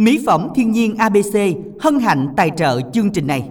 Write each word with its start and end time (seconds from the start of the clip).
Mỹ 0.00 0.22
phẩm 0.26 0.48
thiên 0.54 0.72
nhiên 0.72 0.96
ABC 0.96 1.36
hân 1.80 2.00
hạnh 2.00 2.28
tài 2.36 2.50
trợ 2.56 2.80
chương 2.92 3.10
trình 3.12 3.26
này. 3.26 3.48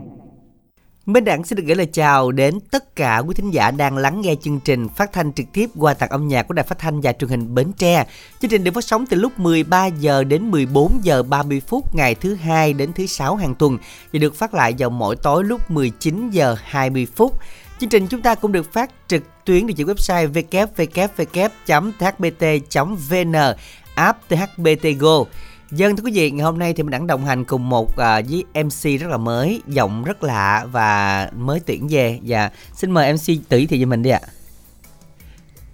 Minh 1.06 1.24
Đẳng 1.24 1.44
xin 1.44 1.56
được 1.56 1.64
gửi 1.68 1.76
lời 1.76 1.86
chào 1.94 2.32
đến 2.32 2.60
tất 2.72 2.96
cả 2.96 3.18
quý 3.18 3.34
thính 3.34 3.52
giả 3.52 3.72
đang 3.72 3.98
lắng 3.98 4.22
nghe 4.22 4.36
chương 4.42 4.60
trình 4.60 4.88
phát 4.90 5.14
thanh 5.14 5.34
trực 5.34 5.46
tiếp 5.54 5.70
qua 5.76 5.94
tặng 5.94 6.10
âm 6.10 6.28
nhạc 6.28 6.48
của 6.48 6.54
Đài 6.54 6.66
Phát 6.66 6.80
thanh 6.80 7.02
và 7.02 7.14
Truyền 7.14 7.30
hình 7.30 7.56
Bến 7.56 7.72
Tre. 7.78 8.06
Chương 8.42 8.52
trình 8.52 8.64
được 8.64 8.74
phát 8.74 8.84
sóng 8.84 9.06
từ 9.06 9.18
lúc 9.18 9.40
13 9.40 9.86
giờ 9.86 10.24
đến 10.24 10.52
14 10.52 11.00
giờ 11.04 11.24
30 11.24 11.62
phút 11.68 11.96
ngày 11.96 12.16
thứ 12.16 12.36
hai 12.36 12.74
đến 12.74 12.94
thứ 12.94 13.06
sáu 13.06 13.36
hàng 13.36 13.56
tuần 13.56 13.78
và 14.14 14.20
được 14.20 14.36
phát 14.36 14.54
lại 14.54 14.76
vào 14.78 14.90
mỗi 14.90 15.16
tối 15.16 15.44
lúc 15.44 15.72
19 15.72 16.30
giờ 16.30 16.56
20 16.64 17.08
phút. 17.16 17.40
Chương 17.80 17.90
trình 17.90 18.08
chúng 18.08 18.22
ta 18.22 18.36
cũng 18.36 18.52
được 18.52 18.74
phát 18.74 18.92
trực 19.08 19.24
tuyến 19.46 19.68
địa 19.68 19.74
chỉ 19.78 19.84
website 19.84 20.32
www.thbt.vn, 21.92 22.36
app 23.96 24.30
THBT 24.30 24.88
Go. 25.00 25.26
Dân 25.72 25.96
thưa 25.96 26.04
quý 26.04 26.12
vị, 26.12 26.32
ngày 26.32 26.46
hôm 26.46 26.60
nay 26.60 26.74
thì 26.74 26.84
mình 26.84 26.92
đang 26.92 27.08
đồng 27.08 27.26
hành 27.26 27.46
cùng 27.46 27.70
một 27.70 27.90
uh, 27.90 27.96
với 27.96 28.44
MC 28.64 29.02
rất 29.02 29.08
là 29.08 29.18
mới, 29.18 29.62
giọng 29.68 30.04
rất 30.04 30.24
lạ 30.24 30.66
và 30.72 31.30
mới 31.38 31.60
tuyển 31.66 31.88
về. 31.90 32.20
Và 32.24 32.52
xin 32.74 32.92
mời 32.92 33.14
MC 33.14 33.50
tử 33.50 33.66
thì 33.70 33.80
cho 33.80 33.86
mình 33.86 34.04
đi 34.04 34.10
ạ. 34.10 34.22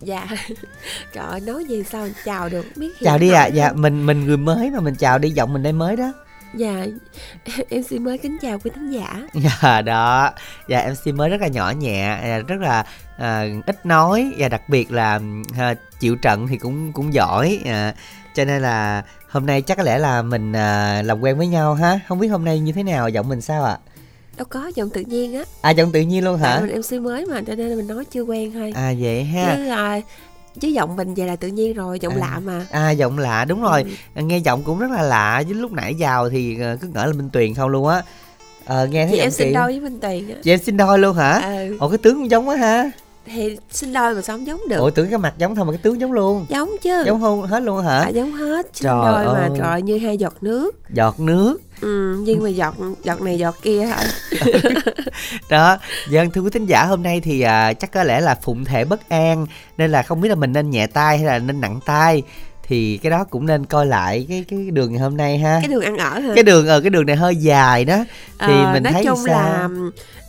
Dạ. 0.01 0.27
Trời 1.13 1.39
nói 1.39 1.65
gì 1.65 1.83
sao 1.83 2.07
chào 2.25 2.49
được 2.49 2.65
biết 2.75 2.91
Chào 3.01 3.17
đi 3.17 3.31
ạ. 3.31 3.41
À. 3.41 3.47
Dạ, 3.47 3.71
mình 3.71 4.05
mình 4.05 4.25
người 4.25 4.37
mới 4.37 4.71
mà 4.71 4.79
mình 4.79 4.95
chào 4.95 5.19
đi 5.19 5.29
giọng 5.29 5.53
mình 5.53 5.63
đây 5.63 5.73
mới 5.73 5.95
đó. 5.95 6.13
Dạ, 6.55 6.85
xin 7.89 8.03
mới 8.03 8.17
kính 8.17 8.37
chào 8.41 8.59
quý 8.59 8.71
thính 8.75 8.91
giả. 8.91 9.21
Dạ 9.33 9.81
đó, 9.81 10.31
dạ 10.67 10.93
MC 10.93 11.15
mới 11.15 11.29
rất 11.29 11.41
là 11.41 11.47
nhỏ 11.47 11.71
nhẹ, 11.71 12.19
à, 12.21 12.39
rất 12.47 12.61
là 12.61 12.85
à, 13.17 13.45
ít 13.65 13.85
nói 13.85 14.33
và 14.37 14.49
đặc 14.49 14.69
biệt 14.69 14.91
là 14.91 15.19
à, 15.57 15.73
chịu 15.99 16.15
trận 16.15 16.47
thì 16.47 16.57
cũng 16.57 16.91
cũng 16.93 17.13
giỏi. 17.13 17.59
À, 17.65 17.93
cho 18.35 18.45
nên 18.45 18.61
là 18.61 19.03
hôm 19.29 19.45
nay 19.45 19.61
chắc 19.61 19.77
có 19.77 19.83
lẽ 19.83 19.97
là 19.97 20.21
mình 20.21 20.53
à, 20.53 21.01
làm 21.01 21.21
quen 21.21 21.37
với 21.37 21.47
nhau 21.47 21.73
ha. 21.73 21.99
Không 22.07 22.19
biết 22.19 22.27
hôm 22.27 22.45
nay 22.45 22.59
như 22.59 22.71
thế 22.71 22.83
nào, 22.83 23.09
giọng 23.09 23.29
mình 23.29 23.41
sao 23.41 23.63
ạ? 23.63 23.71
À? 23.71 23.95
đâu 24.37 24.45
có 24.49 24.71
giọng 24.75 24.89
tự 24.89 25.01
nhiên 25.01 25.33
á 25.33 25.43
à 25.61 25.69
giọng 25.69 25.91
tự 25.91 26.01
nhiên 26.01 26.23
luôn 26.23 26.37
hả 26.37 26.49
à, 26.49 26.61
mình 26.61 26.79
MC 26.79 27.01
mới 27.01 27.25
mà 27.25 27.41
cho 27.47 27.55
nên 27.55 27.69
là 27.69 27.75
mình 27.75 27.87
nói 27.87 28.05
chưa 28.05 28.21
quen 28.21 28.51
thôi 28.53 28.71
à 28.75 28.93
vậy 28.99 29.23
ha 29.23 29.55
chứ 29.55 29.67
à, 29.67 30.01
chứ 30.59 30.67
giọng 30.67 30.95
mình 30.95 31.13
vậy 31.13 31.27
là 31.27 31.35
tự 31.35 31.47
nhiên 31.47 31.73
rồi 31.73 31.99
giọng 31.99 32.13
à, 32.13 32.17
lạ 32.19 32.39
mà 32.45 32.65
à 32.71 32.91
giọng 32.91 33.19
lạ 33.19 33.45
đúng 33.45 33.61
rồi 33.61 33.83
ừ. 34.15 34.23
nghe 34.23 34.37
giọng 34.37 34.63
cũng 34.63 34.79
rất 34.79 34.91
là 34.91 35.01
lạ 35.01 35.43
chứ 35.47 35.53
lúc 35.53 35.71
nãy 35.71 35.95
vào 35.99 36.29
thì 36.29 36.59
ờ, 36.59 36.77
cứ 36.81 36.87
ngỡ 36.87 37.05
là 37.05 37.13
minh 37.13 37.29
tuyền 37.29 37.53
không 37.53 37.69
luôn 37.69 37.87
á 37.87 38.01
ờ, 38.65 38.87
nghe 38.87 39.05
thấy 39.05 39.15
chị 39.15 39.21
em 39.21 39.31
xin 39.31 39.53
đôi 39.53 39.71
với 39.71 39.79
minh 39.79 39.99
tuyền 39.99 40.29
á 40.29 40.35
chị 40.43 40.51
em 40.51 40.59
xin 40.59 40.77
đôi 40.77 40.99
luôn 40.99 41.15
hả 41.15 41.39
ừ. 41.39 41.77
ồ 41.79 41.89
cái 41.89 41.97
tướng 41.97 42.15
cũng 42.15 42.31
giống 42.31 42.47
quá 42.47 42.55
ha 42.55 42.91
thì 43.25 43.57
sinh 43.71 43.93
đôi 43.93 44.15
mà 44.15 44.21
sao 44.21 44.37
không 44.37 44.47
giống 44.47 44.61
được. 44.69 44.77
Ủa 44.77 44.89
tưởng 44.89 45.09
cái 45.09 45.17
mặt 45.17 45.33
giống 45.37 45.55
thôi 45.55 45.65
mà 45.65 45.71
cái 45.71 45.79
tướng 45.83 46.01
giống 46.01 46.11
luôn. 46.11 46.45
Giống 46.49 46.71
chứ. 46.81 47.03
Giống 47.05 47.21
không 47.21 47.41
hết 47.41 47.63
luôn 47.63 47.83
hả? 47.83 47.99
À, 47.99 48.09
giống 48.09 48.31
hết. 48.31 48.65
Sinh 48.73 48.83
trời 48.83 49.25
ơi. 49.25 49.25
mà 49.33 49.49
trời 49.57 49.81
như 49.81 49.97
hai 49.97 50.17
giọt 50.17 50.33
nước. 50.41 50.75
Giọt 50.89 51.19
nước? 51.19 51.61
Ừ 51.81 52.17
nhưng 52.25 52.43
mà 52.43 52.49
giọt 52.49 52.75
giọt 53.03 53.21
này 53.21 53.37
giọt 53.37 53.55
kia 53.61 53.89
thôi 53.95 54.41
đó 55.49 55.77
dân 56.09 56.31
thưa 56.31 56.41
quý 56.41 56.49
thính 56.49 56.65
giả 56.65 56.83
hôm 56.83 57.03
nay 57.03 57.21
thì 57.21 57.41
à, 57.41 57.73
chắc 57.73 57.91
có 57.91 58.03
lẽ 58.03 58.21
là 58.21 58.35
phụng 58.35 58.65
thể 58.65 58.85
bất 58.85 59.09
an 59.09 59.45
nên 59.77 59.91
là 59.91 60.03
không 60.03 60.21
biết 60.21 60.29
là 60.29 60.35
mình 60.35 60.53
nên 60.53 60.69
nhẹ 60.69 60.87
tay 60.87 61.17
hay 61.17 61.27
là 61.27 61.39
nên 61.39 61.61
nặng 61.61 61.79
tay. 61.85 62.23
Thì 62.67 62.97
cái 62.97 63.09
đó 63.09 63.23
cũng 63.23 63.45
nên 63.45 63.65
coi 63.65 63.85
lại 63.85 64.25
cái 64.29 64.45
cái 64.49 64.59
đường 64.71 64.91
ngày 64.91 65.01
hôm 65.01 65.17
nay 65.17 65.37
ha. 65.37 65.59
Cái 65.61 65.71
đường 65.71 65.83
ăn 65.83 65.97
ở 65.97 66.19
hả? 66.19 66.31
Cái 66.35 66.43
đường 66.43 66.67
ở 66.67 66.75
ờ, 66.75 66.81
cái 66.81 66.89
đường 66.89 67.05
này 67.05 67.15
hơi 67.15 67.35
dài 67.35 67.85
đó. 67.85 68.05
Thì 68.39 68.53
à, 68.53 68.73
mình 68.73 68.83
nói 68.83 68.93
thấy 68.93 69.05
chung 69.05 69.19
sao? 69.25 69.35
là 69.35 69.69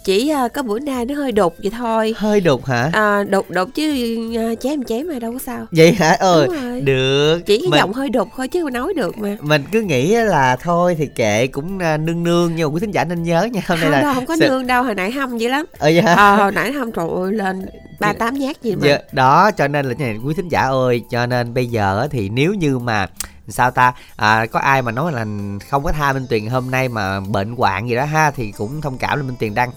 chỉ 0.06 0.32
uh, 0.44 0.52
có 0.52 0.62
bữa 0.62 0.78
nay 0.78 1.04
nó 1.04 1.14
hơi 1.14 1.32
đục 1.32 1.54
vậy 1.62 1.72
thôi. 1.78 2.14
Hơi 2.16 2.40
đục 2.40 2.64
hả? 2.64 2.90
À, 2.92 3.24
đục 3.24 3.50
đục 3.50 3.68
chứ 3.74 4.16
uh, 4.52 4.60
chém 4.60 4.84
chém 4.84 5.08
mà 5.08 5.18
đâu 5.18 5.32
có 5.32 5.38
sao. 5.38 5.66
Vậy 5.70 5.92
hả? 5.92 6.16
Ờ 6.20 6.46
được. 6.82 7.40
Chỉ 7.46 7.58
cái 7.58 7.68
mình... 7.70 7.78
giọng 7.78 7.92
hơi 7.92 8.08
đục 8.08 8.28
thôi 8.36 8.48
chứ 8.48 8.64
mà 8.64 8.70
nói 8.70 8.94
được 8.96 9.18
mà. 9.18 9.36
Mình 9.40 9.64
cứ 9.72 9.82
nghĩ 9.82 10.14
là 10.14 10.56
thôi 10.56 10.94
thì 10.98 11.06
kệ 11.06 11.46
cũng 11.46 11.76
uh, 11.76 12.00
nương 12.00 12.22
nương 12.22 12.56
nhưng 12.56 12.68
mà 12.68 12.74
quý 12.74 12.80
thính 12.80 12.90
giả 12.90 13.04
nên 13.04 13.22
nhớ 13.22 13.48
nha. 13.52 13.60
Hôm 13.66 13.80
nay 13.80 13.90
là 13.90 14.00
đâu, 14.00 14.14
không 14.14 14.26
có 14.26 14.36
Sợ... 14.40 14.48
nương 14.48 14.66
đâu 14.66 14.82
hồi 14.82 14.94
nãy 14.94 15.10
hâm 15.10 15.38
vậy 15.38 15.48
lắm. 15.48 15.66
Ờ 15.78 15.90
vậy 15.94 16.02
hả? 16.02 16.14
Ờ 16.14 16.36
hồi 16.36 16.52
nãy 16.52 16.72
hâm 16.72 16.92
trời 16.92 17.08
ơi 17.16 17.32
lên 17.32 17.66
ba 18.00 18.12
tám 18.12 18.34
nhát 18.34 18.62
gì 18.62 18.76
mà. 18.76 18.88
Dạ, 18.88 18.98
đó 19.12 19.50
cho 19.50 19.68
nên 19.68 19.86
là 19.86 19.94
này 19.98 20.16
quý 20.24 20.34
thính 20.34 20.48
giả 20.48 20.60
ơi 20.60 21.02
cho 21.10 21.26
nên 21.26 21.54
bây 21.54 21.66
giờ 21.66 22.08
thì 22.10 22.28
nếu 22.28 22.54
như 22.54 22.78
mà 22.78 23.06
sao 23.48 23.70
ta 23.70 23.92
à, 24.16 24.46
có 24.46 24.58
ai 24.58 24.82
mà 24.82 24.92
nói 24.92 25.12
là 25.12 25.24
không 25.70 25.82
có 25.84 25.92
tha 25.92 26.12
minh 26.12 26.26
tuyền 26.30 26.46
hôm 26.46 26.70
nay 26.70 26.88
mà 26.88 27.20
bệnh 27.20 27.56
hoạn 27.56 27.88
gì 27.88 27.94
đó 27.94 28.04
ha 28.04 28.30
thì 28.30 28.52
cũng 28.52 28.80
thông 28.80 28.98
cảm 28.98 29.18
là 29.18 29.24
minh 29.24 29.36
tuyền 29.40 29.54
đang 29.54 29.70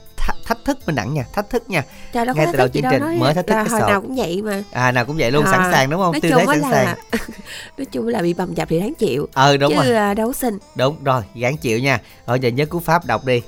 thách 0.46 0.66
thức 0.66 0.78
minh 0.86 0.96
đẳng 0.96 1.14
nha 1.14 1.24
thách 1.34 1.50
thức 1.50 1.70
nha. 1.70 1.84
Trời 2.14 2.26
ngay 2.36 2.48
từ 2.52 2.58
đầu 2.58 2.68
chương 2.68 2.84
trình 2.92 3.20
mới 3.20 3.34
thách 3.34 3.48
thức 3.48 3.54
cái 3.54 3.70
hồi 3.70 3.90
nào 3.90 4.02
cũng 4.02 4.16
vậy 4.16 4.42
mà. 4.42 4.64
À 4.72 4.92
nào 4.92 5.06
cũng 5.06 5.18
vậy 5.18 5.32
luôn 5.32 5.46
à, 5.46 5.52
sẵn 5.52 5.72
sàng 5.72 5.90
đúng 5.90 6.02
không? 6.02 6.12
nói 6.12 6.22
Tư 6.22 6.30
chung 6.30 6.46
sẵn 6.48 6.60
là, 6.60 6.72
sàng. 6.72 6.98
nói 7.78 7.86
chung 7.92 8.08
là 8.08 8.22
bị 8.22 8.34
bầm 8.34 8.54
dập 8.54 8.70
thì 8.70 8.80
đáng 8.80 8.94
chịu. 8.94 9.28
Ờ 9.34 9.58
đúng 9.58 9.74
chứ 9.74 9.76
rồi. 9.76 9.96
à, 9.96 10.14
đấu 10.14 10.34
sinh 10.34 10.58
đúng 10.76 11.04
rồi 11.04 11.22
gán 11.36 11.58
chịu 11.58 11.80
nha. 11.80 12.00
Rồi 12.28 12.40
giờ 12.40 12.50
nhớ 12.50 12.66
cú 12.66 12.80
pháp 12.80 13.06
đọc 13.06 13.26
đi. 13.26 13.42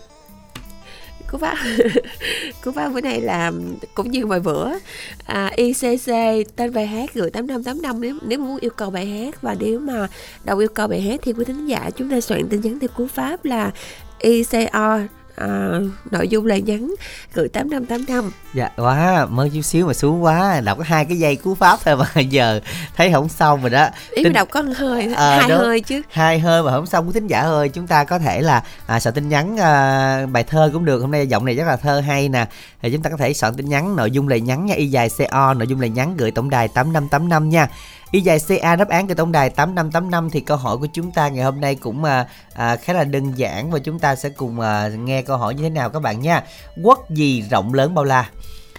Cú 1.32 1.38
pháp 1.38 1.58
cú 2.64 2.72
pháp 2.72 2.90
bữa 2.90 3.02
nay 3.02 3.22
là 3.22 3.52
cũng 3.94 4.12
như 4.12 4.26
mọi 4.26 4.40
bữa 4.40 4.70
à, 5.26 5.52
ICC 5.56 6.12
tên 6.56 6.74
bài 6.74 6.88
hát 6.88 7.14
gửi 7.14 7.30
tám 7.30 7.48
năm 7.48 7.64
tám 7.64 7.82
năm 7.82 8.02
nếu 8.02 8.16
nếu 8.22 8.40
muốn 8.40 8.58
yêu 8.62 8.72
cầu 8.76 8.90
bài 8.90 9.06
hát. 9.06 9.42
Và 9.42 9.56
nếu 9.60 9.80
mà 9.80 10.08
đầu 10.44 10.58
yêu 10.58 10.70
cầu 10.74 10.88
bài 10.88 11.02
hát 11.02 11.20
thì 11.24 11.34
quý 11.34 11.46
thính 11.46 11.66
giả 11.66 11.90
chúng 11.96 12.10
ta 12.10 12.22
soạn 12.22 12.50
tin 12.50 12.62
nhắn 12.62 12.80
theo 12.80 12.90
cú 12.98 13.08
pháp 13.08 13.46
là 13.46 13.72
ICO 14.20 15.00
à, 15.36 15.80
nội 16.12 16.28
dung 16.28 16.46
là 16.46 16.58
nhắn 16.58 16.94
gửi 17.34 17.50
tám 17.50 17.70
năm 17.70 17.86
tám 17.86 18.06
năm. 18.08 18.32
Dạ 18.54 18.70
quá 18.78 19.26
mới 19.26 19.50
chút 19.50 19.62
xíu 19.62 19.88
mà 19.88 19.94
xuống 19.94 20.24
quá 20.24 20.62
đọc 20.62 20.78
có 20.78 20.84
hai 20.88 21.06
cái 21.06 21.20
dây 21.20 21.36
cú 21.36 21.56
pháp 21.56 21.80
thôi 21.86 21.98
mà 21.98 22.22
giờ 22.22 22.60
thấy 22.96 23.12
không 23.12 23.30
xong 23.30 23.62
rồi 23.62 23.70
đó. 23.70 23.90
Ý 24.12 24.24
tin... 24.24 24.34
đọc 24.34 24.48
có 24.52 24.64
hơi 24.78 25.14
à, 25.16 25.38
hai 25.40 25.50
đó, 25.50 25.58
hơi 25.58 25.82
chứ. 25.82 26.02
hai 26.12 26.40
hơi 26.40 26.64
mà 26.64 26.72
không 26.72 26.86
xong 26.86 27.06
của 27.06 27.12
thính 27.12 27.28
giả 27.28 27.40
ơi 27.40 27.70
chúng 27.70 27.88
ta 27.88 28.04
có 28.04 28.20
thể 28.20 28.42
là 28.42 28.64
à, 28.88 29.00
soạn 29.00 29.16
tin 29.16 29.30
nhắn 29.30 29.60
à, 29.60 30.26
bài 30.32 30.44
thơ 30.44 30.70
cũng 30.74 30.86
được. 30.86 31.02
Hôm 31.02 31.12
nay 31.12 31.28
giọng 31.28 31.46
này 31.46 31.56
rất 31.56 31.68
là 31.68 31.78
thơ 31.78 32.00
hay 32.00 32.30
nè. 32.30 32.46
Thì 32.82 32.92
chúng 32.92 33.02
ta 33.02 33.10
có 33.10 33.18
thể 33.18 33.34
soạn 33.34 33.56
tin 33.56 33.70
nhắn 33.70 33.96
nội 33.96 34.12
dung 34.12 34.28
lời 34.28 34.42
nhắn 34.42 34.66
nha 34.66 34.76
y 34.76 34.88
dài 34.88 35.10
co 35.32 35.54
nội 35.54 35.68
dung 35.68 35.80
lời 35.80 35.90
nhắn 35.90 36.18
gửi 36.18 36.32
tổng 36.32 36.50
đài 36.50 36.68
tám 36.68 36.94
năm 36.94 37.08
tám 37.08 37.30
năm 37.30 37.50
nha 37.50 37.68
Y 38.12 38.22
dài 38.22 38.40
CA 38.48 38.76
đáp 38.76 38.90
án 38.90 39.08
từ 39.08 39.14
tổng 39.14 39.32
đài 39.32 39.50
8585 39.50 40.30
thì 40.30 40.40
câu 40.40 40.58
hỏi 40.58 40.78
của 40.78 40.88
chúng 40.94 41.12
ta 41.12 41.28
ngày 41.28 41.44
hôm 41.44 41.62
nay 41.62 41.76
cũng 41.76 42.04
à, 42.04 42.28
à, 42.54 42.76
khá 42.76 42.94
là 42.94 43.04
đơn 43.04 43.32
giản 43.36 43.72
và 43.72 43.80
chúng 43.80 44.00
ta 44.00 44.16
sẽ 44.16 44.30
cùng 44.30 44.60
à, 44.60 44.88
nghe 44.88 45.22
câu 45.22 45.38
hỏi 45.38 45.56
như 45.56 45.64
thế 45.64 45.70
nào 45.70 45.90
các 45.90 46.00
bạn 46.00 46.22
nha. 46.22 46.44
Quốc 46.84 47.10
gì 47.10 47.42
rộng 47.42 47.74
lớn 47.74 47.96
bao 47.96 48.04
la? 48.04 48.30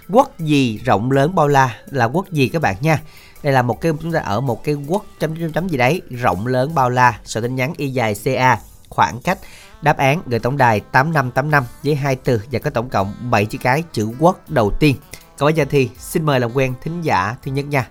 Quốc 0.09 0.39
gì 0.39 0.77
rộng 0.85 1.11
lớn 1.11 1.35
bao 1.35 1.47
la 1.47 1.75
là 1.85 2.05
quốc 2.05 2.31
gì 2.31 2.47
các 2.47 2.61
bạn 2.61 2.75
nha. 2.81 3.01
Đây 3.43 3.53
là 3.53 3.61
một 3.61 3.81
cái 3.81 3.91
chúng 4.01 4.11
ta 4.11 4.19
ở 4.19 4.41
một 4.41 4.63
cái 4.63 4.75
quốc 4.75 5.05
chấm 5.19 5.35
chấm 5.35 5.51
chấm 5.51 5.67
gì 5.67 5.77
đấy 5.77 6.01
rộng 6.09 6.47
lớn 6.47 6.75
bao 6.75 6.89
la. 6.89 7.19
Số 7.25 7.41
tin 7.41 7.55
nhắn 7.55 7.73
y 7.77 7.89
dài 7.89 8.15
CA 8.23 8.59
khoảng 8.89 9.21
cách 9.21 9.37
đáp 9.81 9.97
án 9.97 10.21
gửi 10.25 10.39
tổng 10.39 10.57
đài 10.57 10.79
8585 10.79 11.63
với 11.83 11.95
hai 11.95 12.15
từ 12.15 12.41
và 12.51 12.59
có 12.59 12.69
tổng 12.69 12.89
cộng 12.89 13.13
7 13.31 13.45
chữ 13.45 13.57
cái 13.61 13.83
chữ 13.93 14.09
quốc 14.19 14.49
đầu 14.49 14.71
tiên. 14.79 14.95
còn 15.37 15.47
bây 15.47 15.53
giờ 15.53 15.65
thì 15.69 15.89
xin 15.97 16.25
mời 16.25 16.39
làm 16.39 16.51
quen 16.53 16.73
thính 16.81 17.01
giả 17.01 17.35
thứ 17.43 17.51
nhất 17.51 17.65
nha. 17.65 17.87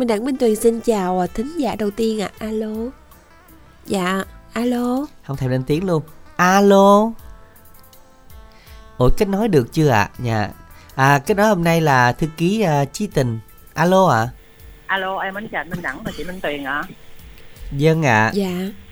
Minh 0.00 0.08
Đặng 0.08 0.24
Minh 0.24 0.36
Tuyền 0.36 0.56
xin 0.56 0.80
chào 0.80 1.20
à, 1.20 1.26
thính 1.26 1.56
giả 1.58 1.76
đầu 1.78 1.90
tiên 1.90 2.20
ạ. 2.20 2.30
À. 2.38 2.46
Alo. 2.46 2.68
Dạ, 3.86 4.24
alo. 4.52 5.06
Không 5.26 5.36
thèm 5.36 5.50
lên 5.50 5.62
tiếng 5.66 5.86
luôn. 5.86 6.02
Alo. 6.36 7.12
Ủa 8.98 9.08
kết 9.16 9.28
nói 9.28 9.48
được 9.48 9.72
chưa 9.72 9.88
ạ? 9.88 10.00
À? 10.02 10.10
Dạ. 10.18 10.50
À 10.94 11.18
kết 11.26 11.36
nói 11.36 11.48
hôm 11.48 11.64
nay 11.64 11.80
là 11.80 12.12
thư 12.12 12.26
ký 12.36 12.64
uh, 12.82 12.92
Chí 12.92 13.06
Tình. 13.06 13.38
Alo 13.74 14.06
ạ. 14.06 14.18
À? 14.18 14.28
Alo, 14.86 15.18
em 15.18 15.34
mến 15.34 15.48
chào 15.52 15.64
Minh 15.64 15.82
Đẳng 15.82 16.02
và 16.04 16.12
chị 16.16 16.24
Minh 16.24 16.40
Tuyền 16.40 16.64
ạ. 16.64 16.72
À. 16.72 16.88
Dân 17.72 18.02
ạ. 18.02 18.26
À. 18.26 18.32
Dạ. 18.34 18.50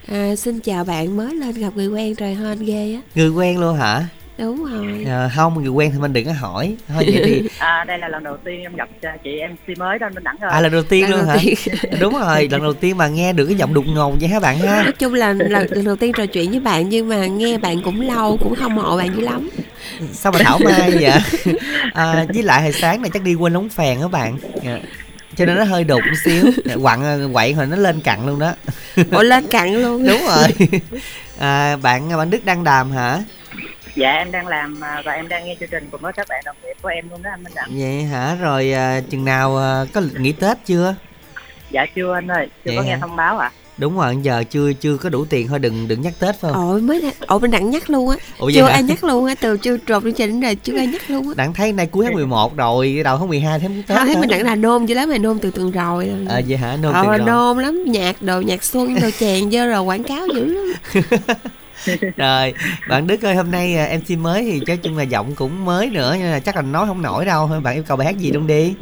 À, 0.08 0.36
xin 0.36 0.60
chào 0.60 0.84
bạn 0.84 1.16
mới 1.16 1.34
lên 1.34 1.54
gặp 1.54 1.70
người 1.76 1.88
quen 1.88 2.16
trời 2.16 2.34
hên 2.34 2.58
ghê 2.58 2.94
á. 2.94 3.00
Người 3.14 3.30
quen 3.30 3.60
luôn 3.60 3.76
hả? 3.76 4.08
Đúng 4.38 4.65
rồi. 4.65 5.04
À, 5.09 5.31
không 5.37 5.62
người 5.62 5.71
quen 5.71 5.91
thì 5.93 5.99
mình 5.99 6.12
đừng 6.12 6.25
có 6.25 6.32
hỏi. 6.32 6.76
Thôi 6.88 7.04
vậy 7.06 7.22
thì 7.25 7.49
à 7.59 7.84
đây 7.84 7.99
là 7.99 8.09
lần 8.09 8.25
đầu 8.25 8.37
tiên 8.44 8.62
em 8.62 8.76
gặp 8.76 8.88
chị 9.25 9.31
mc 9.53 9.78
mới 9.78 9.99
đó 9.99 10.09
mình 10.15 10.25
đẳng 10.25 10.37
rồi. 10.41 10.50
À 10.50 10.60
lần 10.60 10.72
đầu 10.72 10.82
tiên 10.82 11.10
lần 11.10 11.10
luôn 11.10 11.28
hả? 11.28 11.37
tiên. 11.43 11.54
đúng 12.00 12.19
rồi 12.19 12.49
lần 12.50 12.62
đầu 12.62 12.72
tiên 12.72 12.97
mà 12.97 13.09
nghe 13.09 13.32
được 13.32 13.47
cái 13.47 13.56
giọng 13.56 13.75
đục 13.75 13.84
ngầu 13.87 14.16
vậy 14.21 14.28
hả 14.28 14.41
bạn 14.41 14.59
ha? 14.59 14.82
Nói 14.82 14.93
chung 14.93 15.15
là 15.15 15.32
lần, 15.32 15.66
lần 15.71 15.84
đầu 15.84 15.97
tiên 15.97 16.12
trò 16.17 16.26
chuyện 16.26 16.50
với 16.50 16.61
bạn 16.61 16.88
nhưng 16.88 17.08
mà 17.08 17.26
nghe 17.26 17.58
bạn 17.58 17.82
cũng 17.82 18.00
lâu 18.00 18.37
cũng 18.43 18.55
không 18.55 18.75
mộ 18.75 18.96
bạn 18.96 19.17
dữ 19.17 19.20
lắm. 19.20 19.50
Sao 20.12 20.32
mà 20.32 20.38
thảo 20.43 20.58
mai 20.64 20.91
vậy? 20.91 21.11
À, 21.94 22.26
với 22.34 22.43
lại 22.43 22.62
hồi 22.62 22.73
sáng 22.73 23.02
này 23.02 23.11
chắc 23.14 23.23
đi 23.23 23.34
quên 23.34 23.52
lóng 23.52 23.69
phèn 23.69 24.00
đó 24.00 24.08
bạn. 24.08 24.38
Dạ. 24.64 24.79
cho 25.37 25.44
nên 25.44 25.56
nó 25.56 25.64
hơi 25.64 25.84
đục 25.84 26.00
một 26.06 26.17
xíu. 26.25 26.44
Quặn 26.82 27.31
quậy 27.32 27.52
hồi 27.52 27.67
nó 27.67 27.76
lên 27.76 28.00
cặn 28.00 28.26
luôn 28.26 28.38
đó. 28.38 28.52
Ủa 29.11 29.23
lên 29.23 29.46
cặn 29.46 29.82
luôn. 29.82 30.06
Đúng 30.08 30.20
rồi. 30.26 30.69
À, 31.38 31.76
bạn 31.76 32.17
bạn 32.17 32.31
đức 32.31 32.44
đăng 32.44 32.64
đàm 32.64 32.91
hả 32.91 33.19
dạ 33.98 34.12
em 34.12 34.32
đang 34.32 34.46
làm 34.46 34.80
à, 34.84 35.02
và 35.04 35.12
em 35.12 35.28
đang 35.28 35.44
nghe 35.44 35.56
chương 35.60 35.68
trình 35.68 35.88
cùng 35.90 36.00
với 36.00 36.12
các 36.12 36.26
bạn 36.28 36.42
đồng 36.44 36.56
nghiệp 36.62 36.76
của 36.82 36.88
em 36.88 37.10
luôn 37.10 37.22
đó 37.22 37.30
anh 37.30 37.44
Minh 37.44 37.52
Đặng 37.54 37.68
vậy 37.78 38.02
hả? 38.02 38.36
Rồi 38.40 38.72
à, 38.72 39.00
chừng 39.10 39.24
nào 39.24 39.58
à, 39.58 39.84
có 39.94 40.02
nghỉ 40.18 40.32
Tết 40.32 40.58
chưa? 40.66 40.94
Dạ 41.70 41.86
chưa 41.96 42.14
anh 42.14 42.28
ơi 42.28 42.48
chưa 42.64 42.70
vậy 42.70 42.76
có 42.76 42.82
hả? 42.82 42.88
nghe 42.88 42.98
thông 43.00 43.16
báo 43.16 43.38
ạ. 43.38 43.46
À? 43.46 43.56
đúng 43.78 43.98
rồi 43.98 44.16
giờ 44.22 44.44
chưa 44.50 44.72
chưa 44.72 44.96
có 44.96 45.08
đủ 45.08 45.24
tiền 45.24 45.48
thôi 45.48 45.58
đừng 45.58 45.88
đừng 45.88 46.00
nhắc 46.00 46.12
tết 46.20 46.40
phải 46.40 46.52
không? 46.52 46.70
Ồ 46.70 46.78
mới 46.78 47.12
ồ 47.26 47.38
bên 47.38 47.50
đặng 47.50 47.70
nhắc 47.70 47.90
luôn 47.90 48.08
á. 48.10 48.16
Ủa 48.38 48.50
chưa 48.54 48.62
vậy 48.62 48.72
hả? 48.72 48.76
ai 48.78 48.82
nhắc 48.82 49.04
luôn 49.04 49.26
á 49.26 49.34
từ 49.40 49.56
chưa 49.56 49.76
trộn 49.86 50.02
chương 50.02 50.12
trình 50.12 50.40
đến 50.40 50.40
giờ 50.40 50.54
chưa 50.62 50.76
ai 50.76 50.86
nhắc 50.86 51.10
luôn 51.10 51.28
á. 51.28 51.34
Đặng 51.36 51.54
thấy 51.54 51.72
nay 51.72 51.86
cuối 51.86 52.04
tháng 52.04 52.14
11 52.14 52.56
rồi 52.56 53.00
đầu 53.04 53.18
tháng 53.18 53.28
12 53.28 53.58
tháng 53.58 53.82
tết 53.86 53.98
thấy 53.98 54.16
mình 54.16 54.28
đặng 54.30 54.42
là 54.42 54.54
nôm 54.54 54.86
dữ 54.86 54.94
lắm 54.94 55.08
mà 55.10 55.18
nôm 55.18 55.38
từ 55.38 55.50
tuần 55.50 55.70
rồi. 55.70 56.10
À 56.28 56.40
vậy 56.48 56.56
hả? 56.56 56.76
Nôm 56.82 56.92
ờ 56.92 57.02
tiền 57.02 57.10
rồi. 57.10 57.18
nôm 57.18 57.58
lắm 57.58 57.84
nhạc 57.86 58.22
đồ 58.22 58.40
nhạc 58.40 58.64
xuân 58.64 58.94
đồ 59.00 59.10
chèn 59.18 59.50
dơ 59.50 59.66
rồi 59.66 59.80
quảng 59.82 60.04
cáo 60.04 60.26
dữ 60.34 60.44
lắm 60.44 60.72
rồi 62.16 62.54
bạn 62.88 63.06
đức 63.06 63.22
ơi 63.25 63.34
hôm 63.34 63.50
nay 63.50 63.76
à, 63.76 63.98
mc 63.98 64.19
mới 64.19 64.42
thì 64.44 64.60
nói 64.66 64.76
chung 64.76 64.96
là 64.96 65.02
giọng 65.02 65.34
cũng 65.34 65.64
mới 65.64 65.90
nữa 65.90 66.14
nhưng 66.19 66.30
là 66.30 66.40
chắc 66.40 66.56
là 66.56 66.62
nói 66.62 66.86
không 66.86 67.02
nổi 67.02 67.25
đâu 67.25 67.50
bạn 67.62 67.75
yêu 67.75 67.82
cầu 67.88 67.96
bài 67.96 68.06
hát 68.06 68.19
gì 68.19 68.32
luôn 68.32 68.46
đi 68.46 68.75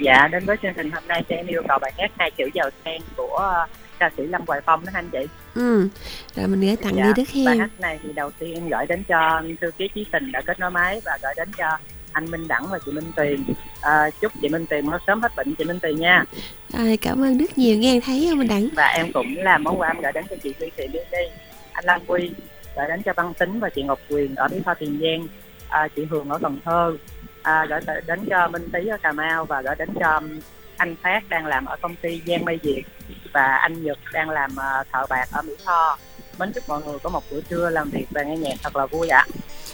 Dạ, 0.00 0.28
đến 0.32 0.44
với 0.44 0.56
chương 0.62 0.72
trình 0.76 0.90
hôm 0.90 1.02
nay 1.08 1.22
thì 1.28 1.36
em 1.36 1.46
yêu 1.46 1.62
cầu 1.68 1.78
bài 1.78 1.92
hát 1.98 2.10
hai 2.18 2.30
chữ 2.30 2.44
giàu 2.54 2.70
sang 2.84 3.00
của 3.16 3.36
ờ, 3.36 3.66
ca 3.98 4.10
sĩ 4.16 4.22
Lâm 4.26 4.42
Hoài 4.46 4.60
Phong 4.66 4.84
đó 4.84 4.90
anh 4.94 5.08
chị. 5.12 5.18
ừ 5.54 5.88
rồi 6.36 6.46
mình 6.48 6.60
gửi 6.60 6.76
tặng 6.76 6.94
Dạ, 6.96 7.02
đi 7.04 7.12
đức 7.16 7.24
bài 7.46 7.54
hen 7.54 7.58
hát 7.58 7.70
này 7.80 7.98
thì 8.02 8.08
đầu 8.12 8.30
tiên 8.38 8.54
em 8.54 8.68
gửi 8.68 8.86
đến 8.88 9.02
cho 9.08 9.42
thư 9.60 9.70
ký 9.70 9.88
chí 9.94 10.06
tình 10.12 10.32
đã 10.32 10.40
kết 10.40 10.60
nối 10.60 10.70
máy 10.70 11.00
và 11.04 11.18
gửi 11.22 11.32
đến 11.36 11.48
cho 11.58 11.78
anh 12.12 12.30
Minh 12.30 12.48
Đẳng 12.48 12.66
và 12.70 12.78
chị 12.86 12.92
Minh 12.92 13.12
Tuyền. 13.16 13.44
À, 13.80 14.10
chúc 14.20 14.32
chị 14.42 14.48
Minh 14.48 14.66
Tuyền 14.66 14.86
mau 14.86 14.98
sớm 15.06 15.20
hết 15.22 15.36
bệnh 15.36 15.54
chị 15.54 15.64
Minh 15.64 15.78
Tuyền 15.82 15.96
nha. 15.96 16.24
rồi 16.72 16.96
cảm 16.96 17.22
ơn 17.24 17.38
đức 17.38 17.58
nhiều 17.58 17.76
nghe 17.78 18.00
thấy 18.06 18.26
không 18.30 18.38
mình 18.38 18.48
đặng 18.48 18.68
Và 18.76 18.86
em 18.86 19.12
cũng 19.12 19.36
làm 19.36 19.64
món 19.64 19.80
quà 19.80 19.88
em 19.88 20.00
gửi 20.02 20.12
đến 20.12 20.24
cho 20.30 20.36
chị 20.42 20.54
Duy 20.60 20.70
Thị 20.76 20.86
Đi, 20.92 20.98
anh 21.74 21.84
Lan 21.84 22.00
Quy, 22.06 22.30
gửi 22.76 22.86
đến 22.88 23.02
cho 23.02 23.12
Văn 23.16 23.34
Tính 23.34 23.60
và 23.60 23.68
chị 23.68 23.82
Ngọc 23.82 23.98
Quyền 24.08 24.34
ở 24.34 24.48
Bí 24.48 24.60
Tho 24.64 24.74
Tiền 24.74 25.00
Giang, 25.02 25.28
à, 25.68 25.88
chị 25.96 26.04
Hường 26.04 26.28
ở 26.28 26.38
Cần 26.42 26.58
Thơ, 26.64 26.96
à, 27.42 27.66
gửi 27.68 27.80
đến 28.06 28.20
cho 28.30 28.48
Minh 28.48 28.70
Tý 28.72 28.86
ở 28.86 28.96
Cà 29.02 29.12
Mau 29.12 29.44
và 29.44 29.62
gửi 29.62 29.74
đến 29.78 29.88
cho 30.00 30.20
anh 30.76 30.96
Phát 31.02 31.28
đang 31.28 31.46
làm 31.46 31.64
ở 31.64 31.76
công 31.82 31.96
ty 31.96 32.22
Giang 32.26 32.44
Mây 32.44 32.58
Việt 32.62 32.82
và 33.32 33.56
anh 33.56 33.82
Nhật 33.82 33.98
đang 34.12 34.30
làm 34.30 34.56
à, 34.56 34.84
thợ 34.92 35.06
bạc 35.08 35.28
ở 35.32 35.42
Mỹ 35.42 35.52
Tho. 35.64 35.98
Mến 36.38 36.52
chúc 36.52 36.64
mọi 36.68 36.82
người 36.86 36.98
có 37.02 37.10
một 37.10 37.22
buổi 37.30 37.42
trưa 37.50 37.70
làm 37.70 37.90
việc 37.90 38.06
và 38.10 38.22
nghe 38.22 38.36
nhạc 38.36 38.54
thật 38.62 38.76
là 38.76 38.86
vui 38.86 39.08
ạ. 39.08 39.26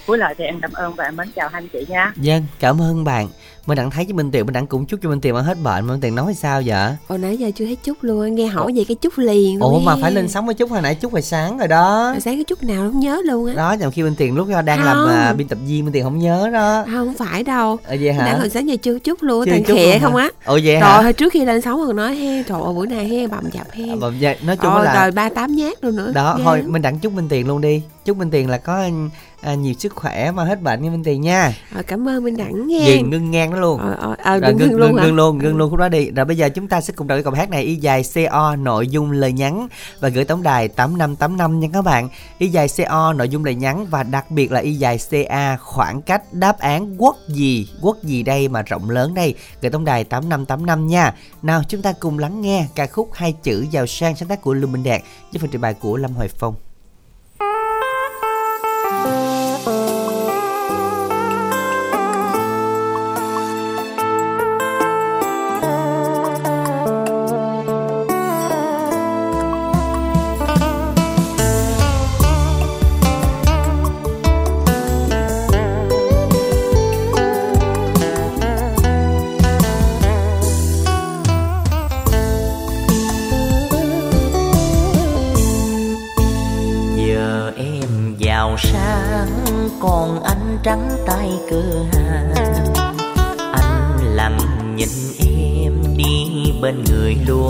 Cuối 0.06 0.18
lời 0.18 0.34
thì 0.38 0.44
em 0.44 0.60
cảm 0.60 0.72
ơn 0.72 0.94
và 0.94 1.04
em 1.04 1.16
mến 1.16 1.30
chào 1.36 1.48
hai 1.48 1.62
anh 1.62 1.68
chị 1.68 1.86
nha. 1.88 2.12
Dân, 2.16 2.40
vâng, 2.40 2.46
cảm 2.60 2.80
ơn 2.80 3.04
bạn. 3.04 3.28
Mình 3.66 3.76
đặng 3.76 3.90
thấy 3.90 4.04
cho 4.04 4.14
Minh 4.14 4.30
Tuyền, 4.30 4.46
mình 4.46 4.52
đặng 4.52 4.66
cũng 4.66 4.86
chúc 4.86 5.00
cho 5.02 5.08
Minh 5.08 5.20
Tuyền 5.20 5.34
mà 5.34 5.40
hết 5.40 5.58
bệnh. 5.62 5.86
Minh 5.86 6.00
Tuyền 6.00 6.14
nói 6.14 6.34
sao 6.34 6.62
vậy? 6.66 6.90
hồi 7.08 7.18
nãy 7.18 7.36
giờ 7.36 7.50
chưa 7.56 7.64
thấy 7.64 7.76
chút 7.76 7.98
luôn 8.00 8.34
nghe 8.34 8.46
hỏi 8.46 8.72
vậy 8.76 8.84
cái 8.88 8.94
chút 8.94 9.18
liền 9.18 9.60
Ủa 9.60 9.78
mà 9.80 9.96
phải 10.00 10.12
lên 10.12 10.28
sóng 10.28 10.46
với 10.46 10.54
chút 10.54 10.70
hồi 10.70 10.82
nãy 10.82 10.94
chút 10.94 11.12
hồi 11.12 11.22
sáng 11.22 11.58
rồi 11.58 11.68
đó. 11.68 12.10
Hồi 12.10 12.20
sáng 12.20 12.34
cái 12.36 12.44
chút 12.44 12.62
nào 12.62 12.90
không 12.90 13.00
nhớ 13.00 13.22
luôn 13.24 13.46
á 13.46 13.54
Đó, 13.54 13.72
nhằm 13.72 13.90
khi 13.90 14.02
Minh 14.02 14.14
Tuyền 14.18 14.34
lúc 14.34 14.48
đang 14.48 14.84
làm 14.84 14.96
Không. 14.96 15.08
à, 15.08 15.32
biên 15.32 15.48
tập 15.48 15.58
viên 15.66 15.84
Minh 15.84 15.92
Tuyền 15.92 16.02
không 16.04 16.18
nhớ 16.18 16.50
đó. 16.52 16.84
À, 16.86 16.92
không 16.92 17.14
phải 17.14 17.42
đâu 17.44 17.76
Ờ 17.84 17.96
vậy 18.00 18.12
hả? 18.12 18.26
Đã 18.26 18.38
hồi 18.38 18.48
sáng 18.50 18.68
giờ 18.68 18.76
chưa 18.82 18.98
chút 18.98 19.22
luôn 19.22 19.44
Chưa 19.46 19.74
khịa 19.74 19.74
luôn 19.84 19.92
hả? 19.92 19.98
không 20.02 20.16
á 20.16 20.28
Ủa 20.46 20.58
vậy 20.64 20.74
Rồi 20.80 20.80
hả? 20.90 21.02
hồi 21.02 21.12
trước 21.12 21.32
khi 21.32 21.44
lên 21.44 21.60
sóng 21.60 21.82
còn 21.86 21.96
nói 21.96 22.14
he 22.14 22.42
Trời 22.42 22.60
ơi 22.64 22.74
bữa 22.76 22.86
nay 22.86 23.08
he 23.08 23.26
bầm 23.26 23.44
dập 23.52 23.66
he 23.72 23.84
À, 23.88 23.94
mà 24.00 24.06
dạ, 24.18 24.34
nói 24.46 24.56
chung 24.56 24.72
Ờ, 24.72 24.84
là 24.84 25.02
rồi 25.02 25.10
ba 25.10 25.28
tám 25.28 25.54
nhát 25.56 25.84
luôn 25.84 25.96
nữa 25.96 26.12
đó 26.14 26.34
Ghê 26.38 26.44
thôi 26.44 26.58
lắm. 26.58 26.72
mình 26.72 26.82
đặng 26.82 26.98
chúc 26.98 27.12
Minh 27.12 27.28
Tuyền 27.28 27.46
luôn 27.46 27.60
đi. 27.60 27.82
Chúc 28.04 28.16
Minh 28.16 28.30
Tuyền 28.30 28.48
là 28.48 28.58
có 28.58 28.84
à, 29.42 29.54
nhiều 29.54 29.74
sức 29.78 29.94
khỏe 29.96 30.30
mà 30.30 30.44
hết 30.44 30.62
bệnh 30.62 30.82
nha 30.82 30.90
Minh 30.90 31.04
Tuyền 31.04 31.20
nha. 31.20 31.54
Rồi 31.74 31.82
cảm 31.82 32.08
ơn 32.08 32.24
Minh 32.24 32.36
Đẳng 32.36 32.66
nghe 32.68 32.84
Dừng 32.88 33.10
ngưng 33.10 33.30
ngang 33.30 33.49
đó 33.52 33.58
luôn. 33.58 33.80
Ờ, 33.80 33.96
ờ, 33.98 34.14
ờ, 34.18 34.38
Rồi, 34.38 34.54
ngưng, 34.54 34.58
ngưng, 34.58 34.70
ngưng 34.70 34.78
ngưng, 34.78 34.86
luôn 34.86 34.96
ngưng 34.96 35.16
luôn, 35.16 35.38
ngưng 35.38 35.56
luôn 35.56 35.70
khúc 35.70 35.78
đó 35.78 35.88
đi. 35.88 36.10
Rồi 36.10 36.24
bây 36.24 36.36
giờ 36.36 36.48
chúng 36.48 36.68
ta 36.68 36.80
sẽ 36.80 36.92
cùng 36.96 37.06
đọc 37.06 37.16
cái 37.16 37.22
câu 37.22 37.32
hát 37.32 37.50
này 37.50 37.62
y 37.62 37.76
dài 37.76 38.02
CO 38.14 38.56
nội 38.56 38.88
dung 38.88 39.10
lời 39.10 39.32
nhắn 39.32 39.68
và 40.00 40.08
gửi 40.08 40.24
tổng 40.24 40.42
đài 40.42 40.68
8585 40.68 41.60
nha 41.60 41.68
các 41.72 41.82
bạn. 41.82 42.08
Y 42.38 42.48
dài 42.48 42.66
CO 42.76 43.12
nội 43.12 43.28
dung 43.28 43.44
lời 43.44 43.54
nhắn 43.54 43.86
và 43.90 44.02
đặc 44.02 44.30
biệt 44.30 44.52
là 44.52 44.60
y 44.60 44.74
dài 44.74 44.98
CA 45.10 45.56
khoảng 45.56 46.02
cách 46.02 46.22
đáp 46.32 46.58
án 46.58 46.94
quốc 46.98 47.16
gì, 47.28 47.68
quốc 47.80 48.02
gì 48.02 48.22
đây 48.22 48.48
mà 48.48 48.62
rộng 48.62 48.90
lớn 48.90 49.14
đây. 49.14 49.34
Gửi 49.62 49.70
tổng 49.70 49.84
đài 49.84 50.04
8585 50.04 50.86
nha. 50.86 51.14
Nào 51.42 51.62
chúng 51.68 51.82
ta 51.82 51.92
cùng 52.00 52.18
lắng 52.18 52.40
nghe 52.40 52.66
ca 52.74 52.86
khúc 52.86 53.10
hai 53.12 53.32
chữ 53.32 53.66
giàu 53.70 53.86
sang 53.86 54.16
sáng 54.16 54.28
tác 54.28 54.42
của 54.42 54.54
Lưu 54.54 54.70
Minh 54.70 54.84
Đạt 54.84 55.00
với 55.32 55.40
phần 55.40 55.50
trình 55.50 55.60
bày 55.60 55.74
của 55.74 55.96
Lâm 55.96 56.12
Hoài 56.12 56.28
Phong. 56.28 56.69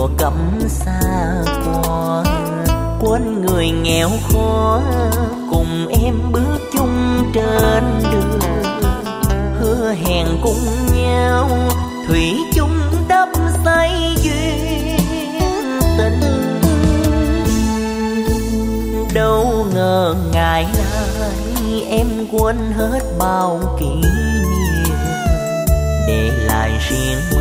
Người 0.01 0.09
cấm 0.17 0.59
xa 0.67 1.01
qua 1.65 2.23
quên 2.99 3.45
người 3.45 3.69
nghèo 3.69 4.09
khó, 4.33 4.81
cùng 5.51 5.87
em 6.03 6.31
bước 6.31 6.59
chung 6.73 7.23
trên 7.33 7.83
đường. 8.11 8.39
Hứa 9.59 9.93
hẹn 10.05 10.27
cùng 10.43 10.59
nhau, 10.95 11.49
thủy 12.07 12.35
chung 12.55 12.79
đắp 13.07 13.29
xây 13.65 14.15
duyên 14.21 14.99
tình. 15.97 16.21
Đâu 19.13 19.65
ngờ 19.73 20.15
ngày 20.33 20.67
nay 20.73 21.83
em 21.89 22.07
quên 22.31 22.57
hết 22.77 22.99
bao 23.19 23.59
kỷ 23.79 23.85
niệm, 23.85 24.95
để 26.07 26.31
lại 26.45 26.71
riêng 26.89 27.19
mình 27.31 27.40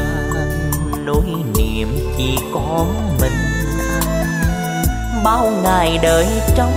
nỗi 1.05 1.25
niềm 1.59 1.89
chỉ 2.17 2.39
có 2.55 2.87
mình 3.21 3.33
anh. 3.79 5.25
Bao 5.25 5.53
ngày 5.63 5.99
đợi 6.03 6.27
trong 6.57 6.73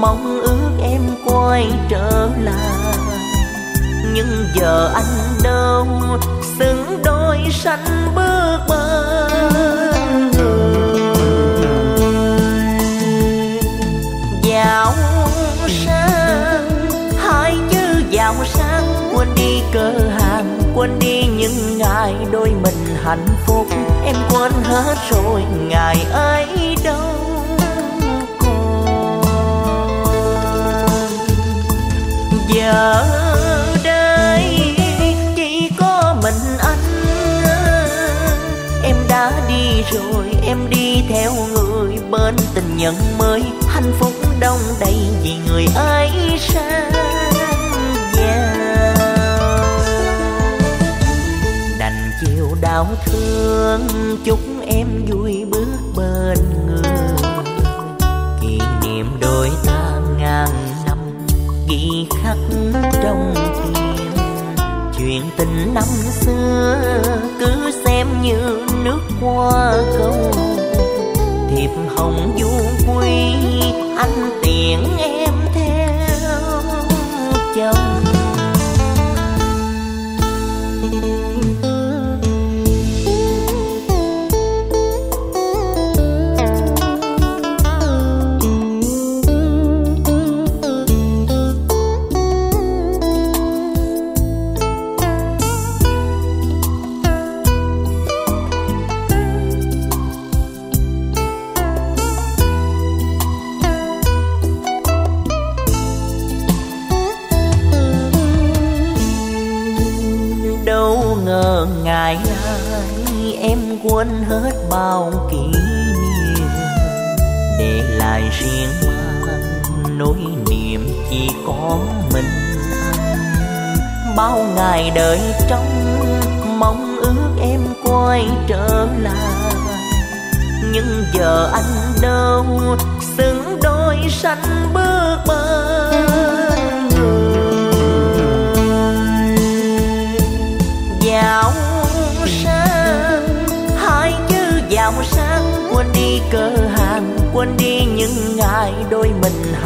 mong 0.00 0.40
ước 0.42 0.70
em 0.82 1.00
quay 1.26 1.66
trở 1.88 2.28
lại. 2.42 2.94
Nhưng 4.14 4.46
giờ 4.54 4.90
anh 4.94 5.40
đâu 5.42 5.86
xứng 6.58 7.02
đôi 7.04 7.38
sanh 7.52 8.12
bước 8.14 8.58
bên 8.68 10.30
người 10.30 10.84
giàu 14.42 14.92
sang 15.68 16.70
hai 17.18 17.56
chữ 17.70 18.02
giàu 18.10 18.34
sang 18.44 19.10
quên 19.14 19.28
đi 19.36 19.60
cơ 19.72 19.92
hàng 20.18 20.23
hai 22.04 22.14
đôi 22.32 22.50
mình 22.62 22.96
hạnh 23.04 23.26
phúc. 23.46 23.66
Em 24.04 24.16
quên 24.30 24.52
hết 24.64 24.94
rồi, 25.10 25.42
ngày 25.68 26.06
ấy 26.12 26.76
đâu 26.84 27.14
còn 28.40 29.22
giờ 32.48 33.04
đây 33.84 34.76
chỉ 35.36 35.70
có 35.78 36.16
mình 36.22 36.58
anh. 36.58 37.04
Em 38.82 38.96
đã 39.08 39.32
đi 39.48 39.82
rồi, 39.92 40.24
em 40.46 40.70
đi 40.70 41.02
theo 41.08 41.32
người 41.54 41.98
bên 42.10 42.36
tình 42.54 42.76
nhân 42.76 42.94
mới. 43.18 43.42
Hạnh 43.68 43.92
phúc 43.98 44.12
đông 44.40 44.60
đầy 44.80 44.96
vì 45.22 45.36
người 45.48 45.66
ấy 45.74 46.10
sao 46.38 47.13
chiều 52.26 52.48
đau 52.60 52.86
thương, 53.06 53.80
chúc 54.24 54.38
em 54.66 54.86
vui 55.06 55.44
bước 55.50 55.78
bên 55.96 56.38
người. 56.66 57.16
Kỷ 58.40 58.58
niệm 58.82 59.06
đôi 59.20 59.50
ta 59.66 60.00
ngàn 60.18 60.48
năm 60.86 60.98
ghi 61.68 62.06
khắc 62.22 62.36
trong 63.02 63.34
tim. 63.34 63.74
Chuyện 64.98 65.22
tình 65.36 65.74
năm 65.74 65.84
xưa, 66.20 66.76
cứ 67.40 67.70
xem 67.84 68.06
như 68.22 68.66
nước 68.84 69.00
qua 69.20 69.74
câu 69.98 70.32
thiệp 71.50 71.70
hồng 71.96 72.36
du 72.38 72.50
quy, 72.86 73.34
anh 73.96 74.30
tiễn 74.42 74.78
em 74.98 75.34
theo. 75.54 76.62
Chồng 77.56 78.03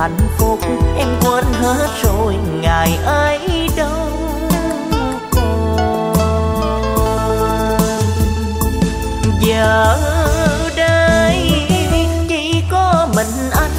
hạnh 0.09 0.29
phúc, 0.39 0.59
em 0.97 1.09
quên 1.21 1.45
hết 1.45 1.89
rồi, 2.03 2.35
ngày 2.61 2.99
ấy 3.05 3.69
đâu 3.77 4.09
còn. 5.31 6.17
Giờ 9.41 9.97
đây 10.77 11.51
chỉ 12.29 12.63
có 12.71 13.09
mình 13.17 13.51
anh, 13.53 13.71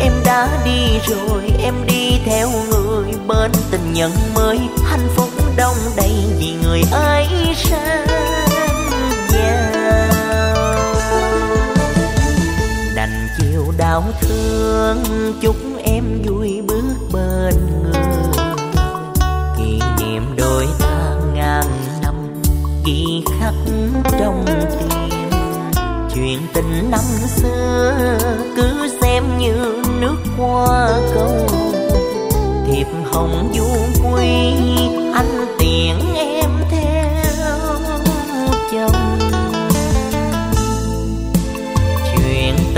em 0.00 0.12
đã 0.24 0.48
đi 0.64 0.98
rồi, 1.08 1.42
em 1.62 1.74
đi 1.86 2.20
theo 2.24 2.50
người 2.70 3.12
bên 3.26 3.50
tình 3.70 3.92
nhân 3.92 4.12
mới, 4.34 4.58
hạnh 4.90 5.08
phúc 5.16 5.28
đông 5.56 5.76
đầy 5.96 6.14
vì 6.38 6.54
người 6.62 6.82
ấy 6.92 7.28
sao 7.56 8.31
chiều 13.92 14.00
đau 14.00 14.12
thương, 14.20 14.96
chúc 15.40 15.56
em 15.84 16.04
vui 16.26 16.62
bước 16.66 16.94
bên 17.12 17.54
người. 17.82 18.02
Kỷ 19.58 19.80
niệm 19.98 20.22
đôi 20.36 20.66
ta 20.78 21.14
ngàn 21.34 21.64
năm 22.02 22.14
ghi 22.86 23.24
khắc 23.40 23.54
trong 24.20 24.44
tim. 24.46 25.30
Chuyện 26.14 26.38
tình 26.54 26.90
năm 26.90 27.04
xưa, 27.26 28.18
cứ 28.56 28.88
xem 29.00 29.38
như 29.38 29.82
nước 30.00 30.16
qua 30.38 30.90
câu 31.14 31.46
thiệp 32.66 32.86
hồng 33.04 33.52
du 33.54 33.66
quy 34.02 34.28
anh 35.14 35.46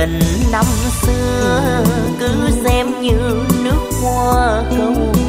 tình 0.05 0.51
năm 0.53 0.65
xưa 1.03 1.85
cứ 2.21 2.51
xem 2.65 3.01
như 3.03 3.45
nước 3.65 3.91
qua 4.03 4.63
câu 4.77 5.24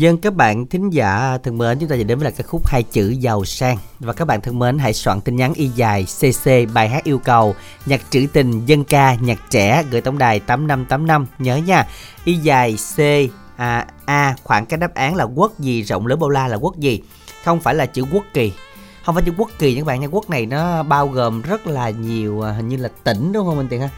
Dân 0.00 0.18
các 0.18 0.34
bạn 0.34 0.66
thính 0.66 0.90
giả 0.90 1.38
thân 1.42 1.58
mến, 1.58 1.78
chúng 1.78 1.88
ta 1.88 1.96
sẽ 1.96 2.02
đến 2.02 2.18
với 2.18 2.24
là 2.24 2.30
ca 2.30 2.44
khúc 2.46 2.66
hai 2.66 2.82
chữ 2.82 3.08
giàu 3.08 3.44
sang. 3.44 3.76
Và 3.98 4.12
các 4.12 4.24
bạn 4.24 4.40
thân 4.40 4.58
mến 4.58 4.78
hãy 4.78 4.94
soạn 4.94 5.20
tin 5.20 5.36
nhắn 5.36 5.54
y 5.54 5.66
dài 5.66 6.06
CC 6.20 6.50
bài 6.74 6.88
hát 6.88 7.04
yêu 7.04 7.18
cầu 7.18 7.54
nhạc 7.86 8.00
trữ 8.10 8.26
tình 8.32 8.66
dân 8.66 8.84
ca 8.84 9.14
nhạc 9.14 9.38
trẻ 9.50 9.82
gửi 9.90 10.00
tổng 10.00 10.18
đài 10.18 10.40
8585 10.40 11.26
nhớ 11.38 11.56
nha 11.56 11.86
y 12.24 12.34
dài 12.34 12.76
C 12.96 13.00
à, 13.56 13.86
A 14.04 14.34
khoảng 14.44 14.66
cái 14.66 14.78
đáp 14.78 14.94
án 14.94 15.14
là 15.14 15.24
quốc 15.24 15.60
gì 15.60 15.82
rộng 15.82 16.06
lớn 16.06 16.18
bao 16.18 16.30
la 16.30 16.48
là 16.48 16.56
quốc 16.56 16.78
gì? 16.78 17.00
Không 17.44 17.60
phải 17.60 17.74
là 17.74 17.86
chữ 17.86 18.04
quốc 18.12 18.24
kỳ. 18.34 18.52
Không 19.04 19.14
phải 19.14 19.24
chữ 19.26 19.32
quốc 19.36 19.50
kỳ 19.58 19.74
các 19.74 19.86
bạn 19.86 20.00
nha 20.00 20.08
quốc 20.10 20.30
này 20.30 20.46
nó 20.46 20.82
bao 20.82 21.08
gồm 21.08 21.42
rất 21.42 21.66
là 21.66 21.90
nhiều 21.90 22.42
à, 22.42 22.52
hình 22.52 22.68
như 22.68 22.76
là 22.76 22.88
tỉnh 23.04 23.32
đúng 23.32 23.46
không 23.46 23.56
anh 23.58 23.68
Tiền 23.68 23.80
ha? 23.80 23.90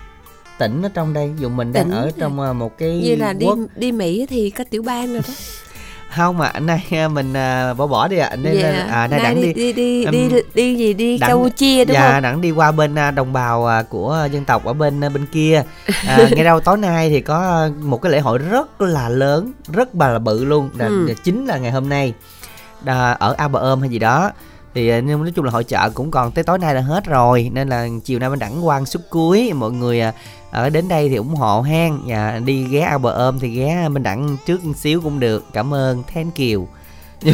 Tỉnh 0.59 0.83
ở 0.83 0.89
trong 0.95 1.15
đây 1.15 1.31
dù 1.39 1.49
mình 1.49 1.73
đang 1.73 1.85
Tỉnh 1.85 1.93
ở 1.93 2.11
trong 2.19 2.41
à, 2.41 2.53
một 2.53 2.79
cái 2.79 3.01
như 3.05 3.17
là 3.17 3.33
đi 3.33 3.47
quốc 3.47 3.59
đi 3.77 3.93
Mỹ 3.93 4.27
thì 4.31 4.51
có 4.51 4.65
tiểu 4.71 4.83
bang 4.83 5.13
rồi 5.13 5.23
đó 5.29 5.35
không 6.17 6.39
mà 6.39 6.47
anh 6.47 6.67
nay 6.67 6.87
à, 6.91 7.09
mình 7.09 7.33
à, 7.37 7.75
bỏ 7.75 7.87
bỏ 7.87 8.09
đi 8.09 8.17
ạ. 8.19 8.27
Anh 8.31 8.43
nay 8.43 8.59
dạ. 8.63 8.87
À, 8.91 9.07
nay 9.07 9.21
đặng 9.23 9.35
đi 9.35 9.53
đi. 9.53 9.53
đi 9.53 9.73
đi, 9.73 10.05
Ừm, 10.05 10.13
đi 10.13 10.29
đi 10.55 10.75
gì 10.77 10.95
đi? 10.95 11.19
đặng- 11.19 11.31
Campuchia 11.31 11.85
đúng 11.85 11.95
dạ 11.95 12.13
không? 12.13 12.23
đặng 12.23 12.41
đi 12.41 12.51
qua 12.51 12.73
bên 12.73 12.95
à, 12.99 13.11
đồng 13.11 13.33
bào 13.33 13.67
à, 13.67 13.83
của 13.83 14.29
dân 14.33 14.45
tộc 14.45 14.65
ở 14.65 14.73
bên 14.73 15.05
à, 15.05 15.09
bên 15.09 15.27
kia. 15.27 15.63
À, 16.07 16.19
ngay 16.31 16.45
đâu 16.45 16.61
tối 16.61 16.79
nay 16.79 17.09
thì 17.11 17.21
có 17.21 17.69
một 17.83 18.03
cái 18.03 18.13
lễ 18.13 18.21
hội 18.21 18.39
rất 18.39 18.81
là 18.81 19.09
lớn 19.09 19.53
rất 19.73 19.95
là 19.95 20.19
bự 20.19 20.45
luôn. 20.45 20.71
Là, 20.79 20.87
Ừ. 20.87 21.07
là 21.09 21.15
chính 21.25 21.47
là 21.47 21.57
ngày 21.59 21.71
hôm 21.73 21.89
nay. 21.89 22.15
À, 22.85 23.11
ở 23.13 23.35
Ao 23.39 23.49
Bà 23.49 23.61
Ôm 23.61 23.81
hay 23.81 23.89
gì 23.91 23.99
đó. 23.99 24.31
Thì 24.75 24.89
à, 24.89 25.01
nhưng 25.01 25.23
nói 25.23 25.33
chung 25.37 25.45
là 25.45 25.51
hội 25.51 25.65
chợ 25.65 25.91
cũng 25.95 26.11
còn 26.11 26.31
tới 26.33 26.45
tối 26.45 26.59
nay 26.59 26.75
là 26.75 26.81
hết 26.81 27.05
rồi. 27.07 27.51
Nên 27.53 27.69
là 27.69 27.87
chiều 28.05 28.19
nay 28.19 28.31
bên 28.31 28.39
đẳng 28.39 28.63
quang 28.63 28.87
suốt 28.87 29.01
cuối 29.11 29.53
mọi 29.53 29.71
người 29.71 30.01
à, 30.01 30.13
ở 30.53 30.71
đến 30.71 30.89
đây 30.89 31.09
thì 31.09 31.17
ủng 31.17 31.35
hộ 31.35 31.63
hen 31.63 31.99
và 32.07 32.41
đi 32.45 32.65
ghé 32.65 32.81
Ao 32.81 33.01
Ôm 33.03 33.39
thì 33.39 33.49
ghé 33.49 33.89
bên 33.89 34.03
đẳng 34.03 34.37
trước 34.47 34.65
một 34.65 34.77
xíu 34.77 35.01
cũng 35.01 35.21
được. 35.21 35.45
Cảm 35.53 35.75
ơn. 35.75 36.03
Thank 36.15 36.35
you. 36.37 36.69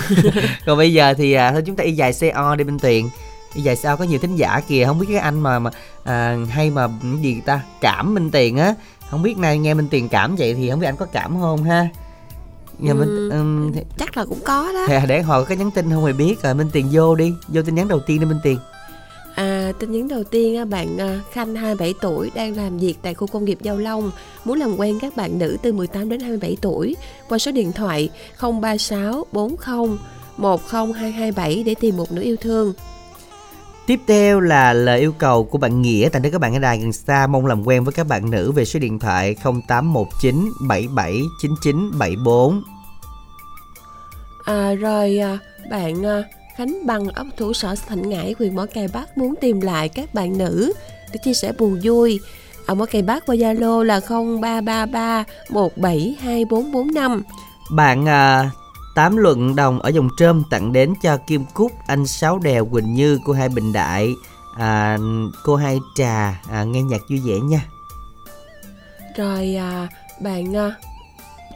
Còn 0.66 0.78
bây 0.78 0.92
giờ 0.92 1.14
thì 1.14 1.32
à, 1.32 1.52
thôi 1.52 1.62
chúng 1.66 1.76
ta 1.76 1.84
y 1.84 1.92
dài 1.92 2.12
CO 2.20 2.54
đi 2.56 2.64
bên 2.64 2.78
tuyền. 2.78 3.08
Y 3.54 3.62
dài 3.62 3.76
sao 3.76 3.96
có 3.96 4.04
nhiều 4.04 4.18
thính 4.18 4.36
giả 4.36 4.60
kìa. 4.68 4.84
Không 4.86 4.98
biết 4.98 5.06
cái 5.08 5.18
anh 5.18 5.40
mà 5.40 5.58
mà 5.58 5.70
à, 6.04 6.36
hay 6.50 6.70
mà 6.70 6.88
gì 7.20 7.40
ta? 7.40 7.60
Cảm 7.80 8.14
minh 8.14 8.30
tiền 8.30 8.56
á. 8.56 8.74
Không 9.10 9.22
biết 9.22 9.38
nay 9.38 9.58
nghe 9.58 9.74
minh 9.74 9.88
tiền 9.90 10.08
cảm 10.08 10.36
vậy 10.36 10.54
thì 10.54 10.70
không 10.70 10.80
biết 10.80 10.86
anh 10.86 10.96
có 10.96 11.06
cảm 11.12 11.40
không 11.40 11.64
ha? 11.64 11.88
Nhà 12.78 12.92
Ừ. 12.92 12.96
mình 12.98 13.30
ừm, 13.30 13.72
thì, 13.72 13.80
chắc 13.98 14.16
là 14.16 14.24
cũng 14.24 14.40
có 14.44 14.72
đó. 14.72 14.84
Thì 14.88 14.94
để 15.08 15.22
hồi 15.22 15.44
có 15.44 15.54
nhắn 15.54 15.70
tin 15.70 15.90
không 15.90 16.04
hề 16.04 16.12
biết. 16.12 16.42
Rồi 16.42 16.54
minh 16.54 16.70
tiền 16.72 16.88
vô 16.92 17.14
đi. 17.14 17.32
Vô 17.48 17.62
tin 17.62 17.74
nhắn 17.74 17.88
đầu 17.88 18.00
tiên 18.00 18.20
đi 18.20 18.26
minh 18.26 18.40
tiền 18.42 18.58
À, 19.68 19.72
tin 19.72 19.92
nhắn 19.92 20.08
đầu 20.08 20.24
tiên 20.24 20.70
bạn 20.70 20.98
à, 20.98 21.20
Khanh 21.32 21.54
27 21.54 21.94
tuổi 22.00 22.30
đang 22.34 22.56
làm 22.56 22.78
việc 22.78 22.94
tại 23.02 23.14
khu 23.14 23.26
công 23.26 23.44
nghiệp 23.44 23.58
Giao 23.62 23.76
Long 23.76 24.10
muốn 24.44 24.58
làm 24.58 24.76
quen 24.76 24.98
các 25.00 25.16
bạn 25.16 25.38
nữ 25.38 25.56
từ 25.62 25.72
18 25.72 26.08
đến 26.08 26.20
27 26.20 26.56
tuổi 26.60 26.96
qua 27.28 27.38
số 27.38 27.52
điện 27.52 27.72
thoại 27.72 28.10
036 28.40 29.26
40 29.32 29.98
10227 30.36 31.62
để 31.66 31.74
tìm 31.80 31.96
một 31.96 32.12
nửa 32.12 32.22
yêu 32.22 32.36
thương. 32.36 32.72
Tiếp 33.86 34.00
theo 34.06 34.40
là 34.40 34.72
lời 34.72 35.00
yêu 35.00 35.12
cầu 35.12 35.44
của 35.44 35.58
bạn 35.58 35.82
Nghĩa 35.82 36.08
tại 36.12 36.20
nơi 36.20 36.32
các 36.32 36.38
bạn 36.38 36.54
ở 36.54 36.58
đài 36.58 36.78
gần 36.78 36.92
xa 36.92 37.26
mong 37.26 37.46
làm 37.46 37.66
quen 37.66 37.84
với 37.84 37.92
các 37.92 38.06
bạn 38.06 38.30
nữ 38.30 38.52
về 38.52 38.64
số 38.64 38.80
điện 38.80 38.98
thoại 38.98 39.36
0819 39.68 40.50
77 40.68 41.20
99 41.42 41.90
74. 41.98 42.62
À, 44.44 44.74
rồi 44.74 45.18
à, 45.18 45.38
bạn 45.70 46.06
à, 46.06 46.22
Khánh 46.58 46.86
Bằng 46.86 47.08
ấp 47.08 47.26
thủ 47.36 47.52
sở 47.52 47.74
Thạnh 47.88 48.08
Ngãi 48.08 48.34
huyện 48.38 48.56
Mỏ 48.56 48.66
Cày 48.74 48.88
Bắc 48.88 49.18
muốn 49.18 49.34
tìm 49.40 49.60
lại 49.60 49.88
các 49.88 50.14
bạn 50.14 50.38
nữ 50.38 50.72
để 51.12 51.18
chia 51.24 51.34
sẻ 51.34 51.52
buồn 51.58 51.80
vui. 51.82 52.20
Ở 52.66 52.74
Mỏ 52.74 52.84
Cày 52.84 53.02
Bắc 53.02 53.26
qua 53.26 53.34
Zalo 53.34 53.82
là 53.82 54.00
0333 54.08 55.24
172445. 55.50 57.22
Bạn 57.70 58.08
à, 58.08 58.50
Tám 58.94 59.16
Luận 59.16 59.56
Đồng 59.56 59.80
ở 59.80 59.88
dòng 59.88 60.08
trơm 60.16 60.42
tặng 60.50 60.72
đến 60.72 60.94
cho 61.02 61.16
Kim 61.16 61.44
Cúc, 61.54 61.72
anh 61.86 62.06
Sáu 62.06 62.38
Đèo, 62.38 62.66
Quỳnh 62.66 62.94
Như, 62.94 63.18
cô 63.24 63.32
hai 63.32 63.48
Bình 63.48 63.72
Đại, 63.72 64.14
à, 64.56 64.98
cô 65.44 65.56
hai 65.56 65.78
Trà, 65.96 66.40
à, 66.50 66.64
nghe 66.64 66.82
nhạc 66.82 67.00
vui 67.10 67.20
vẻ 67.24 67.34
nha. 67.40 67.64
Rồi 69.16 69.54
à, 69.56 69.88
bạn 70.20 70.56
à, 70.56 70.74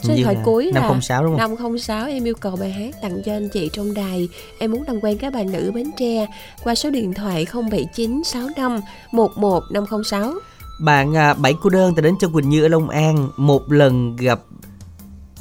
số 0.03 0.15
điện 0.15 0.25
thoại 0.25 0.37
là 0.37 0.43
cuối 0.45 0.73
là 0.73 0.81
506 0.81 1.23
đúng 1.23 1.39
không? 1.39 1.39
506 1.39 2.07
em 2.07 2.25
yêu 2.25 2.35
cầu 2.41 2.57
bài 2.57 2.73
hát 2.73 2.95
tặng 3.03 3.23
cho 3.25 3.33
anh 3.33 3.49
chị 3.49 3.71
trong 3.73 3.95
đài. 3.95 4.29
Em 4.59 4.73
muốn 4.73 4.83
làm 4.87 5.01
quen 5.01 5.19
các 5.19 5.33
bạn 5.33 5.53
nữ 5.53 5.73
Bến 5.75 5.91
Tre 5.99 6.27
qua 6.63 6.75
số 6.75 6.91
điện 6.91 7.15
thoại 7.15 7.47
07965 7.53 8.81
11506. 9.13 10.33
Bạn 10.81 11.17
à, 11.17 11.35
Bảy 11.35 11.55
cô 11.63 11.71
đơn 11.71 11.95
tặng 11.95 12.05
đến 12.05 12.15
cho 12.21 12.29
Quỳnh 12.29 12.49
Như 12.49 12.63
ở 12.63 12.69
Long 12.69 12.89
An, 12.89 13.29
một 13.37 13.73
lần 13.73 14.17
gặp 14.17 14.41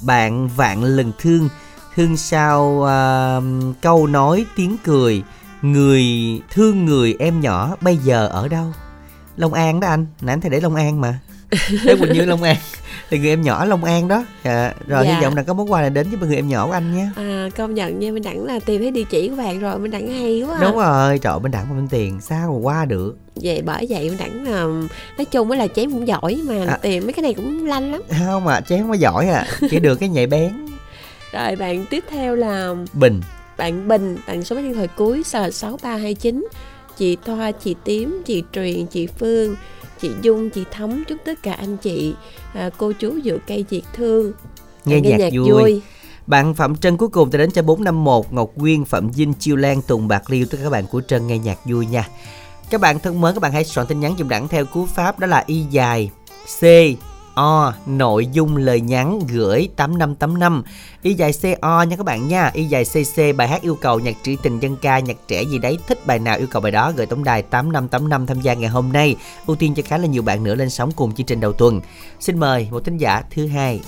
bạn 0.02 0.50
vạn 0.56 0.84
lần 0.84 1.12
thương, 1.20 1.50
thương 1.96 2.18
sao 2.18 2.84
à, 2.88 3.40
câu 3.82 4.08
nói 4.08 4.46
tiếng 4.56 4.78
cười, 4.84 5.24
người 5.62 6.06
thương 6.52 6.86
người 6.86 7.16
em 7.20 7.42
nhỏ 7.42 7.76
bây 7.82 7.98
giờ 7.98 8.28
ở 8.28 8.48
đâu? 8.48 8.66
Long 9.38 9.54
An 9.54 9.80
đó 9.80 9.88
anh, 9.88 10.06
nãy 10.22 10.34
anh 10.34 10.42
thấy 10.42 10.50
để 10.50 10.62
Long 10.62 10.76
An 10.76 11.02
mà. 11.02 11.20
Thế 11.84 11.96
Quỳnh 12.00 12.14
Như 12.14 12.26
Long 12.26 12.44
An 12.44 12.58
thì 13.12 13.20
người 13.20 13.30
em 13.30 13.42
nhỏ 13.42 13.66
Long 13.66 13.84
An 13.84 14.08
đó 14.08 14.26
dạ. 14.44 14.74
rồi 14.88 15.06
Dạ. 15.08 15.16
hy 15.16 15.24
vọng 15.24 15.36
là 15.36 15.44
có 15.44 15.54
món 15.54 15.72
quà 15.72 15.82
này 15.82 15.90
đến 15.90 16.08
với 16.10 16.28
người 16.28 16.36
em 16.36 16.48
nhỏ 16.48 16.66
của 16.68 16.72
anh 16.72 16.96
nhé 16.96 17.10
à, 17.16 17.50
công 17.58 17.74
nhận 17.74 18.00
nha 18.00 18.12
minh 18.12 18.24
đẳng 18.24 18.46
là 18.46 18.60
tìm 18.66 18.82
thấy 18.82 18.92
địa 18.92 19.04
chỉ 19.10 19.30
của 19.30 19.36
bạn 19.36 19.60
rồi 19.60 19.80
minh 19.80 19.92
đẳng 19.92 20.08
hay 20.08 20.44
quá 20.50 20.58
à. 20.58 20.62
đúng 20.62 20.76
rồi 20.78 21.18
trời 21.20 21.40
bên 21.40 21.52
đẳng 21.52 21.70
mà 21.70 21.76
bên 21.76 21.88
tiền 21.88 22.22
sao 22.22 22.52
mà 22.52 22.58
qua 22.62 22.86
được 22.86 23.18
vậy 23.36 23.62
bởi 23.66 23.86
vậy 23.90 24.10
minh 24.10 24.18
đẳng 24.18 24.44
là 24.44 24.62
nói 25.18 25.26
chung 25.32 25.48
mới 25.48 25.58
là 25.58 25.68
chém 25.68 25.92
cũng 25.92 26.08
giỏi 26.08 26.42
mà 26.46 26.66
À. 26.68 26.78
tìm 26.82 27.04
mấy 27.06 27.14
cái 27.14 27.24
này 27.24 27.34
cũng 27.34 27.66
lanh 27.66 27.92
lắm 27.92 28.02
không 28.28 28.44
mà 28.44 28.62
chém 28.62 28.80
không 28.80 28.88
có 28.90 28.94
giỏi 28.96 29.28
à 29.30 29.46
chỉ 29.70 29.80
được 29.80 29.96
cái 29.96 30.10
nhạy 30.10 30.28
bén 30.28 30.52
rồi 31.34 31.56
bạn 31.56 31.86
tiếp 31.90 32.04
theo 32.10 32.36
là 32.36 32.74
bình 32.94 33.22
bạn 33.58 33.88
Bình 33.88 34.18
bạn 34.28 34.44
số 34.44 34.56
máy 34.56 34.64
điện 34.64 34.74
thoại 34.74 34.88
cuối 34.96 35.18
là 35.34 35.52
6329 35.52 36.48
chị 36.98 37.18
Thoa 37.26 37.52
chị 37.52 37.76
Tím 37.84 38.22
chị 38.26 38.44
Truyền 38.54 38.86
chị 38.86 39.08
Phương 39.08 39.56
chị 40.02 40.12
Dung 40.22 40.50
chị 40.50 40.64
Thấm 40.72 41.04
chúc 41.08 41.18
tất 41.26 41.44
cả 41.44 41.54
anh 41.54 41.78
chị 41.78 42.14
à, 42.54 42.70
cô 42.78 42.92
chú 42.92 43.20
dựa 43.24 43.38
cây 43.48 43.66
diệt 43.70 43.84
thương. 43.94 44.32
Nghe, 44.86 45.02
nghe 45.02 45.18
nhạc, 45.18 45.30
vui. 45.48 45.82
bạn 46.28 46.54
Phạm 46.54 46.76
Trân 46.76 46.98
cuối 46.98 47.10
cùng 47.10 47.32
thì 47.32 47.38
đến 47.38 47.52
cho 47.52 47.62
451 47.62 48.26
Ngọc 48.32 48.52
Quyên 48.60 48.86
Phạm 48.86 49.10
Vinh 49.12 49.34
Chiêu 49.34 49.56
Lan 49.56 49.82
Tùng 49.82 50.08
Bạc 50.08 50.30
Liêu. 50.30 50.46
Tất 50.52 50.58
cả 50.58 50.64
các 50.64 50.70
bạn 50.70 50.86
của 50.88 51.02
Trân 51.02 51.28
nghe 51.28 51.38
nhạc 51.38 51.58
vui 51.66 51.86
nha. 51.86 52.08
Các 52.70 52.82
bạn 52.82 53.00
thân 53.00 53.22
mến 53.22 53.34
các 53.34 53.40
bạn 53.40 53.52
hãy 53.52 53.64
soạn 53.64 53.88
tin 53.88 54.00
nhắn 54.00 54.16
dùm 54.20 54.30
đẳng 54.30 54.48
theo 54.48 54.66
cú 54.66 54.86
pháp 54.86 55.20
đó 55.20 55.28
là 55.28 55.44
y 55.48 55.66
dài 55.72 56.10
c 56.60 56.64
O 57.36 57.74
nội 57.86 58.26
dung 58.28 58.58
lời 58.58 58.82
nhắn 58.82 59.20
gửi 59.34 59.70
8585 59.76 60.64
Y 61.02 61.14
dài 61.14 61.32
CO 61.42 61.84
nha 61.84 61.96
các 61.96 62.06
bạn 62.06 62.28
nha. 62.28 62.52
Y 62.54 62.64
dài 62.64 62.84
CC 62.86 63.36
bài 63.38 63.48
hát 63.48 63.62
yêu 63.62 63.78
cầu 63.82 64.00
nhạc 64.00 64.16
trữ 64.24 64.36
tình 64.44 64.60
dân 64.60 64.76
ca 64.82 65.00
nhạc 65.00 65.18
trẻ 65.28 65.44
gì 65.44 65.58
đấy 65.58 65.78
thích 65.88 66.06
bài 66.06 66.20
nào 66.20 66.38
yêu 66.38 66.48
cầu 66.52 66.62
bài 66.62 66.72
đó 66.72 66.92
gửi 66.96 67.06
tổng 67.06 67.24
đài 67.24 67.42
8585 67.42 68.26
tham 68.26 68.42
gia 68.42 68.54
ngày 68.54 68.70
hôm 68.70 68.92
nay. 68.94 69.16
Ưu 69.48 69.56
tiên 69.56 69.74
cho 69.76 69.84
khá 69.86 69.98
là 69.98 70.08
nhiều 70.08 70.22
bạn 70.24 70.44
nữa 70.44 70.56
lên 70.56 70.70
sóng 70.70 70.92
cùng 70.92 71.14
chương 71.14 71.26
trình 71.26 71.40
đầu 71.40 71.54
tuần. 71.54 71.82
Xin 72.20 72.40
mời 72.40 72.68
một 72.72 72.86
thính 72.86 72.98
giả 72.98 73.22
thứ 73.36 73.48
hai. 73.48 73.82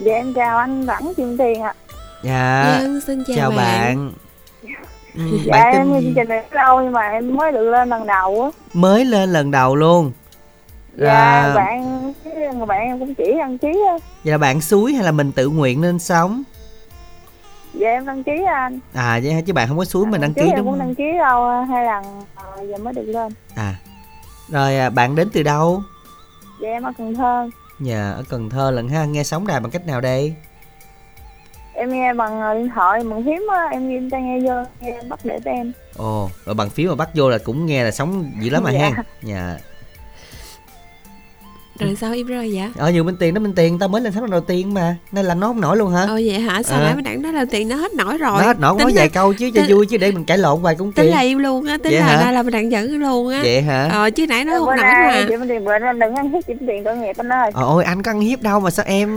Dạ 0.00 0.12
em 0.14 0.34
chào 0.34 0.58
anh 0.58 0.86
Vãn 0.86 1.14
Kim 1.16 1.36
Tiền 1.38 1.62
ạ. 1.62 1.74
dạ 2.22 2.78
Vâng, 2.80 3.00
xin 3.06 3.24
chào, 3.26 3.36
chào 3.36 3.50
bạn, 3.50 3.56
bạn. 3.56 4.12
Ừ, 5.14 5.22
Dạ 5.44 5.52
bạn 5.52 5.72
em 5.72 5.92
nghe 5.92 6.00
tin 6.00 6.04
chương 6.04 6.14
trình 6.14 6.28
này 6.28 6.44
lâu 6.50 6.80
nhưng 6.82 6.92
mà 6.92 7.00
em 7.08 7.36
mới 7.36 7.52
được 7.52 7.70
lên 7.70 7.88
lần 7.88 8.06
đầu 8.06 8.42
á. 8.42 8.50
mới 8.74 9.04
lên 9.04 9.30
lần 9.32 9.50
đầu 9.50 9.76
luôn 9.76 10.12
Dạ 11.00 11.06
Là- 11.06 11.52
bạn 11.56 12.12
cái 12.24 12.34
người 12.54 12.66
bạn 12.66 12.80
em 12.80 12.98
cũng 12.98 13.14
chỉ 13.14 13.34
đăng 13.38 13.58
ký 13.58 13.68
á. 13.68 13.98
vậy 14.24 14.32
là 14.32 14.38
bạn 14.38 14.60
suối 14.60 14.92
hay 14.94 15.04
là 15.04 15.12
mình 15.12 15.32
tự 15.32 15.48
nguyện 15.48 15.82
lên 15.82 15.98
sóng 15.98 16.42
Dạ 17.74 17.88
em 17.88 18.06
đăng 18.06 18.22
ký 18.24 18.32
anh. 18.46 18.78
à 18.92 19.20
vậy 19.22 19.32
hả? 19.32 19.40
chứ 19.46 19.52
bạn 19.52 19.68
không 19.68 19.78
có 19.78 19.84
suối 19.84 20.06
mình 20.06 20.20
đăng 20.20 20.34
ký 20.34 20.42
em 20.42 20.56
đúng 20.56 20.70
không 20.70 20.78
đăng 20.78 20.94
ký 20.94 21.04
đâu 21.18 21.64
hai 21.64 21.84
lần 21.84 22.04
à, 22.34 22.44
giờ 22.68 22.76
mới 22.78 22.92
được 22.94 23.02
lên. 23.06 23.32
à 23.54 23.74
rồi 24.48 24.76
à, 24.78 24.90
bạn 24.90 25.14
đến 25.14 25.28
từ 25.32 25.42
đâu 25.42 25.82
Dạ 26.62 26.68
em 26.68 26.82
ở 26.82 26.92
Cần 26.98 27.14
Thơ. 27.14 27.48
nhà 27.78 28.10
ở 28.12 28.22
Cần 28.28 28.50
Thơ 28.50 28.70
lần 28.70 28.88
ha 28.88 29.04
nghe 29.04 29.24
sóng 29.24 29.46
đài 29.46 29.60
bằng 29.60 29.70
cách 29.70 29.86
nào 29.86 30.00
đây 30.00 30.34
Em 31.74 31.90
nghe 31.92 32.14
bằng 32.14 32.40
ờ, 32.40 32.54
điện 32.54 32.68
thoại 32.74 33.00
bằng 33.04 33.24
phím 33.24 33.46
á, 33.52 33.68
em 33.72 33.88
ghi 33.88 34.08
tai 34.10 34.22
nghe 34.22 34.40
vô 34.40 34.54
nghe 34.80 35.00
bắt 35.08 35.20
để 35.24 35.38
em. 35.44 35.72
ồ 35.96 36.30
rồi 36.44 36.54
bằng 36.54 36.70
phiếu 36.70 36.88
mà 36.90 36.94
bắt 36.96 37.08
vô 37.14 37.28
là 37.30 37.38
cũng 37.44 37.66
nghe 37.66 37.84
là 37.84 37.90
sóng 37.90 38.32
dữ 38.40 38.50
lắm 38.50 38.62
mà 38.64 38.70
Dạ. 38.70 38.78
hen 38.78 38.92
nhà 39.22 39.58
rồi 41.80 41.96
sao 42.00 42.12
im 42.12 42.26
rồi 42.26 42.50
vậy? 42.54 42.68
Ở 42.78 42.90
nhiều 42.90 43.04
bên 43.04 43.16
tiền 43.16 43.34
đó 43.34 43.40
bên 43.40 43.52
tiền 43.54 43.78
tao 43.78 43.88
mới 43.88 44.00
lên 44.02 44.12
sóng 44.12 44.22
lần 44.22 44.30
đầu 44.30 44.40
tiên 44.40 44.74
mà. 44.74 44.96
Nên 45.12 45.24
là 45.24 45.34
nó 45.34 45.46
không 45.46 45.60
nổi 45.60 45.76
luôn 45.76 45.92
hả? 45.92 46.02
Ồ 46.02 46.14
vậy 46.14 46.38
hả? 46.40 46.62
Sao 46.62 46.78
À. 46.80 46.84
nãy 46.84 46.94
minh 46.94 47.04
đẳng 47.04 47.22
nói 47.22 47.32
là 47.32 47.44
tiền 47.50 47.68
nó 47.68 47.76
hết 47.76 47.94
nổi 47.94 48.18
rồi? 48.18 48.38
Nó 48.40 48.46
hết 48.46 48.60
nổi 48.60 48.74
tính 48.78 48.88
vài 48.94 49.04
là, 49.04 49.08
câu 49.14 49.32
chứ 49.32 49.50
cho 49.54 49.60
tính- 49.62 49.76
vui 49.76 49.86
chứ 49.86 49.96
để 49.96 50.10
mình 50.12 50.24
cãi 50.24 50.38
lộn 50.38 50.62
vài 50.62 50.74
cũng 50.74 50.92
tính 50.92 51.06
kỳ 51.06 51.10
là 51.12 51.20
im 51.20 51.38
luôn 51.38 51.64
á 51.66 51.76
tính 51.82 51.92
Vậy 51.92 52.00
là 52.00 52.06
hả? 52.06 52.32
là 52.32 52.42
minh 52.42 52.52
đẳng 52.52 52.72
dẫn 52.72 52.90
luôn 53.00 53.28
á. 53.28 53.40
Vậy 53.42 53.62
hả? 53.62 53.88
Ờ 53.92 54.10
chứ 54.10 54.26
nãy 54.26 54.44
nó 54.44 54.52
không 54.58 54.66
nổi 54.66 54.76
mà. 54.78 55.24
chị 55.28 55.34
Tiền 55.48 55.64
bữa 55.64 55.78
nay 55.78 55.92
đừng 56.00 56.14
ăn 56.14 56.30
hiếp 56.30 56.46
chị 56.46 56.52
Tiền 56.68 56.84
tội 56.84 56.96
nghiệp 56.96 57.16
anh 57.16 57.32
ơi. 57.32 57.50
Ờ, 57.54 57.64
ôi 57.66 57.84
anh 57.84 58.02
có 58.02 58.10
ăn 58.10 58.20
hiếp 58.20 58.42
đâu 58.42 58.60
mà 58.60 58.70
sao 58.70 58.84
em 58.88 59.08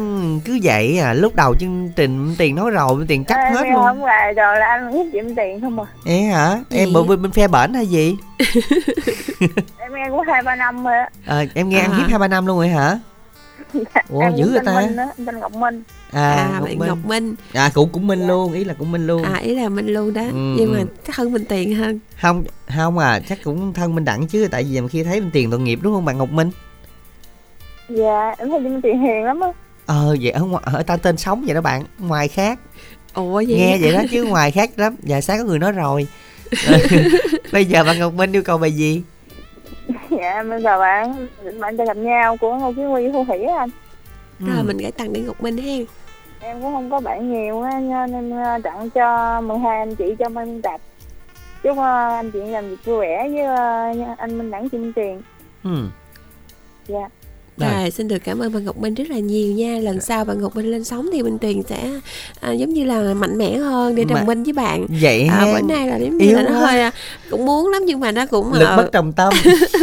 cứ 0.46 0.60
vậy 0.64 1.00
à? 1.00 1.14
Lúc 1.14 1.36
đầu 1.36 1.56
chương 1.60 1.90
trình 1.96 2.36
tiền 2.38 2.56
nói 2.56 2.72
rồi 2.72 2.96
bên 2.96 3.08
tiền 3.08 3.26
chắc 3.26 3.38
Em 3.38 3.54
hết 3.54 3.64
luôn. 3.74 3.82
Hôm 3.82 4.00
qua 4.00 4.32
rồi 4.36 4.58
là 4.60 4.66
anh 4.66 4.92
hiếp 4.94 5.06
chị 5.14 5.20
Tiền 5.38 5.62
không 5.62 5.80
à. 5.80 5.86
Ê 6.06 6.22
hả? 6.22 6.58
Em 6.70 6.94
bên, 6.94 7.08
bên 7.22 7.32
phe 7.32 7.48
bển 7.48 7.74
hay 7.74 7.88
gì 7.88 8.16
Em 9.94 10.02
nghe 10.04 10.10
cũng 10.10 10.28
hai 10.28 10.44
ba 10.44 10.56
năm 10.56 10.84
rồi 10.84 10.94
á. 10.98 11.10
à, 11.26 11.44
em 11.54 11.70
nghe 11.70 11.80
ăn 11.80 11.92
À. 11.92 11.98
hiếp 11.98 12.10
hai 12.10 12.20
ba 12.20 12.28
năm 12.28 12.46
luôn 12.46 12.58
rồi 12.58 12.68
hả? 12.70 13.00
Ủa 14.10 14.20
em 14.20 14.36
dữ 14.36 14.52
tên 14.56 14.66
ta? 14.66 14.74
Minh 14.82 14.96
đó, 14.96 15.04
em 15.18 15.26
tên 15.26 15.40
Ngọc 15.40 15.54
Minh. 15.56 15.84
à, 16.12 16.34
à, 16.34 16.60
Ngọc 16.60 16.70
Minh. 16.70 16.88
Ngọc 16.88 16.98
Minh. 17.06 17.36
À 17.54 17.70
cũng 17.74 17.90
cũng 17.90 18.08
minh 18.08 18.28
luôn 18.28 18.54
ý 18.54 18.64
là 18.64 18.74
cũng 18.74 18.92
minh 18.92 19.08
luôn. 19.08 19.24
À 19.24 19.36
ý 19.38 19.56
là 19.56 19.70
Minh 19.70 19.88
luôn 19.88 20.14
đó. 20.14 20.22
Ừ, 20.22 20.56
nhưng 20.58 20.74
mà 20.74 20.80
ừ. 20.80 20.86
chắc 21.08 21.16
hơn 21.16 21.32
Minh 21.32 21.46
tiền 21.50 21.76
hơn. 21.76 22.00
Không 22.22 22.44
không 22.76 22.98
à 22.98 23.20
chắc 23.30 23.44
cũng 23.44 23.74
thân 23.74 23.96
minh 23.96 24.06
đẳng 24.06 24.28
chứ 24.28 24.48
tại 24.52 24.64
vì 24.64 24.82
mà 24.82 24.88
khi 24.88 25.04
thấy 25.04 25.22
bên 25.22 25.32
tiền 25.32 25.52
tội 25.52 25.60
nghiệp 25.60 25.80
đúng 25.82 25.94
không 25.94 26.06
bạn 26.06 26.18
ngọc 26.18 26.30
minh? 26.30 26.52
Dạ 27.90 28.36
em 28.38 28.50
thấy 28.50 28.60
chị 28.64 28.70
Tiền 28.84 29.00
hiền 29.02 29.24
lắm 29.24 29.40
á. 29.40 29.48
ờ 29.86 30.16
vậy 30.22 30.32
ở 30.32 30.42
ngoài 30.44 30.64
ở 30.74 30.84
ta 30.84 30.98
tên 30.98 31.18
sống 31.18 31.44
vậy 31.46 31.56
đó 31.56 31.62
bạn 31.62 31.84
ngoài 32.00 32.28
khác. 32.28 32.60
Ủa 33.14 33.36
vậy 33.36 33.46
nghe 33.58 33.78
vậy 33.82 33.92
đó 33.92 34.02
chứ 34.12 34.24
ngoài 34.30 34.52
khác 34.52 34.70
lắm. 34.76 34.96
Dạ 35.04 35.22
sáng 35.22 35.38
có 35.38 35.44
người 35.44 35.60
nói 35.60 35.72
rồi. 35.72 36.08
Bây 37.52 37.66
giờ 37.66 37.84
bạn 37.84 38.00
ngọc 38.00 38.14
minh 38.14 38.32
yêu 38.32 38.44
cầu 38.44 38.58
bài 38.58 38.72
gì 38.72 39.02
Dạ 40.34 40.44
bây 40.44 40.62
giờ 40.62 40.80
bạn 40.80 41.28
bạn 41.60 41.78
cho 41.78 41.86
gặp 41.86 41.98
nhau 41.98 42.38
của 42.38 42.56
Ngô 42.56 42.74
Kiến 42.76 42.90
Huy 42.90 43.12
Thu 43.12 43.26
Thủy 43.28 43.44
á 43.44 43.58
anh. 43.58 43.70
rồi 44.40 44.58
Ừ. 44.58 44.64
mình 44.68 44.78
gửi 44.78 44.92
tặng 44.92 45.14
đến 45.14 45.26
Ngọc 45.26 45.42
Minh 45.42 45.58
hen 45.58 45.86
Em 46.40 46.62
cũng 46.62 46.74
không 46.74 46.90
có 46.92 47.00
bạn 47.00 47.32
nhiều 47.34 47.62
á 47.62 47.80
nên 47.80 48.14
em 48.14 48.44
ờ, 48.44 48.60
tặng 48.64 48.90
cho 48.90 49.42
12 49.42 49.78
anh 49.80 49.96
chị 49.96 50.16
trong 50.20 50.34
ban 50.34 50.46
biên 50.46 50.62
tập. 50.62 50.82
Chúc 51.64 51.78
ờ, 51.78 52.08
anh 52.16 52.32
chị 52.32 52.40
làm 52.40 52.70
việc 52.70 52.86
vui 52.86 53.00
vẻ 53.02 53.30
với 53.30 53.44
ờ, 53.44 53.92
anh 54.18 54.38
Minh 54.38 54.52
Đẳng 54.52 54.70
Kim 54.70 54.94
Tiền. 54.94 55.22
ừ. 55.64 55.88
Dạ. 56.88 57.10
Rồi. 57.58 57.70
Rồi, 57.82 57.92
xin 57.92 58.08
được 58.08 58.18
cảm 58.24 58.40
ơn 58.40 58.54
bạn 58.54 58.66
Ngọc 58.66 58.78
Minh 58.78 58.94
rất 58.94 59.10
là 59.10 59.20
nhiều 59.20 59.52
nha. 59.54 59.80
Lần 59.82 60.02
sau 60.02 60.26
bạn 60.26 60.42
Ngọc 60.42 60.56
Minh 60.56 60.72
lên 60.72 60.84
sóng 60.84 61.10
thì 61.14 61.24
Minh 61.24 61.38
Tuyền 61.38 61.62
sẽ 61.70 61.90
à, 62.40 62.52
giống 62.52 62.74
như 62.74 62.84
là 62.86 63.14
mạnh 63.14 63.38
mẽ 63.38 63.58
hơn 63.58 63.96
để 63.96 64.06
Mà- 64.06 64.14
đồng 64.16 64.26
minh 64.28 64.44
với 64.44 64.54
bạn. 64.54 64.86
vậy 65.02 65.28
À, 65.32 65.46
bữa 65.54 65.62
nay 65.68 65.88
là 65.88 65.98
giống 65.98 66.18
như 66.18 66.26
Yếu 66.26 66.36
là 66.38 66.44
nó 66.44 66.52
hơi 66.60 66.82
à, 66.82 66.92
cũng 67.30 67.46
muốn 67.46 67.70
lắm 67.70 67.82
nhưng 67.86 68.00
mà 68.00 68.12
nó 68.12 68.26
cũng 68.26 68.54
lực 68.54 68.66
ờ, 68.66 68.78
bất 68.78 68.92
trọng 68.92 69.14
tâm 69.14 69.34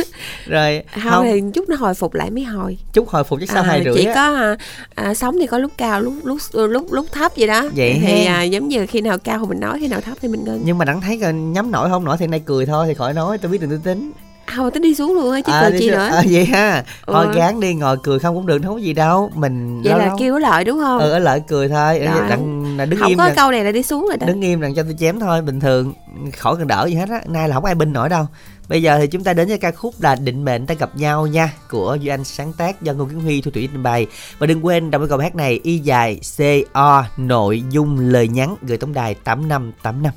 rồi 0.47 0.83
không, 0.95 1.03
không 1.13 1.25
thì 1.25 1.41
chút 1.55 1.69
nó 1.69 1.77
hồi 1.77 1.95
phục 1.95 2.15
lại 2.15 2.31
mới 2.31 2.45
hồi. 2.45 2.79
chút 2.93 3.09
hồi 3.09 3.25
phục 3.25 3.41
chắc 3.41 3.49
sau 3.51 3.63
À, 3.63 3.67
hai 3.67 3.85
rưỡi 3.85 3.95
chỉ 3.97 4.05
á. 4.05 4.15
có 4.15 4.35
à, 4.35 4.57
à, 4.95 5.15
sóng 5.15 5.37
thì 5.41 5.47
có 5.47 5.59
lúc 5.59 5.73
cao 5.77 6.01
lúc 6.01 6.15
lúc 6.25 6.39
lúc 6.55 6.93
lúc 6.93 7.07
thấp 7.13 7.33
vậy 7.37 7.47
đó. 7.47 7.69
Vậy 7.77 7.99
thì 8.07 8.25
à, 8.25 8.43
giống 8.43 8.69
như 8.69 8.87
khi 8.87 9.01
nào 9.01 9.19
cao 9.19 9.39
thì 9.39 9.47
mình 9.49 9.61
nói 9.61 9.79
khi 9.81 9.89
nào 9.89 10.01
thấp 10.01 10.19
thì 10.23 10.29
mình 10.29 10.45
ngưng. 10.45 10.63
nhưng 10.65 10.79
mà 10.79 10.85
đặng 10.85 11.01
thấy 11.01 11.17
nhắm 11.33 11.71
nổi 11.71 11.89
không 11.89 12.05
nổi 12.05 12.17
thì 12.21 12.27
nay 12.27 12.43
cười 12.45 12.67
thôi 12.67 12.85
thì 12.89 12.95
khỏi 12.95 13.15
nói 13.15 13.39
tôi 13.39 13.51
biết 13.53 13.59
đừng 13.61 13.71
tôi 13.71 13.81
tính 13.85 14.11
Không 14.57 14.71
tính 14.71 14.83
đi 14.83 14.95
xuống 14.95 15.15
luôn 15.15 15.33
á 15.33 15.41
chứ 15.41 15.53
à, 15.53 15.69
cười 15.71 15.79
chi 15.79 15.91
nữa. 15.91 16.09
à, 16.13 16.23
vậy 16.31 16.45
ha 16.45 16.85
thôi 17.07 17.27
Ừ. 17.27 17.33
gán 17.37 17.61
đi 17.61 17.75
ngồi 17.75 17.97
cười 18.03 18.19
không 18.19 18.35
cũng 18.35 18.47
được 18.47 18.59
không 18.65 18.75
có 18.75 18.81
gì 18.81 18.93
đâu 18.93 19.31
mình 19.35 19.83
vậy 19.83 19.91
lâu 19.91 19.99
là 19.99 20.07
lâu- 20.07 20.17
kêu 20.19 20.39
lợi 20.39 20.65
đúng 20.65 20.79
không? 20.81 20.99
ừ 20.99 21.11
ở 21.11 21.19
lại 21.19 21.43
cười 21.49 21.69
thôi 21.69 21.99
Rồi. 21.99 22.29
đặng 22.29 22.77
là 22.79 22.85
đứng 22.87 23.01
không 23.01 23.09
im 23.09 23.19
có 23.19 23.27
đặng, 23.27 23.37
câu 23.37 23.51
này 23.51 23.65
là 23.65 23.73
đi 23.73 23.83
xuống 23.83 24.07
rồi 24.09 24.17
đó. 24.17 24.27
đứng 24.27 24.41
im 24.41 24.61
đặng 24.61 24.75
cho 24.75 24.83
tôi 24.83 24.95
chém 24.99 25.21
thôi 25.21 25.43
bình 25.43 25.61
thường 25.61 25.93
khỏi 26.37 26.57
cần 26.59 26.67
đỡ 26.67 26.87
gì 26.89 26.95
hết 26.95 27.09
á 27.09 27.21
nay 27.27 27.49
là 27.49 27.55
không 27.55 27.65
ai 27.65 27.75
binh 27.75 27.93
nổi 27.93 28.09
đâu 28.09 28.27
bây 28.69 28.83
giờ 28.83 28.99
thì 29.01 29.07
chúng 29.07 29.25
ta 29.25 29.33
đến 29.33 29.49
với 29.49 29.59
ca 29.59 29.71
khúc 29.71 29.95
là 30.01 30.15
định 30.15 30.45
mệnh 30.45 30.67
ta 30.67 30.75
gặp 30.75 30.91
nhau 30.97 31.27
nha 31.27 31.53
của 31.71 31.97
duy 32.01 32.09
anh 32.09 32.25
sáng 32.25 32.53
tác 32.53 32.83
do 32.83 32.93
ngô 32.93 33.05
kiến 33.05 33.21
huy 33.21 33.41
thu 33.41 33.51
thủy 33.51 33.69
trình 33.73 33.83
bày 33.83 34.07
và 34.39 34.47
đừng 34.47 34.67
quên 34.67 34.91
đọc 34.91 35.01
cái 35.03 35.09
câu 35.09 35.19
hát 35.19 35.35
này 35.35 35.61
y 35.63 35.79
dài 35.79 36.21
c 36.39 36.41
o 36.73 37.05
nội 37.17 37.63
dung 37.71 37.99
lời 38.01 38.29
nhắn 38.29 38.57
gửi 38.63 38.79
tổng 38.79 38.93
đài 38.95 39.15
tám 39.15 39.49
năm 39.49 39.73
tám 39.83 40.03
năm 40.03 40.13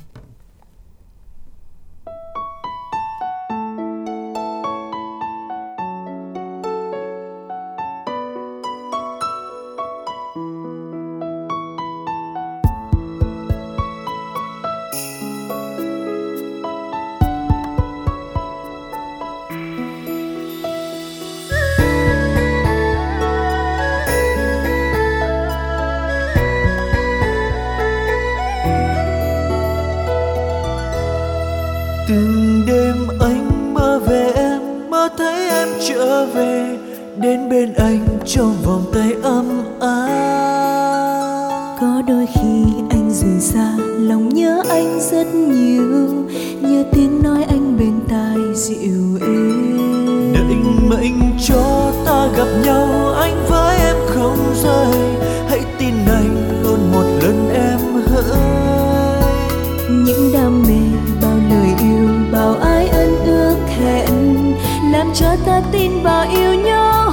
ta 65.54 65.62
tin 65.72 66.02
vào 66.02 66.26
yêu 66.30 66.54
nhau 66.54 67.12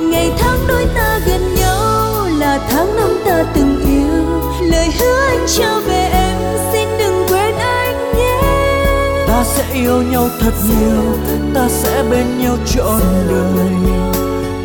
ngày 0.00 0.32
tháng 0.38 0.58
đôi 0.68 0.86
ta 0.94 1.20
gần 1.26 1.54
nhau 1.54 2.26
là 2.38 2.58
tháng 2.70 2.96
năm 2.96 3.10
ta 3.24 3.44
từng 3.54 3.80
yêu. 3.80 4.40
Lời 4.70 4.88
hứa 5.00 5.26
anh 5.28 5.46
trở 5.46 5.80
về 5.80 6.08
em 6.12 6.36
xin 6.72 6.88
đừng 6.98 7.24
quên 7.28 7.54
anh 7.54 8.14
nhé. 8.16 8.40
Ta 9.28 9.44
sẽ 9.44 9.64
yêu 9.74 10.02
nhau 10.02 10.28
thật 10.40 10.52
nhiều 10.68 11.32
ta 11.54 11.68
sẽ 11.68 12.02
bên 12.10 12.38
nhau 12.38 12.56
trọn 12.66 13.00
đời. 13.28 13.96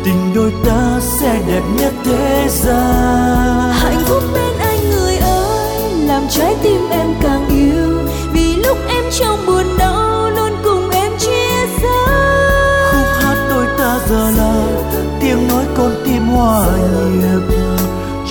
Tình 0.04 0.34
đôi 0.34 0.52
ta 0.64 1.00
sẽ 1.00 1.40
đẹp 1.46 1.62
nhất 1.78 1.92
thế 2.04 2.48
gian. 2.48 3.72
Hạnh 3.72 4.02
phúc 4.04 4.22
bên 4.34 4.58
anh 4.60 4.90
người 4.90 5.16
ơi 5.16 5.90
làm 6.06 6.22
trái 6.30 6.56
tim 6.62 6.88
em 6.90 7.06
càng 7.22 7.48
yêu 7.48 7.87
giờ 14.08 14.30
là 14.30 14.54
tiếng 15.20 15.48
nói 15.48 15.64
con 15.76 15.90
tim 16.04 16.22
hòa 16.22 16.66
nhịp. 17.10 17.56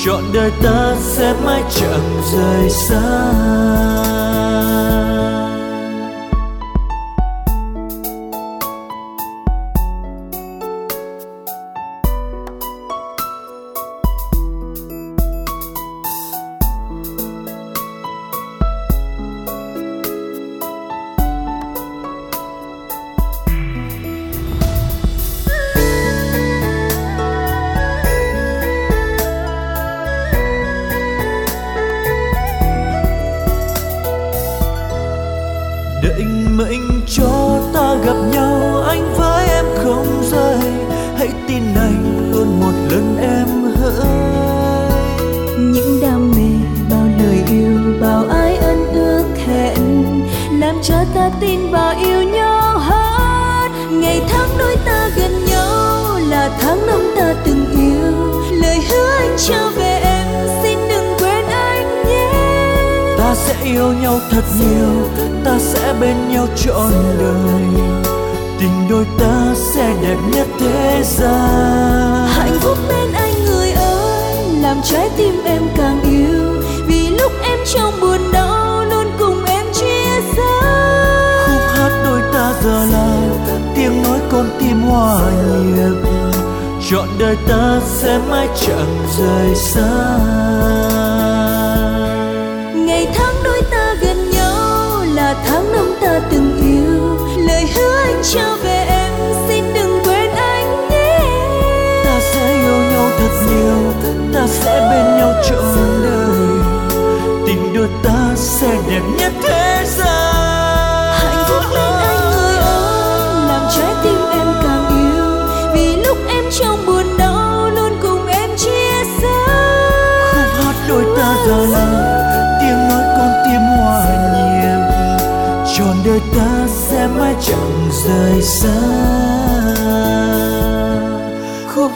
Trọn 0.05 0.23
đời 0.33 0.51
ta 0.63 0.95
sẽ 1.01 1.33
mãi 1.45 1.63
chẳng 1.69 2.21
rời 2.33 2.69
xa. 2.69 3.33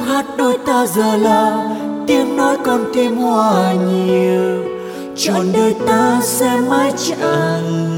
Hát 0.01 0.25
đôi 0.37 0.57
ta 0.65 0.85
giờ 0.85 1.17
là 1.17 1.75
tiếng 2.07 2.37
nói 2.37 2.57
con 2.65 2.85
tim 2.93 3.17
hòa 3.17 3.73
nhiều, 3.73 4.63
trọn 5.15 5.45
đời 5.53 5.75
ta 5.87 6.19
sẽ 6.23 6.57
mãi 6.69 6.93
chẳng 6.97 7.91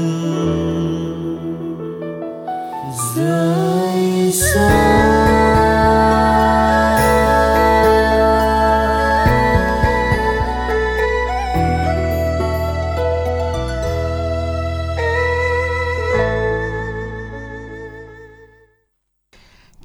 rời 3.16 4.32
xa. 4.32 5.23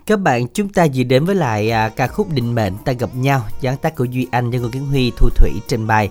Các 0.10 0.20
bạn 0.20 0.48
chúng 0.54 0.70
ta 0.70 0.88
vừa 0.94 1.04
đến 1.04 1.26
với 1.26 1.36
lại 1.36 1.72
à, 1.72 1.90
ca 1.90 2.08
khúc 2.08 2.28
Định 2.34 2.56
mệnh 2.56 2.74
ta 2.86 2.92
gặp 2.92 3.10
nhau 3.16 3.46
sáng 3.62 3.78
tác 3.78 3.96
của 3.96 4.04
Duy 4.04 4.28
Anh 4.32 4.52
do 4.52 4.60
Ngô 4.60 4.70
Kiến 4.72 4.86
Huy 4.86 5.12
thu 5.18 5.30
thủy 5.36 5.52
trình 5.68 5.88
bày. 5.88 6.10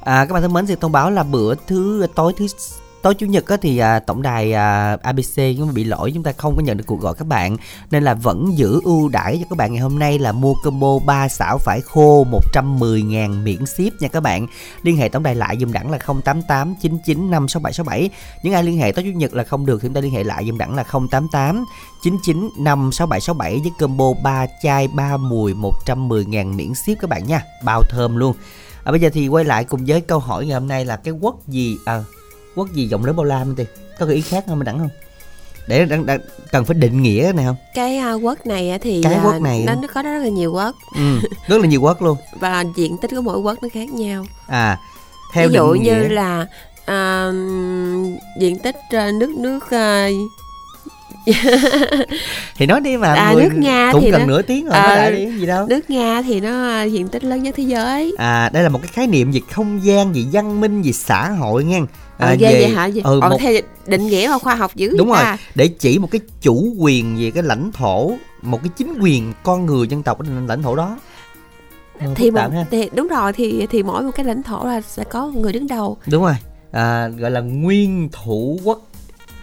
À, 0.00 0.26
các 0.26 0.32
bạn 0.32 0.42
thân 0.42 0.52
mến 0.52 0.66
xin 0.66 0.80
thông 0.80 0.92
báo 0.92 1.10
là 1.10 1.22
bữa 1.22 1.54
thứ 1.66 2.06
tối 2.14 2.32
thứ 2.36 2.46
tối 3.02 3.14
chủ 3.14 3.26
nhật 3.26 3.46
á, 3.48 3.56
thì 3.62 3.78
à, 3.78 3.98
tổng 3.98 4.22
đài 4.22 4.52
à, 4.52 4.96
ABC 5.02 5.36
cũng 5.36 5.74
bị 5.74 5.84
lỗi 5.84 6.12
chúng 6.14 6.22
ta 6.22 6.32
không 6.32 6.56
có 6.56 6.62
nhận 6.62 6.76
được 6.76 6.84
cuộc 6.86 7.00
gọi 7.00 7.14
các 7.14 7.26
bạn. 7.26 7.56
Nên 7.90 8.04
là 8.04 8.14
vẫn 8.14 8.58
giữ 8.58 8.80
ưu 8.84 9.08
đãi 9.08 9.38
cho 9.40 9.46
các 9.50 9.58
bạn 9.58 9.72
ngày 9.72 9.82
hôm 9.82 9.98
nay 9.98 10.18
là 10.18 10.32
mua 10.32 10.54
combo 10.64 10.98
3 11.06 11.28
xảo 11.28 11.58
phải 11.58 11.80
khô 11.80 12.26
110.000 12.52 13.42
miễn 13.42 13.66
ship 13.66 14.00
nha 14.00 14.08
các 14.08 14.20
bạn. 14.20 14.46
Liên 14.82 14.96
hệ 14.96 15.08
tổng 15.08 15.22
đài 15.22 15.34
lại 15.34 15.56
dùm 15.60 15.72
đẳng 15.72 15.90
là 15.90 15.98
088 16.24 16.74
99 16.82 17.30
56767 17.30 18.10
những 18.42 18.54
ai 18.54 18.62
liên 18.62 18.78
hệ 18.78 18.92
tối 18.92 19.04
chủ 19.04 19.18
nhật 19.18 19.34
là 19.34 19.44
không 19.44 19.66
được 19.66 19.82
thì 19.82 19.88
chúng 19.88 19.94
ta 19.94 20.00
liên 20.00 20.12
hệ 20.12 20.24
lại 20.24 20.44
dùm 20.46 20.58
đẳng 20.58 20.74
là 20.74 20.82
088 21.10 21.64
99 22.02 22.50
56767 22.58 23.60
với 23.62 23.72
combo 23.78 24.12
3 24.22 24.46
chai 24.62 24.88
3 24.88 25.16
mùi 25.16 25.54
110.000 25.54 26.54
miễn 26.54 26.74
ship 26.74 27.00
các 27.00 27.10
bạn 27.10 27.26
nha. 27.26 27.42
Bao 27.64 27.82
thơm 27.82 28.16
luôn. 28.16 28.34
À, 28.84 28.90
bây 28.90 29.00
giờ 29.00 29.10
thì 29.12 29.28
quay 29.28 29.44
lại 29.44 29.64
cùng 29.64 29.84
với 29.86 30.00
câu 30.00 30.18
hỏi 30.18 30.46
ngày 30.46 30.54
hôm 30.54 30.68
nay 30.68 30.84
là 30.84 30.96
cái 30.96 31.14
quốc 31.20 31.48
gì? 31.48 31.76
À, 31.84 32.02
quốc 32.58 32.72
gì 32.72 32.86
giọng 32.88 33.04
lớn 33.04 33.16
bao 33.16 33.24
la 33.24 33.44
thì 33.56 33.64
có 33.98 34.06
cái 34.06 34.14
ý 34.14 34.20
khác 34.20 34.44
không? 34.48 34.58
Mình 34.58 34.66
đẳng 34.66 34.78
không? 34.78 34.88
Để 35.68 35.84
đang, 35.84 36.06
đang, 36.06 36.20
cần 36.52 36.64
phải 36.64 36.74
định 36.74 37.02
nghĩa 37.02 37.32
này 37.36 37.44
không? 37.44 37.56
Cái 37.74 38.00
uh, 38.14 38.22
quốc 38.24 38.46
này 38.46 38.78
thì 38.82 39.00
Cái 39.02 39.14
à, 39.14 39.20
quốc 39.24 39.40
này 39.40 39.64
nó, 39.66 39.74
nó 39.74 39.88
có 39.94 40.02
rất 40.02 40.18
là 40.18 40.28
nhiều 40.28 40.52
quốc. 40.52 40.74
Ừ, 40.96 41.18
rất 41.48 41.60
là 41.60 41.66
nhiều 41.66 41.80
quốc 41.80 42.02
luôn. 42.02 42.16
Và 42.40 42.64
diện 42.76 42.96
tích 43.02 43.10
của 43.16 43.20
mỗi 43.22 43.38
quốc 43.38 43.58
nó 43.62 43.68
khác 43.72 43.88
nhau. 43.90 44.24
À 44.46 44.78
theo 45.34 45.48
ví 45.48 45.54
dụ 45.54 45.66
như 45.68 45.80
nghĩa. 46.02 46.08
là 46.08 46.46
à, 46.86 47.30
diện 48.40 48.58
tích 48.58 48.76
à, 48.90 49.10
nước 49.20 49.30
nước 49.30 49.70
à, 49.70 50.08
thì 52.56 52.66
nói 52.66 52.80
đi 52.80 52.96
mà 52.96 53.14
À, 53.14 53.34
nước 53.38 53.48
Nga 53.54 53.90
cũng 53.92 54.02
thì 54.04 54.10
cần 54.10 54.20
nó- 54.20 54.26
nửa 54.26 54.42
tiếng 54.42 54.64
rồi 54.64 54.74
à, 54.74 54.96
lại 54.96 55.12
đi 55.12 55.38
gì 55.38 55.46
đâu. 55.46 55.66
nước 55.66 55.90
nga 55.90 56.22
thì 56.22 56.40
nó 56.40 56.82
diện 56.82 57.08
tích 57.08 57.24
lớn 57.24 57.42
nhất 57.42 57.54
thế 57.58 57.62
giới. 57.64 58.14
À 58.18 58.50
đây 58.52 58.62
là 58.62 58.68
một 58.68 58.78
cái 58.82 58.90
khái 58.92 59.06
niệm 59.06 59.30
về 59.32 59.40
không 59.50 59.84
gian 59.84 60.12
về 60.12 60.22
văn 60.32 60.60
minh 60.60 60.82
về 60.82 60.92
xã 60.92 61.28
hội 61.30 61.64
nha 61.64 61.78
à, 62.18 62.34
ghê 62.34 62.52
vậy 62.52 62.68
hả? 62.68 62.90
Ừ, 63.04 63.18
Còn 63.22 63.30
một, 63.30 63.36
theo 63.40 63.52
định 63.86 64.06
nghĩa 64.06 64.28
và 64.28 64.38
khoa 64.38 64.54
học 64.54 64.74
dữ 64.74 64.94
đúng 64.98 65.08
rồi. 65.08 65.18
ta? 65.22 65.36
để 65.54 65.68
chỉ 65.68 65.98
một 65.98 66.08
cái 66.10 66.20
chủ 66.40 66.74
quyền 66.78 67.16
về 67.16 67.30
cái 67.30 67.42
lãnh 67.42 67.72
thổ 67.72 68.12
một 68.42 68.62
cái 68.62 68.70
chính 68.76 68.98
quyền 69.00 69.32
con 69.42 69.66
người 69.66 69.88
dân 69.88 70.02
tộc 70.02 70.18
ở 70.18 70.24
trên 70.24 70.46
lãnh 70.46 70.62
thổ 70.62 70.76
đó. 70.76 70.98
Ừ, 72.00 72.06
thì, 72.14 72.30
một, 72.30 72.50
thì 72.70 72.90
đúng 72.94 73.08
rồi 73.08 73.32
thì 73.32 73.66
thì 73.70 73.82
mỗi 73.82 74.02
một 74.02 74.10
cái 74.14 74.26
lãnh 74.26 74.42
thổ 74.42 74.64
là 74.64 74.80
sẽ 74.80 75.04
có 75.04 75.26
một 75.26 75.40
người 75.40 75.52
đứng 75.52 75.66
đầu. 75.66 75.98
Đúng 76.06 76.22
rồi. 76.22 76.34
À, 76.72 77.08
gọi 77.08 77.30
là 77.30 77.40
nguyên 77.40 78.08
thủ 78.12 78.60
quốc. 78.64 78.82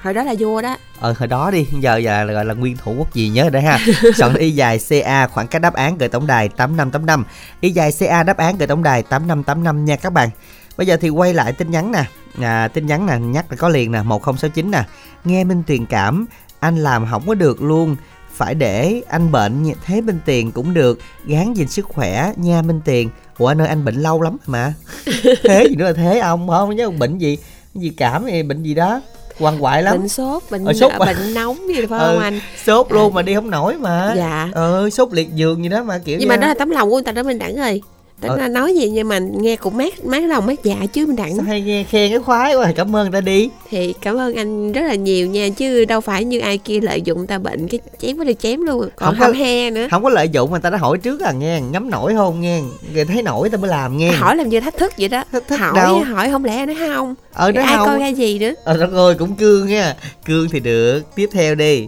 Hồi 0.01 0.13
đó 0.13 0.23
là 0.23 0.35
vua 0.39 0.61
đó. 0.61 0.77
Ờ 0.99 1.13
hồi 1.17 1.27
đó 1.27 1.51
đi 1.51 1.67
giờ 1.79 1.97
giờ 1.97 2.23
là 2.23 2.33
gọi 2.33 2.45
là 2.45 2.53
nguyên 2.53 2.77
thủ 2.77 2.95
quốc 2.97 3.13
gì 3.13 3.29
nhớ 3.29 3.49
đấy 3.49 3.61
ha. 3.61 3.79
Soạn 4.15 4.35
y 4.35 4.51
dài 4.51 4.79
ca 4.89 5.27
khoảng 5.27 5.47
cách 5.47 5.61
đáp 5.61 5.73
án 5.73 5.97
gửi 5.97 6.09
tổng 6.09 6.27
đài 6.27 6.49
tám 6.49 6.77
năm 6.77 6.91
tám 6.91 7.05
năm. 7.05 7.25
Y 7.61 7.69
dài 7.69 7.91
ca 7.99 8.23
đáp 8.23 8.37
án 8.37 8.57
gửi 8.57 8.67
tổng 8.67 8.83
đài 8.83 9.03
tám 9.03 9.27
năm 9.27 9.43
tám 9.43 9.63
năm 9.63 9.85
nha 9.85 9.95
các 9.95 10.09
bạn. 10.13 10.29
Bây 10.77 10.87
giờ 10.87 10.97
thì 11.01 11.09
quay 11.09 11.33
lại 11.33 11.53
tin 11.53 11.71
nhắn 11.71 11.91
nè 11.91 12.03
à, 12.41 12.67
tin 12.67 12.85
nhắn 12.87 13.05
nè 13.05 13.17
nhắc 13.19 13.45
là 13.49 13.55
có 13.57 13.69
liền 13.69 13.91
nè 13.91 14.01
1069 14.01 14.71
nè. 14.71 14.83
Nghe 15.25 15.43
minh 15.43 15.63
truyền 15.67 15.85
cảm 15.85 16.25
anh 16.59 16.77
làm 16.77 17.07
không 17.11 17.23
có 17.27 17.33
được 17.33 17.61
luôn. 17.61 17.95
Phải 18.33 18.55
để 18.55 19.01
anh 19.07 19.31
bệnh 19.31 19.65
thế 19.85 20.01
Minh 20.01 20.19
Tiền 20.25 20.51
cũng 20.51 20.73
được. 20.73 20.99
Gán 21.25 21.53
gìn 21.53 21.67
sức 21.67 21.85
khỏe 21.85 22.33
nha 22.35 22.61
Minh 22.61 22.81
Tiền 22.85 23.09
ủa 23.37 23.47
anh 23.47 23.61
ơi 23.61 23.67
anh 23.67 23.85
bệnh 23.85 23.95
lâu 23.95 24.21
lắm 24.21 24.37
mà. 24.45 24.73
Thế 25.43 25.65
gì 25.69 25.75
nữa 25.75 25.85
là 25.85 25.93
thế? 25.93 26.19
Ông 26.19 26.47
không 26.47 26.75
nhớ 26.75 26.85
ông 26.85 26.99
bệnh 26.99 27.17
gì? 27.17 27.37
Gì 27.75 27.89
cảm 27.97 28.23
hay 28.23 28.43
bệnh 28.43 28.63
gì 28.63 28.73
đó? 28.73 29.01
Quằn 29.39 29.63
quại 29.63 29.83
lắm. 29.83 29.97
Bệnh 29.97 30.07
sốt 30.09 30.43
bệnh 30.51 30.65
Ờ, 30.65 30.73
sốt 30.73 30.91
à, 30.91 30.97
mà. 30.99 31.05
bệnh 31.05 31.33
nóng 31.33 31.57
gì 31.67 31.85
phải 31.85 31.99
Ừ, 31.99 32.05
không 32.07 32.19
anh? 32.19 32.39
sốt 32.65 32.91
luôn 32.91 33.13
mà 33.13 33.21
đi 33.21 33.35
không 33.35 33.49
nổi 33.49 33.75
mà. 33.79 34.13
Dạ. 34.17 34.49
ờ 34.53 34.89
sốt 34.89 35.13
liệt 35.13 35.33
giường 35.35 35.63
gì 35.63 35.69
đó 35.69 35.83
mà 35.83 35.97
kiểu 35.97 36.17
nhưng 36.19 36.29
mà 36.29 36.35
như- 36.35 36.41
đó 36.41 36.47
là 36.47 36.53
tấm 36.53 36.69
lòng 36.69 36.89
của 36.89 36.95
người 36.95 37.03
ta 37.03 37.11
đó 37.11 37.23
mình 37.23 37.39
đẳng 37.39 37.55
rồi 37.55 37.81
tính 38.29 38.37
Ờ. 38.37 38.37
là 38.37 38.47
nói 38.47 38.75
gì 38.75 38.89
nhưng 38.89 39.07
mà 39.07 39.19
nghe 39.19 39.55
cũng 39.55 39.77
mát 39.77 40.05
mát 40.05 40.23
lòng 40.23 40.45
mát 40.45 40.63
dạ 40.63 40.75
chứ 40.93 41.05
mình 41.05 41.15
sao 41.17 41.45
hay 41.47 41.61
nghe 41.61 41.83
khen 41.83 42.09
cái 42.11 42.19
khoái 42.19 42.55
quá 42.55 42.71
cảm 42.75 42.95
ơn 42.95 43.11
ta 43.11 43.21
đi. 43.21 43.49
Thì 43.69 43.93
cảm 44.01 44.17
ơn 44.17 44.35
anh 44.35 44.71
rất 44.71 44.81
là 44.81 44.95
nhiều 44.95 45.27
nha 45.27 45.49
chứ 45.57 45.85
đâu 45.85 46.01
phải 46.01 46.23
như 46.23 46.39
ai 46.39 46.57
kia 46.57 46.79
lợi 46.81 47.01
dụng 47.01 47.27
ta 47.27 47.37
bệnh 47.37 47.67
cái 47.67 47.79
chém 48.01 48.17
mới 48.17 48.25
được 48.25 48.39
chém 48.39 48.61
luôn 48.61 48.79
còn 48.95 49.09
Không 49.09 49.15
có- 49.19 49.25
không 49.25 49.35
he 49.35 49.69
nữa. 49.71 49.87
không 49.91 50.03
có 50.03 50.09
lợi 50.09 50.29
dụng 50.29 50.51
mà 50.51 50.59
ta 50.59 50.69
đã 50.69 50.77
hỏi 50.77 50.97
trước 50.97 51.21
à 51.21 51.31
nghe 51.31 51.61
ngắm 51.61 51.89
nổi 51.89 52.13
không 52.15 52.41
nghe 52.41 52.61
người 52.93 53.05
thấy 53.05 53.21
nổi 53.21 53.49
ta 53.49 53.57
mới 53.57 53.69
làm 53.69 53.97
nghe. 53.97 54.11
Hỏi 54.11 54.35
làm 54.35 54.49
như 54.49 54.59
thách 54.59 54.77
thức 54.77 54.93
vậy 54.97 55.09
đó. 55.09 55.23
Thách 55.31 55.47
thức 55.47 55.55
hỏi 55.59 55.73
đâu? 55.75 55.99
hỏi 56.03 56.29
không 56.31 56.45
lẽ 56.45 56.65
nói 56.65 56.75
không? 56.95 57.15
Ờ 57.33 57.51
nó 57.51 57.61
ai 57.63 57.77
không. 57.77 57.85
coi 57.87 57.99
ra 57.99 58.07
gì 58.07 58.39
nữa? 58.39 58.51
Ờ 58.63 58.77
đất 58.77 58.91
ơi 58.93 59.15
cũng 59.19 59.35
cương 59.35 59.67
nha. 59.67 59.95
Cương 60.25 60.47
thì 60.51 60.59
được 60.59 61.15
tiếp 61.15 61.29
theo 61.33 61.55
đi. 61.55 61.87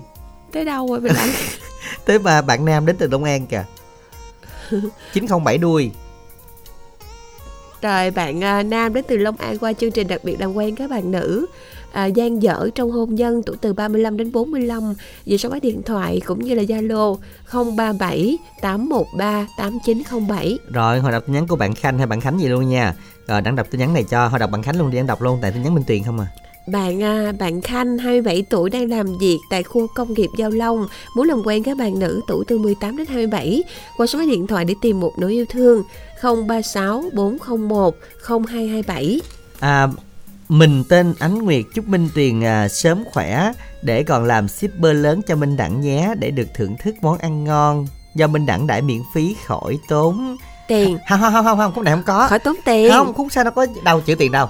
Tới 0.53 0.65
đâu 0.65 0.87
rồi 0.89 0.99
mình 0.99 1.13
đẳng 1.15 1.29
tới 2.05 2.19
mà 2.19 2.41
bạn 2.41 2.65
nam 2.65 2.85
đến 2.85 2.95
từ 2.99 3.07
Long 3.11 3.23
An 3.23 3.45
kìa. 3.47 3.63
907 5.13 5.57
đuôi 5.57 5.91
rồi 7.81 8.11
bạn 8.11 8.43
à, 8.43 8.63
Nam 8.63 8.93
đến 8.93 9.05
từ 9.07 9.17
Long 9.17 9.37
An 9.37 9.57
qua 9.57 9.73
chương 9.73 9.91
trình 9.91 10.07
đặc 10.07 10.21
biệt 10.23 10.39
làm 10.39 10.53
quen 10.53 10.75
các 10.75 10.89
bạn 10.89 11.11
nữ. 11.11 11.45
À, 11.91 12.05
gian 12.05 12.41
dở 12.41 12.69
trong 12.75 12.91
hôn 12.91 13.15
nhân 13.15 13.43
tuổi 13.43 13.57
từ 13.61 13.73
35 13.73 14.17
đến 14.17 14.31
45 14.31 14.93
về 15.25 15.37
số 15.37 15.49
máy 15.49 15.59
điện 15.59 15.83
thoại 15.83 16.21
cũng 16.25 16.43
như 16.43 16.53
là 16.55 16.63
Zalo 16.63 17.17
037 17.75 18.37
813 18.61 19.47
8907 19.57 20.57
rồi 20.73 20.99
hồi 20.99 21.11
đọc 21.11 21.23
tin 21.25 21.33
nhắn 21.33 21.47
của 21.47 21.55
bạn 21.55 21.75
Khanh. 21.75 21.97
Hay 21.97 22.07
bạn 22.07 22.21
Khánh 22.21 22.39
gì 22.39 22.47
luôn 22.47 22.69
nha. 22.69 22.93
Rồi 23.27 23.41
đang 23.41 23.55
đọc 23.55 23.67
tin 23.71 23.79
nhắn 23.79 23.93
này 23.93 24.03
cho. 24.03 24.27
Hồi 24.27 24.39
đọc 24.39 24.51
bạn 24.51 24.63
Khánh 24.63 24.77
luôn 24.77 24.91
đi 24.91 24.97
đang 24.97 25.07
đọc 25.07 25.21
luôn. 25.21 25.39
Tại 25.41 25.51
tin 25.51 25.63
nhắn 25.63 25.75
Minh 25.75 25.83
Tuyền 25.87 26.03
không 26.03 26.19
à. 26.19 26.27
Bạn 26.67 27.03
à, 27.03 27.31
bạn 27.39 27.61
Khanh 27.61 27.97
27 27.97 28.45
tuổi 28.49 28.69
đang 28.69 28.89
làm 28.89 29.17
việc 29.17 29.37
tại 29.49 29.63
khu 29.63 29.87
công 29.87 30.13
nghiệp 30.13 30.29
Giao 30.37 30.49
Long. 30.49 30.87
Muốn 31.15 31.27
làm 31.27 31.41
quen 31.45 31.63
các 31.63 31.77
bạn 31.77 31.99
nữ 31.99 32.21
tuổi 32.27 32.45
từ 32.47 32.57
18 32.57 32.97
đến 32.97 33.07
27 33.07 33.63
qua 33.97 34.07
số 34.07 34.19
máy 34.19 34.27
điện 34.27 34.47
thoại 34.47 34.65
để 34.65 34.75
tìm 34.81 34.99
một 34.99 35.13
nửa 35.17 35.29
yêu 35.29 35.45
thương. 35.49 35.83
036 36.23 37.03
401 37.13 37.95
0227 38.27 39.21
à 39.59 39.87
mình 40.49 40.83
tên 40.89 41.13
Ánh 41.19 41.37
Nguyệt 41.43 41.65
chúc 41.73 41.87
Minh 41.87 42.09
Tuyền 42.15 42.43
à, 42.43 42.67
sớm 42.67 43.03
khỏe 43.11 43.51
để 43.81 44.03
còn 44.03 44.25
làm 44.25 44.47
shipper 44.47 44.95
lớn 44.95 45.21
cho 45.27 45.35
Minh 45.35 45.57
Đẳng 45.57 45.81
nhé 45.81 46.13
để 46.19 46.31
được 46.31 46.47
thưởng 46.55 46.75
thức 46.83 46.95
món 47.01 47.17
ăn 47.17 47.43
ngon. 47.43 47.87
Do 48.15 48.27
Minh 48.27 48.45
Đẳng 48.45 48.67
đãi 48.67 48.81
miễn 48.81 49.01
phí 49.13 49.35
khỏi 49.45 49.77
tốn. 49.89 50.37
Tiền. 50.67 50.97
Không 51.09 51.19
không 51.19 51.33
không 51.33 51.45
không 51.45 51.57
không 51.57 51.71
khúc 51.75 51.83
này 51.83 51.93
không 51.93 52.03
có. 52.03 52.27
Khỏi 52.27 52.39
tốn 52.39 52.55
tiền. 52.65 52.91
Không 52.91 53.13
khúc 53.13 53.27
sao 53.31 53.43
nó 53.43 53.51
có 53.51 53.65
đâu 53.83 54.01
chữ 54.01 54.15
tiền 54.15 54.31
đâu 54.31 54.47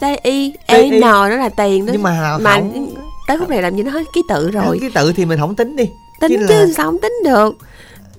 T 0.00 0.04
I 0.22 0.52
E. 0.66 0.90
N 0.90 1.00
đó 1.00 1.28
là 1.28 1.48
tiền 1.48 1.86
đó. 1.86 1.92
Nhưng 1.92 2.02
mà 2.02 2.38
mà 2.40 2.54
không. 2.54 2.94
tới 3.28 3.38
khúc 3.38 3.48
này 3.48 3.62
làm 3.62 3.76
gì 3.76 3.82
nó 3.82 3.90
hết 3.90 4.02
ký 4.14 4.22
tự 4.28 4.50
rồi. 4.50 4.78
cái 4.80 4.90
tự 4.94 5.12
thì 5.12 5.24
mình 5.24 5.38
không 5.38 5.54
tính 5.54 5.76
đi. 5.76 5.84
Tính 6.20 6.30
chứ 6.30 6.46
chứ, 6.48 6.54
là- 6.54 6.66
sao 6.76 6.86
không 6.86 6.98
tính 7.00 7.12
được. 7.24 7.56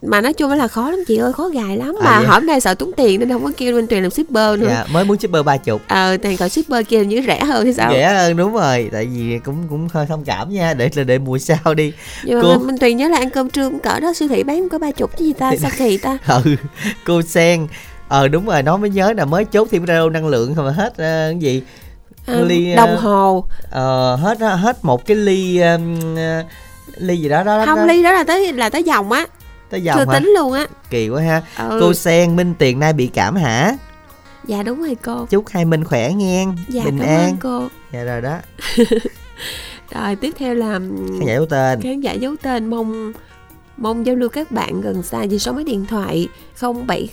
Mà 0.02 0.22
nói 0.22 0.34
chung 0.34 0.52
là 0.52 0.68
khó 0.68 0.92
lắm 0.92 1.00
chị 1.08 1.18
ơi 1.18 1.34
khó 1.34 1.50
gài 1.50 1.78
lắm. 1.78 1.96
À, 2.02 2.04
mà 2.22 2.28
hôm 2.28 2.46
nay 2.46 2.62
sợ 2.62 2.74
tốn 2.74 2.92
tiền 2.98 3.20
nên 3.20 3.30
không 3.30 3.44
có 3.44 3.52
kêu 3.58 3.76
bên 3.76 3.88
truyền 3.88 4.02
làm 4.04 4.12
shipper 4.12 4.60
nữa. 4.60 4.68
Dạ 4.70 4.86
mới 4.94 5.06
muốn 5.06 5.18
shipper 5.20 5.46
ba 5.46 5.58
chục. 5.58 5.82
Ờ 5.88 6.18
tiền 6.18 6.38
còn 6.38 6.50
shipper 6.50 6.88
kia 6.88 7.06
như 7.06 7.22
rẻ 7.28 7.40
hơn 7.44 7.64
hay 7.64 7.74
sao? 7.74 7.92
Rẻ 7.94 8.14
hơn 8.14 8.38
đúng 8.38 8.54
rồi. 8.54 8.90
Tại 8.92 9.06
vì 9.06 9.40
cũng 9.46 9.56
cũng 9.70 9.88
hơi 9.94 10.06
thông 10.10 10.24
cảm 10.24 10.50
nha. 10.54 10.74
Để 10.74 10.90
là 10.96 11.04
để 11.04 11.18
mùa 11.18 11.38
sau 11.38 11.74
đi. 11.74 11.94
Nhưng 12.24 12.38
mà 12.38 12.42
Cô- 12.44 12.58
mình, 12.58 12.68
mình 12.68 12.78
tùy 12.78 12.94
nhớ 12.94 13.08
là 13.08 13.18
ăn 13.18 13.30
cơm 13.30 13.50
trưa 13.50 13.70
cũng 13.70 13.80
cỡ 13.80 14.00
đó 14.00 14.14
siêu 14.14 14.28
thị 14.28 14.44
bán 14.44 14.70
có 14.70 14.80
ba 14.80 14.92
chục 14.92 15.18
chứ 15.18 15.26
gì 15.26 15.34
ta? 15.34 15.52
Sao 15.62 15.72
kỳ 15.78 15.98
ta? 15.98 16.18
Ừ 16.28 16.56
cô 17.06 17.22
sen 17.22 17.68
ờ 18.10 18.28
đúng 18.28 18.46
rồi 18.46 18.64
nó 18.64 18.78
mới 18.78 18.90
nhớ 18.90 19.14
là 19.18 19.26
mới 19.26 19.46
chốt 19.46 19.68
thêm 19.72 19.86
radio 19.86 20.10
năng 20.10 20.28
lượng 20.28 20.56
không 20.56 20.66
mà 20.66 20.72
hết 20.72 20.98
ờ, 20.98 21.30
cái 21.32 21.40
gì? 21.40 21.64
À, 22.26 22.36
ly 22.36 22.72
ờ, 22.72 22.76
đồng 22.76 22.98
hồ. 22.98 23.46
ờ, 23.72 24.16
hết 24.16 24.40
hết 24.40 24.86
một 24.86 25.06
cái 25.06 25.18
ly 25.18 25.60
um, 25.60 26.16
ờ, 26.16 26.44
ly 26.98 27.18
gì 27.18 27.30
đó 27.30 27.44
đó 27.44 27.66
không 27.66 27.78
đó, 27.78 27.86
ly 27.86 28.04
đó 28.04 28.12
là 28.12 28.24
tới 28.24 28.54
là 28.54 28.70
tới 28.70 28.84
dòng 28.84 29.12
á. 29.12 29.26
Tới 29.70 29.80
chưa 29.80 29.86
dòng 29.86 30.10
hả? 30.10 30.20
tính 30.20 30.34
luôn 30.38 30.54
á. 30.54 30.68
Kỳ 30.90 31.10
quá 31.10 31.22
ha. 31.22 31.42
Ừ. 31.58 31.78
cô 31.82 31.94
sen 31.94 32.36
minh 32.36 32.54
tiền 32.60 32.80
nay 32.80 32.94
bị 32.94 33.08
cảm 33.08 33.36
hả? 33.36 33.78
Dạ 34.46 34.64
đúng 34.64 34.80
rồi 34.80 34.98
cô. 35.04 35.26
Chúc 35.30 35.48
hai 35.48 35.66
minh 35.66 35.84
khỏe 35.84 36.12
nghe. 36.14 36.46
Dạ 36.68 36.84
bình 36.86 37.00
an 37.00 37.30
ơn 37.30 37.38
cô. 37.38 37.68
Dạ 37.94 38.04
rồi 38.04 38.22
đó. 38.22 38.38
Rồi 39.92 40.16
tiếp 40.16 40.34
theo 40.38 40.56
là 40.56 40.72
khán 40.74 41.20
giả 41.26 41.40
có 41.40 41.46
tên. 41.50 41.82
khán 41.82 42.02
giả 42.02 42.14
giấu 42.14 42.36
tên 42.42 42.68
mong 42.68 43.12
mong 43.80 44.06
giao 44.06 44.16
lưu 44.16 44.30
các 44.30 44.52
bạn 44.52 44.82
gần 44.82 45.04
xa 45.04 45.26
về 45.30 45.38
số 45.38 45.52
máy 45.52 45.64
điện 45.64 45.86
thoại 45.90 46.28
070 46.62 47.08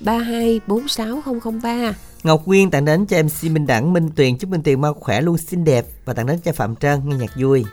32 0.00 0.60
46003 0.66 1.92
Ngọc 2.22 2.46
Nguyên 2.46 2.70
tặng 2.70 2.84
đến 2.84 3.06
cho 3.06 3.22
MC 3.22 3.50
Minh 3.50 3.66
Đẳng 3.66 3.92
Minh 3.92 4.10
Tuyền 4.16 4.38
chúc 4.38 4.50
Minh 4.50 4.62
Tuyền 4.62 4.80
mau 4.80 4.94
khỏe 4.94 5.20
luôn 5.20 5.38
xinh 5.38 5.64
đẹp 5.64 5.86
và 6.04 6.12
tặng 6.12 6.26
đến 6.26 6.38
cho 6.44 6.52
Phạm 6.52 6.76
Trân 6.76 7.00
nghe 7.04 7.16
nhạc 7.16 7.30
vui. 7.36 7.64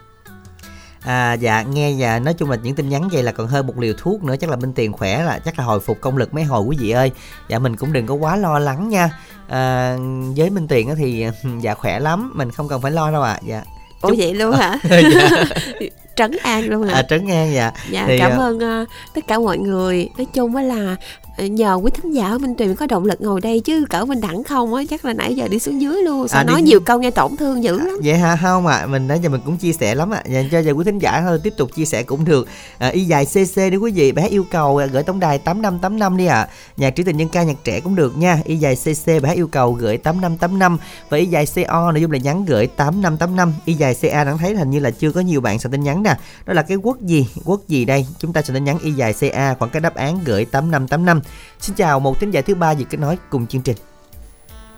À 1.02 1.34
dạ 1.34 1.62
nghe 1.62 1.94
và 1.98 2.20
nói 2.20 2.34
chung 2.34 2.50
là 2.50 2.58
những 2.64 2.76
tin 2.76 2.90
nhắn 2.90 3.10
vậy 3.12 3.24
là 3.24 3.32
còn 3.32 3.48
hơn 3.48 3.68
một 3.68 3.80
liều 3.80 3.94
thuốc 3.98 4.24
nữa 4.24 4.36
chắc 4.40 4.50
là 4.50 4.56
Minh 4.56 4.74
Tiền 4.74 4.94
khỏe 4.94 5.24
là 5.24 5.40
chắc 5.40 5.60
là 5.60 5.66
hồi 5.66 5.80
phục 5.80 6.02
công 6.02 6.18
lực 6.18 6.34
mấy 6.34 6.44
hồi 6.44 6.64
quý 6.64 6.78
vị 6.80 6.92
ơi. 6.92 7.12
Dạ 7.50 7.60
mình 7.60 7.76
cũng 7.76 7.94
đừng 7.94 8.08
có 8.08 8.14
quá 8.14 8.36
lo 8.36 8.60
lắng 8.60 8.90
nha. 8.90 9.10
À, 9.48 9.98
với 10.38 10.50
Minh 10.50 10.68
Tiền 10.68 10.90
á 10.90 10.96
thì 10.98 11.26
dạ 11.62 11.74
khỏe 11.74 12.00
lắm, 12.00 12.32
mình 12.36 12.52
không 12.52 12.68
cần 12.68 12.82
phải 12.82 12.92
lo 12.92 13.12
đâu 13.12 13.22
ạ. 13.22 13.34
À. 13.34 13.40
Dạ. 13.46 13.64
Ủa 14.02 14.10
Chúc- 14.10 14.18
vậy 14.18 14.34
luôn 14.34 14.56
hả? 14.56 14.80
dạ. 14.90 15.46
Trấn 16.18 16.32
an 16.44 16.70
luôn 16.70 16.84
hả? 16.84 16.94
À, 16.94 17.02
trấn 17.02 17.28
an 17.28 17.54
dạ. 17.54 17.72
dạ 17.90 18.06
thì, 18.08 18.18
cảm 18.18 18.32
à, 18.32 18.38
ơn 18.38 18.60
ờ, 18.60 18.86
tất 19.14 19.28
cả 19.28 19.40
mọi 19.40 19.58
người 19.58 20.10
nói 20.18 20.28
chung 20.34 20.56
á 20.56 20.62
là 20.62 20.96
nhờ 21.38 21.74
quý 21.84 21.92
thính 21.92 22.12
giả 22.12 22.30
ở 22.30 22.38
Minh 22.38 22.56
Tuyền 22.56 22.76
có 22.76 22.86
động 22.88 23.06
lực 23.06 23.22
ngồi 23.22 23.42
đây 23.42 23.60
chứ 23.60 23.86
cỡ 23.90 24.06
Minh 24.06 24.22
Đẳng 24.22 24.44
không 24.44 24.74
á 24.74 24.84
chắc 24.90 25.06
là 25.06 25.14
nãy 25.14 25.36
giờ 25.36 25.48
đi 25.48 25.60
xuống 25.60 25.82
dưới 25.82 26.04
luôn 26.04 26.28
sao 26.28 26.40
À, 26.42 26.44
đi 26.44 26.48
nói 26.48 26.60
xuống- 26.60 26.66
nhiều 26.66 26.80
câu 26.80 27.00
nghe 27.00 27.12
tổn 27.12 27.38
thương 27.38 27.64
dữ 27.64 27.78
lắm. 27.80 27.98
Vậy 28.04 28.18
hả? 28.18 28.38
Không 28.42 28.68
ạ 28.68 28.78
à? 28.78 28.86
Mình 28.86 29.08
nãy 29.08 29.20
giờ 29.24 29.30
mình 29.30 29.42
cũng 29.46 29.58
chia 29.58 29.74
sẻ 29.74 29.96
lắm 29.96 30.12
ạ 30.14 30.22
à. 30.26 30.30
Dành 30.34 30.50
cho 30.52 30.60
giờ 30.60 30.72
quý 30.72 30.84
thính 30.86 31.00
giả 31.00 31.22
thôi 31.22 31.40
Tiếp 31.44 31.54
tục 31.58 31.70
chia 31.76 31.86
sẻ 31.86 32.04
cũng 32.04 32.26
được. 32.26 32.48
À, 32.78 32.88
Y 32.88 33.04
dài 33.06 33.26
CC 33.26 33.56
đi 33.72 33.78
quý 33.78 33.92
vị 33.92 34.12
Bé 34.12 34.28
yêu 34.28 34.46
cầu 34.52 34.82
gửi 34.92 35.04
tổng 35.04 35.20
đài 35.20 35.38
8585 35.38 36.18
đi 36.18 36.26
ạ. 36.26 36.36
À. 36.40 36.48
Nhạc 36.78 36.96
trữ 36.96 37.04
tình 37.04 37.18
nhân 37.18 37.30
ca 37.30 37.44
nhạc 37.44 37.58
trẻ 37.64 37.80
cũng 37.80 37.96
được 37.96 38.18
nha. 38.18 38.40
Y 38.46 38.56
dài 38.56 38.76
CC 38.76 39.20
bé 39.24 39.34
yêu 39.34 39.48
cầu 39.48 39.72
gửi 39.74 39.98
8585 39.98 40.78
Và 41.10 41.18
y 41.18 41.26
dài 41.26 41.46
CO 41.56 41.92
nội 41.92 42.02
dung 42.02 42.12
là 42.12 42.18
nhắn 42.18 42.46
gửi 42.46 42.68
8585 42.68 43.54
Y 43.66 43.74
dài 43.74 43.96
CA 44.02 44.24
đang 44.24 44.38
thấy 44.38 44.56
hình 44.56 44.70
như 44.72 44.80
là 44.80 44.92
chưa 44.92 45.12
có 45.12 45.22
nhiều 45.22 45.42
bạn 45.42 45.60
soạn 45.60 45.72
tin 45.72 45.84
nhắn 45.84 46.04
nè. 46.04 46.16
Đó 46.46 46.54
là 46.54 46.62
cái 46.62 46.78
quốc 46.78 47.02
gì? 47.02 47.28
Quốc 47.46 47.68
gì 47.68 47.86
đây? 47.86 48.06
Chúng 48.20 48.34
ta 48.34 48.42
soạn 48.42 48.54
tin 48.54 48.64
nhắn 48.64 48.78
y 48.80 48.92
dài 48.92 49.14
CA 49.14 49.54
Khoảng 49.60 49.72
cái 49.72 49.82
đáp 49.82 49.96
án 49.96 50.20
gửi 50.26 50.46
8585 50.46 51.22
Xin 51.60 51.76
chào 51.76 52.00
một 52.00 52.20
thính 52.20 52.32
giả 52.32 52.42
thứ 52.42 52.56
ba 52.56 52.72
gì 52.72 52.86
kết 52.90 52.98
nối 52.98 53.18
cùng 53.30 53.48
chương 53.48 53.62
trình 53.62 53.78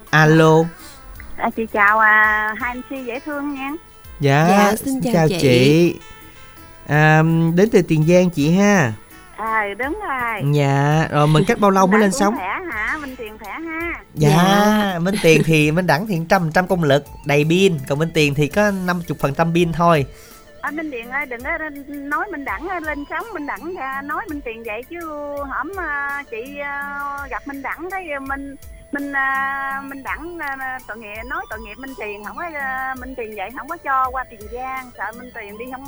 Alo 0.10 0.64
À, 1.38 1.50
chị 1.58 1.66
chào 1.74 2.00
à, 2.00 2.54
hai 2.60 2.76
si 2.90 2.96
dễ 3.06 3.20
thương 3.20 3.54
nha. 3.54 3.72
Dạ, 4.20 4.48
Dạ, 4.50 4.76
xin 4.76 5.02
chào 5.14 5.28
chị. 5.28 5.38
chị. 5.42 5.96
À, 6.88 7.24
đến 7.56 7.70
từ 7.72 7.82
Tiền 7.82 8.06
Giang 8.08 8.30
chị 8.30 8.52
ha. 8.52 8.94
À 9.38 9.64
đúng 9.78 10.00
rồi. 10.10 10.54
Dạ, 10.54 11.08
rồi 11.12 11.28
mình 11.28 11.44
cách 11.48 11.60
bao 11.60 11.72
lâu 11.72 11.88
mới 11.88 12.00
lên 12.02 12.12
sóng? 12.12 12.36
Khỏe 12.36 12.48
hả? 12.72 12.98
Minh 13.02 13.16
Tiền 13.16 13.38
khỏe 13.40 13.52
ha. 13.52 14.04
Dạ, 14.16 14.30
Dạ. 14.30 15.00
Minh 15.00 15.16
Tiền 15.24 15.42
thì 15.46 15.72
Minh 15.72 15.88
Đẳng 15.88 16.08
thì 16.08 16.20
trăm 16.30 16.52
trăm 16.52 16.68
công 16.68 16.84
lực, 16.84 17.06
đầy 17.26 17.46
pin, 17.50 17.78
còn 17.90 18.00
Minh 18.00 18.10
Tiền 18.14 18.34
thì 18.34 18.48
có 18.48 18.72
50% 18.72 19.54
pin 19.54 19.72
thôi. 19.74 20.06
À, 20.62 20.72
Minh 20.72 20.92
điện 20.92 21.10
ơi 21.10 21.26
đừng 21.26 21.44
có 21.44 21.58
nói 21.88 22.28
Minh 22.32 22.46
Đẳng 22.46 22.68
lên 22.84 23.06
sóng 23.10 23.26
Minh 23.34 23.46
Đẳng 23.46 23.74
nói 24.04 24.26
Minh 24.30 24.42
Tiền 24.42 24.64
vậy 24.66 24.84
chứ 24.90 25.00
hổm 25.50 25.72
à, 25.78 26.24
chị 26.32 26.60
à, 26.60 27.00
gặp 27.30 27.48
Minh 27.48 27.62
Đẳng 27.62 27.90
thấy 27.92 28.20
mình 28.28 28.56
mình 28.92 29.14
à, 29.14 29.82
mình 29.82 29.90
Minh 29.90 30.04
Đẳng 30.04 30.38
tội 30.88 30.98
nghiệp 30.98 31.24
nói 31.26 31.46
tội 31.50 31.60
nghiệp 31.60 31.76
Minh 31.78 31.94
Tiền 32.00 32.24
không 32.24 32.38
có 32.38 32.44
Minh 33.00 33.16
Tiền 33.18 33.34
vậy 33.38 33.50
không 33.58 33.68
có 33.68 33.78
cho 33.78 34.10
qua 34.12 34.24
Tiền 34.30 34.42
Giang 34.52 34.92
sợ 34.98 35.12
Minh 35.20 35.32
Tiền 35.36 35.58
đi 35.58 35.66
không 35.72 35.86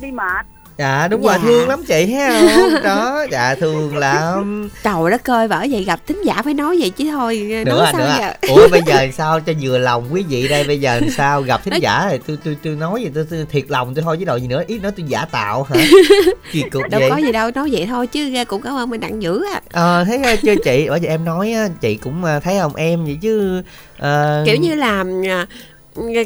đi 0.00 0.10
mệt. 0.12 0.46
Dạ, 0.78 1.08
đúng 1.08 1.22
Dạ. 1.24 1.32
rồi, 1.32 1.38
thương 1.42 1.68
lắm 1.68 1.84
chị 1.88 2.06
thấy 2.06 2.18
không? 2.28 2.82
Đó, 2.84 3.24
dạ 3.30 3.54
thương 3.54 3.96
lắm. 3.96 4.68
trời 4.84 5.10
đất 5.10 5.30
ơi 5.30 5.48
bởi 5.48 5.68
vậy 5.72 5.84
gặp 5.84 6.00
thính 6.06 6.22
giả 6.24 6.42
phải 6.44 6.54
nói 6.54 6.76
vậy 6.80 6.90
chứ 6.90 7.04
thôi 7.10 7.36
Nữa 7.66 7.72
nói 7.76 7.86
à, 7.86 7.92
sao 7.92 8.00
nữa 8.00 8.14
giờ 8.18 8.24
à. 8.26 8.34
Ủa 8.48 8.68
bây 8.70 8.82
giờ 8.86 9.06
sao 9.16 9.40
cho 9.40 9.52
vừa 9.60 9.78
lòng 9.78 10.04
quý 10.12 10.24
vị 10.28 10.48
đây, 10.48 10.64
bây 10.64 10.80
giờ 10.80 11.00
sao 11.16 11.42
gặp 11.42 11.64
thính 11.64 11.74
giả 11.82 12.06
thì 12.10 12.18
tôi 12.26 12.38
tôi 12.44 12.56
tôi 12.64 12.74
nói 12.76 13.02
gì 13.02 13.10
tôi, 13.14 13.26
tôi 13.30 13.46
thiệt 13.50 13.64
lòng 13.68 13.94
tôi 13.94 14.04
thôi 14.04 14.16
chứ 14.18 14.24
đâu 14.24 14.38
gì 14.38 14.46
nữa, 14.46 14.62
ý 14.66 14.78
nói 14.78 14.92
tôi 14.96 15.06
giả 15.08 15.24
tạo 15.24 15.62
hả? 15.62 15.76
Kỳ 16.52 16.62
cục 16.62 16.82
đâu 16.90 17.00
vậy. 17.00 17.10
có 17.10 17.16
gì 17.16 17.32
đâu 17.32 17.50
nói 17.54 17.68
vậy 17.72 17.86
thôi 17.86 18.06
chứ 18.06 18.30
cũng 18.48 18.62
cảm 18.62 18.76
ơn 18.76 18.90
mình 18.90 19.00
đặng 19.00 19.22
dữ 19.22 19.44
à 19.54 19.60
Ờ 19.72 20.04
thấy 20.04 20.18
ờ, 20.24 20.36
chưa 20.42 20.54
chị 20.64 20.86
bởi 20.90 21.00
vì 21.00 21.08
em 21.08 21.24
nói 21.24 21.54
chị 21.80 21.94
cũng 21.96 22.24
ờ, 22.24 22.40
thấy 22.40 22.58
không 22.60 22.74
em 22.76 23.04
vậy 23.04 23.18
chứ 23.22 23.62
ờ, 23.98 24.42
kiểu 24.46 24.56
như 24.56 24.74
là 24.74 25.04
à, 25.28 25.46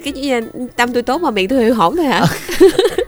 cái 0.05 0.13
gì 0.13 0.33
tâm 0.77 0.93
tôi 0.93 1.03
tốt 1.03 1.21
mà 1.21 1.31
miệng 1.31 1.49
tôi 1.49 1.65
hư 1.65 1.73
hổn 1.73 1.97
thôi 1.97 2.07
hả? 2.07 2.25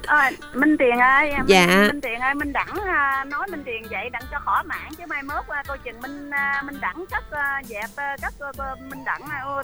À, 0.07 0.31
minh 0.55 0.77
tiền 0.79 0.99
ơi 0.99 1.31
minh, 1.31 1.47
dạ. 1.47 1.67
minh 1.67 2.01
tiền 2.01 2.21
ơi 2.21 2.35
minh 2.35 2.53
đẳng 2.53 2.75
à, 2.87 3.25
nói 3.29 3.47
minh 3.51 3.63
tiền 3.67 3.83
vậy 3.91 4.11
đặng 4.11 4.23
cho 4.31 4.39
khỏi 4.45 4.65
mạng 4.65 4.93
chứ 4.99 5.05
mai 5.09 5.23
mốt 5.23 5.49
à, 5.49 5.63
coi 5.67 5.79
chừng 5.79 6.01
minh 6.01 6.31
à, 6.31 6.63
minh 6.67 6.81
đẳng 6.81 7.05
cất 7.11 7.25
dẹp 7.65 7.91
cất 8.23 8.35
minh 8.91 9.05
đẳng 9.05 9.21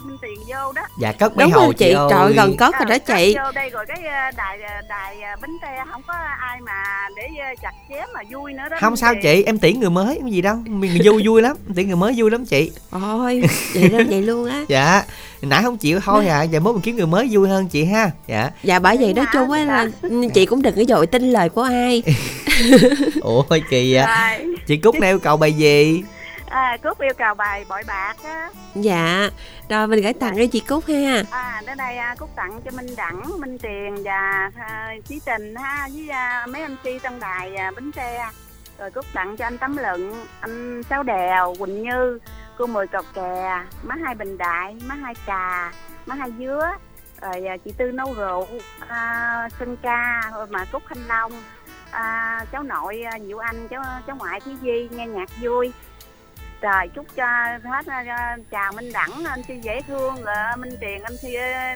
minh 0.07 0.17
tiền 0.23 0.39
vô 0.49 0.73
đó. 0.73 0.83
Dạ 1.01 1.13
cất 1.13 1.37
mấy 1.37 1.49
hầu 1.49 1.73
chị, 1.73 1.79
chị 1.79 1.97
trời 2.11 2.33
gần 2.33 2.57
cất 2.57 2.75
rồi 2.79 2.87
đó 2.89 2.99
chị. 2.99 3.35
vô 3.37 3.53
đây 3.55 3.71
rồi 3.71 3.85
cái 3.89 4.03
đài 4.37 4.59
đài 4.89 5.17
bánh 5.41 5.57
te 5.63 5.85
không 5.93 6.03
có 6.07 6.15
ai 6.41 6.61
mà 6.61 7.09
để 7.17 7.29
chặt 7.63 7.73
chém 7.89 8.09
mà 8.15 8.21
vui 8.31 8.53
nữa 8.53 8.69
đó 8.71 8.77
không 8.81 8.97
sao 8.97 9.15
tiền. 9.15 9.23
chị 9.23 9.43
em 9.43 9.59
tuyển 9.59 9.81
người 9.81 9.91
mới 9.91 10.19
cái 10.23 10.33
gì 10.33 10.43
đâu. 10.43 10.57
Mình 10.67 11.01
vui 11.05 11.23
vui 11.27 11.43
lắm 11.43 11.57
tuyển 11.75 11.87
người 11.87 11.97
mới 11.97 12.15
vui 12.17 12.31
lắm 12.31 12.45
chị. 12.45 12.73
Ôi 12.91 13.43
vậy 13.75 13.89
đó 13.89 13.99
vậy 14.09 14.23
luôn 14.23 14.51
á. 14.51 14.65
Dạ 14.69 15.03
nãy 15.43 15.63
không 15.63 15.77
chịu 15.77 16.01
thôi 16.01 16.27
à 16.27 16.43
giờ 16.43 16.61
mốt 16.61 16.75
mình 16.75 16.83
kiếm 16.83 16.97
người 16.97 17.07
mới 17.07 17.29
vui 17.31 17.49
hơn 17.49 17.69
chị 17.69 17.85
ha. 17.85 18.11
Dạ. 18.27 18.51
Dạ 18.63 18.79
bởi 18.79 18.97
vậy 18.97 19.15
nói 19.15 19.27
chung 19.33 19.51
á 19.51 19.65
là 19.65 19.87
chị 20.35 20.47
cũng 20.47 20.63
đừng 20.63 20.77
có 20.77 20.83
dội 20.89 21.07
tin 21.07 21.33
lời 21.33 21.49
của 21.49 21.63
ai. 21.63 22.03
Ủa 23.21 23.45
kỳ 23.71 23.95
à 23.95 24.39
chị 24.67 24.77
cúc 24.77 25.01
này 25.01 25.11
yêu 25.11 25.19
cầu 25.19 25.37
bài 25.37 25.53
gì? 25.53 26.03
À 26.49 26.77
cúc 26.83 27.01
yêu 27.01 27.13
cầu 27.19 27.35
bài 27.35 27.65
bội 27.69 27.83
bạc 27.87 28.15
á. 28.25 28.51
Dạ 28.75 29.31
rồi 29.69 29.87
mình 29.87 30.03
gửi 30.03 30.13
tặng 30.13 30.37
cho 30.37 30.47
chị 30.53 30.61
cúc 30.61 30.85
ha. 30.89 31.23
À 31.31 31.63
đến 31.67 31.79
đây 31.79 31.97
à, 31.97 32.15
cúc 32.19 32.31
tặng 32.37 32.61
cho 32.65 32.71
minh 32.77 32.97
đẳng 32.97 33.23
minh 33.39 33.59
tiền 33.59 34.03
và 34.05 34.51
à, 34.57 34.95
chí 35.09 35.21
tình 35.25 35.55
ha 35.55 35.89
với 35.95 36.09
à, 36.09 36.47
mấy 36.47 36.63
anh 36.63 36.77
si 36.85 36.91
tân 37.03 37.21
đài 37.21 37.57
à, 37.57 37.71
bánh 37.75 37.91
xe 37.97 38.25
rồi 38.79 38.91
cúc 38.91 39.05
tặng 39.15 39.37
cho 39.37 39.47
anh 39.47 39.59
tấm 39.59 39.77
lựng 39.77 40.25
anh 40.41 40.83
sáu 40.91 41.03
đèo 41.03 41.55
quỳnh 41.59 41.83
như 41.83 42.19
cô 42.61 42.67
mười 42.67 42.87
cọc 42.87 43.05
kè 43.15 43.65
má 43.83 43.95
hai 44.05 44.15
bình 44.15 44.39
đại 44.39 44.77
má 44.87 44.95
hai 44.95 45.15
trà 45.27 45.73
má 46.07 46.15
hai 46.15 46.33
dứa 46.39 46.71
rồi 47.23 47.47
à, 47.47 47.57
chị 47.65 47.73
tư 47.79 47.93
nấu 47.93 48.15
rượu 48.15 48.47
à, 48.89 49.49
sân 49.59 49.77
ca 49.83 50.31
mà 50.51 50.65
cúc 50.73 50.83
thanh 50.89 51.07
long 51.09 51.33
à, 51.91 52.45
cháu 52.53 52.63
nội 52.63 53.03
à, 53.03 53.19
diệu 53.27 53.39
anh 53.39 53.69
cháu 53.69 53.83
à, 53.83 54.03
cháu 54.07 54.17
ngoại 54.17 54.41
thúy 54.41 54.57
di 54.63 54.89
nghe 54.91 55.07
nhạc 55.07 55.29
vui 55.41 55.73
rồi 56.61 56.89
chúc 56.95 57.07
cho 57.17 57.27
hết 57.65 57.87
uh, 57.87 58.51
chào 58.51 58.73
minh 58.73 58.93
đẳng 58.93 59.25
anh 59.25 59.43
thi 59.49 59.55
dễ 59.63 59.81
thương 59.89 60.25
là 60.25 60.57
minh 60.57 60.73
tiền 60.81 61.03
anh 61.03 61.13
thi 61.23 61.33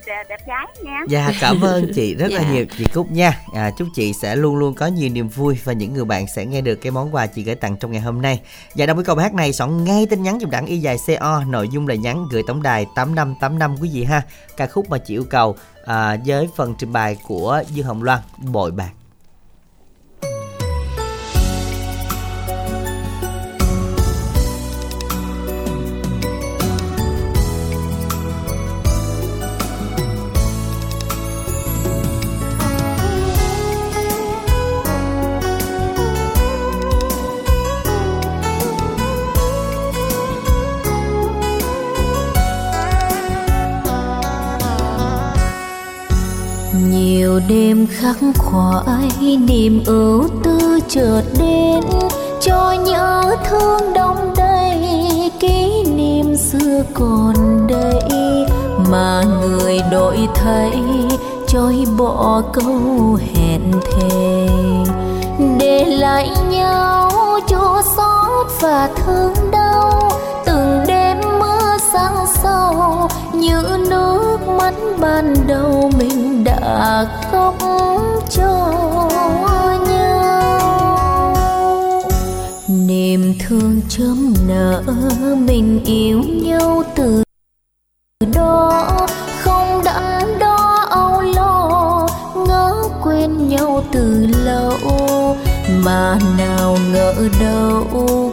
đẹp, 0.07 0.25
đẹp 0.29 0.47
gái 0.47 0.67
nha. 0.85 1.01
Dạ 1.09 1.31
cảm 1.41 1.61
ơn 1.61 1.93
chị 1.95 2.15
rất 2.15 2.29
dạ. 2.31 2.39
là 2.39 2.53
nhiều 2.53 2.67
chị 2.79 2.85
cúc 2.95 3.11
nha. 3.11 3.41
À, 3.55 3.71
chúc 3.79 3.89
chị 3.95 4.13
sẽ 4.13 4.37
luôn 4.37 4.57
luôn 4.57 4.75
có 4.75 4.87
nhiều 4.87 5.09
niềm 5.09 5.29
vui 5.29 5.59
và 5.65 5.73
những 5.73 5.95
người 5.95 6.05
bạn 6.05 6.27
sẽ 6.37 6.47
nghe 6.47 6.61
được 6.61 6.77
cái 6.77 6.93
món 6.93 7.15
quà 7.15 7.27
chị 7.27 7.43
gửi 7.43 7.55
tặng 7.55 7.77
trong 7.77 7.93
ngày 7.93 8.01
hôm 8.01 8.23
nay. 8.23 8.41
Và 8.75 8.87
trong 8.87 8.97
cái 8.97 9.05
câu 9.05 9.17
hát 9.17 9.35
này 9.35 9.53
soạn 9.53 9.85
ngay 9.85 10.07
tin 10.11 10.23
nhắn 10.23 10.39
dùm 10.41 10.51
đẳng 10.51 10.67
y 10.67 10.79
dài 10.79 10.97
co 11.21 11.45
nội 11.49 11.69
dung 11.69 11.89
là 11.89 11.95
nhắn 11.95 12.27
gửi 12.31 12.43
tổng 12.47 12.63
đài 12.63 12.87
tám 12.95 13.15
năm 13.15 13.35
tám 13.41 13.59
năm 13.59 13.77
quý 13.81 13.91
vị 13.95 14.05
ha. 14.05 14.23
Ca 14.57 14.67
khúc 14.67 14.91
mà 14.91 14.99
chị 14.99 15.15
yêu 15.15 15.25
cầu 15.31 15.57
à, 15.87 16.17
với 16.27 16.49
phần 16.57 16.75
trình 16.79 16.93
bày 16.93 17.17
của 17.29 17.63
dương 17.69 17.87
hồng 17.87 18.03
loan 18.03 18.21
bội 18.39 18.71
bạc 18.71 18.91
nhiều 47.35 47.43
đêm 47.49 47.87
khắc 47.91 48.17
khoải, 48.39 49.39
niềm 49.39 49.83
ưu 49.87 50.29
tư 50.43 50.81
chợt 50.89 51.23
đến. 51.39 51.81
Cho 52.41 52.73
nhớ 52.85 53.37
thương 53.51 53.93
đông 53.95 54.35
đầy, 54.37 55.31
kỷ 55.41 55.85
niệm 55.85 56.37
xưa 56.37 56.83
còn 56.95 57.67
đây. 57.67 58.47
Mà 58.91 59.23
người 59.41 59.81
đổi 59.91 60.29
thay 60.35 60.83
trôi 61.49 61.85
bỏ 61.99 62.43
câu 62.53 63.19
hẹn 63.35 63.73
thề. 63.93 64.49
Để 65.59 65.85
lại 65.85 66.31
nhau 66.51 67.11
chua 67.47 67.83
xót 67.97 68.47
và 68.61 68.89
thương 68.97 69.51
đau. 69.51 70.11
Từng 70.47 70.81
đêm 70.87 71.17
mưa 71.41 71.77
sáng 71.93 72.24
như 73.35 73.63
nước 73.91 74.39
mắt 74.59 74.75
ban 75.01 75.35
đầu 75.47 75.91
mình 75.99 76.45
đã 76.45 77.07
khóc 77.33 77.55
cho 78.31 78.79
nhau. 79.89 81.35
Niềm 82.69 83.35
thương 83.47 83.81
chớm 83.89 84.35
nở, 84.49 84.83
mình 85.39 85.81
yêu 85.85 86.23
nhau 86.23 86.83
từ 86.95 87.23
đó. 88.35 89.07
Không 89.43 89.81
đắn 89.85 90.39
đo 90.39 90.87
âu 90.91 91.21
lo, 91.21 92.09
ngỡ 92.35 92.75
quên 93.03 93.49
nhau 93.49 93.85
từ 93.93 94.27
lâu. 94.45 95.37
Mà 95.85 96.19
nào 96.39 96.79
ngờ 96.93 97.15
đâu, 97.41 97.87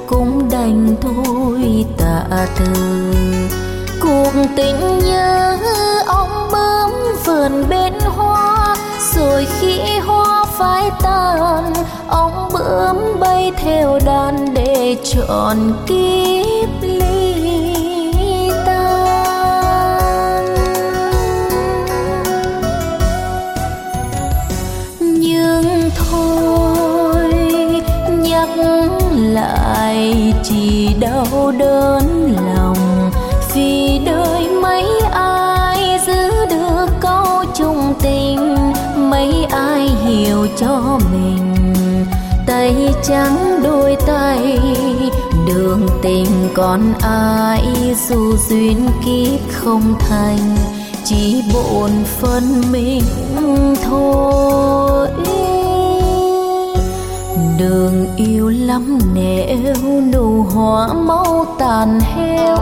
cũng 0.07 0.49
đành 0.51 0.95
thôi 1.01 1.85
tạ 1.97 2.47
từ 2.59 2.73
cuộc 4.11 4.33
tình 4.55 4.99
như 4.99 5.57
ông 6.05 6.49
bướm 6.51 6.91
vườn 7.25 7.69
bên 7.69 7.93
hoa, 7.99 8.75
rồi 9.15 9.47
khi 9.59 9.99
hoa 9.99 10.45
phai 10.45 10.91
tàn 11.01 11.73
ông 12.07 12.49
bướm 12.53 13.19
bay 13.19 13.51
theo 13.57 13.99
đàn 14.05 14.53
để 14.53 14.95
chọn 15.03 15.57
kiếp 15.87 17.00
cho 40.61 40.99
mình. 41.11 41.55
Tay 42.47 42.93
trắng 43.03 43.59
đôi 43.63 43.97
tay, 44.07 44.59
đường 45.47 45.87
tình 46.01 46.49
còn 46.53 46.93
ai 47.01 47.95
dù 48.07 48.37
duyên 48.49 48.87
kiếp 49.05 49.39
không 49.51 49.95
thành, 49.99 50.55
chỉ 51.03 51.43
bổn 51.53 51.91
phân 52.05 52.43
mình 52.71 53.03
thôi. 53.83 55.07
Đường 57.59 58.07
yêu 58.15 58.49
lắm 58.49 58.99
nẻo 59.13 59.73
nụ 60.13 60.43
hoa 60.43 60.93
mau 60.93 61.45
tàn 61.59 61.99
heo 61.99 62.57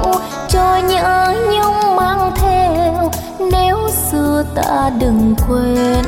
cho 0.49 0.77
nhớ 0.89 1.35
nhung 1.53 1.95
mang 1.95 2.31
theo. 2.35 3.12
Nếu 3.51 3.77
xưa 4.12 4.43
ta 4.55 4.91
đừng 4.99 5.35
quên 5.47 6.05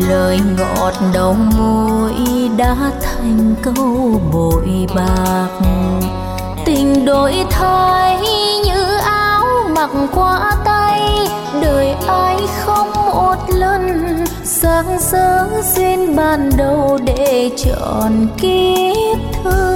lời 0.00 0.40
ngọt 0.58 0.94
đầu 1.14 1.36
môi 1.56 2.12
đã 2.56 2.76
thành 3.02 3.54
câu 3.62 4.20
bội 4.32 4.86
bạc. 4.96 5.48
Tình 6.64 7.04
đổi 7.04 7.46
thay 7.50 8.20
như 8.64 8.96
áo 9.04 9.44
mặc 9.76 9.90
qua 10.14 10.52
tay, 10.64 11.00
đời 11.62 11.94
ai 12.08 12.36
không 12.64 12.90
một 12.92 13.36
lần 13.48 14.16
sáng 14.44 15.00
sớm 15.00 15.48
duyên 15.76 16.16
ban 16.16 16.50
đầu 16.56 16.98
để 17.04 17.50
chọn 17.56 18.26
kiếp 18.40 19.18
thương. 19.44 19.71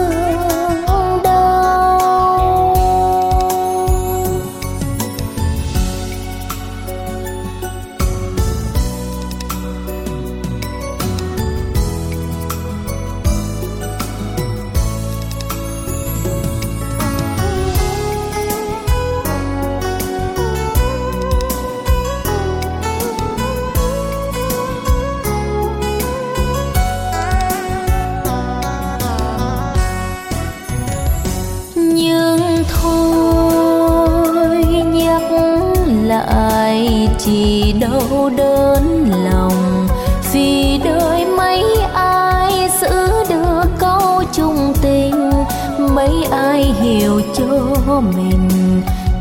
Mình. 48.01 48.49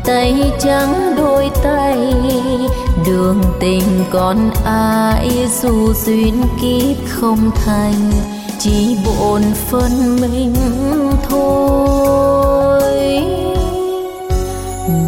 Tay 0.04 0.52
trắng 0.58 1.14
đôi 1.16 1.50
tay, 1.62 2.14
đường 3.06 3.42
tình 3.60 4.04
còn 4.10 4.50
ai 4.64 5.48
dù 5.62 5.92
duyên 5.94 6.42
kiếp 6.60 6.96
không 7.08 7.50
thành, 7.64 8.10
chỉ 8.58 8.96
bộn 9.06 9.42
phân 9.70 10.16
mình 10.20 10.54
thôi. 11.28 12.82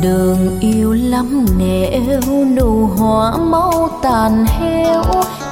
Đường 0.03 0.59
yêu 0.61 0.93
lắm 0.93 1.47
nẻo, 1.59 2.21
nụ 2.57 2.87
hoa 2.87 3.37
mau 3.37 3.89
tàn 4.03 4.47
heo 4.47 5.03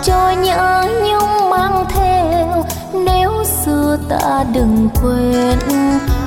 cho 0.05 0.31
nhớ 0.43 0.85
nhung 1.03 1.51
mang 1.51 1.85
theo, 1.89 2.65
nếu 3.05 3.45
xưa 3.65 3.99
ta 4.09 4.45
đừng 4.53 4.89
quên 5.03 5.59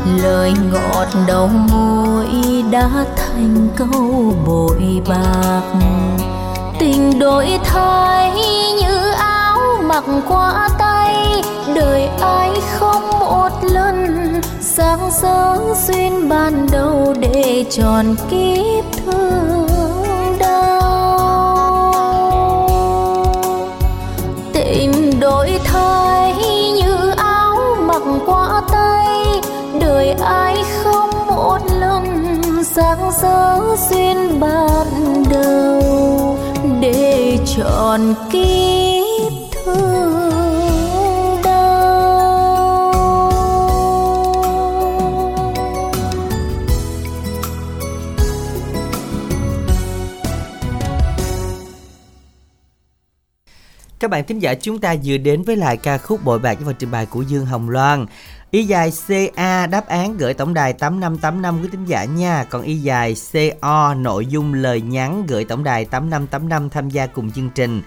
lời 0.06 0.54
ngọt 0.72 1.08
đầu 1.28 1.48
môi 1.48 2.26
đã 2.72 2.90
thành 3.16 3.68
câu 3.76 4.34
bội 4.48 5.02
bạc. 5.08 5.62
Tình 6.80 7.20
đổi 7.20 7.60
thay 7.64 8.32
như 8.82 9.12
áo 9.18 9.58
mặc 9.84 10.04
qua 10.28 10.70
tay, 10.78 11.16
đời 11.76 12.10
ai 12.22 12.50
không 12.78 13.10
một 13.10 13.50
lần 13.62 14.06
sáng 14.62 15.12
sớm 15.12 15.60
duyên 15.88 16.30
ban 16.30 16.68
đầu 16.72 17.14
để 17.20 17.66
tròn 17.70 18.16
kiếp 18.30 18.86
thương 19.06 19.68
đau. 20.40 21.92
Tình 24.54 25.20
đổi 25.20 25.60
thay 25.64 26.09
sáng 32.90 33.12
sớm 33.12 33.64
duyên 33.90 34.40
ban 34.40 35.24
đầu 35.30 36.40
để 36.82 37.38
tròn 37.46 38.16
kiếp 38.32 39.34
thương 39.52 40.22
đau 41.44 41.90
Các 54.00 54.12
bạn 54.12 54.24
thính 54.24 54.40
giả, 54.40 54.54
chúng 54.54 54.80
ta 54.80 54.96
vừa 55.04 55.18
đến 55.18 55.44
với 55.44 55.56
lại 55.56 55.78
ca 55.78 55.98
khúc 55.98 56.24
bội 56.24 56.40
bạc 56.40 56.54
với 56.54 56.66
phần 56.66 56.76
trình 56.80 56.92
bày 56.92 57.06
của 57.06 57.22
Dương 57.22 57.46
Hồng 57.46 57.70
Loan. 57.70 58.06
Y 58.52 58.64
dài 58.64 58.92
CA 59.08 59.66
đáp 59.68 59.88
án 59.88 60.18
gửi 60.18 60.34
tổng 60.34 60.54
đài 60.54 60.74
8585 60.74 61.62
quý 61.62 61.70
tín 61.72 61.86
giả 61.86 62.04
nha. 62.04 62.44
Còn 62.50 62.62
y 62.62 62.76
dài 62.76 63.16
CO 63.34 63.94
nội 63.94 64.26
dung 64.26 64.54
lời 64.54 64.82
nhắn 64.82 65.26
gửi 65.28 65.46
tổng 65.46 65.64
đài 65.64 65.86
8585 65.86 66.70
tham 66.70 66.90
gia 66.90 67.06
cùng 67.08 67.32
chương 67.32 67.50
trình. 67.56 67.82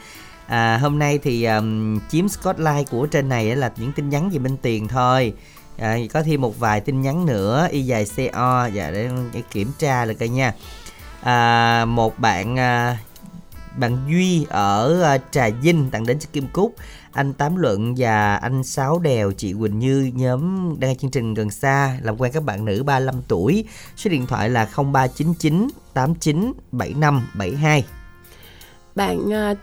À, 0.46 0.78
hôm 0.78 0.98
nay 0.98 1.18
thì 1.22 1.44
um, 1.44 1.98
chiếm 2.08 2.28
spotlight 2.28 2.90
của 2.90 3.06
trên 3.06 3.28
này 3.28 3.56
là 3.56 3.72
những 3.76 3.92
tin 3.92 4.08
nhắn 4.08 4.30
về 4.30 4.38
bên 4.38 4.56
tiền 4.56 4.88
thôi. 4.88 5.34
À, 5.78 5.96
có 6.12 6.22
thêm 6.22 6.40
một 6.40 6.58
vài 6.58 6.80
tin 6.80 7.00
nhắn 7.00 7.26
nữa 7.26 7.68
y 7.70 7.82
dài 7.82 8.06
CO 8.16 8.68
dạ 8.72 8.90
để, 8.90 9.10
để 9.32 9.42
kiểm 9.50 9.70
tra 9.78 10.04
là 10.04 10.14
coi 10.14 10.28
nha. 10.28 10.52
À, 11.22 11.84
một 11.84 12.18
bạn 12.18 12.58
à, 12.58 12.98
bạn 13.76 13.98
Duy 14.10 14.46
ở 14.48 15.02
ờ, 15.02 15.18
Trà 15.30 15.48
Vinh 15.48 15.88
tặng 15.90 16.06
đến 16.06 16.18
cho 16.18 16.28
Kim 16.32 16.46
Cúc. 16.52 16.74
Anh 17.12 17.32
Tám 17.32 17.56
Luận 17.56 17.94
và 17.96 18.36
anh 18.36 18.64
Sáu 18.64 18.98
Đèo, 18.98 19.32
chị 19.32 19.54
Quỳnh 19.60 19.78
Như, 19.78 20.10
nhóm 20.14 20.74
đang 20.80 20.90
nghe 20.90 20.94
chương 20.94 21.10
trình 21.10 21.34
gần 21.34 21.50
xa, 21.50 21.98
làm 22.02 22.20
quen 22.20 22.32
các 22.32 22.44
bạn 22.44 22.64
nữ 22.64 22.82
35 22.82 23.14
tuổi. 23.28 23.64
Số 23.96 24.10
điện 24.10 24.26
thoại 24.26 24.50
là 24.50 24.68
0399 24.76 25.68
89 25.94 26.52
75 26.72 27.28
72 27.34 27.84
Bạn 28.94 29.30
ờ, 29.30 29.54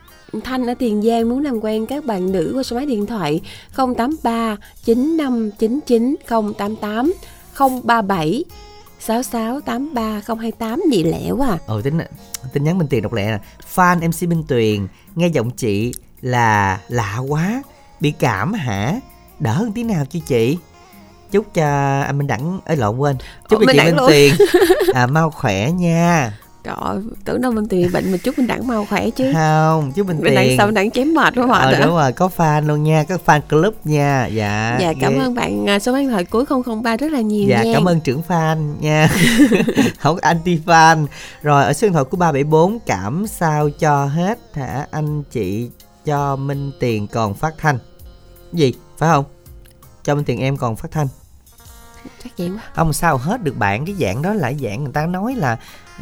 Thanh 0.43 0.68
ở 0.68 0.74
Tiền 0.80 1.01
Giang 1.01 1.30
muốn 1.30 1.43
làm 1.43 1.60
quen 1.60 1.86
các 1.86 2.05
bạn 2.05 2.32
nữ 2.32 2.51
qua 2.55 2.64
số 2.64 2.76
máy 2.76 2.86
điện 2.86 3.05
thoại 3.05 3.41
083 3.76 4.57
9599 4.84 6.16
088 6.57 7.14
037 7.84 8.43
6683 9.00 10.22
028 10.28 10.82
gì 10.91 11.04
lẻo 11.04 11.39
à. 11.45 11.58
Ồ 11.68 11.82
tính 11.82 12.00
tin 12.54 12.64
nhắn 12.64 12.78
Minh 12.78 12.88
Tuyền 12.88 13.02
đọc 13.04 13.14
lẹ 13.14 13.32
nè. 13.32 13.39
Fan 13.76 14.08
MC 14.08 14.30
Minh 14.30 14.43
Tuyền 14.47 14.88
Nghe 15.16 15.28
giọng 15.28 15.52
chị 15.52 15.93
là 16.22 16.80
lạ 16.88 17.18
quá 17.28 17.64
Bị 18.00 18.12
cảm 18.12 18.54
hả? 18.54 19.00
Đỡ 19.39 19.54
hơn 19.54 19.72
tí 19.72 19.84
nào 19.84 20.06
chứ 20.06 20.20
chị? 20.28 20.58
Chúc 21.32 21.54
cho 21.54 22.00
anh 22.02 22.18
Minh 22.18 22.28
Đẳng 22.28 22.60
ở 22.66 22.76
lộn 22.76 22.97
quên. 22.97 23.16
Chúc 23.50 23.60
Ủa, 23.60 23.66
cho 23.66 23.74
chị 23.74 23.80
Minh 23.80 23.95
luôn. 23.95 24.10
Tuyền. 24.10 24.34
À, 24.93 25.08
Mau 25.08 25.32
khỏe 25.32 25.72
nha 25.72 26.34
Trời 26.64 26.76
ơi, 26.82 26.97
tưởng 27.26 27.41
đâu 27.41 27.51
mình 27.51 27.68
Tuyền 27.68 27.91
bệnh 27.91 28.12
mà 28.12 28.18
chúc 28.18 28.38
mình 28.38 28.47
đẳng 28.47 28.68
mau 28.68 28.86
khỏe 28.89 29.10
chứ. 29.10 29.34
Không 29.34 29.91
chúc 29.95 30.07
Minh 30.07 30.20
Mình 30.24 30.36
đẳng 30.36 30.45
Tuyền. 30.45 30.57
sao 30.57 30.72
đẳng 30.72 30.91
chém 30.91 31.14
mệt 31.14 31.34
quá 31.36 31.45
mệt 31.45 31.62
Ờ 31.62 31.80
đúng 31.86 31.95
rồi 31.95 32.12
có 32.12 32.30
fan 32.38 32.68
luôn 32.68 32.84
nha 32.84 33.03
Có 33.10 33.18
fan 33.26 33.41
club 33.49 33.74
nha. 33.84 34.26
Dạ 34.28 34.78
Dạ 34.82 34.93
cảm 35.01 35.14
ghê. 35.14 35.20
ơn 35.20 35.36
bạn 35.36 35.70
à, 35.70 35.80
số 35.80 35.91
máy 35.93 36.01
điện 36.01 36.12
thoại 36.12 36.24
cuối 36.26 36.45
003 36.84 36.97
rất 36.97 37.12
là 37.12 37.22
nhiều 37.22 37.49
Dạ 37.49 37.64
nha. 37.64 37.72
cảm 37.74 37.86
ơn 37.88 37.99
trưởng 38.01 38.22
fan 38.28 38.74
nha. 38.80 39.10
Không 39.99 40.18
anti 40.22 40.60
fan 40.66 41.05
Rồi 41.41 41.64
ở 41.64 41.74
số 41.74 41.86
điện 41.88 41.93
thoại 41.93 42.05
của 42.05 42.18
374 42.18 42.80
Cảm 42.86 43.28
sao 43.28 43.70
cho 43.70 44.05
hết 44.05 44.39
hả? 44.53 44.88
Anh 44.91 45.24
chị 45.24 45.70
cho 46.05 46.36
Minh 46.36 46.72
Tiền 46.80 47.07
còn 47.07 47.34
phát 47.34 47.53
thanh. 47.57 47.78
Gì 48.53 48.74
phải 48.97 49.10
không? 49.10 49.26
Cho 50.03 50.16
Minh 50.16 50.26
Tiền 50.26 50.39
em 50.39 50.57
còn 50.57 50.76
phát 50.76 50.91
thanh. 50.91 51.07
Chắc 52.24 52.32
vậy 52.38 52.49
quá. 52.49 52.64
Không 52.76 52.93
sao 52.93 53.18
hết 53.18 53.43
được 53.43 53.57
bạn? 53.57 53.86
Cái 53.86 53.95
dạng 53.99 54.22
đó 54.22 54.34
là 54.34 54.51
dạng 54.62 54.84
người 54.84 54.93
ta 54.93 55.05
nói 55.05 55.36
là 55.36 55.57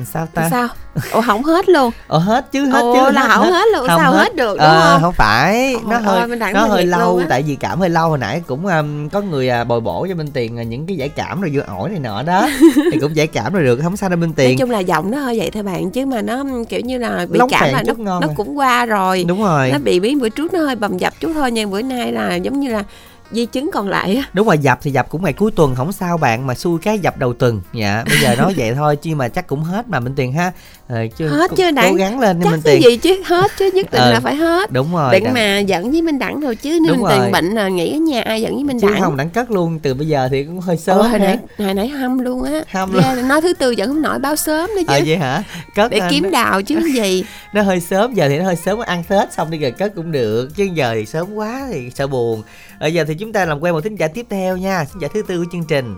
Sao 0.06 0.28
ta? 0.34 0.48
Sao? 0.52 0.68
Ồ 1.12 1.20
hỏng 1.20 1.44
hết 1.44 1.70
luôn. 1.70 1.92
Ờ 2.08 2.18
hết 2.20 2.52
chứ 2.52 2.66
hết 2.66 2.82
Ồ, 2.82 2.94
chứ 2.96 3.12
là 3.12 3.28
hỏng 3.28 3.52
hết 3.52 3.66
luôn, 3.74 3.88
sao 3.88 4.12
hết. 4.12 4.36
được, 4.36 4.58
đúng 4.58 4.68
Ờ, 4.68 4.92
không? 4.94 5.02
không 5.02 5.14
phải. 5.14 5.74
Ôi 5.74 5.82
nó 5.90 5.98
hơi 5.98 6.54
nó 6.54 6.66
hơi 6.66 6.86
lâu 6.86 7.22
tại 7.30 7.44
vì 7.44 7.56
cảm 7.56 7.80
hơi 7.80 7.90
lâu 7.90 8.10
hồi 8.10 8.18
nãy 8.18 8.42
cũng 8.48 8.68
um, 8.68 9.10
có 9.10 9.22
người 9.22 9.50
à, 9.50 9.64
bồi 9.64 9.80
bổ 9.82 10.08
cho 10.10 10.16
Minh 10.16 10.28
Tiền 10.34 10.60
à, 10.60 10.64
những 10.64 10.86
cái 10.88 10.98
giải 10.98 11.10
cảm 11.10 11.42
rồi 11.42 11.52
vừa 11.54 11.62
ổi 11.78 11.90
này 11.90 12.00
nọ 12.00 12.24
đó. 12.24 12.50
Thì 12.92 13.00
cũng 13.02 13.16
giải 13.16 13.28
cảm 13.28 13.54
rồi 13.54 13.64
được 13.64 13.80
không 13.84 13.98
sao 13.98 14.10
đâu 14.10 14.20
Nói 14.20 14.30
Tiền. 14.36 14.58
Chung 14.58 14.70
là 14.72 14.80
giọng 14.80 15.12
nó 15.12 15.18
hơi 15.18 15.40
vậy 15.40 15.52
thôi 15.52 15.64
bạn 15.64 15.92
Chứ 15.92 16.06
mà 16.06 16.22
nó 16.22 16.44
kiểu 16.70 16.80
như 16.80 16.98
là 16.98 17.26
bị 17.30 17.40
Lóng 17.40 17.50
cảm 17.50 17.74
là 17.74 17.84
nó, 17.88 17.94
nó 18.20 18.28
à. 18.28 18.34
cũng 18.36 18.58
qua 18.58 18.86
rồi. 18.86 19.26
Đúng 19.28 19.44
rồi. 19.44 19.72
Nó 19.72 19.80
bị 19.80 20.00
biến 20.00 20.20
bữa 20.20 20.30
trước 20.30 20.54
nó 20.54 20.60
hơi 20.60 20.76
bầm 20.76 20.98
dập 20.98 21.14
chút 21.20 21.32
thôi 21.34 21.52
Nhưng 21.52 21.72
bữa 21.72 21.82
nay 21.82 22.12
là 22.12 22.36
giống 22.36 22.60
như 22.60 22.70
là 22.70 22.84
di 23.32 23.46
chứng 23.46 23.70
còn 23.74 23.88
lại 23.88 24.16
á. 24.16 24.24
Đúng 24.34 24.48
rồi 24.48 24.58
dập 24.58 24.80
thì 24.82 24.92
dập 24.92 25.10
cũng 25.10 25.24
ngày 25.24 25.34
cuối 25.34 25.52
tuần 25.52 25.76
không 25.76 25.92
sao 25.92 26.18
bạn 26.18 26.48
mà 26.48 26.54
xui 26.54 26.80
cái 26.80 27.00
dập 27.00 27.18
đầu 27.18 27.34
tuần. 27.34 27.62
Dạ 27.74 28.04
bây 28.08 28.20
giờ 28.20 28.36
nói 28.36 28.54
vậy 28.58 28.74
thôi 28.76 28.96
chứ 28.96 29.16
mà 29.16 29.30
chắc 29.30 29.48
cũng 29.48 29.64
hết 29.64 29.90
mà 29.90 30.00
Minh 30.00 30.16
Tiền 30.16 30.34
ha 30.34 30.52
ờ, 30.88 31.08
chứ 31.18 31.28
Hết 31.28 31.50
cố- 31.50 31.56
chứ 31.56 31.64
cố 31.64 31.72
Đặng. 31.72 31.96
gắng 31.96 32.20
lên 32.20 32.40
Chắc 32.44 32.50
cái 32.52 32.60
Tiền 32.64 32.82
gì 32.84 32.98
chứ? 32.98 33.22
Hết 33.26 33.52
chứ 33.58 33.72
nhất 33.74 33.92
định 33.92 34.02
Ờ, 34.02 34.12
là 34.12 34.20
phải 34.20 34.36
hết. 34.36 34.72
đúng 34.72 34.94
rồi 34.96 35.20
Đặng. 35.20 35.34
mà 35.34 35.60
giận 35.60 35.92
với 35.92 36.02
Minh 36.02 36.20
Đẳng 36.20 36.40
rồi 36.40 36.56
chứ 36.56 36.80
Nếu 36.86 36.96
Minh 36.96 37.06
Tiền 37.10 37.20
rồi. 37.22 37.32
bệnh 37.32 37.46
là 37.46 37.68
nghỉ 37.68 37.94
ở 37.94 37.98
nhà 37.98 38.22
ai 38.22 38.42
giận 38.42 38.56
với 38.56 38.64
Minh 38.64 38.80
chứ 38.80 38.88
Đẳng 38.92 39.02
không 39.02 39.18
đẳng 39.18 39.30
cất 39.30 39.52
luôn 39.52 39.80
từ 39.80 39.94
bây 39.94 40.08
giờ 40.08 40.28
thì 40.32 40.44
cũng 40.44 40.60
hơi 40.60 40.78
sớm 40.78 40.98
Ồ, 40.98 41.02
hồi 41.04 41.20
nãy 41.20 41.38
hồi 41.58 41.74
nãy 41.74 41.88
hâm 41.88 42.20
luôn 42.20 42.44
á. 42.44 42.62
Hâm 42.72 42.94
luôn. 42.94 43.04
Ghê, 43.16 43.22
nói 43.22 43.42
thứ 43.42 43.54
tư 43.54 43.74
vẫn 43.78 43.88
không 43.88 44.02
nổi 44.02 44.20
báo 44.20 44.36
sớm 44.36 44.70
nữa 44.76 44.82
chứ. 44.88 44.94
Ờ 44.94 45.00
vậy 45.06 45.18
hả? 45.18 45.44
Cất 45.76 45.92
để 45.92 46.00
kiếm 46.10 46.32
đào 46.32 46.62
chứ 46.62 46.80
gì. 46.96 47.24
Nó 47.54 47.62
hơi 47.62 47.80
sớm 47.80 48.14
giờ 48.14 48.28
thì 48.30 48.38
nó 48.38 48.46
hơi 48.46 48.56
sớm 48.56 48.80
ăn 48.80 49.04
tết 49.10 49.34
xong 49.34 49.52
đi 49.52 49.58
rồi 49.58 49.72
cất 49.72 49.96
cũng 49.96 50.12
được 50.12 50.50
chứ 50.56 50.68
giờ 50.74 50.92
thì 50.96 51.06
sớm 51.06 51.34
quá 51.36 51.68
thì 51.72 51.90
sợ 51.96 52.08
buồn. 52.08 52.44
Bây 52.80 52.94
giờ 52.94 53.04
thì 53.08 53.16
chúng 53.16 53.34
ta 53.34 53.46
làm 53.46 53.60
quen 53.60 53.74
một 53.74 53.82
thính 53.82 53.96
giả 53.96 54.08
tiếp 54.08 54.26
theo 54.30 54.58
nha 54.58 54.84
thính 54.94 55.02
giả 55.02 55.08
thứ 55.14 55.22
tư 55.28 55.38
của 55.38 55.46
chương 55.52 55.64
trình. 55.68 55.96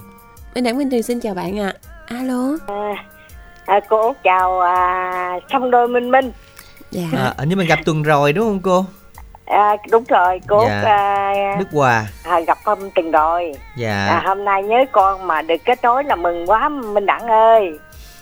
Minh 0.56 0.64
Đẳng 0.64 0.78
Minh 0.78 0.90
Tuyền 0.90 1.04
xin 1.04 1.20
chào 1.20 1.34
bạn 1.34 1.60
ạ. 1.60 1.74
Alo. 2.08 2.58
À, 2.68 2.90
cô 3.90 4.02
Út 4.08 4.18
chào 4.24 4.62
à, 4.62 5.40
song 5.52 5.72
đôi 5.72 5.88
minh 5.88 6.12
minh 6.12 6.32
Dạ. 6.92 7.04
À, 7.18 7.34
hình 7.38 7.50
như 7.50 7.56
mình 7.56 7.68
gặp 7.68 7.80
tuần 7.86 8.04
rồi 8.04 8.34
đúng 8.34 8.46
không 8.46 8.60
cô? 8.60 8.86
À, 9.46 9.76
đúng 9.92 10.04
rồi 10.08 10.40
cô 10.48 10.66
Dạ. 10.68 10.82
À, 10.86 11.56
đức 11.60 11.68
hòa. 11.72 12.08
à, 12.24 12.40
gặp 12.40 12.58
con 12.64 12.80
từng 12.96 13.12
rồi. 13.12 13.52
Dạ. 13.78 14.08
À, 14.08 14.22
hôm 14.26 14.46
nay 14.46 14.64
nhớ 14.64 14.78
con 14.92 15.28
mà 15.28 15.42
được 15.42 15.56
kết 15.66 15.80
nối 15.84 16.04
là 16.04 16.16
mừng 16.16 16.50
quá 16.50 16.70
minh 16.70 17.06
đẳng 17.06 17.28
ơi. 17.28 17.72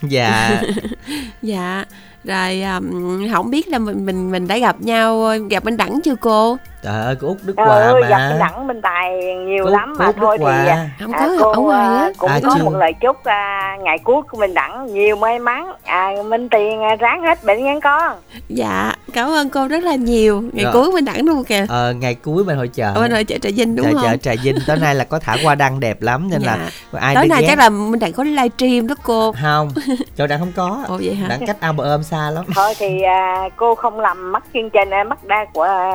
Dạ. 0.02 0.62
Dạ. 1.42 1.86
Rồi 2.24 2.62
um, 2.62 3.28
không 3.34 3.50
biết 3.50 3.68
là 3.68 3.80
mình 3.80 4.06
mình 4.06 4.32
mình 4.32 4.48
đã 4.48 4.58
gặp 4.58 4.76
nhau 4.80 5.26
Gặp 5.50 5.66
Minh 5.66 5.78
Đẳng 5.78 6.00
chưa 6.04 6.16
cô 6.16 6.58
trời 6.84 7.02
ơi 7.06 7.16
cô 7.22 7.28
út 7.28 7.38
đức 7.44 7.54
Trời 7.58 7.66
hòa 7.66 7.76
ơi, 7.78 8.02
gặp 8.10 8.18
mà. 8.18 8.30
Minh 8.30 8.40
Đẳng 8.40 8.68
Minh 8.68 8.82
Tài 8.82 9.36
nhiều 9.36 9.64
Cô- 9.66 9.70
lắm 9.72 9.94
cô 9.98 10.00
mà 10.00 10.06
Đức 10.08 10.14
thôi 10.18 10.38
thì 10.38 10.44
Hòa. 10.44 10.54
à, 10.68 10.90
không 11.00 11.12
à, 11.12 11.20
có 11.20 11.26
ở 11.50 11.54
cô 11.56 11.62
ngoài 11.62 11.88
à, 11.88 12.00
á. 12.00 12.10
cũng 12.18 12.30
À, 12.30 12.40
có 12.44 12.56
chưa. 12.58 12.64
một 12.64 12.76
lời 12.76 12.94
chúc 13.02 13.24
à, 13.24 13.76
ngày 13.82 13.98
cuối 14.04 14.22
của 14.32 14.38
Minh 14.38 14.54
Đẳng 14.54 14.86
nhiều 14.94 15.16
may 15.16 15.40
mắn. 15.40 15.72
À, 15.84 16.12
Minh 16.26 16.50
Tiền 16.50 16.82
à, 16.84 16.96
ráng 16.96 17.22
hết 17.24 17.44
bệnh 17.44 17.64
nha 17.66 17.74
con. 17.84 18.18
Dạ 18.50 18.94
cảm 19.14 19.30
ơn 19.30 19.50
cô 19.50 19.68
rất 19.68 19.84
là 19.84 19.96
nhiều. 19.96 20.44
Ngày 20.54 20.64
Rồi. 20.64 20.74
cuối 20.74 20.92
mình 20.92 21.06
đẳng 21.06 21.26
luôn 21.26 21.44
kìa? 21.44 21.66
Ờ, 21.70 21.94
ngày 21.94 22.16
cuối 22.16 22.44
bên 22.44 22.58
hội 22.58 22.68
chợ. 22.68 22.92
Ở 22.96 23.02
bên 23.02 23.12
hội 23.12 23.24
chợ 23.24 23.38
trà 23.42 23.50
vinh 23.56 23.76
đúng 23.76 23.86
chợ 23.86 23.92
không? 23.94 24.02
chợ 24.04 24.18
trà 24.18 24.32
vinh. 24.44 24.56
Tối 24.68 24.78
nay 24.78 24.96
là 24.96 25.04
có 25.04 25.20
thả 25.20 25.36
hoa 25.44 25.56
đăng 25.56 25.80
đẹp 25.80 26.02
lắm 26.02 26.28
nên 26.32 26.42
là 26.42 26.58
dạ. 26.92 27.00
ai 27.00 27.16
tối 27.16 27.28
nay 27.28 27.42
ghé. 27.42 27.48
chắc 27.48 27.58
là 27.58 27.70
mình 27.70 28.00
đẳng 28.00 28.14
có 28.14 28.24
livestream 28.24 28.88
đó 28.88 28.96
cô. 29.04 29.34
Không 29.42 29.70
chỗ 30.18 30.28
đang 30.28 30.40
không 30.40 30.52
có. 30.56 30.80
Ồ 30.88 31.00
vậy 31.04 31.16
hả? 31.16 31.28
Đang 31.28 31.46
cách 31.48 31.58
ao 31.60 31.74
bờ 31.74 31.84
ôm 31.84 32.04
xa 32.04 32.30
lắm. 32.30 32.46
Thôi 32.56 32.74
thì 32.80 33.02
à, 33.02 33.50
cô 33.56 33.76
không 33.76 34.00
làm 34.00 34.32
mất 34.32 34.44
chương 34.54 34.70
trình 34.70 34.90
à, 34.90 35.04
mất 35.04 35.24
đa 35.26 35.46
của 35.54 35.62
à, 35.64 35.92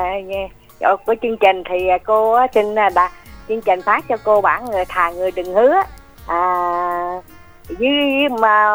của- 0.82 0.96
của 1.06 1.14
chương 1.22 1.36
trình 1.36 1.62
thì 1.70 1.88
à, 1.88 1.98
cô 2.04 2.38
xin 2.54 2.78
à, 2.78 2.90
đã 2.94 3.10
chương 3.48 3.60
trình 3.60 3.82
phát 3.82 4.04
cho 4.08 4.16
cô 4.24 4.40
bản 4.40 4.64
người 4.64 4.84
thà 4.84 5.10
người 5.10 5.30
đừng 5.30 5.54
hứa 5.54 5.74
à, 6.26 6.40
với 7.78 8.28
mà 8.40 8.72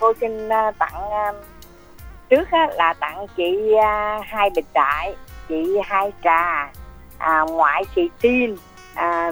cô 0.00 0.12
xin 0.20 0.48
à, 0.48 0.70
tặng 0.78 1.10
à, 1.10 1.32
trước 2.28 2.50
á, 2.50 2.68
là 2.74 2.92
tặng 2.92 3.26
chị 3.36 3.74
hai 4.22 4.50
bình 4.54 4.64
đại 4.72 5.14
chị 5.48 5.78
hai 5.84 6.12
trà 6.24 6.70
à, 7.18 7.40
ngoại 7.40 7.84
chị 7.94 8.10
tin 8.20 8.56
à, 8.94 9.30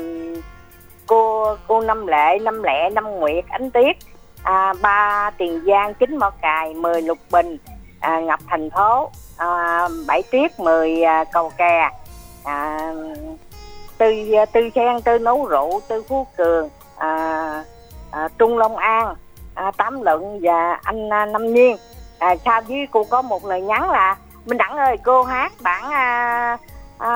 cô 1.07 1.47
cô 1.69 1.81
năm 1.81 2.07
lệ 2.07 2.39
năm 2.43 2.63
lệ 2.63 2.91
năm 2.93 3.05
nguyệt 3.11 3.45
ánh 3.49 3.71
tuyết 3.71 3.97
à, 4.43 4.73
ba 4.83 5.31
tiền 5.39 5.63
giang 5.67 5.95
chín 5.95 6.17
mỏ 6.17 6.31
cài 6.43 6.75
mười 6.75 7.03
lục 7.03 7.19
bình 7.31 7.57
à, 8.03 8.21
ngập 8.21 8.41
thành 8.47 8.71
phố 8.71 9.11
à, 9.37 9.89
bảy 10.07 10.23
tiết 10.31 10.61
10 10.61 11.03
à, 11.03 11.25
cầu 11.25 11.51
kè 11.59 11.91
à, 12.45 12.93
tư 13.99 14.13
tư 14.53 14.71
sen 14.75 15.03
tư 15.05 15.19
nấu 15.19 15.47
rượu 15.47 15.81
tư 15.89 16.03
phú 16.09 16.27
cường 16.37 16.69
à, 16.97 17.65
à, 18.11 18.29
trung 18.39 18.59
long 18.59 18.77
an 18.77 19.15
à, 19.55 19.71
tám 19.77 20.03
luận 20.03 20.41
và 20.43 20.79
anh 20.83 21.13
à, 21.13 21.27
năm 21.27 21.55
nhiên. 21.55 21.77
À, 22.19 22.37
sau 22.45 22.61
với 22.69 22.87
cô 22.91 23.05
có 23.05 23.23
một 23.23 23.47
lời 23.47 23.61
nhắn 23.61 23.91
là 23.91 24.17
minh 24.47 24.59
đẳng 24.59 24.77
ơi 24.77 24.97
cô 25.05 25.23
hát 25.23 25.53
bản 25.63 25.91
à, 25.91 26.59
à, 26.99 27.11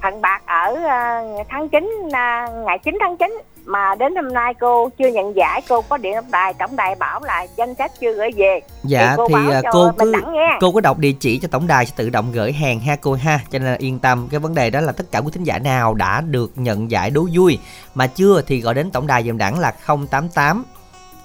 thằng 0.00 0.20
bạc 0.20 0.42
ở 0.46 0.74
à, 0.86 1.22
tháng 1.48 1.68
9 1.68 2.08
à, 2.12 2.48
ngày 2.66 2.78
9 2.78 2.98
tháng 3.00 3.16
9 3.16 3.38
mà 3.68 3.94
đến 3.94 4.16
hôm 4.16 4.32
nay 4.32 4.54
cô 4.60 4.88
chưa 4.98 5.08
nhận 5.08 5.36
giải 5.36 5.62
cô 5.68 5.82
có 5.82 5.96
điện 5.96 6.14
tổng 6.14 6.30
đài 6.30 6.54
tổng 6.54 6.76
đài 6.76 6.94
bảo 6.94 7.20
là 7.24 7.46
danh 7.56 7.74
sách 7.74 7.92
chưa 8.00 8.12
gửi 8.12 8.30
về. 8.36 8.60
Dạ 8.84 9.14
cô 9.16 9.28
thì 9.28 9.34
à, 9.52 9.62
cô 9.72 9.92
cứ 9.98 10.12
cô 10.60 10.72
có 10.72 10.80
đọc 10.80 10.98
địa 10.98 11.12
chỉ 11.12 11.38
cho 11.38 11.48
tổng 11.50 11.66
đài 11.66 11.86
sẽ 11.86 11.92
tự 11.96 12.10
động 12.10 12.32
gửi 12.32 12.52
hàng 12.52 12.80
ha 12.80 12.96
cô 12.96 13.14
ha. 13.14 13.40
Cho 13.50 13.58
nên 13.58 13.68
là 13.68 13.76
yên 13.78 13.98
tâm 13.98 14.28
cái 14.30 14.40
vấn 14.40 14.54
đề 14.54 14.70
đó 14.70 14.80
là 14.80 14.92
tất 14.92 15.04
cả 15.12 15.18
quý 15.18 15.30
thính 15.32 15.44
giả 15.44 15.58
nào 15.58 15.94
đã 15.94 16.20
được 16.20 16.52
nhận 16.56 16.90
giải 16.90 17.10
đố 17.10 17.26
vui 17.34 17.58
mà 17.94 18.06
chưa 18.06 18.42
thì 18.46 18.60
gọi 18.60 18.74
đến 18.74 18.90
tổng 18.90 19.06
đài 19.06 19.24
dùm 19.24 19.38
đẳng 19.38 19.58
là 19.58 19.74
088 20.10 20.64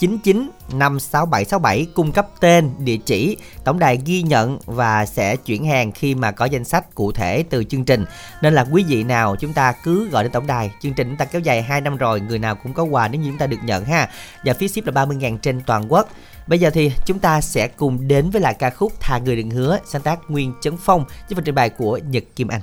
99 0.03 0.49
56767 0.69 1.87
cung 1.93 2.11
cấp 2.11 2.27
tên, 2.39 2.71
địa 2.79 2.97
chỉ, 2.97 3.37
tổng 3.63 3.79
đài 3.79 3.99
ghi 4.05 4.21
nhận 4.21 4.59
và 4.65 5.05
sẽ 5.05 5.35
chuyển 5.35 5.65
hàng 5.65 5.91
khi 5.91 6.15
mà 6.15 6.31
có 6.31 6.45
danh 6.45 6.63
sách 6.63 6.95
cụ 6.95 7.11
thể 7.11 7.43
từ 7.49 7.63
chương 7.63 7.85
trình. 7.85 8.05
Nên 8.41 8.53
là 8.53 8.65
quý 8.71 8.83
vị 8.87 9.03
nào 9.03 9.35
chúng 9.35 9.53
ta 9.53 9.73
cứ 9.83 10.09
gọi 10.09 10.23
đến 10.23 10.31
tổng 10.31 10.47
đài, 10.47 10.71
chương 10.81 10.93
trình 10.93 11.07
chúng 11.07 11.17
ta 11.17 11.25
kéo 11.25 11.41
dài 11.41 11.61
2 11.61 11.81
năm 11.81 11.97
rồi, 11.97 12.21
người 12.21 12.39
nào 12.39 12.55
cũng 12.55 12.73
có 12.73 12.83
quà 12.83 13.07
nếu 13.07 13.21
như 13.21 13.29
chúng 13.29 13.37
ta 13.37 13.47
được 13.47 13.57
nhận 13.63 13.85
ha. 13.85 14.09
Và 14.45 14.53
phí 14.53 14.67
ship 14.67 14.85
là 14.85 15.05
30.000 15.05 15.37
trên 15.37 15.61
toàn 15.65 15.91
quốc. 15.91 16.09
Bây 16.47 16.59
giờ 16.59 16.69
thì 16.69 16.91
chúng 17.05 17.19
ta 17.19 17.41
sẽ 17.41 17.67
cùng 17.67 18.07
đến 18.07 18.29
với 18.29 18.41
lại 18.41 18.53
ca 18.53 18.69
khúc 18.69 18.99
Thà 18.99 19.17
người 19.17 19.35
đừng 19.35 19.49
hứa 19.49 19.79
sáng 19.85 20.01
tác 20.01 20.19
Nguyên 20.27 20.53
Chấn 20.61 20.77
Phong 20.77 21.05
với 21.05 21.35
phần 21.35 21.43
trình 21.43 21.55
bày 21.55 21.69
của 21.69 21.97
Nhật 21.97 22.23
Kim 22.35 22.47
Anh. 22.47 22.61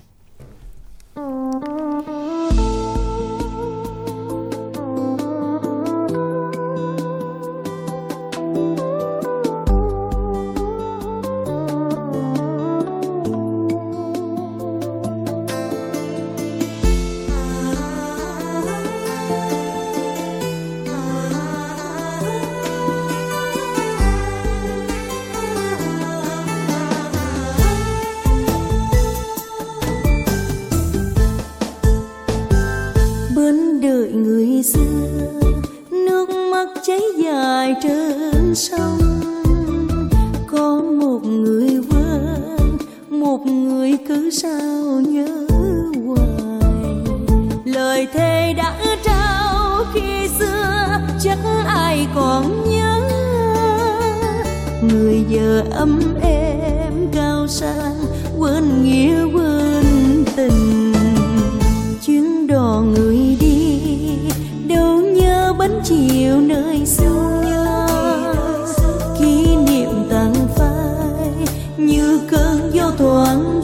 Như 72.51 72.61
cơn 72.73 72.75
gió 72.75 72.93
thoáng 72.99 73.61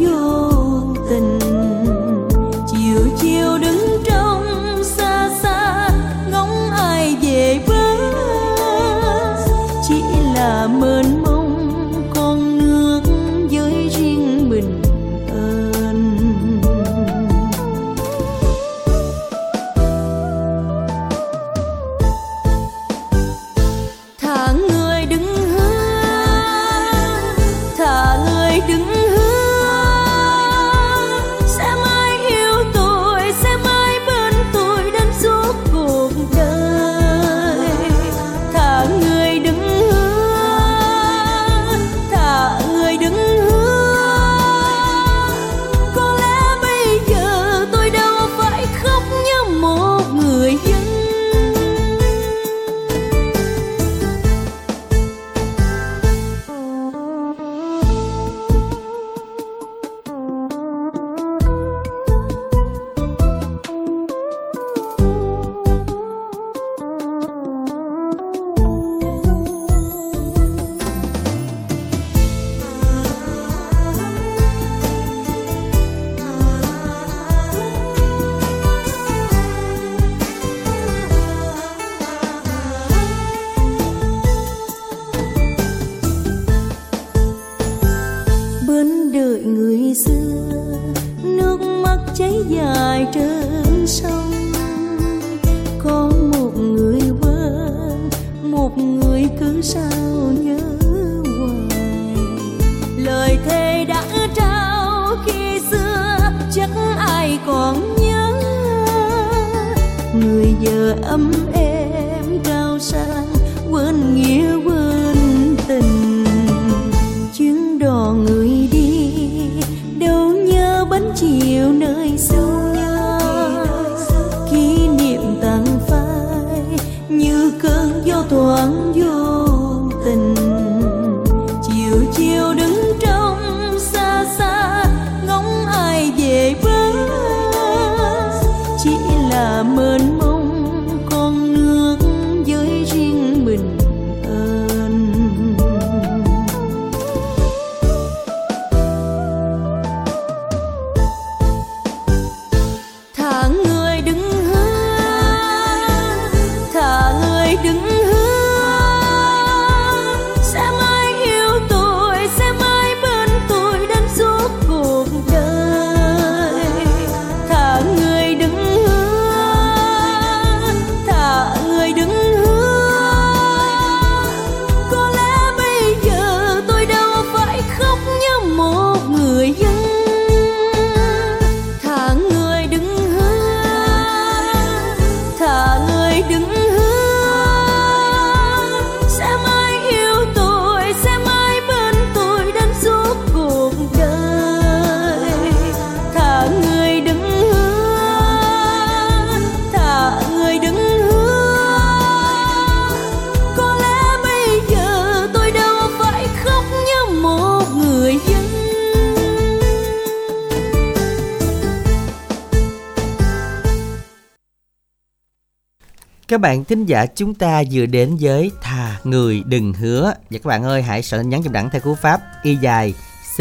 Các 216.29 216.41
bạn 216.41 216.65
thính 216.65 216.87
giả 216.87 217.07
chúng 217.07 217.35
ta 217.35 217.63
vừa 217.71 217.87
đến 217.87 218.17
với 218.21 218.51
Thà 218.63 218.99
Người 219.05 219.43
Đừng 219.47 219.73
Hứa. 219.73 220.15
Và 220.31 220.39
các 220.39 220.47
bạn 220.47 220.65
ơi 220.65 220.83
hãy 220.83 221.03
soạn 221.03 221.29
nhắn 221.29 221.43
trong 221.43 221.53
đẳng 221.53 221.71
theo 221.71 221.81
cú 221.81 221.95
pháp 221.95 222.21
Y 222.43 222.57
dài 222.57 222.95
C 223.37 223.41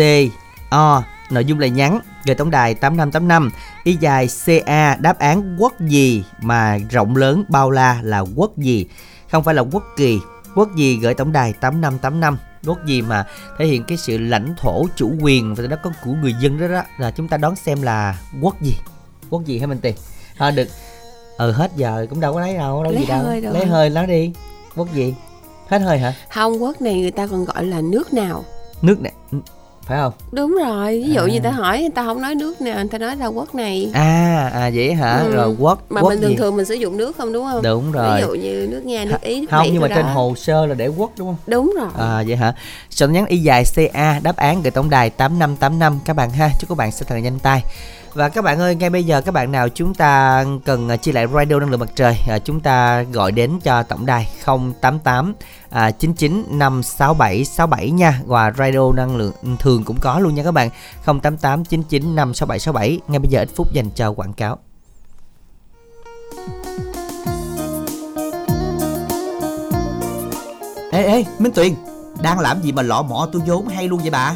O 0.70 1.04
Nội 1.32 1.46
dung 1.46 1.60
là 1.60 1.68
nhắn 1.68 2.00
Gửi 2.26 2.36
tổng 2.36 2.52
đài 2.52 2.74
8585 2.74 3.52
Y 3.84 3.96
dài 3.96 4.30
CA 4.46 4.96
Đáp 4.96 5.20
án 5.20 5.56
quốc 5.60 5.74
gì 5.80 6.24
mà 6.42 6.78
rộng 6.90 7.16
lớn 7.16 7.44
bao 7.50 7.72
la 7.72 8.00
là 8.04 8.20
quốc 8.20 8.58
gì? 8.58 8.86
Không 9.32 9.44
phải 9.44 9.56
là 9.56 9.62
quốc 9.62 9.84
kỳ. 9.98 10.20
Quốc 10.56 10.76
gì 10.76 11.00
gửi 11.02 11.14
tổng 11.14 11.32
đài 11.32 11.54
8585 11.54 12.38
Quốc 12.66 12.86
gì 12.86 13.02
mà 13.02 13.26
thể 13.58 13.66
hiện 13.66 13.84
cái 13.84 13.98
sự 13.98 14.18
lãnh 14.18 14.56
thổ 14.58 14.86
chủ 14.96 15.14
quyền 15.22 15.56
và 15.56 15.68
đó 15.68 15.78
có 15.84 15.92
của 16.04 16.14
người 16.14 16.34
dân 16.40 16.60
đó 16.60 16.68
đó 16.68 16.84
là 16.98 17.12
chúng 17.12 17.28
ta 17.28 17.38
đón 17.38 17.56
xem 17.56 17.82
là 17.82 18.20
quốc 18.42 18.62
gì? 18.62 18.76
Quốc 19.30 19.46
gì 19.46 19.60
hả 19.60 19.68
Minh 19.68 19.80
Tiền 19.82 19.96
à, 20.38 20.52
được 20.52 20.68
ừ 21.38 21.52
hết 21.52 21.72
giờ 21.76 22.06
cũng 22.10 22.20
đâu 22.20 22.34
có 22.34 22.40
lấy 22.40 22.54
đâu 22.58 22.84
đâu 22.84 22.92
Lấy 22.94 23.02
gì 23.02 23.08
đâu 23.08 23.20
hơi 23.24 23.42
rồi. 23.42 23.54
lấy 23.54 23.66
hơi 23.66 23.90
nói 23.90 24.08
đi 24.08 24.32
quốc 24.76 24.94
gì 24.94 25.14
hết 25.68 25.80
hơi 25.80 25.98
hả 26.00 26.14
Hong 26.30 26.64
Quốc 26.64 26.82
này 26.82 27.02
người 27.02 27.12
ta 27.12 27.28
còn 27.28 27.46
gọi 27.46 27.66
là 27.66 27.82
nước 27.82 28.14
nào 28.14 28.44
nước 28.82 29.02
nè 29.02 29.10
ừ, 29.32 29.38
phải 29.88 29.98
không 29.98 30.14
đúng 30.32 30.58
rồi 30.66 31.04
ví 31.06 31.14
dụ 31.14 31.22
À. 31.22 31.28
như 31.32 31.40
ta 31.40 31.52
hỏi 31.52 31.80
người 31.82 31.90
ta 31.90 32.04
không 32.06 32.22
nói 32.22 32.36
nước 32.36 32.62
nào 32.62 32.76
người 32.76 32.88
ta 32.88 32.98
nói 32.98 33.16
là 33.16 33.26
quốc 33.28 33.56
này 33.56 33.90
à 33.94 34.52
à 34.54 34.72
vậy 34.74 34.94
hả 34.94 35.20
Ừ. 35.20 35.32
rồi 35.36 35.56
quốc 35.60 35.80
mà 35.90 36.02
quốc 36.02 36.10
mình 36.10 36.22
thường 36.22 36.30
gì? 36.32 36.36
thường 36.38 36.56
mình 36.56 36.66
sử 36.66 36.74
dụng 36.74 36.98
nước 36.98 37.18
không 37.18 37.34
đúng 37.34 37.46
không 37.52 37.62
đúng 37.62 37.92
rồi 37.92 38.16
ví 38.16 38.22
dụ 38.28 38.34
như 38.34 38.68
nước 38.72 38.86
nga 38.86 39.06
nước 39.06 39.22
ý 39.22 39.42
nước 39.42 39.48
không 39.52 39.62
Mỹ 39.64 39.70
nhưng 39.74 39.82
mà 39.82 39.88
đồ 39.88 39.96
trên 39.96 40.06
đó. 40.06 40.12
hồ 40.12 40.34
sơ 40.38 40.66
là 40.66 40.76
để 40.76 40.88
quốc 40.88 41.12
đúng 41.18 41.28
không 41.28 41.38
đúng 41.48 41.74
rồi 41.78 41.90
À 41.98 42.24
vậy 42.28 42.36
hả? 42.36 42.54
Soạn 42.90 43.12
nhắn 43.14 43.26
y 43.26 43.38
dài 43.38 43.64
CA 43.76 44.20
đáp 44.24 44.36
án 44.36 44.62
gửi 44.62 44.72
tổng 44.72 44.90
đài 44.90 45.10
8585 45.10 46.00
các 46.06 46.14
bạn 46.16 46.30
ha. 46.30 46.50
Chúc 46.60 46.70
các 46.70 46.78
bạn 46.78 46.92
sẽ 46.92 47.06
thật 47.10 47.16
là 47.16 47.22
nhanh 47.22 47.40
tay. 47.40 47.62
Và 48.16 48.30
các 48.30 48.44
bạn 48.44 48.60
ơi, 48.60 48.76
ngay 48.76 48.90
bây 48.90 49.04
giờ 49.04 49.22
các 49.22 49.32
bạn 49.32 49.52
nào 49.52 49.70
chúng 49.70 49.94
ta 49.94 50.46
cần 50.66 50.90
à, 50.90 50.98
chia 50.98 51.12
lại 51.12 51.28
radio 51.34 51.60
năng 51.60 51.70
lượng 51.70 51.80
mặt 51.80 51.90
trời, 51.96 52.18
à, 52.28 52.40
chúng 52.40 52.60
ta 52.60 53.02
gọi 53.02 53.32
đến 53.32 53.60
cho 53.64 53.84
tổng 53.84 54.06
đài 54.06 54.28
088 54.82 55.34
à, 55.70 55.92
99 55.92 56.44
567 56.50 57.46
67 57.46 57.92
nha. 57.92 58.22
Và 58.26 58.52
radio 58.58 58.92
năng 58.92 59.16
lượng 59.16 59.34
thường 59.60 59.84
cũng 59.84 59.98
có 60.00 60.20
luôn 60.20 60.36
nha 60.36 60.44
các 60.44 60.52
bạn. 60.52 60.70
088 61.06 61.66
99 61.66 62.16
567 62.16 62.60
67. 62.60 63.00
Ngay 63.08 63.20
bây 63.20 63.30
giờ 63.30 63.40
ít 63.40 63.50
phút 63.56 63.74
dành 63.74 63.90
cho 63.96 64.12
quảng 64.12 64.34
cáo. 64.34 64.58
Ê 70.92 71.04
ê 71.04 71.26
Minh 71.40 71.52
Tuyền 71.56 71.74
Đang 72.22 72.40
làm 72.40 72.62
gì 72.62 72.72
mà 72.72 72.82
lọ 72.82 73.02
mọ 73.02 73.30
tôi 73.32 73.42
vốn 73.48 73.68
hay 73.68 73.88
luôn 73.88 74.00
vậy 74.00 74.10
bà 74.10 74.36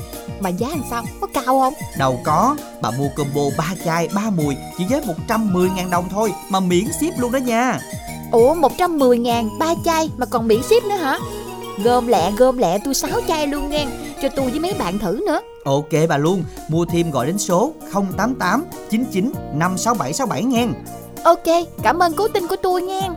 Mà 0.41 0.49
giá 0.49 0.67
làm 0.67 0.83
sao? 0.89 1.03
Có 1.21 1.27
cao 1.33 1.43
không? 1.45 1.73
Đâu 1.97 2.19
có, 2.23 2.55
bà 2.81 2.91
mua 2.91 3.07
combo 3.15 3.41
3 3.57 3.65
chai 3.85 4.07
3 4.15 4.29
mùi 4.29 4.55
chỉ 4.77 4.85
với 4.89 5.01
110.000 5.27 5.89
đồng 5.89 6.09
thôi 6.09 6.33
mà 6.49 6.59
miễn 6.59 6.85
ship 6.99 7.19
luôn 7.19 7.31
đó 7.31 7.37
nha. 7.37 7.79
Ủa 8.31 8.53
110 8.53 9.17
ngàn 9.17 9.49
ba 9.59 9.73
chai 9.85 10.09
mà 10.17 10.25
còn 10.25 10.47
miễn 10.47 10.63
ship 10.63 10.83
nữa 10.83 10.95
hả? 10.95 11.17
Gom 11.83 12.07
lẹ 12.07 12.31
gom 12.37 12.57
lẹ 12.57 12.77
tôi 12.85 12.93
6 12.93 13.21
chai 13.27 13.47
luôn 13.47 13.69
nghe 13.69 13.85
Cho 14.21 14.29
tôi 14.35 14.49
với 14.49 14.59
mấy 14.59 14.73
bạn 14.73 14.99
thử 14.99 15.19
nữa 15.27 15.41
Ok 15.65 15.89
bà 16.09 16.17
luôn, 16.17 16.43
mua 16.67 16.85
thêm 16.85 17.11
gọi 17.11 17.25
đến 17.25 17.37
số 17.37 17.71
088 17.93 18.65
99 18.89 19.31
567 19.53 20.13
67 20.13 20.43
nghe. 20.43 20.67
Ok, 21.23 21.67
cảm 21.83 21.99
ơn 21.99 22.13
cố 22.13 22.27
tin 22.27 22.47
của 22.47 22.55
tôi 22.63 22.81
nghe 22.81 23.09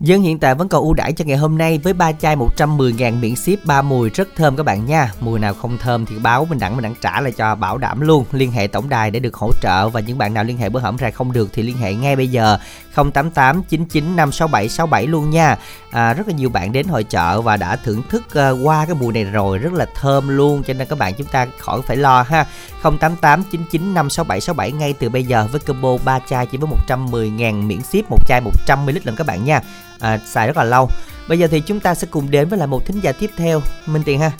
Dân 0.00 0.22
hiện 0.22 0.38
tại 0.38 0.54
vẫn 0.54 0.68
còn 0.68 0.82
ưu 0.82 0.94
đãi 0.94 1.12
cho 1.12 1.24
ngày 1.24 1.36
hôm 1.36 1.58
nay 1.58 1.78
với 1.78 1.92
ba 1.92 2.12
chai 2.12 2.36
110.000 2.36 3.20
miễn 3.20 3.36
ship 3.36 3.64
ba 3.64 3.82
mùi 3.82 4.10
rất 4.10 4.28
thơm 4.36 4.56
các 4.56 4.62
bạn 4.62 4.86
nha. 4.86 5.12
Mùi 5.20 5.38
nào 5.38 5.54
không 5.54 5.78
thơm 5.78 6.06
thì 6.06 6.18
báo 6.18 6.46
mình 6.50 6.58
đẳng 6.58 6.76
mình 6.76 6.82
đẳng 6.82 6.94
trả 7.00 7.20
lại 7.20 7.32
cho 7.32 7.54
bảo 7.54 7.78
đảm 7.78 8.00
luôn. 8.00 8.24
Liên 8.32 8.52
hệ 8.52 8.66
tổng 8.66 8.88
đài 8.88 9.10
để 9.10 9.20
được 9.20 9.34
hỗ 9.34 9.50
trợ 9.62 9.88
và 9.88 10.00
những 10.00 10.18
bạn 10.18 10.34
nào 10.34 10.44
liên 10.44 10.58
hệ 10.58 10.68
bữa 10.68 10.80
hổm 10.80 10.96
ra 10.96 11.10
không 11.10 11.32
được 11.32 11.50
thì 11.52 11.62
liên 11.62 11.76
hệ 11.76 11.94
ngay 11.94 12.16
bây 12.16 12.28
giờ 12.28 12.58
088 12.94 13.62
99 13.62 14.16
567 14.16 14.68
67 14.68 15.06
luôn 15.06 15.30
nha. 15.30 15.56
À, 15.90 16.14
rất 16.14 16.28
là 16.28 16.34
nhiều 16.34 16.50
bạn 16.50 16.72
đến 16.72 16.88
hội 16.88 17.04
chợ 17.04 17.40
và 17.40 17.56
đã 17.56 17.76
thưởng 17.76 18.02
thức 18.08 18.22
uh, 18.26 18.66
qua 18.66 18.86
cái 18.86 18.94
mùi 18.94 19.12
này 19.12 19.24
rồi 19.24 19.58
rất 19.58 19.72
là 19.72 19.86
thơm 19.94 20.28
luôn 20.28 20.62
cho 20.62 20.74
nên 20.74 20.88
các 20.88 20.98
bạn 20.98 21.14
chúng 21.14 21.26
ta 21.26 21.46
khỏi 21.58 21.82
phải 21.82 21.96
lo 21.96 22.22
ha. 22.22 22.46
088 22.82 23.42
99 23.50 23.94
567 23.94 24.40
67 24.40 24.72
ngay 24.72 24.92
từ 24.92 25.08
bây 25.08 25.24
giờ 25.24 25.48
với 25.52 25.60
combo 25.60 25.96
3 26.04 26.18
chai 26.18 26.46
chỉ 26.46 26.58
với 26.58 26.70
110.000 26.88 27.66
miễn 27.66 27.82
ship 27.82 28.10
một 28.10 28.28
chai 28.28 28.40
100ml 28.66 29.00
lần 29.04 29.16
các 29.16 29.26
bạn 29.26 29.44
nha 29.44 29.60
à, 30.00 30.18
xài 30.26 30.46
rất 30.46 30.56
là 30.56 30.64
lâu 30.64 30.88
bây 31.28 31.38
giờ 31.38 31.48
thì 31.50 31.60
chúng 31.66 31.80
ta 31.80 31.94
sẽ 31.94 32.06
cùng 32.10 32.30
đến 32.30 32.48
với 32.48 32.58
lại 32.58 32.68
một 32.68 32.86
thính 32.86 33.00
giả 33.02 33.12
tiếp 33.12 33.30
theo 33.36 33.60
minh 33.86 34.02
tiền 34.06 34.20
ha 34.20 34.30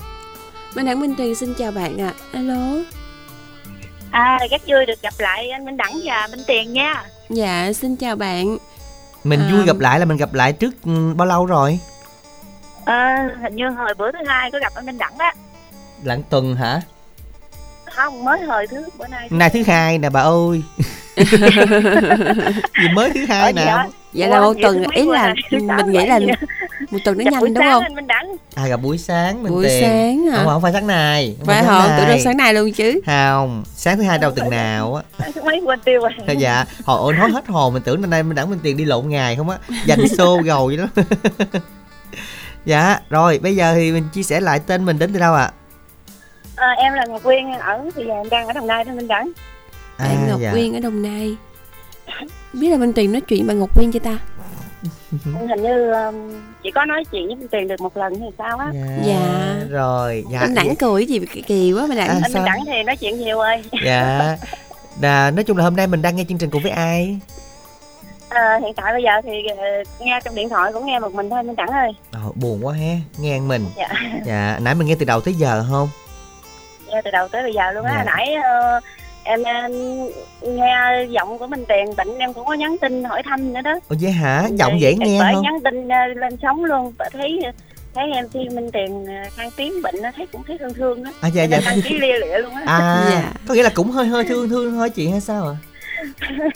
Minh 0.74 0.86
Đẳng 0.86 1.00
Minh 1.00 1.14
Tuyền 1.18 1.34
xin 1.34 1.54
chào 1.54 1.72
bạn 1.72 2.00
ạ. 2.00 2.12
À. 2.32 2.38
Alo. 2.38 2.76
À, 4.10 4.38
rất 4.50 4.62
vui 4.66 4.86
được 4.86 5.02
gặp 5.02 5.14
lại 5.18 5.50
anh 5.50 5.64
Minh 5.64 5.76
Đẳng 5.76 6.00
và 6.04 6.28
Minh 6.30 6.40
Tiền 6.46 6.72
nha. 6.72 7.04
Dạ, 7.30 7.72
xin 7.72 7.96
chào 7.96 8.16
bạn. 8.16 8.58
mình 9.24 9.40
À. 9.40 9.48
vui 9.52 9.64
gặp 9.66 9.78
lại 9.78 9.98
là 9.98 10.04
mình 10.04 10.16
gặp 10.16 10.34
lại 10.34 10.52
trước 10.52 10.74
ừ, 10.84 11.14
bao 11.16 11.26
lâu 11.26 11.46
rồi 11.46 11.78
À, 12.84 13.28
hình 13.42 13.56
như 13.56 13.68
hồi 13.68 13.94
bữa 13.98 14.12
thứ 14.12 14.18
hai 14.26 14.50
có 14.50 14.58
gặp 14.58 14.72
anh 14.74 14.86
Minh 14.86 14.98
Đẳng 14.98 15.18
á. 15.18 15.34
lặng 16.04 16.22
tuần 16.30 16.56
hả 16.56 16.80
Không, 17.96 18.24
mới 18.24 18.40
hồi 18.40 18.66
thứ 18.66 18.84
bữa 18.98 19.06
nay. 19.06 19.28
nay 19.30 19.50
thứ 19.50 19.62
hai 19.66 19.98
nè 19.98 20.10
bà 20.10 20.20
ơi 20.20 20.62
gì 21.16 22.88
mới 22.94 23.10
thứ 23.14 23.24
hai 23.28 23.40
Ở 23.42 23.46
gì 23.48 23.52
nè? 23.54 23.76
Vậy 24.12 24.28
là 24.28 24.38
Ủa, 24.38 24.52
một 24.52 24.58
tuần 24.62 24.84
ý 24.94 25.04
là 25.06 25.34
mình 25.58 25.92
nghĩ 25.92 26.06
là 26.06 26.18
một 26.90 26.98
tuần 27.04 27.18
nó 27.18 27.40
buổi 27.40 27.50
nhanh 27.50 27.54
đúng 27.54 27.64
không? 27.70 27.84
à 28.54 28.66
gặp 28.68 28.76
buổi 28.76 28.98
sáng 28.98 29.42
mình 29.42 29.52
Buổi 29.52 29.64
tiền 29.64 29.82
sáng 29.82 30.26
hả? 30.26 30.36
không 30.36 30.46
không 30.46 30.62
phải 30.62 30.72
sáng 30.72 30.86
này 30.86 31.36
không 31.38 31.46
Phải? 31.46 31.62
Tụi 31.64 32.06
này. 32.06 32.16
nó 32.16 32.24
sáng 32.24 32.36
nay 32.36 32.54
luôn 32.54 32.72
chứ. 32.72 33.00
không 33.06 33.62
sáng 33.74 33.96
thứ 33.96 34.02
hai 34.02 34.18
đâu 34.18 34.30
tuần 34.30 34.50
nào 34.50 34.94
á 35.18 35.28
mấy 35.44 35.60
quên 35.64 35.80
tiêu 35.80 36.00
rồi. 36.00 36.36
Dạ 36.36 36.64
hồi 36.84 36.98
ôi 37.00 37.12
nói 37.12 37.30
hết 37.30 37.46
hồn 37.48 37.74
mình 37.74 37.82
tưởng 37.82 38.00
năm 38.00 38.10
nay 38.10 38.22
mình 38.22 38.34
đẳng 38.34 38.50
mình 38.50 38.58
tiền 38.62 38.76
đi 38.76 38.84
lộn 38.84 39.08
ngày 39.08 39.36
không 39.36 39.50
á 39.50 39.58
dành 39.84 40.08
xô 40.08 40.40
gầu 40.44 40.66
vậy 40.66 40.76
đó 40.76 40.86
dạ 42.64 42.98
rồi 43.10 43.38
bây 43.42 43.56
giờ 43.56 43.74
thì 43.74 43.92
mình 43.92 44.04
chia 44.12 44.22
sẻ 44.22 44.40
lại 44.40 44.60
tên 44.66 44.84
mình 44.84 44.98
đến 44.98 45.12
từ 45.12 45.18
đâu 45.20 45.34
ạ 45.34 45.50
À, 46.56 46.66
em 46.78 46.92
là 46.92 47.04
Ngọc 47.08 47.22
Quyên 47.22 47.52
ở 47.60 47.78
thì 47.96 48.02
giờ 48.06 48.14
em 48.14 48.28
đang 48.30 48.46
ở 48.46 48.52
Đồng 48.52 48.66
Nai 48.66 48.84
đó 48.84 48.92
Minh 48.92 49.08
Đẳng. 49.08 49.30
À, 50.00 50.04
Bạn 50.08 50.28
Ngọc 50.28 50.40
dạ. 50.40 50.50
Quyên 50.52 50.72
ở 50.74 50.80
Đồng 50.80 51.02
Nai. 51.02 51.36
Biết 52.52 52.68
là 52.68 52.76
Minh 52.76 52.92
Tuyền 52.92 53.12
nói 53.12 53.20
chuyện 53.20 53.46
bằng 53.46 53.58
Ngọc 53.58 53.74
Quyên 53.76 53.92
cho 53.92 54.00
ta. 54.00 54.18
Hình 55.48 55.62
như 55.62 55.92
um, 55.92 56.14
chỉ 56.62 56.70
có 56.70 56.84
nói 56.84 57.04
chuyện 57.10 57.26
với 57.26 57.36
Minh 57.36 57.48
Tiền 57.48 57.68
được 57.68 57.80
một 57.80 57.96
lần 57.96 58.20
hay 58.20 58.30
sao 58.38 58.58
á. 58.58 58.70
dạ 58.74 58.96
Dạ. 59.06 59.54
rồi 59.70 60.24
dạ 60.32 60.38
Anh 60.40 60.54
Đẳng 60.54 60.76
cười 60.76 61.06
gì 61.06 61.20
kỳ, 61.46 61.72
quá 61.72 61.86
mà 61.86 61.94
Đẳng. 61.94 62.08
À, 62.08 62.20
Anh 62.34 62.44
Đẳng 62.44 62.58
thì 62.66 62.82
nói 62.82 62.96
chuyện 62.96 63.18
nhiều 63.18 63.38
ơi. 63.38 63.62
dạ 63.84 64.36
Đà, 65.00 65.30
nói 65.30 65.44
chung 65.44 65.56
là 65.56 65.64
hôm 65.64 65.76
nay 65.76 65.86
mình 65.86 66.02
đang 66.02 66.16
nghe 66.16 66.24
chương 66.28 66.38
trình 66.38 66.50
cùng 66.50 66.62
với 66.62 66.70
ai 66.72 67.18
À, 68.28 68.58
hiện 68.62 68.74
tại 68.74 68.92
bây 68.92 69.02
giờ 69.02 69.10
thì 69.24 69.30
ờ, 69.56 69.64
nghe 70.00 70.20
trong 70.24 70.34
điện 70.34 70.48
thoại 70.48 70.72
cũng 70.72 70.86
nghe 70.86 70.98
một 70.98 71.12
mình 71.14 71.30
thôi 71.30 71.42
Minh 71.42 71.56
Đẳng 71.56 71.68
ơi. 71.68 71.92
Ồ, 72.12 72.32
buồn 72.34 72.66
quá 72.66 72.74
ha 72.74 72.94
nghe 73.18 73.40
mình 73.40 73.66
Dạ. 73.76 73.88
dạ 74.26 74.58
nãy 74.62 74.74
mình 74.74 74.86
nghe 74.86 74.94
từ 74.98 75.04
đầu 75.04 75.20
tới 75.20 75.34
giờ 75.34 75.64
không 75.70 75.88
Nghe 76.88 77.00
từ 77.04 77.10
đầu 77.10 77.28
tới 77.28 77.42
bây 77.42 77.52
giờ 77.54 77.72
luôn 77.72 77.84
á. 77.84 77.92
Dạ. 77.92 77.96
Hồi 77.96 78.04
Nãy 78.06 78.34
ờ, 78.34 78.80
em, 79.30 79.42
em 79.44 79.72
nghe 80.56 80.74
giọng 81.10 81.38
của 81.38 81.46
Minh 81.46 81.64
Tiền 81.68 81.96
bệnh 81.96 82.18
em 82.18 82.32
cũng 82.32 82.44
có 82.46 82.54
nhắn 82.54 82.76
tin 82.80 83.04
hỏi 83.04 83.22
thăm 83.24 83.52
nữa 83.52 83.60
đó. 83.64 83.74
ồ 83.88 83.96
vậy 84.00 84.10
hả 84.10 84.48
giọng 84.54 84.70
Rồi, 84.72 84.80
dễ 84.80 84.94
nghe 84.94 85.18
bởi 85.20 85.34
không 85.34 85.42
nhắn 85.42 85.54
tin 85.64 85.88
ờ, 85.88 86.06
lên 86.06 86.36
sóng 86.42 86.64
luôn 86.64 86.92
Bởi 86.98 87.08
thấy 87.12 87.38
thấy 87.94 88.04
em 88.14 88.24
khi 88.32 88.48
Minh 88.48 88.70
Tiền 88.72 89.06
ờ, 89.06 89.30
khang 89.36 89.50
tiếng 89.56 89.82
bệnh 89.82 89.94
nó 90.02 90.10
thấy 90.16 90.26
cũng 90.32 90.42
thấy 90.46 90.58
thương 90.58 90.74
thương 90.74 91.04
đó. 91.04 91.10
à 91.20 91.28
dạ 91.28 91.44
dạ 91.44 91.60
đăng 91.66 91.80
ký 91.88 91.98
lia 91.98 92.18
lịa 92.18 92.38
luôn 92.38 92.54
á. 92.54 92.62
à 92.66 93.06
Dạ. 93.10 93.32
có 93.48 93.54
nghĩa 93.54 93.62
là 93.62 93.70
cũng 93.74 93.90
hơi 93.90 94.06
hơi 94.06 94.24
thương 94.24 94.48
thương 94.48 94.74
thôi 94.74 94.90
chị 94.90 95.08
hay 95.08 95.20
sao 95.20 95.48
ạ 95.48 95.56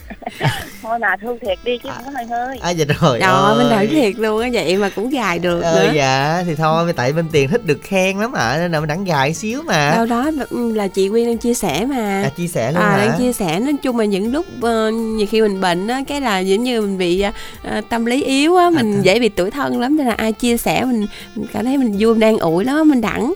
Thôi 0.83 0.99
mà 0.99 1.17
thương 1.23 1.39
thiệt 1.39 1.59
đi 1.65 1.79
chứ 1.83 1.89
không 1.95 2.05
có 2.05 2.11
hơi 2.15 2.25
hơi. 2.27 2.59
à 2.63 2.71
dạ 2.71 2.85
rồi 3.01 3.19
Minh 3.59 3.71
Đẳng 3.71 3.79
ơi. 3.79 3.87
thiệt 3.87 4.15
luôn 4.19 4.41
á 4.43 4.49
vậy 4.53 4.77
mà 4.77 4.89
cũng 4.89 5.11
gài 5.11 5.39
được 5.39 5.61
Ờ, 5.63 5.83
nữa. 5.85 5.93
dạ 5.95 6.43
thì 6.47 6.55
thôi 6.55 6.93
tại 6.97 7.13
bên 7.13 7.27
tiền 7.33 7.49
thích 7.49 7.67
được 7.67 7.79
khen 7.83 8.19
lắm 8.19 8.33
ạ 8.33 8.57
nên 8.59 8.73
là 8.73 8.81
mình 8.81 8.89
đẳng 8.89 9.05
gài 9.05 9.35
xíu 9.35 9.63
mà 9.63 9.91
Đâu 9.97 10.07
đó 10.07 10.31
là- 10.31 10.45
là 10.51 10.89
chị 10.89 11.09
Quyên 11.09 11.27
đang 11.27 11.39
chia 11.39 11.55
sẻ 11.55 11.85
mà. 11.89 12.23
à, 12.23 12.29
chia 12.37 12.47
sẻ 12.47 12.73
luôn 12.73 12.83
À, 12.83 12.89
hả 12.91 12.97
đang 13.07 13.19
chia 13.19 13.33
sẻ 13.33 13.61
nói 13.61 13.75
chung 13.83 13.99
là 13.99 14.05
những 14.05 14.33
lúc 14.33 14.47
ờ, 14.63 14.91
nhiều 14.91 15.27
khi 15.31 15.41
mình 15.41 15.61
bệnh 15.61 15.89
á 15.89 16.03
cái 16.09 16.21
là 16.21 16.39
giống 16.39 16.65
như 16.65 16.81
mình 16.81 16.99
bị 16.99 17.25
ờ, 17.63 17.81
tâm 17.89 18.05
lý 18.07 18.23
yếu 18.25 18.57
á 18.57 18.71
mình 18.71 18.95
À, 18.99 19.03
dễ 19.03 19.19
bị 19.19 19.29
tủi 19.29 19.51
thân 19.51 19.81
lắm 19.81 19.97
nên 19.97 20.07
là 20.07 20.13
ai 20.15 20.33
chia 20.33 20.57
sẻ 20.57 20.85
mình, 20.85 21.07
mình 21.35 21.47
cảm 21.53 21.65
thấy 21.65 21.79
mình 21.79 21.97
vui 21.99 22.13
mình 22.15 22.21
đang 22.21 22.39
ủi 22.39 22.65
lắm 22.65 22.89
mình 22.89 23.01
đẳng 23.01 23.35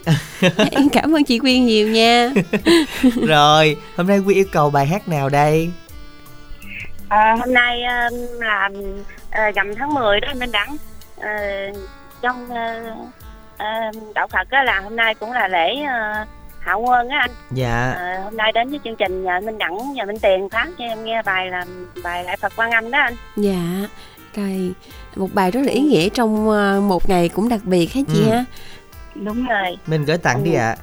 em 0.71 0.89
cảm 0.93 1.17
ơn 1.17 1.25
chị 1.25 1.39
Quyên 1.39 1.67
nhiều 1.67 1.89
nha 1.89 2.31
rồi 3.27 3.77
hôm 3.97 4.07
nay 4.07 4.19
quy 4.19 4.35
yêu 4.35 4.45
cầu 4.53 4.71
bài 4.71 4.87
hát 4.87 5.09
nào 5.09 5.29
đây 5.29 5.71
À, 7.09 7.37
hôm 7.39 7.55
nay 7.55 7.83
ờ, 7.83 8.09
là 8.39 8.71
uh, 9.49 9.55
rằm 9.55 9.75
tháng 9.75 9.95
10 9.95 10.21
đó 10.21 10.29
Minh 10.37 10.53
Đẳng 10.53 10.77
Ờ, 11.21 11.29
trong 12.23 12.49
ờ, 12.51 12.83
ờ, 13.59 13.67
đạo 14.15 14.27
Phật 14.29 14.51
á, 14.51 14.63
là 14.63 14.81
hôm 14.81 14.97
nay 14.97 15.15
cũng 15.15 15.33
là 15.33 15.49
lễ 15.49 15.83
ờ, 15.83 16.25
Hạ 16.61 16.75
Quân 16.75 17.09
á 17.09 17.19
anh. 17.21 17.31
Dạ. 17.51 17.93
Ờ, 17.97 18.23
hôm 18.25 18.37
nay 18.37 18.53
đến 18.53 18.69
với 18.71 18.81
chương 18.85 18.97
trình 18.97 19.25
nhờ 19.25 19.41
Minh 19.41 19.59
Đẳng 19.59 19.79
và 19.97 20.05
Minh 20.05 20.19
Tiền 20.23 20.49
phát 20.49 20.67
cho 20.79 20.85
em 20.85 21.05
nghe 21.05 21.23
bài 21.23 21.51
là 21.51 21.65
bài 22.05 22.25
lại 22.25 22.37
Phật 22.37 22.53
Quan 22.57 22.71
Âm 22.71 22.91
đó 22.91 22.99
anh. 22.99 23.15
Dạ. 23.37 23.89
Rồi 24.37 24.73
một 25.17 25.29
bài 25.33 25.51
rất 25.51 25.61
là 25.65 25.73
ý 25.73 25.81
nghĩa 25.81 26.09
trong 26.09 26.45
một 26.89 27.09
ngày 27.09 27.29
cũng 27.29 27.49
đặc 27.49 27.61
biệt 27.65 27.93
hết 27.93 28.03
chị 28.13 28.25
Ừ. 28.27 28.31
ha? 28.33 28.45
Đúng 29.15 29.47
rồi. 29.47 29.79
Mình 29.87 30.05
gửi 30.05 30.19
tặng 30.19 30.45
đi 30.45 30.53
Ừ. 30.55 30.59
ạ. 30.59 30.77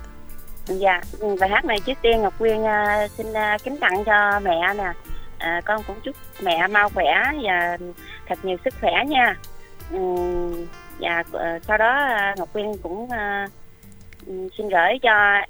Dạ 0.67 1.01
bài 1.39 1.49
hát 1.49 1.65
này 1.65 1.79
trước 1.79 1.97
tiên 2.01 2.21
Ngọc 2.21 2.33
Quyên 2.39 2.63
ờ, 2.63 3.07
xin 3.17 3.33
ờ, 3.33 3.57
kính 3.63 3.77
tặng 3.77 4.03
cho 4.05 4.39
mẹ 4.39 4.73
nè 4.77 4.91
à, 5.45 5.61
con 5.65 5.83
cũng 5.87 6.01
chúc 6.03 6.15
mẹ 6.41 6.67
mau 6.67 6.89
khỏe 6.89 7.13
và 7.43 7.77
thật 8.27 8.45
nhiều 8.45 8.57
sức 8.65 8.73
khỏe 8.81 8.93
nha. 9.07 9.35
Ừ, 9.91 9.99
và 10.99 11.23
ờ, 11.31 11.59
sau 11.67 11.77
đó 11.77 12.07
ờ, 12.17 12.33
Ngọc 12.37 12.53
Quyên 12.53 12.71
cũng 12.83 13.07
ờ, 13.11 13.45
ừ, 14.25 14.49
xin 14.57 14.69
gửi 14.69 14.99
cho 15.01 15.41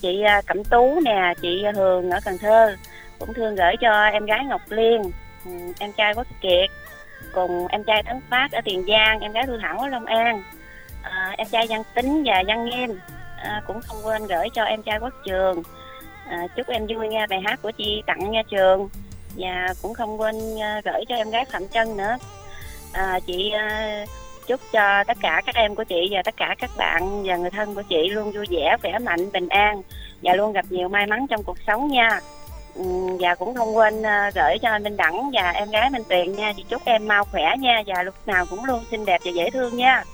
chị 0.00 0.22
ờ, 0.22 0.40
Cẩm 0.46 0.64
Tú 0.64 1.00
nè 1.04 1.34
chị 1.42 1.64
Hường 1.76 2.10
ở 2.10 2.18
Cần 2.24 2.38
Thơ 2.38 2.76
cũng 3.18 3.34
thương 3.34 3.54
gửi 3.54 3.72
cho 3.80 4.04
em 4.04 4.26
gái 4.26 4.44
Ngọc 4.44 4.60
Liên 4.68 5.02
ừ, 5.44 5.50
em 5.80 5.92
trai 5.92 6.14
Quốc 6.14 6.26
Kiệt 6.40 6.70
cùng 7.32 7.66
em 7.66 7.84
trai 7.84 8.02
Tấn 8.02 8.20
Phát 8.30 8.48
ở 8.52 8.60
Tiền 8.64 8.84
Giang 8.88 9.20
em 9.20 9.32
gái 9.32 9.46
Thu 9.46 9.56
Thảo 9.62 9.78
ở 9.78 9.88
Long 9.88 10.04
An 10.04 10.42
à, 11.02 11.34
em 11.38 11.46
trai 11.48 11.66
Văn 11.68 11.82
Tính 11.94 12.22
và 12.26 12.42
Văn 12.46 12.64
Nghiêm 12.64 12.98
à, 13.36 13.62
cũng 13.66 13.80
không 13.80 13.96
quên 14.04 14.26
gửi 14.26 14.48
cho 14.54 14.62
em 14.62 14.82
trai 14.82 14.98
Quốc 14.98 15.14
Trường. 15.26 15.62
À, 16.28 16.46
chúc 16.56 16.68
em 16.68 16.86
vui 16.86 17.08
nghe 17.08 17.26
bài 17.26 17.40
hát 17.44 17.62
của 17.62 17.70
chị 17.70 18.02
tặng 18.06 18.30
nha 18.30 18.42
Trường 18.50 18.88
và 19.36 19.74
cũng 19.82 19.94
không 19.94 20.20
quên 20.20 20.34
ờ, 20.60 20.80
gửi 20.84 21.04
cho 21.08 21.14
em 21.14 21.30
gái 21.30 21.44
Phạm 21.44 21.68
Trân 21.68 21.96
nữa. 21.96 22.16
À, 22.92 23.20
chị 23.26 23.50
ờ, 23.50 23.66
chúc 24.46 24.60
cho 24.72 25.04
tất 25.04 25.16
cả 25.20 25.42
các 25.46 25.54
em 25.54 25.74
của 25.74 25.84
chị 25.84 26.08
và 26.10 26.22
tất 26.24 26.34
cả 26.36 26.54
các 26.58 26.70
bạn 26.76 27.22
và 27.24 27.36
người 27.36 27.50
thân 27.50 27.74
của 27.74 27.82
chị 27.82 28.08
luôn 28.08 28.32
vui 28.32 28.44
vẻ 28.50 28.76
khỏe 28.82 28.98
mạnh 28.98 29.32
bình 29.32 29.48
an 29.48 29.82
và 30.22 30.34
luôn 30.34 30.52
gặp 30.52 30.64
nhiều 30.70 30.88
may 30.88 31.06
mắn 31.06 31.26
trong 31.30 31.42
cuộc 31.42 31.56
sống 31.66 31.88
nha. 31.88 32.20
Ừ, 32.74 32.84
và 33.20 33.34
cũng 33.34 33.54
không 33.54 33.76
quên 33.76 34.02
ờ, 34.02 34.30
gửi 34.34 34.58
cho 34.62 34.70
anh 34.70 34.82
Minh 34.82 34.96
Đẳng 34.96 35.30
và 35.32 35.50
em 35.50 35.70
gái 35.70 35.90
Minh 35.90 36.04
Tuyền 36.08 36.32
nha. 36.32 36.52
Chị 36.56 36.64
chúc 36.68 36.82
em 36.84 37.08
mau 37.08 37.24
khỏe 37.24 37.54
nha 37.58 37.82
và 37.86 38.02
lúc 38.02 38.14
nào 38.26 38.46
cũng 38.50 38.64
luôn 38.64 38.84
xinh 38.90 39.04
đẹp 39.04 39.20
và 39.24 39.30
dễ 39.30 39.50
thương 39.50 39.76
nha 39.76 40.04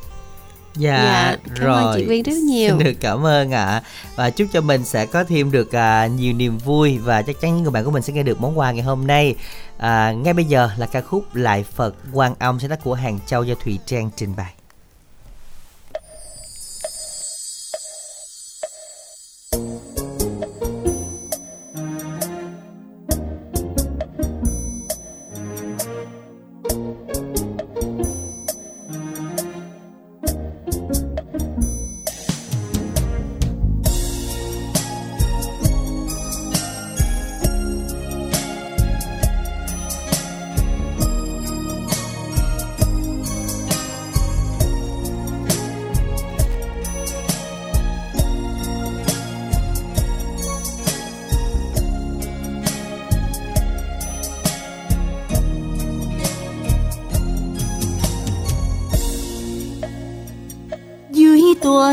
dạ, 0.78 0.96
Dạ, 1.02 1.36
cảm 1.56 1.66
rồi 1.66 1.82
ơn 1.84 1.96
chị 1.96 2.06
Quyên 2.06 2.22
rất 2.22 2.36
nhiều. 2.36 2.68
xin 2.68 2.78
được 2.86 2.92
cảm 3.00 3.26
ơn 3.26 3.50
ạ. 3.52 3.82
Và 4.16 4.30
chúc 4.30 4.48
cho 4.52 4.60
mình 4.60 4.84
sẽ 4.84 5.06
có 5.06 5.24
thêm 5.24 5.50
được 5.50 5.72
à, 5.72 6.06
nhiều 6.06 6.32
niềm 6.32 6.58
vui 6.58 6.98
và 6.98 7.22
chắc 7.22 7.40
chắn 7.40 7.54
những 7.54 7.62
người 7.62 7.72
bạn 7.72 7.84
của 7.84 7.90
mình 7.90 8.02
sẽ 8.02 8.12
nghe 8.12 8.22
được 8.22 8.40
món 8.40 8.58
quà 8.58 8.70
ngày 8.72 8.82
hôm 8.82 9.06
nay. 9.06 9.34
À, 9.78 10.12
ngay 10.12 10.34
bây 10.34 10.44
giờ 10.44 10.70
là 10.76 10.86
ca 10.86 11.00
khúc 11.00 11.34
lại 11.34 11.64
phật 11.74 11.94
quan 12.12 12.34
âm 12.38 12.60
sáng 12.60 12.70
tác 12.70 12.84
của 12.84 12.94
hàng 12.94 13.18
châu 13.26 13.44
do 13.44 13.54
thùy 13.64 13.78
trang 13.86 14.10
trình 14.16 14.34
bày 14.36 14.52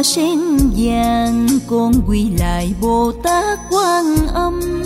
sen 0.05 0.57
vàng, 0.77 1.47
con 1.67 1.93
quy 2.07 2.29
lại 2.39 2.73
bồ 2.81 3.11
tát 3.23 3.59
quan 3.69 4.27
âm. 4.27 4.83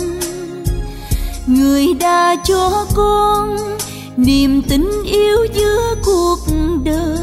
Người 1.46 1.86
đã 1.94 2.36
cho 2.44 2.86
con, 2.94 3.56
niềm 4.16 4.62
tình 4.62 4.90
yêu 5.04 5.46
giữa 5.54 5.94
cuộc 6.04 6.38
đời. 6.84 7.18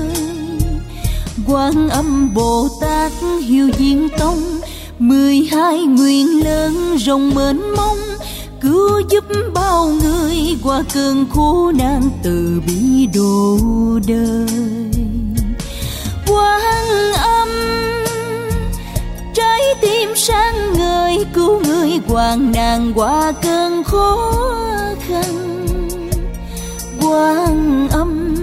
Quan 1.47 1.89
âm 1.89 2.33
bồ 2.33 2.67
tát 2.81 3.11
hiếu 3.47 3.69
diên 3.79 4.07
tông, 4.19 4.59
mười 4.99 5.47
hai 5.51 5.77
nguyện 5.77 6.43
lớn 6.43 6.95
rộng 6.97 7.35
mênh 7.35 7.75
mông, 7.77 7.97
cứu 8.61 8.99
giúp 9.09 9.23
bao 9.53 9.87
người 9.87 10.57
qua 10.63 10.83
cơn 10.93 11.25
khổ 11.33 11.71
nạn 11.75 12.01
từ 12.23 12.61
bi 12.67 13.07
độ 13.15 13.57
đời. 14.07 14.47
Quan 16.27 16.76
trái 19.67 19.75
tim 19.81 20.09
sáng 20.15 20.73
người, 20.73 21.25
cứu 21.33 21.61
người 21.65 21.99
hoàng 22.07 22.51
nạn 22.51 22.91
qua 22.95 23.31
cơn 23.31 23.83
khó 23.83 24.33
khăn. 25.07 25.65
Quan 27.01 27.87
âm, 27.91 28.35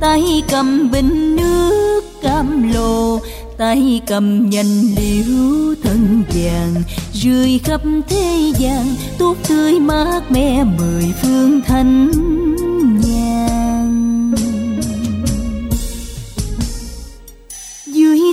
tay 0.00 0.42
cầm 0.50 0.90
bình 0.90 1.36
nước 1.36 2.02
cam 2.22 2.72
lồ, 2.74 3.20
tay 3.58 4.00
cầm 4.06 4.50
nhành 4.50 4.80
liễu 4.96 5.74
thân 5.82 6.22
vàng. 6.34 6.82
Rơi 7.12 7.60
khắp 7.64 7.80
thế 8.08 8.52
gian 8.58 8.94
tốt 9.18 9.36
tươi 9.48 9.80
mát 9.80 10.20
mẻ 10.30 10.64
mười 10.64 11.04
phương 11.22 11.60
thanh 11.66 12.10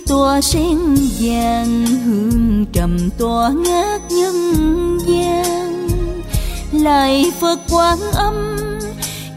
tòa 0.08 0.41
sen 0.41 0.78
vàng, 1.20 1.86
hương 2.06 2.66
trầm 2.74 3.10
tỏa 3.18 3.49
ngát 3.49 4.01
nhân 4.12 4.97
gian. 5.08 5.88
Lại 6.72 7.32
phật 7.39 7.60
quán 7.72 7.99
âm, 8.14 8.58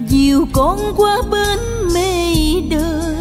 dìu 0.09 0.47
con 0.53 0.79
qua 0.97 1.23
bên 1.31 1.59
mê 1.95 2.35
đời. 2.71 3.17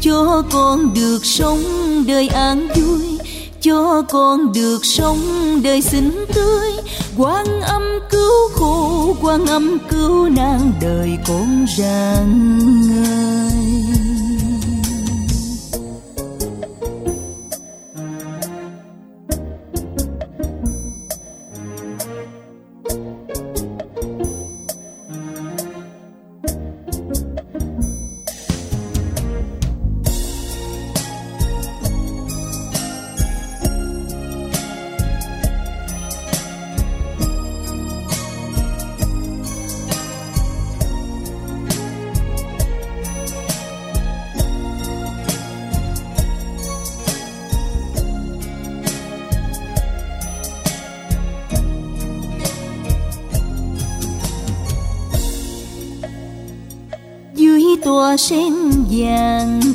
Cho 0.00 0.42
con 0.52 0.94
được 0.94 1.24
sống 1.26 1.62
đời 2.06 2.28
an 2.28 2.68
vui, 2.76 3.18
cho 3.60 4.02
con 4.02 4.52
được 4.52 4.84
sống 4.84 5.20
đời 5.62 5.82
xinh 5.82 6.24
tươi. 6.34 6.70
Quan 7.16 7.60
âm 7.60 7.82
cứu 8.10 8.48
khổ 8.54 9.16
quan 9.22 9.46
âm 9.46 9.78
cứu 9.90 10.28
nạn 10.28 10.72
đời 10.80 11.18
con 11.28 11.66
rạng 11.78 12.58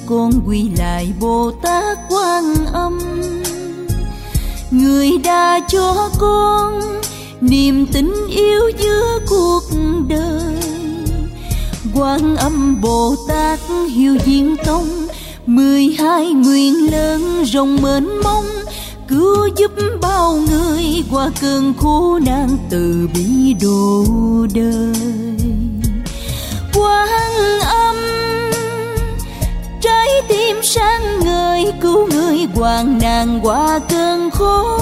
con 0.10 0.32
quy 0.48 0.70
lại 0.78 1.14
bồ 1.20 1.52
tát 1.62 1.98
quan 2.10 2.54
âm. 2.74 3.00
Người 4.72 5.18
đã 5.24 5.60
cho 5.72 6.10
con 6.20 6.80
niềm 7.42 7.86
tình 7.94 8.14
yêu 8.30 8.72
giữa 8.80 9.20
cuộc 9.30 9.64
đời. 10.08 10.56
Quan 11.94 12.36
âm 12.36 12.82
bồ 12.82 13.16
tát 13.28 13.60
hiếu 13.96 14.18
diên 14.26 14.56
tông, 14.66 15.08
mười 15.46 15.96
hai 16.00 16.32
nguyện 16.32 16.92
lớn 16.92 17.44
rộng 17.44 17.78
mênh 17.82 18.22
mông, 18.24 18.46
cứu 19.08 19.48
giúp 19.58 19.72
bao 20.02 20.40
người 20.52 21.04
qua 21.12 21.30
cơn 21.42 21.74
khổ 21.78 22.20
nạn 22.26 22.58
từ 22.70 23.10
bi 23.14 23.54
độ 23.62 24.06
đời. 24.54 24.96
Quan 26.74 27.59
cứu 31.90 32.08
người 32.08 32.38
hoàng 32.54 33.00
nàng 33.02 33.40
qua 33.44 33.80
cơn 33.90 34.30
khó 34.30 34.80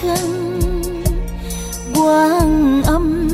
khăn. 0.00 0.58
Quan 1.94 2.82
âm, 2.82 3.28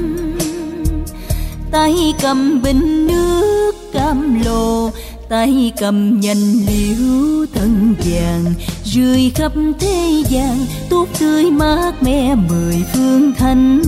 tay 1.70 2.14
cầm 2.22 2.62
bình 2.62 3.07
nước 3.07 3.72
cam 3.92 4.42
lồ, 4.44 4.90
tay 5.28 5.72
cầm 5.80 6.20
nhành 6.20 6.53
liễu 6.66 7.46
thân 7.55 7.94
vàng. 8.05 8.55
Rơi 8.84 9.32
khắp 9.34 9.53
thế 9.80 10.22
gian 10.28 10.57
tốt 10.88 11.07
tươi 11.20 11.50
mát 11.50 11.92
mẻ 12.03 12.34
mười 12.34 12.84
phương 12.94 13.32
thanh 13.38 13.82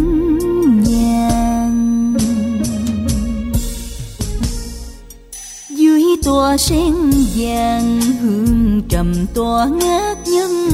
tòa 6.24 6.56
sen 6.56 6.94
vàng, 7.36 8.00
hương 8.20 8.82
trầm 8.88 9.26
tỏa 9.34 9.66
ngát 9.66 10.18
nhân 10.28 10.68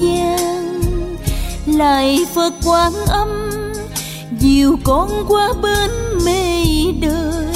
gian. 0.00 0.80
Lại 1.66 2.26
phật 2.34 2.52
quán 2.64 2.92
âm, 3.06 3.28
dìu 4.40 4.76
con 4.84 5.10
qua 5.28 5.52
bên 5.62 5.90
mê 6.24 6.64
đời. 7.00 7.46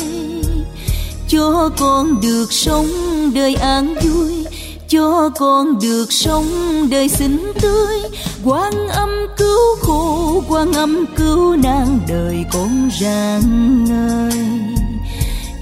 Cho 1.28 1.70
con 1.78 2.20
được 2.20 2.52
sống 2.52 2.88
đời 3.34 3.54
an 3.54 3.94
vui, 3.94 4.46
cho 4.88 5.30
con 5.38 5.78
được 5.80 6.12
sống 6.12 6.46
đời 6.90 7.08
xinh 7.08 7.52
tươi. 7.60 7.98
Quan 8.44 8.88
âm 8.88 9.10
cứu 9.36 9.76
khổ 9.80 10.42
quan 10.48 10.72
âm 10.72 11.04
cứu 11.16 11.56
nạn 11.56 11.98
đời 12.08 12.44
con 12.52 12.90
rạng 13.00 13.84
ngời 13.84 14.65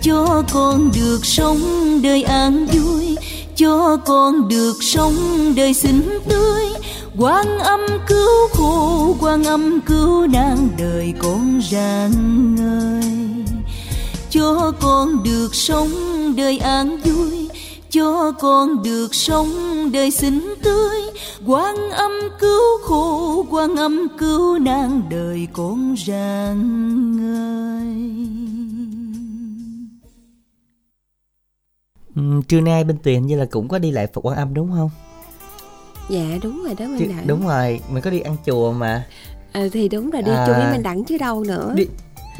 cho 0.04 0.42
con 0.52 0.90
được 0.94 1.26
sống 1.26 1.58
đời 2.02 2.22
an 2.22 2.66
vui, 2.66 3.16
cho 3.56 3.96
con 3.96 4.48
được 4.48 4.74
sống 4.80 5.16
đời 5.56 5.74
xinh 5.74 6.18
tươi. 6.28 6.62
Quan 7.18 7.58
âm 7.58 7.80
cứu 8.06 8.48
khổ 8.52 9.16
quan 9.20 9.44
âm 9.44 9.80
cứu 9.80 10.26
nạn 10.26 10.68
đời 10.78 11.14
con 11.18 11.60
rạng 11.70 12.54
ngời. 12.54 13.10
Cho 14.30 14.72
con 14.80 15.22
được 15.22 15.54
sống 15.54 15.90
đời 16.36 16.58
an 16.58 17.00
vui, 17.04 17.48
cho 17.90 18.32
con 18.40 18.82
được 18.82 19.14
sống 19.14 19.48
đời 19.92 20.10
xinh 20.10 20.54
tươi. 20.62 21.00
Quan 21.46 21.90
âm 21.90 22.12
cứu 22.40 22.78
khổ 22.82 23.46
quan 23.50 23.76
âm 23.76 24.06
cứu 24.18 24.58
nạn 24.58 25.02
đời 25.10 25.48
con 25.52 25.94
rạng 26.06 26.62
ngời. 27.16 28.53
Ừ, 32.16 32.22
trưa 32.48 32.60
nay 32.60 32.84
bên 32.84 32.96
tuyền 33.02 33.26
như 33.26 33.36
là 33.38 33.44
cũng 33.50 33.68
có 33.68 33.78
đi 33.78 33.90
lại 33.90 34.06
Phật 34.06 34.26
Quan 34.26 34.36
Âm 34.36 34.54
đúng 34.54 34.70
không? 34.76 34.90
dạ 36.10 36.24
đúng 36.42 36.62
rồi 36.64 36.74
đó 36.78 36.84
Chứ, 36.84 37.04
mình 37.04 37.16
đặng 37.16 37.26
đúng 37.26 37.46
rồi, 37.46 37.80
mình 37.90 38.02
có 38.02 38.10
đi 38.10 38.20
ăn 38.20 38.36
chùa 38.46 38.72
mà. 38.72 39.04
à, 39.52 39.62
thì 39.72 39.88
đúng 39.88 40.10
rồi 40.10 40.22
đi 40.22 40.32
À. 40.32 40.44
chung 40.46 40.56
với 40.56 40.72
mình 40.72 40.82
đặng 40.82 41.04
chứ 41.04 41.18
đâu 41.18 41.44
nữa 41.44 41.72
Đi 41.76 41.86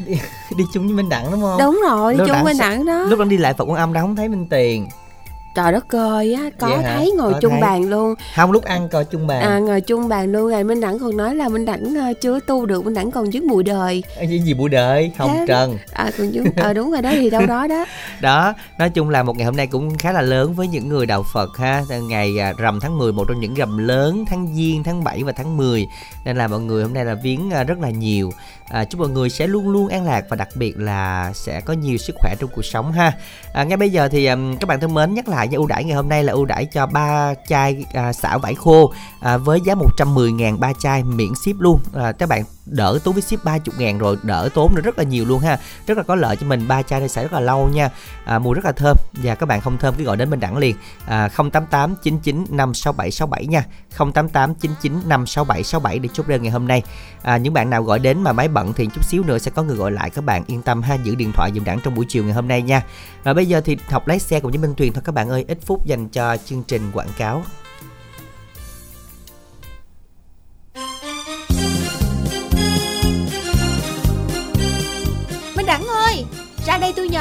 đi, 0.07 0.13
đi 0.57 0.63
chung 0.73 0.85
với 0.87 0.95
Minh 0.95 1.09
Đẳng 1.09 1.31
đúng 1.31 1.41
không? 1.41 1.59
đúng 1.59 1.81
rồi 1.89 2.13
đi 2.13 2.19
chung 2.19 2.27
Đặng 2.27 2.43
với 2.43 2.53
sao- 2.55 2.69
đặng 2.69 2.85
đó 2.85 3.03
Lúc 3.03 3.19
đang 3.19 3.29
đi 3.29 3.37
lại 3.37 3.53
Phật 3.53 3.63
Quan 3.65 3.75
Âm 3.77 3.93
đâu 3.93 4.03
không 4.05 4.15
thấy 4.15 4.29
Minh 4.29 4.47
Tiền. 4.49 4.87
Trời 5.55 5.71
đất 5.71 5.95
ơi 5.95 6.33
á 6.33 6.49
có 6.59 6.67
Vậy 6.67 6.77
hả? 6.83 6.95
thấy 6.97 7.11
ngồi 7.17 7.33
Có 7.33 7.39
chung 7.41 7.51
thấy. 7.51 7.61
bàn 7.61 7.89
luôn 7.89 8.13
Không 8.35 8.51
lúc 8.51 8.63
ăn 8.63 8.89
coi 8.89 9.05
chung 9.05 9.27
bàn. 9.27 9.41
à 9.41 9.59
ngồi 9.59 9.81
chung 9.81 10.07
bàn 10.09 10.31
luôn 10.31 10.51
rồi 10.51 10.63
minh 10.63 10.81
đẳng 10.81 10.99
còn 10.99 11.17
nói 11.17 11.35
là 11.35 11.49
minh 11.49 11.65
đẳng 11.65 11.95
ờ, 11.95 12.13
chưa 12.21 12.39
tu 12.39 12.65
được 12.65 12.85
minh 12.85 12.93
đẳng 12.93 13.11
còn 13.11 13.33
dứt 13.33 13.43
mùi 13.43 13.63
đời 13.63 14.03
Cái 14.15 14.39
gì 14.39 14.53
bụi 14.53 14.69
đời, 14.69 15.11
hồng 15.17 15.31
Thế- 15.33 15.45
trần. 15.47 15.77
à 15.93 16.11
còn 16.17 16.31
dứt 16.33 16.43
ờ 16.57 16.73
đúng 16.73 16.91
rồi 16.91 17.01
đó 17.01 17.09
thì 17.13 17.29
đâu 17.29 17.45
đó 17.45 17.67
đó 17.67 17.85
Đó, 18.21 18.53
nói 18.79 18.89
chung 18.89 19.09
là 19.09 19.23
một 19.23 19.37
ngày 19.37 19.45
hôm 19.45 19.55
nay 19.55 19.67
cũng 19.67 19.97
khá 19.97 20.11
là 20.11 20.21
lớn 20.21 20.53
với 20.53 20.67
những 20.67 20.89
người 20.89 21.05
đạo 21.05 21.23
Phật 21.33 21.57
ha. 21.57 21.83
Ngày 22.09 22.39
à, 22.39 22.53
rằm 22.57 22.79
tháng 22.79 22.97
10 22.97 23.11
một 23.13 23.25
trong 23.27 23.39
những 23.39 23.53
rằm 23.53 23.77
lớn 23.77 24.25
tháng 24.29 24.47
Giêng, 24.55 24.83
tháng 24.83 25.03
7 25.03 25.23
và 25.23 25.31
tháng 25.31 25.57
10 25.57 25.87
nên 26.25 26.37
là 26.37 26.47
mọi 26.47 26.59
người 26.59 26.83
hôm 26.83 26.93
nay 26.93 27.05
là 27.05 27.13
viếng 27.23 27.49
à, 27.53 27.63
rất 27.63 27.79
là 27.79 27.89
nhiều. 27.89 28.31
À, 28.69 28.85
chúc 28.85 28.99
mọi 28.99 29.09
người 29.09 29.29
sẽ 29.29 29.47
luôn 29.47 29.69
luôn 29.69 29.87
an 29.87 30.05
lạc 30.05 30.25
và 30.29 30.35
đặc 30.35 30.49
biệt 30.55 30.73
là 30.77 31.31
sẽ 31.33 31.61
có 31.61 31.73
nhiều 31.73 31.97
sức 31.97 32.15
khỏe 32.19 32.35
trong 32.39 32.49
cuộc 32.55 32.65
sống 32.65 32.91
ha. 32.91 33.13
À, 33.53 33.63
ngay 33.63 33.77
bây 33.77 33.89
giờ 33.89 34.07
thì 34.07 34.27
um, 34.27 34.57
các 34.57 34.67
bạn 34.67 34.79
thân 34.79 34.93
mến 34.93 35.13
nhắc 35.13 35.27
lại 35.27 35.47
đãi 35.47 35.47
nha 35.47 35.57
ưu 35.57 35.67
đãi 35.67 35.83
ngày 35.83 35.95
hôm 35.95 36.09
nay 36.09 36.23
là 36.23 36.33
ưu 36.33 36.45
đãi 36.45 36.65
cho 36.65 36.85
ba 36.85 37.33
chai 37.47 37.85
à, 37.93 38.13
xả 38.13 38.37
vải 38.37 38.55
khô 38.55 38.93
à, 39.19 39.37
với 39.37 39.61
giá 39.61 39.75
110 39.75 40.31
ngàn 40.31 40.59
ba 40.59 40.73
chai 40.79 41.03
miễn 41.03 41.35
ship 41.35 41.59
luôn 41.59 41.79
à, 41.93 42.11
các 42.11 42.29
bạn 42.29 42.43
đỡ 42.65 42.99
tốn 43.03 43.13
với 43.13 43.21
ship 43.21 43.43
30 43.43 43.75
ngàn 43.77 43.97
rồi 43.97 44.17
đỡ 44.23 44.49
tốn 44.53 44.75
nữa 44.75 44.81
rất 44.81 44.97
là 44.97 45.03
nhiều 45.03 45.25
luôn 45.25 45.39
ha. 45.39 45.57
Rất 45.87 45.97
là 45.97 46.03
có 46.03 46.15
lợi 46.15 46.35
cho 46.35 46.47
mình 46.47 46.67
ba 46.67 46.81
chai 46.81 46.99
này 46.99 47.09
xài 47.09 47.23
rất 47.23 47.33
là 47.33 47.39
lâu 47.39 47.69
nha. 47.73 47.89
À, 48.25 48.39
mùi 48.39 48.55
rất 48.55 48.65
là 48.65 48.71
thơm. 48.71 48.97
Và 49.13 49.35
các 49.35 49.45
bạn 49.45 49.61
không 49.61 49.77
thơm 49.77 49.95
cứ 49.97 50.03
gọi 50.03 50.17
đến 50.17 50.29
bên 50.29 50.39
đẳng 50.39 50.57
liền. 50.57 50.75
À, 51.05 51.29
088 51.51 51.95
99 52.03 52.45
567 52.49 53.11
67 53.11 53.45
nha. 53.45 53.63
088 53.97 54.55
99 54.55 54.93
567 54.93 55.63
67 55.63 55.99
để 55.99 56.09
chốt 56.13 56.27
đơn 56.27 56.43
ngày 56.43 56.51
hôm 56.51 56.67
nay. 56.67 56.83
À, 57.21 57.37
những 57.37 57.53
bạn 57.53 57.69
nào 57.69 57.83
gọi 57.83 57.99
đến 57.99 58.23
mà 58.23 58.31
máy 58.31 58.47
bận 58.47 58.73
thì 58.73 58.87
chút 58.95 59.05
xíu 59.05 59.23
nữa 59.23 59.37
sẽ 59.37 59.51
có 59.51 59.63
người 59.63 59.75
gọi 59.75 59.91
lại. 59.91 60.09
Các 60.09 60.23
bạn 60.23 60.43
yên 60.47 60.61
tâm 60.61 60.81
ha 60.81 60.95
giữ 60.95 61.15
điện 61.15 61.31
thoại 61.31 61.51
dùm 61.55 61.63
đẳng 61.63 61.79
trong 61.83 61.95
buổi 61.95 62.05
chiều 62.09 62.23
ngày 62.23 62.33
hôm 62.33 62.47
nay 62.47 62.61
nha. 62.61 62.81
Và 63.23 63.33
bây 63.33 63.45
giờ 63.45 63.61
thì 63.61 63.77
học 63.89 64.07
lái 64.07 64.19
xe 64.19 64.39
cùng 64.39 64.51
với 64.51 64.59
Minh 64.59 64.73
Tuyền 64.77 64.93
thôi. 64.93 65.01
Các 65.05 65.15
bạn 65.15 65.29
ơi 65.29 65.45
ít 65.47 65.57
phút 65.65 65.85
dành 65.85 66.09
cho 66.09 66.37
chương 66.37 66.63
trình 66.63 66.91
quảng 66.93 67.09
cáo. 67.17 67.43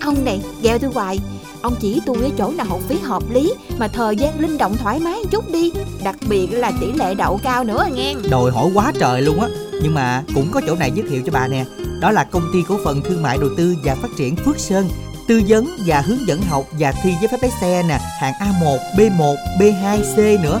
Ông 0.00 0.24
này 0.24 0.40
gheo 0.62 0.78
tôi 0.78 0.90
hoài. 0.94 1.18
Ông 1.62 1.74
chỉ 1.80 2.00
tôi 2.06 2.16
ở 2.22 2.30
chỗ 2.38 2.52
nào 2.56 2.66
học 2.66 2.80
phí 2.88 2.98
hợp 2.98 3.22
lý 3.30 3.54
Mà 3.78 3.88
thời 3.88 4.16
gian 4.16 4.40
linh 4.40 4.58
động 4.58 4.76
thoải 4.76 4.98
mái 4.98 5.14
một 5.14 5.30
chút 5.30 5.50
đi. 5.52 5.72
Đặc 6.04 6.16
biệt 6.28 6.48
là 6.52 6.72
tỷ 6.80 6.92
lệ 6.92 7.14
đậu 7.14 7.40
cao 7.42 7.64
nữa 7.64 7.86
nghe. 7.94 8.14
Đòi 8.30 8.50
hỏi 8.50 8.70
quá 8.74 8.92
trời 9.00 9.22
luôn 9.22 9.40
á. 9.40 9.48
Nhưng 9.82 9.94
mà 9.94 10.22
cũng 10.34 10.48
có 10.52 10.60
chỗ 10.66 10.74
này 10.74 10.92
giới 10.94 11.08
thiệu 11.08 11.22
cho 11.26 11.32
bà 11.32 11.48
nè. 11.48 11.64
Đó 12.00 12.10
là 12.10 12.24
công 12.24 12.50
ty 12.52 12.58
cổ 12.68 12.78
phần 12.84 13.02
thương 13.02 13.22
mại 13.22 13.38
đầu 13.38 13.50
tư 13.56 13.76
và 13.84 13.94
phát 13.94 14.08
triển 14.16 14.36
Phước 14.36 14.58
Sơn. 14.58 14.88
Tư 15.28 15.42
vấn 15.48 15.76
và 15.86 16.00
hướng 16.00 16.26
dẫn 16.26 16.42
học 16.42 16.64
và 16.78 16.92
thi 17.02 17.14
giấy 17.20 17.28
phép 17.28 17.38
lái 17.42 17.50
xe 17.60 17.82
nè. 17.88 17.98
Hạng 18.20 18.34
A1, 18.34 18.78
B1, 18.96 19.36
B2, 19.58 20.02
C 20.14 20.42
nữa. 20.42 20.60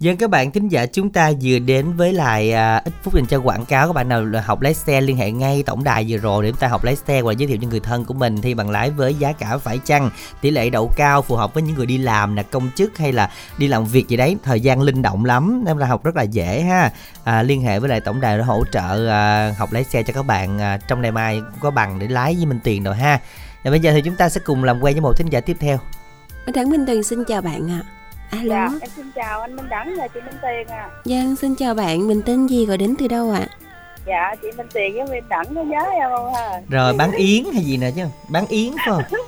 Dân 0.00 0.16
các 0.16 0.30
bạn 0.30 0.50
thính 0.50 0.68
giả 0.68 0.86
chúng 0.86 1.10
ta 1.10 1.32
vừa 1.42 1.58
đến 1.58 1.92
với 1.92 2.12
lại 2.12 2.52
à, 2.52 2.82
ít 2.84 2.92
phút 3.02 3.14
dành 3.14 3.26
cho 3.26 3.38
quảng 3.38 3.64
cáo. 3.64 3.86
Các 3.86 3.92
bạn 3.92 4.08
nào 4.08 4.24
là 4.24 4.40
học 4.40 4.60
lái 4.60 4.74
xe 4.74 5.00
liên 5.00 5.16
hệ 5.16 5.30
ngay 5.30 5.62
tổng 5.62 5.84
đài 5.84 6.06
vừa 6.08 6.16
rồi 6.16 6.44
để 6.44 6.50
chúng 6.50 6.60
ta 6.60 6.68
học 6.68 6.84
lái 6.84 6.96
xe 6.96 7.22
và 7.22 7.32
giới 7.32 7.48
thiệu 7.48 7.58
cho 7.62 7.68
người 7.68 7.80
thân 7.80 8.04
của 8.04 8.14
mình. 8.14 8.40
Thi 8.40 8.54
bằng 8.54 8.70
lái 8.70 8.90
với 8.90 9.14
giá 9.14 9.32
cả 9.32 9.58
phải 9.58 9.78
chăng 9.78 10.10
tỷ 10.40 10.50
lệ 10.50 10.70
đậu 10.70 10.92
cao 10.96 11.22
phù 11.22 11.36
hợp 11.36 11.54
với 11.54 11.62
những 11.62 11.76
người 11.76 11.86
đi 11.86 11.98
làm 11.98 12.36
là 12.36 12.42
công 12.42 12.70
chức 12.76 12.98
hay 12.98 13.12
là 13.12 13.30
đi 13.58 13.68
làm 13.68 13.84
việc 13.84 14.08
gì 14.08 14.16
đấy. 14.16 14.36
Thời 14.42 14.60
gian 14.60 14.80
linh 14.80 15.02
động 15.02 15.24
lắm 15.24 15.62
nên 15.64 15.78
là 15.78 15.86
học 15.86 16.04
rất 16.04 16.16
là 16.16 16.22
dễ 16.22 16.62
ha. 16.62 16.92
À, 17.24 17.42
liên 17.42 17.62
hệ 17.62 17.78
với 17.78 17.88
lại 17.88 18.00
tổng 18.00 18.20
đài 18.20 18.38
để 18.38 18.42
hỗ 18.42 18.64
trợ 18.72 19.08
à, 19.08 19.54
học 19.58 19.72
lái 19.72 19.84
xe 19.84 20.02
cho 20.02 20.12
các 20.12 20.26
bạn 20.26 20.58
à, 20.58 20.78
trong 20.88 21.02
ngày 21.02 21.12
mai 21.12 21.40
có 21.60 21.70
bằng 21.70 21.98
để 21.98 22.08
lái 22.08 22.34
với 22.34 22.46
mình 22.46 22.60
tiền 22.64 22.84
rồi 22.84 22.96
ha. 22.96 23.20
Và 23.64 23.70
bây 23.70 23.80
giờ 23.80 23.92
thì 23.92 24.02
chúng 24.02 24.16
ta 24.16 24.28
sẽ 24.28 24.40
cùng 24.44 24.64
làm 24.64 24.80
quen 24.80 24.94
với 24.94 25.00
một 25.00 25.12
thính 25.16 25.28
giả 25.30 25.40
tiếp 25.40 25.56
theo. 25.60 25.78
Anh 26.46 26.54
thắng 26.54 26.70
Minh 26.70 26.86
Tuyền 26.86 27.02
xin 27.02 27.24
chào 27.24 27.42
bạn 27.42 27.70
ạ. 27.70 27.99
Alo. 28.30 28.54
Dạ, 28.54 28.70
em 28.80 28.90
xin 28.96 29.10
chào 29.14 29.40
anh 29.40 29.56
Minh 29.56 29.68
Đẳng 29.68 29.94
và 29.98 30.08
chị 30.08 30.20
Minh 30.20 30.34
Tiền 30.42 30.66
à. 30.68 30.88
Dân 31.04 31.36
xin 31.36 31.54
chào 31.54 31.74
bạn, 31.74 32.08
mình 32.08 32.22
tên 32.26 32.46
gì 32.46 32.66
gọi 32.66 32.76
đến 32.78 32.94
từ 32.98 33.08
đâu 33.08 33.30
ạ? 33.30 33.46
Dạ, 34.06 34.34
chị 34.42 34.48
Minh 34.56 34.66
Tiền 34.74 34.94
với 34.96 35.06
Minh 35.06 35.24
Đẳng 35.28 35.54
có 35.54 35.62
nhớ 35.62 35.80
em 35.92 36.10
không 36.16 36.34
ha? 36.34 36.60
rồi 36.68 36.92
bán 36.96 37.12
yến 37.12 37.44
hay 37.54 37.62
gì 37.64 37.76
nè 37.76 37.90
chứ 37.96 38.02
bán 38.28 38.46
yến 38.46 38.72
phải 38.72 38.86
không 38.86 39.02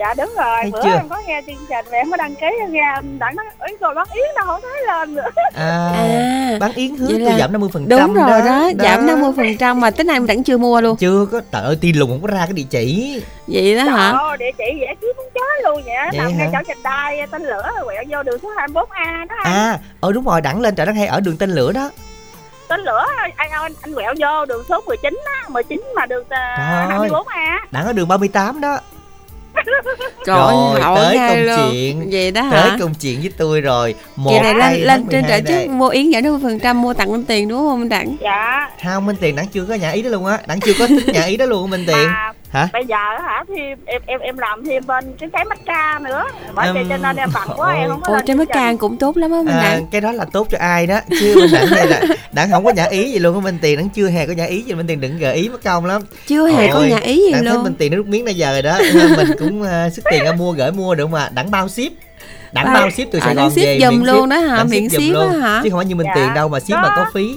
Dạ 0.00 0.14
đúng 0.14 0.34
rồi, 0.36 0.58
Thấy 0.62 0.70
bữa 0.70 0.82
chưa? 0.82 0.90
em 0.90 1.08
có 1.08 1.16
nghe 1.26 1.42
chương 1.46 1.56
trình 1.68 1.84
và 1.90 1.98
em 1.98 2.10
có 2.10 2.16
đăng 2.16 2.34
ký 2.34 2.46
em 2.60 2.72
nghe 2.72 2.84
Đẳng 3.18 3.36
nói 3.36 3.46
Ý 3.66 3.74
rồi 3.80 3.94
bác 3.94 4.10
Yến 4.12 4.24
đâu 4.36 4.46
không 4.46 4.60
thấy 4.62 4.82
lên 4.86 5.14
nữa 5.14 5.22
à, 5.54 5.90
À, 5.94 6.56
bán 6.60 6.72
yến 6.74 6.96
tôi 7.08 7.18
là- 7.20 7.38
giảm 7.38 7.52
50% 7.52 7.68
phần 7.72 7.88
đúng 7.88 8.14
rồi 8.14 8.40
đó, 8.40 8.70
giảm 8.78 9.06
50% 9.06 9.74
mà 9.80 9.90
tới 9.90 10.04
nay 10.04 10.20
mình 10.20 10.26
Đẳng 10.26 10.42
chưa 10.44 10.58
mua 10.58 10.80
luôn. 10.80 10.96
chưa 10.96 11.26
có 11.32 11.40
trời 11.52 11.62
ơi 11.62 11.78
tin 11.80 11.96
lùng 11.96 12.10
không 12.10 12.22
có 12.22 12.28
ra 12.28 12.38
cái 12.46 12.52
địa 12.52 12.64
chỉ 12.70 13.22
Vậy 13.46 13.76
đó 13.76 13.82
hả? 13.84 14.12
Trời 14.12 14.20
ơi, 14.28 14.36
địa 14.38 14.50
chỉ 14.58 14.64
dễ 14.80 14.86
kiếm 15.00 15.10
muốn 15.16 15.26
chết 15.34 15.64
luôn 15.64 15.82
vậy 15.84 15.94
Vậy 16.12 16.18
Nằm 16.18 16.38
ngay 16.38 16.46
hả? 16.46 16.52
chỗ 16.52 16.58
trình 16.68 16.78
đai 16.82 17.26
tên 17.30 17.42
lửa 17.42 17.62
quẹo 17.84 18.02
vô 18.08 18.22
đường 18.22 18.38
số 18.42 18.48
24A 18.56 19.26
đó 19.28 19.34
anh 19.44 19.52
à 19.52 19.78
ờ 20.00 20.12
đúng 20.12 20.24
rồi 20.24 20.40
đẳng 20.40 20.60
lên 20.60 20.74
trời 20.74 20.86
đất 20.86 20.92
hay 20.96 21.06
ở 21.06 21.20
đường 21.20 21.36
tên 21.36 21.50
lửa 21.50 21.72
đó 21.72 21.90
Tên 22.68 22.80
lửa 22.80 23.04
anh, 23.16 23.30
anh, 23.36 23.72
anh, 23.82 23.94
quẹo 23.94 24.14
vô 24.18 24.44
đường 24.44 24.62
số 24.68 24.80
19 24.86 25.20
á 25.24 25.48
19 25.48 25.82
mà 25.96 26.06
đường 26.06 26.22
uh, 26.22 26.28
Trời 26.30 26.96
ơi. 26.98 27.08
24A 27.08 27.58
đẳng 27.70 27.86
ở 27.86 27.92
đường 27.92 28.08
38 28.08 28.60
đó 28.60 28.78
Trời 30.26 30.36
Rồi, 30.36 30.80
ơi, 30.80 31.16
tới 31.16 31.18
công 31.28 31.42
luôn. 31.46 31.70
chuyện. 31.72 32.08
Vậy 32.12 32.30
đó 32.30 32.48
tới 32.50 32.60
hả? 32.60 32.76
công 32.80 32.94
chuyện 32.94 33.20
với 33.20 33.30
tôi 33.38 33.60
rồi 33.60 33.94
một 34.16 34.30
Vậy 34.30 34.54
này 34.54 34.54
lên 34.78 34.86
lên 34.86 35.06
trên 35.10 35.22
12 35.22 35.40
trợ 35.42 35.52
đây. 35.52 35.64
trước 35.66 35.72
mua 35.72 35.88
yến 35.88 36.12
giảm 36.12 36.22
50% 36.22 36.74
mua 36.74 36.94
tặng 36.94 37.12
Minh 37.12 37.24
Tiền 37.24 37.48
đúng 37.48 37.58
không 37.58 37.80
Minh 37.80 37.88
Đẳng? 37.88 38.16
Dạ 38.22 38.70
không 38.84 39.06
minh 39.06 39.16
tiền 39.20 39.36
đẳng 39.36 39.46
chưa 39.48 39.64
có 39.64 39.74
nhà 39.74 39.90
ý 39.90 40.02
đó 40.02 40.10
luôn 40.10 40.26
á 40.26 40.38
đẳng 40.46 40.60
chưa 40.60 40.72
có 40.78 40.86
nhà 41.12 41.22
ý 41.24 41.36
đó 41.36 41.44
luôn 41.46 41.70
minh 41.70 41.84
tiền 41.86 42.06
Mà 42.06 42.32
hả 42.50 42.68
bây 42.72 42.84
giờ 42.86 42.96
hả 43.22 43.44
thì 43.48 43.60
em 43.86 44.02
em 44.06 44.20
em 44.20 44.38
làm 44.38 44.64
thêm 44.64 44.86
bên 44.86 45.04
cái 45.20 45.28
trái 45.32 45.44
matcha 45.44 45.98
nữa 46.02 46.24
bởi 46.54 46.72
vậy 46.72 46.84
cho 46.88 46.96
nên 46.96 47.16
em 47.16 47.28
bận 47.34 47.48
quá 47.56 47.72
em 47.74 47.88
không 47.90 48.00
có 48.00 48.12
Ồ, 48.12 48.14
mất 48.14 48.22
trình. 48.28 48.38
càng 48.52 48.78
cũng 48.78 48.96
tốt 48.96 49.16
lắm 49.16 49.30
á 49.30 49.38
Minh 49.42 49.48
à, 49.56 49.62
Đẳng. 49.62 49.86
cái 49.92 50.00
đó 50.00 50.12
là 50.12 50.24
tốt 50.32 50.46
cho 50.50 50.58
ai 50.60 50.86
đó 50.86 51.00
chứ 51.20 51.34
minh 51.40 51.50
đẳng 51.52 51.66
đây 51.70 51.86
là 51.86 52.00
đẳng 52.32 52.50
không 52.50 52.64
có 52.64 52.72
nhà 52.72 52.84
ý 52.84 53.12
gì 53.12 53.18
luôn 53.18 53.34
á 53.34 53.40
minh 53.40 53.58
tiền 53.62 53.78
đẳng 53.78 53.88
chưa 53.88 54.08
hề 54.08 54.26
có 54.26 54.32
nhà 54.32 54.44
ý 54.44 54.62
gì 54.62 54.74
minh 54.74 54.86
tiền 54.86 55.00
đừng 55.00 55.18
gợi 55.18 55.34
ý 55.36 55.48
mất 55.48 55.64
công 55.64 55.84
lắm 55.86 56.02
Chưa 56.26 56.46
hề 56.48 56.68
có 56.68 56.74
Ôi, 56.78 56.88
nhà 56.88 56.98
ý 56.98 57.16
gì 57.16 57.32
thấy 57.32 57.42
luôn. 57.42 57.62
minh 57.64 57.74
tiền 57.78 57.90
nó 57.92 57.96
rút 57.96 58.06
miếng 58.06 58.24
nãy 58.24 58.34
giờ 58.34 58.52
rồi 58.52 58.62
đó 58.62 58.78
mình 59.16 59.28
cũng 59.38 59.62
uh, 59.62 59.92
sức 59.92 60.04
tiền 60.10 60.24
ra 60.24 60.32
mua 60.32 60.52
gửi 60.52 60.72
mua 60.72 60.94
được 60.94 61.06
mà 61.10 61.28
đẳng 61.34 61.50
bao 61.50 61.68
ship 61.68 61.92
đẳng 62.52 62.66
À, 62.66 62.74
bao 62.74 62.90
ship 62.90 63.04
từ 63.12 63.18
à, 63.18 63.24
Sài 63.24 63.34
đẳng 63.34 63.44
Gòn 63.44 63.50
ship 63.50 63.56
về 63.62 63.90
luôn 64.04 64.28
đó 64.28 64.36
hả? 64.38 64.64
Miễn 64.64 64.88
giùm 64.88 65.00
ship 65.00 65.12
luôn. 65.12 65.32
á 65.32 65.38
hả? 65.48 65.60
chứ 65.64 65.70
không 65.70 65.78
phải 65.78 65.86
như 65.86 65.94
minh 65.94 66.06
Dạ. 66.06 66.12
tiền 66.14 66.34
đâu 66.34 66.48
mà 66.48 66.60
ship 66.60 66.70
Đó. 66.70 66.82
mà 66.82 66.92
có 66.96 67.04
phí 67.14 67.30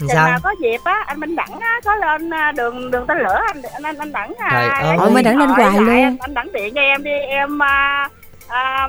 Chừng 0.00 0.08
sao 0.08 0.28
nào 0.28 0.38
có 0.42 0.54
dịp 0.62 0.80
á 0.84 1.04
anh 1.06 1.20
Minh 1.20 1.36
Đẳng 1.36 1.60
á 1.60 1.80
có 1.84 1.94
lên 1.96 2.30
à, 2.34 2.52
đường 2.52 2.90
đường 2.90 3.06
tên 3.06 3.18
lửa 3.18 3.38
anh 3.46 3.62
anh 3.72 3.82
anh, 3.82 3.96
anh 3.98 4.12
Đẳng 4.12 4.32
à, 4.38 4.48
Trời 4.80 4.88
ơi. 4.88 4.96
Ôi, 5.00 5.10
Minh 5.10 5.24
Đẳng 5.24 5.38
lên 5.38 5.48
hoài 5.48 5.76
luôn. 5.78 5.88
anh, 5.88 6.16
anh 6.20 6.34
Đẳng 6.34 6.52
điện 6.52 6.74
cho 6.74 6.80
em 6.80 7.02
đi 7.04 7.10
em 7.28 7.62
à, 7.62 8.08
à, 8.48 8.88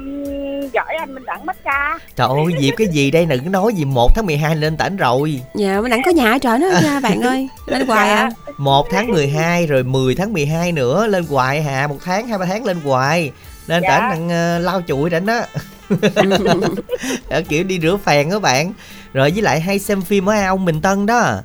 gửi 0.73 0.95
anh 0.99 1.13
Minh 1.15 1.25
Đẳng 1.25 1.45
matcha 1.45 1.97
Trời 2.15 2.27
ơi, 2.27 2.53
dịp 2.59 2.73
cái 2.77 2.87
gì 2.87 3.11
đây 3.11 3.25
đừng 3.25 3.51
nói 3.51 3.73
gì 3.73 3.85
1 3.85 4.15
tháng 4.15 4.25
12 4.25 4.55
lên 4.55 4.77
tỉnh 4.77 4.97
rồi 4.97 5.41
Dạ, 5.55 5.81
Minh 5.81 5.91
Đẳng 5.91 6.01
có 6.05 6.11
nhà 6.11 6.31
ở 6.31 6.37
trọ 6.39 6.57
nó 6.57 6.67
nha 6.83 6.99
bạn 7.03 7.21
ơi. 7.21 7.49
Lên 7.65 7.87
hoài 7.87 8.09
à. 8.09 8.29
1 8.57 8.87
tháng 8.91 9.07
12 9.07 9.67
rồi 9.67 9.83
10 9.83 10.15
tháng 10.15 10.33
12 10.33 10.71
nữa 10.71 11.07
lên 11.07 11.25
hoài 11.29 11.63
hà 11.63 11.87
một 11.87 11.97
tháng 12.05 12.27
hai 12.27 12.37
ba 12.37 12.45
tháng 12.45 12.65
lên 12.65 12.77
hoài 12.83 13.31
lên 13.67 13.83
Dạ. 13.83 13.89
tỉnh 14.11 14.27
đặng 14.29 14.57
uh, 14.57 14.65
lau 14.65 14.81
chùi 14.87 15.09
đảnh 15.09 15.25
đó 15.25 15.41
kiểu 17.49 17.63
đi 17.63 17.79
rửa 17.81 17.97
phèn 17.97 18.29
đó 18.29 18.39
bạn 18.39 18.73
rồi 19.13 19.31
với 19.31 19.41
lại 19.41 19.59
hay 19.59 19.79
xem 19.79 20.01
phim 20.01 20.29
ở 20.29 20.45
ông 20.45 20.65
Bình 20.65 20.81
Tân 20.81 21.05
đó. 21.05 21.41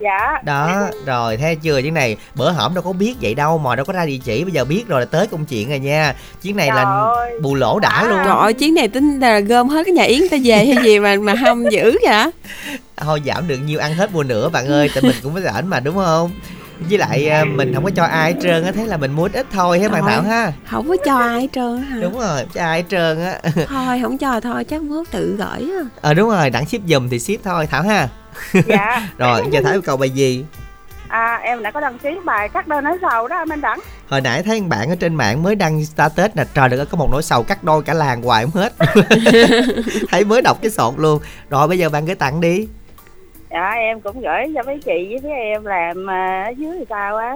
Dạ. 0.00 0.38
Đó 0.44 0.88
rồi 1.06 1.36
thấy 1.36 1.56
chưa 1.56 1.82
chuyến 1.82 1.94
này? 1.94 2.16
Bữa 2.34 2.50
hổm 2.50 2.74
đâu 2.74 2.82
có 2.82 2.92
biết 2.92 3.14
vậy 3.22 3.34
đâu 3.34 3.58
mà 3.58 3.76
đâu 3.76 3.84
có 3.84 3.92
ra 3.92 4.06
địa 4.06 4.18
chỉ 4.24 4.44
bây 4.44 4.52
giờ 4.52 4.64
biết 4.64 4.88
rồi 4.88 5.00
là 5.00 5.06
tới 5.06 5.26
công 5.26 5.44
chuyện 5.44 5.68
rồi 5.68 5.78
nha. 5.78 6.14
Chuyến 6.42 6.56
này 6.56 6.68
Trời 6.68 6.76
là 6.76 6.82
ơi. 6.82 7.38
bù 7.42 7.54
lỗ 7.54 7.78
đã 7.78 8.04
luôn. 8.04 8.18
Trời 8.24 8.36
ơi, 8.36 8.52
chuyến 8.52 8.74
này 8.74 8.88
tính 8.88 9.20
là 9.20 9.40
gom 9.40 9.68
hết 9.68 9.82
cái 9.86 9.94
nhà 9.94 10.02
yến 10.02 10.28
ta 10.28 10.36
về 10.44 10.56
hay 10.66 10.76
gì 10.84 10.98
mà 10.98 11.16
mà 11.16 11.34
hâm 11.34 11.68
dữ 11.70 11.98
vậy? 12.02 12.30
thôi 12.96 13.22
giảm 13.26 13.48
được 13.48 13.56
nhiêu 13.56 13.78
ăn 13.78 13.94
hết 13.94 14.12
mua 14.12 14.22
nữa 14.22 14.48
bạn 14.48 14.66
ơi 14.66 14.90
tại 14.94 15.02
mình 15.02 15.16
cũng 15.22 15.34
có 15.34 15.40
rảnh 15.40 15.70
mà 15.70 15.80
đúng 15.80 15.94
không 15.96 16.30
với 16.88 16.98
lại 16.98 17.28
à, 17.28 17.44
mình 17.44 17.74
không 17.74 17.84
có 17.84 17.90
cho 17.90 18.04
ai 18.04 18.32
hết 18.32 18.38
trơn 18.42 18.64
á 18.64 18.72
thế 18.72 18.86
là 18.86 18.96
mình 18.96 19.12
mua 19.12 19.24
ít 19.24 19.32
ít 19.32 19.46
thôi 19.52 19.78
hết 19.78 19.88
bạn 19.92 20.02
thảo 20.06 20.22
ha? 20.22 20.52
Không 20.70 20.88
có 20.88 20.96
cho 21.04 21.16
ai 21.16 21.40
hết 21.40 21.48
trơn 21.52 21.78
hả? 21.82 21.98
đúng 22.02 22.18
rồi 22.18 22.44
cho 22.54 22.60
ai 22.60 22.82
hết 22.82 22.88
trơn 22.88 23.24
á. 23.24 23.38
Thôi 23.68 24.00
không 24.02 24.18
cho 24.18 24.40
thôi, 24.40 24.64
chắc 24.64 24.82
mốt 24.82 25.06
tự 25.10 25.36
gửi 25.38 25.70
á. 25.78 25.84
ờ 26.00 26.14
đúng 26.14 26.30
rồi 26.30 26.50
đặng 26.50 26.66
ship 26.66 26.80
giùm 26.88 27.08
thì 27.08 27.18
ship 27.18 27.44
thôi 27.44 27.66
thảo 27.66 27.82
ha? 27.82 28.08
Dạ. 28.66 29.08
Rồi 29.18 29.42
giờ 29.50 29.60
thảo 29.64 29.72
yêu 29.72 29.82
cầu 29.82 29.96
bài 29.96 30.10
gì? 30.10 30.44
À, 31.08 31.40
em 31.42 31.62
đã 31.62 31.70
có 31.70 31.80
đăng 31.80 31.98
ký 31.98 32.08
bài 32.24 32.48
cắt 32.48 32.68
đơn 32.68 32.84
nói 32.84 32.98
sầu 33.02 33.28
đó 33.28 33.36
anh 33.36 33.48
Minh 33.48 33.60
Đẳng 33.60 33.78
hồi 34.08 34.20
nãy 34.20 34.42
thấy 34.42 34.60
bạn 34.60 34.88
ở 34.88 34.96
trên 34.96 35.14
mạng 35.14 35.42
mới 35.42 35.54
đăng 35.54 35.84
status 35.84 36.30
nè 36.34 36.44
trời 36.54 36.68
đất 36.68 36.76
ơi 36.76 36.86
có 36.90 36.98
một 36.98 37.08
nỗi 37.12 37.22
sầu 37.22 37.42
cắt 37.42 37.64
đôi 37.64 37.82
cả 37.82 37.94
làng 37.94 38.22
hoài 38.22 38.44
không 38.44 38.62
hết. 38.62 38.72
Thấy 40.10 40.24
mới 40.24 40.42
đọc 40.42 40.58
cái 40.62 40.70
sọt 40.70 40.94
luôn. 40.96 41.22
Rồi 41.50 41.68
bây 41.68 41.78
giờ 41.78 41.88
bạn 41.88 42.04
gửi 42.06 42.14
tặng 42.14 42.40
đi 42.40 42.68
dạ 43.50 43.70
em 43.70 44.00
cũng 44.00 44.20
gửi 44.20 44.52
cho 44.54 44.62
mấy 44.62 44.80
chị 44.84 45.08
với 45.10 45.20
mấy 45.22 45.32
em 45.32 45.64
làm 45.64 46.10
à, 46.10 46.44
ở 46.46 46.50
dưới 46.50 46.78
thì 46.78 46.84
sao 46.90 47.16
á. 47.16 47.34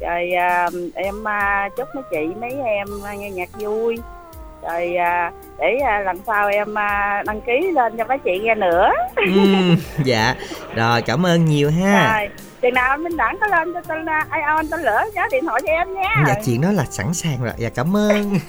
Rồi 0.00 0.32
à, 0.32 0.68
em 0.94 1.28
à, 1.28 1.68
chúc 1.76 1.88
mấy 1.94 2.04
chị 2.10 2.34
mấy 2.40 2.52
em 2.64 2.86
nghe 3.18 3.30
nhạc 3.30 3.48
vui. 3.60 3.98
Rồi 4.62 4.96
à, 4.96 5.32
để 5.58 5.78
à, 5.84 6.00
lần 6.00 6.18
sau 6.26 6.48
em 6.48 6.78
à, 6.78 7.22
đăng 7.26 7.40
ký 7.40 7.70
lên 7.74 7.96
cho 7.96 8.04
mấy 8.04 8.18
chị 8.18 8.38
nghe 8.42 8.54
nữa. 8.54 8.90
Ừm, 9.16 9.76
dạ. 10.04 10.34
Rồi 10.74 11.02
cảm 11.02 11.26
ơn 11.26 11.44
nhiều 11.44 11.70
ha. 11.70 12.18
Rồi 12.18 12.28
chừng 12.62 12.74
nào 12.74 12.90
anh 12.90 13.02
Minh 13.02 13.16
Đẳng 13.16 13.38
có 13.40 13.46
lên 13.46 13.74
cho 13.74 13.80
tên 13.88 14.06
Ion 14.32 14.68
tên 14.70 14.80
lửa 14.80 15.02
nhớ 15.14 15.22
điện 15.32 15.44
thoại 15.44 15.60
cho 15.66 15.72
em 15.72 15.94
nha. 15.94 16.24
Dạ 16.26 16.34
chuyện 16.44 16.60
đó 16.60 16.72
là 16.72 16.84
sẵn 16.90 17.14
sàng 17.14 17.42
rồi. 17.44 17.52
Dạ 17.58 17.68
cảm 17.68 17.96
ơn. 17.96 18.38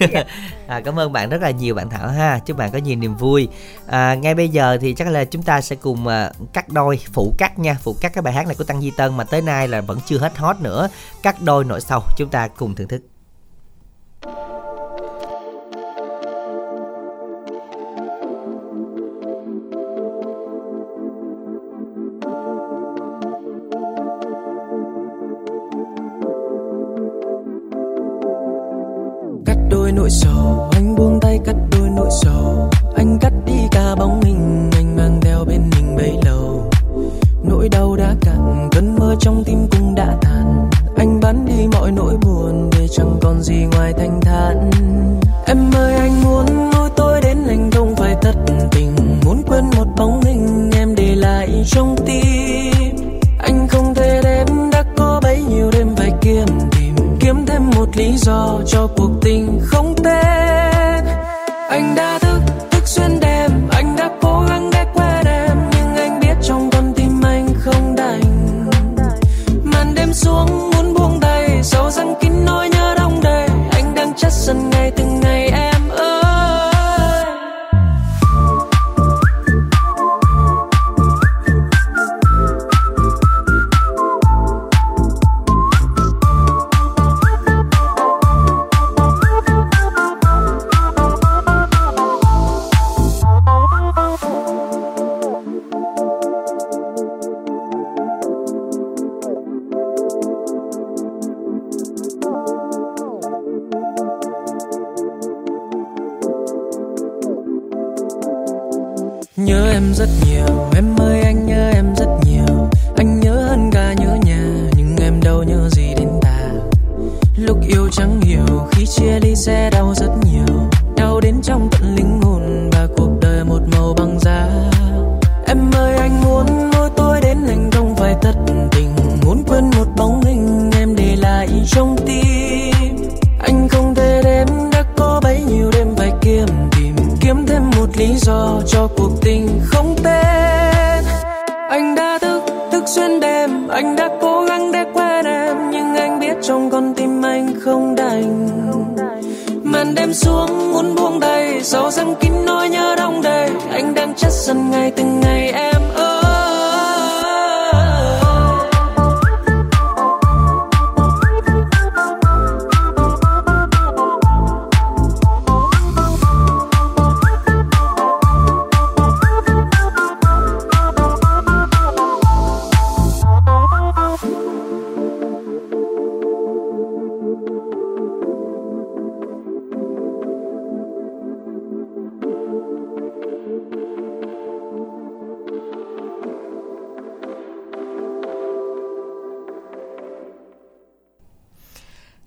À, 0.68 0.80
cảm 0.84 0.98
ơn 0.98 1.12
bạn 1.12 1.30
rất 1.30 1.42
là 1.42 1.50
nhiều 1.50 1.74
bạn 1.74 1.90
thảo 1.90 2.08
ha. 2.08 2.38
Chúc 2.46 2.56
bạn 2.56 2.70
có 2.72 2.78
nhiều 2.78 2.96
niềm 2.96 3.14
vui. 3.14 3.48
À, 3.86 4.14
ngay 4.14 4.34
bây 4.34 4.48
giờ 4.48 4.78
thì 4.80 4.94
chắc 4.94 5.08
là 5.08 5.24
chúng 5.24 5.42
ta 5.42 5.60
sẽ 5.60 5.76
cùng 5.76 6.06
à, 6.06 6.30
cắt 6.52 6.68
đôi 6.68 7.00
phụ 7.12 7.34
cắt 7.38 7.58
nha. 7.58 7.76
Phụ 7.82 7.96
cắt 8.00 8.12
cái 8.14 8.22
bài 8.22 8.34
hát 8.34 8.46
này 8.46 8.54
của 8.58 8.64
tăng 8.64 8.80
di 8.80 8.90
tân 8.90 9.16
mà 9.16 9.24
tới 9.24 9.42
nay 9.42 9.68
là 9.68 9.80
vẫn 9.80 9.98
chưa 10.06 10.18
hết 10.18 10.36
hot 10.36 10.56
nữa. 10.60 10.88
Cắt 11.22 11.36
đôi 11.42 11.64
nỗi 11.64 11.80
sầu 11.80 12.02
chúng 12.16 12.28
ta 12.28 12.48
cùng 12.48 12.74
thưởng 12.74 12.88
thức 12.88 13.02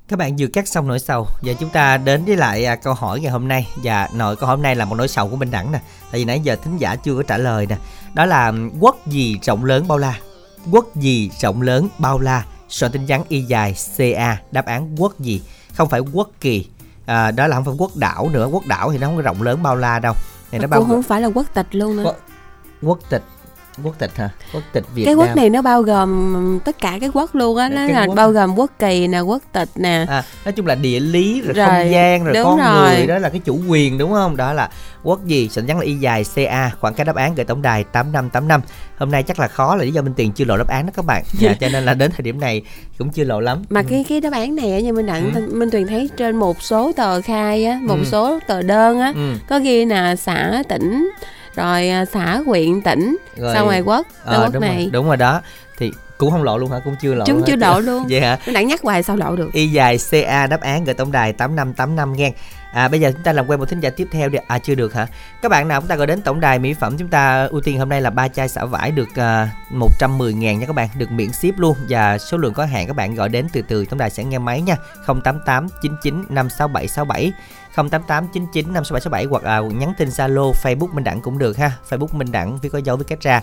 Các 0.07 0.19
bạn 0.19 0.35
vừa 0.39 0.47
cắt 0.47 0.67
xong 0.67 0.87
nỗi 0.87 0.99
sầu. 0.99 1.27
Giờ 1.41 1.53
chúng 1.59 1.69
ta 1.69 1.97
đến 1.97 2.25
với 2.25 2.37
lại 2.37 2.65
à, 2.65 2.75
câu 2.75 2.93
hỏi 2.93 3.19
ngày 3.19 3.31
hôm 3.31 3.47
nay. 3.47 3.67
Và 3.83 4.09
nội 4.13 4.35
câu 4.35 4.47
hỏi 4.47 4.55
hôm 4.57 4.63
nay 4.63 4.75
là 4.75 4.85
một 4.85 4.95
nỗi 4.95 5.07
sầu 5.07 5.27
của 5.29 5.35
Minh 5.35 5.51
Đẳng 5.51 5.71
nè. 5.71 5.79
Tại 6.11 6.19
vì 6.21 6.25
nãy 6.25 6.39
giờ 6.39 6.55
thính 6.63 6.77
giả 6.77 6.95
chưa 6.95 7.15
có 7.15 7.23
trả 7.23 7.37
lời 7.37 7.65
nè. 7.65 7.77
Đó 8.13 8.25
là 8.25 8.53
quốc 8.79 9.07
gì 9.07 9.39
rộng 9.41 9.65
lớn 9.65 9.87
bao 9.87 9.97
la? 9.97 10.19
Quốc 10.71 10.95
gì 10.95 11.31
rộng 11.41 11.61
lớn 11.61 11.89
bao 11.97 12.19
la? 12.19 12.45
Soạn 12.69 12.91
tin 12.91 13.05
nhắn 13.05 13.23
y 13.29 13.41
dài 13.41 13.75
CA 13.97 14.37
Đáp 14.51 14.65
án 14.65 14.95
quốc 15.01 15.19
gì? 15.19 15.41
Không 15.73 15.89
phải 15.89 15.99
quốc 15.99 16.29
kỳ 16.41 16.65
à, 17.05 17.31
Đó 17.31 17.47
là 17.47 17.55
không 17.55 17.65
phải 17.65 17.75
quốc 17.77 17.95
đảo 17.95 18.29
nữa. 18.29 18.45
Quốc 18.51 18.65
đảo 18.65 18.91
thì 18.91 18.97
nó 18.97 19.07
không 19.07 19.15
có 19.15 19.21
rộng 19.21 19.41
lớn 19.41 19.63
bao 19.63 19.75
la 19.75 19.99
đâu. 19.99 20.13
Này 20.51 20.59
nó 20.61 20.67
bao 20.67 20.79
cũng 20.79 20.89
không 20.89 21.03
phải 21.03 21.21
là 21.21 21.27
quốc 21.27 21.45
tịch 21.53 21.67
luôn 21.71 21.97
nữa. 21.97 22.03
Quốc- 22.03 22.17
quốc 22.81 22.99
tịch 23.09 23.23
quốc 23.83 23.95
tịch 23.99 24.11
hả? 24.15 24.29
Quốc 24.53 24.63
tịch 24.73 24.83
việt 24.95 25.05
cái 25.05 25.15
nam. 25.15 25.19
quốc 25.27 25.35
này 25.35 25.49
nó 25.49 25.61
bao 25.61 25.81
gồm 25.81 26.59
tất 26.65 26.77
cả 26.81 26.97
cái 27.01 27.09
quốc 27.13 27.35
luôn 27.35 27.57
á 27.57 27.69
nó 27.69 27.75
Cái 27.75 27.89
là 27.89 28.05
quốc- 28.05 28.15
bao 28.15 28.31
gồm 28.31 28.55
quốc 28.55 28.71
kỳ 28.79 29.07
nè 29.07 29.19
quốc 29.19 29.41
tịch 29.53 29.69
nè. 29.75 30.05
À, 30.09 30.23
nói 30.45 30.51
chung 30.51 30.65
là 30.67 30.75
địa 30.75 30.99
lý 30.99 31.41
rồi, 31.41 31.53
Rồi, 31.53 31.67
không 31.67 31.91
gian 31.91 32.23
rồi 32.23 32.43
con 32.43 32.57
rồi. 32.57 32.95
người 32.97 33.07
đó 33.07 33.17
là 33.17 33.29
cái 33.29 33.41
chủ 33.45 33.59
quyền 33.67 33.97
đúng 33.97 34.11
không? 34.11 34.37
Đó 34.37 34.53
là 34.53 34.69
quốc 35.03 35.25
gì 35.25 35.49
sẽ 35.51 35.61
nhắn 35.61 35.77
là 35.79 35.85
y 35.85 35.93
dài 35.93 36.23
ca 36.35 36.71
khoảng 36.81 36.93
cách 36.93 37.07
đáp 37.07 37.15
án 37.15 37.35
gửi 37.35 37.45
tổng 37.45 37.61
đài 37.61 37.83
tám 37.83 38.11
năm 38.11 38.29
tám 38.29 38.47
năm. 38.47 38.61
Hôm 38.97 39.11
nay 39.11 39.23
chắc 39.23 39.39
là 39.39 39.47
khó 39.47 39.75
là 39.75 39.83
lý 39.83 39.91
do 39.91 40.01
minh 40.01 40.13
tiền 40.15 40.31
chưa 40.31 40.45
lộ 40.45 40.57
đáp 40.57 40.67
án 40.67 40.85
đó 40.85 40.91
các 40.95 41.05
bạn. 41.05 41.23
Dạ, 41.39 41.53
cho 41.59 41.67
nên 41.73 41.85
là 41.85 41.93
đến 41.93 42.11
thời 42.11 42.21
điểm 42.21 42.39
này 42.39 42.61
cũng 42.97 43.09
chưa 43.09 43.23
lộ 43.23 43.39
lắm. 43.39 43.61
Mà 43.69 43.83
cái 43.83 44.05
cái 44.09 44.21
đáp 44.21 44.33
án 44.33 44.55
này 44.55 44.83
như 44.83 44.93
minh 44.93 45.05
đặng 45.05 45.31
Ừ. 45.35 45.41
minh 45.53 45.69
tuyền 45.71 45.87
thấy 45.87 46.09
trên 46.17 46.35
một 46.35 46.61
số 46.61 46.91
tờ 46.95 47.21
khai 47.21 47.65
á 47.65 47.79
một 47.83 47.95
Ừ. 47.99 48.05
số 48.05 48.39
tờ 48.47 48.61
đơn 48.61 48.99
á 48.99 49.11
ừ. 49.15 49.33
có 49.49 49.59
ghi 49.59 49.85
là 49.85 50.15
xã 50.15 50.63
tỉnh 50.69 51.09
rồi 51.57 51.89
à, 51.89 52.05
xã 52.05 52.37
huyện 52.45 52.81
tỉnh 52.81 53.17
Rồi. 53.37 53.53
sau 53.53 53.65
ngoài 53.65 53.81
quốc 53.81 54.07
Tờ 54.25 54.43
quốc 54.43 54.53
đúng 54.53 54.61
này. 54.61 54.75
rồi 54.77 54.89
đúng 54.91 55.07
rồi 55.07 55.17
đó. 55.17 55.41
Thì 55.77 55.91
cũng 56.17 56.31
không 56.31 56.43
lộ 56.43 56.57
luôn 56.57 56.71
hả? 56.71 56.79
Cũng 56.85 56.95
chưa 57.01 57.13
lộ 57.13 57.25
chúng 57.25 57.43
chưa 57.47 57.55
lộ 57.55 57.79
luôn. 57.87 58.05
Vậy 58.09 58.21
hả? 58.21 58.37
Minh 58.45 58.53
đặng 58.53 58.67
nhắc 58.67 58.81
hoài 58.81 59.03
sao 59.03 59.15
lộ 59.15 59.35
được? 59.35 59.53
Y 59.53 59.67
dài 59.67 59.97
ca 60.11 60.47
đáp 60.47 60.61
án 60.61 60.83
gửi 60.83 60.93
tổng 60.93 61.11
đài 61.11 61.33
tám 61.33 61.55
năm 61.55 61.73
tám 61.73 61.95
năm 61.95 62.13
nghe. 62.13 62.31
À 62.73 62.87
bây 62.87 62.99
giờ 62.99 63.11
chúng 63.11 63.23
ta 63.23 63.33
làm 63.33 63.47
quen 63.49 63.59
một 63.59 63.69
thính 63.69 63.79
giả 63.79 63.89
tiếp 63.89 64.07
theo 64.11 64.29
đi. 64.29 64.37
À 64.47 64.59
chưa 64.59 64.75
được 64.75 64.93
hả? 64.93 65.07
Các 65.41 65.49
bạn 65.49 65.67
nào 65.67 65.81
chúng 65.81 65.87
ta 65.87 65.95
gọi 65.95 66.07
đến 66.07 66.21
tổng 66.21 66.39
đài 66.39 66.59
mỹ 66.59 66.73
phẩm 66.73 66.97
chúng 66.97 67.07
ta 67.07 67.45
ưu 67.51 67.61
tiên 67.61 67.79
hôm 67.79 67.89
nay 67.89 68.01
là 68.01 68.09
ba 68.09 68.27
chai 68.27 68.49
xả 68.49 68.65
vải 68.65 68.91
được 68.91 69.09
uh, 69.09 69.73
110 69.73 70.33
ngàn 70.33 70.59
nha 70.59 70.65
các 70.65 70.75
bạn, 70.75 70.89
được 70.97 71.11
miễn 71.11 71.31
ship 71.31 71.57
luôn 71.59 71.77
và 71.89 72.17
số 72.17 72.37
lượng 72.37 72.53
có 72.53 72.65
hạn 72.65 72.87
các 72.87 72.95
bạn 72.95 73.15
gọi 73.15 73.29
đến 73.29 73.47
từ 73.53 73.61
từ. 73.61 73.85
Tổng 73.85 73.99
đài 73.99 74.09
sẽ 74.09 74.23
nghe 74.23 74.37
máy 74.37 74.61
nha. 74.61 74.75
088 75.07 75.67
99 75.81 76.23
567 76.29 76.87
67 76.87 77.31
088 77.77 78.27
99 78.33 78.73
56767 78.73 79.25
hoặc 79.25 79.43
à, 79.43 79.59
nhắn 79.59 79.93
tin 79.97 80.09
Zalo, 80.09 80.51
Facebook 80.63 80.93
Minh 80.93 81.03
Đẳng 81.03 81.21
cũng 81.21 81.37
được 81.37 81.57
ha. 81.57 81.71
Facebook 81.89 82.17
Minh 82.17 82.31
Đẳng 82.31 82.57
viết 82.61 82.69
có 82.73 82.79
dấu 82.79 82.95
với 82.95 83.05
cách 83.05 83.21
ra. 83.21 83.41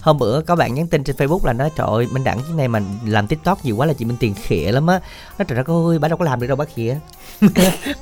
Hôm 0.00 0.18
bữa 0.18 0.40
có 0.40 0.56
bạn 0.56 0.74
nhắn 0.74 0.86
tin 0.86 1.04
trên 1.04 1.16
Facebook 1.16 1.46
là 1.46 1.52
nói 1.52 1.70
trời 1.76 1.86
ơi 1.90 2.06
Minh 2.12 2.24
Đẳng 2.24 2.38
cái 2.38 2.52
này 2.56 2.68
mà 2.68 2.80
làm 3.06 3.26
TikTok 3.26 3.64
nhiều 3.64 3.76
quá 3.76 3.86
là 3.86 3.92
chị 3.92 4.04
Minh 4.04 4.16
Tiền 4.20 4.34
khịa 4.34 4.72
lắm 4.72 4.86
á. 4.86 5.00
Nó 5.38 5.44
trời 5.44 5.56
đất 5.56 5.66
ơi, 5.66 5.98
bà 5.98 6.08
đâu 6.08 6.18
có 6.18 6.24
làm 6.24 6.40
được 6.40 6.46
đâu 6.46 6.56
bác 6.56 6.74
khịa. 6.74 6.96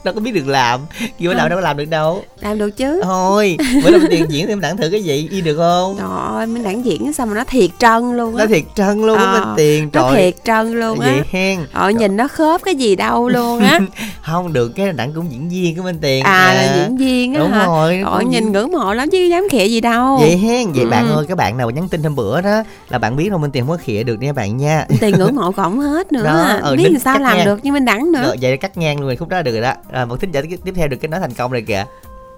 đâu 0.05 0.15
có 0.15 0.21
biết 0.21 0.31
được 0.35 0.47
làm. 0.47 0.81
Bà 1.21 1.35
nào 1.35 1.49
đâu 1.49 1.57
có 1.57 1.61
làm 1.61 1.77
được 1.77 1.85
đâu. 1.85 2.23
Làm 2.41 2.59
được 2.59 2.71
chứ. 2.71 3.01
Thôi 3.05 3.57
bữa 3.85 3.91
đầu 3.91 4.01
tiên 4.11 4.25
diễn 4.29 4.47
thì 4.47 4.53
em 4.53 4.61
đặng 4.61 4.77
thử 4.77 4.91
cái 4.91 5.03
gì 5.03 5.29
y 5.31 5.41
được 5.41 5.57
không? 5.57 5.97
Trời 5.99 6.09
ơi 6.31 6.47
minh 6.47 6.63
đặng 6.63 6.85
diễn 6.85 7.13
sao 7.13 7.27
mà 7.27 7.35
nó 7.35 7.45
thiệt 7.45 7.71
trân 7.79 8.17
luôn 8.17 8.37
á. 8.37 8.45
Nó 8.45 8.55
thiệt 8.55 8.65
trân 8.75 9.03
luôn 9.03 9.19
á 9.19 9.25
Ờ, 9.25 9.33
minh 9.41 9.55
tiền 9.57 9.91
nó 9.93 10.01
trời. 10.11 10.17
thiệt 10.23 10.45
trân 10.45 10.73
luôn 10.81 11.01
á. 11.01 11.09
Vậy 11.13 11.23
hen. 11.31 11.67
Ờ 11.73 11.91
nhìn 11.91 12.17
nó 12.17 12.29
khớp 12.29 12.63
cái 12.65 12.75
gì 12.75 12.97
đâu 12.97 13.29
luôn 13.29 13.59
á. 13.61 13.81
Không 14.23 14.53
được 14.53 14.69
cái 14.69 14.93
đặng 14.93 15.13
cũng 15.15 15.33
diễn 15.33 15.49
viên 15.49 15.74
của 15.77 15.83
minh 15.83 15.99
tiền 16.01 16.23
à 16.25 16.55
là 16.55 16.63
Dạ. 16.65 16.75
diễn 16.77 16.97
viên 16.97 17.35
á 17.35 17.41
đúng 17.41 17.51
hả 17.51 17.67
rồi 17.67 18.03
cũng 18.21 18.31
nhìn 18.31 18.53
ngưỡng 18.53 18.73
mộ 18.73 18.95
lắm 18.95 19.11
chứ 19.11 19.19
dám 19.19 19.45
khịa 19.51 19.65
gì 19.65 19.81
đâu 19.81 20.17
vậy 20.21 20.37
hen 20.37 20.73
vậy 20.73 20.85
Ừ. 20.85 20.91
bạn 20.91 21.09
ơi 21.09 21.25
các 21.29 21.39
bạn 21.39 21.57
nào 21.57 21.71
nhắn 21.71 21.89
tin 21.89 22.03
hôm 22.03 22.15
bữa 22.15 22.41
đó 22.41 22.63
là 22.89 22.99
bạn 22.99 23.17
biết 23.17 23.31
đâu 23.31 23.39
minh 23.39 23.51
tiền 23.51 23.67
không 23.67 23.77
có 23.77 23.83
khịa 23.83 24.03
được 24.03 24.21
nha 24.23 24.33
bạn 24.33 24.57
nha 24.57 24.87
tiền 25.01 25.15
ngưỡng 25.19 25.35
mộ 25.37 25.53
không 25.53 25.81
hết 25.81 26.13
nữa 26.13 26.25
Đó, 26.25 26.43
à. 26.43 26.61
ừ, 26.63 26.77
biết 26.77 26.89
làm 26.93 26.99
sao 27.01 27.19
làm 27.19 27.37
ngang. 27.37 27.47
được 27.47 27.65
như 27.65 27.73
minh 27.73 27.85
đẳng 27.85 28.13
nữa 28.13 28.23
rồi 28.27 28.37
vậy 28.41 28.57
cắt 28.57 28.77
ngang 28.77 28.97
luôn 28.97 29.07
rồi 29.07 29.17
khúc 29.17 29.29
đó 29.29 29.43
được 29.43 29.53
rồi 29.53 29.61
đó 29.61 29.73
à, 29.93 30.05
một 30.05 30.21
thính 30.21 30.31
giả 30.33 30.41
tiếp 30.65 30.73
theo 30.77 30.89
được 30.89 30.97
cái 30.97 31.09
nói 31.09 31.21
thành 31.21 31.35
công 31.35 31.51
rồi 31.53 31.63
kìa 31.63 31.85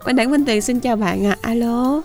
minh 0.06 0.16
đẳng 0.16 0.30
minh 0.30 0.44
tiền 0.44 0.62
xin 0.62 0.80
chào 0.80 0.96
bạn 0.96 1.26
ạ 1.26 1.36
alo 1.40 2.02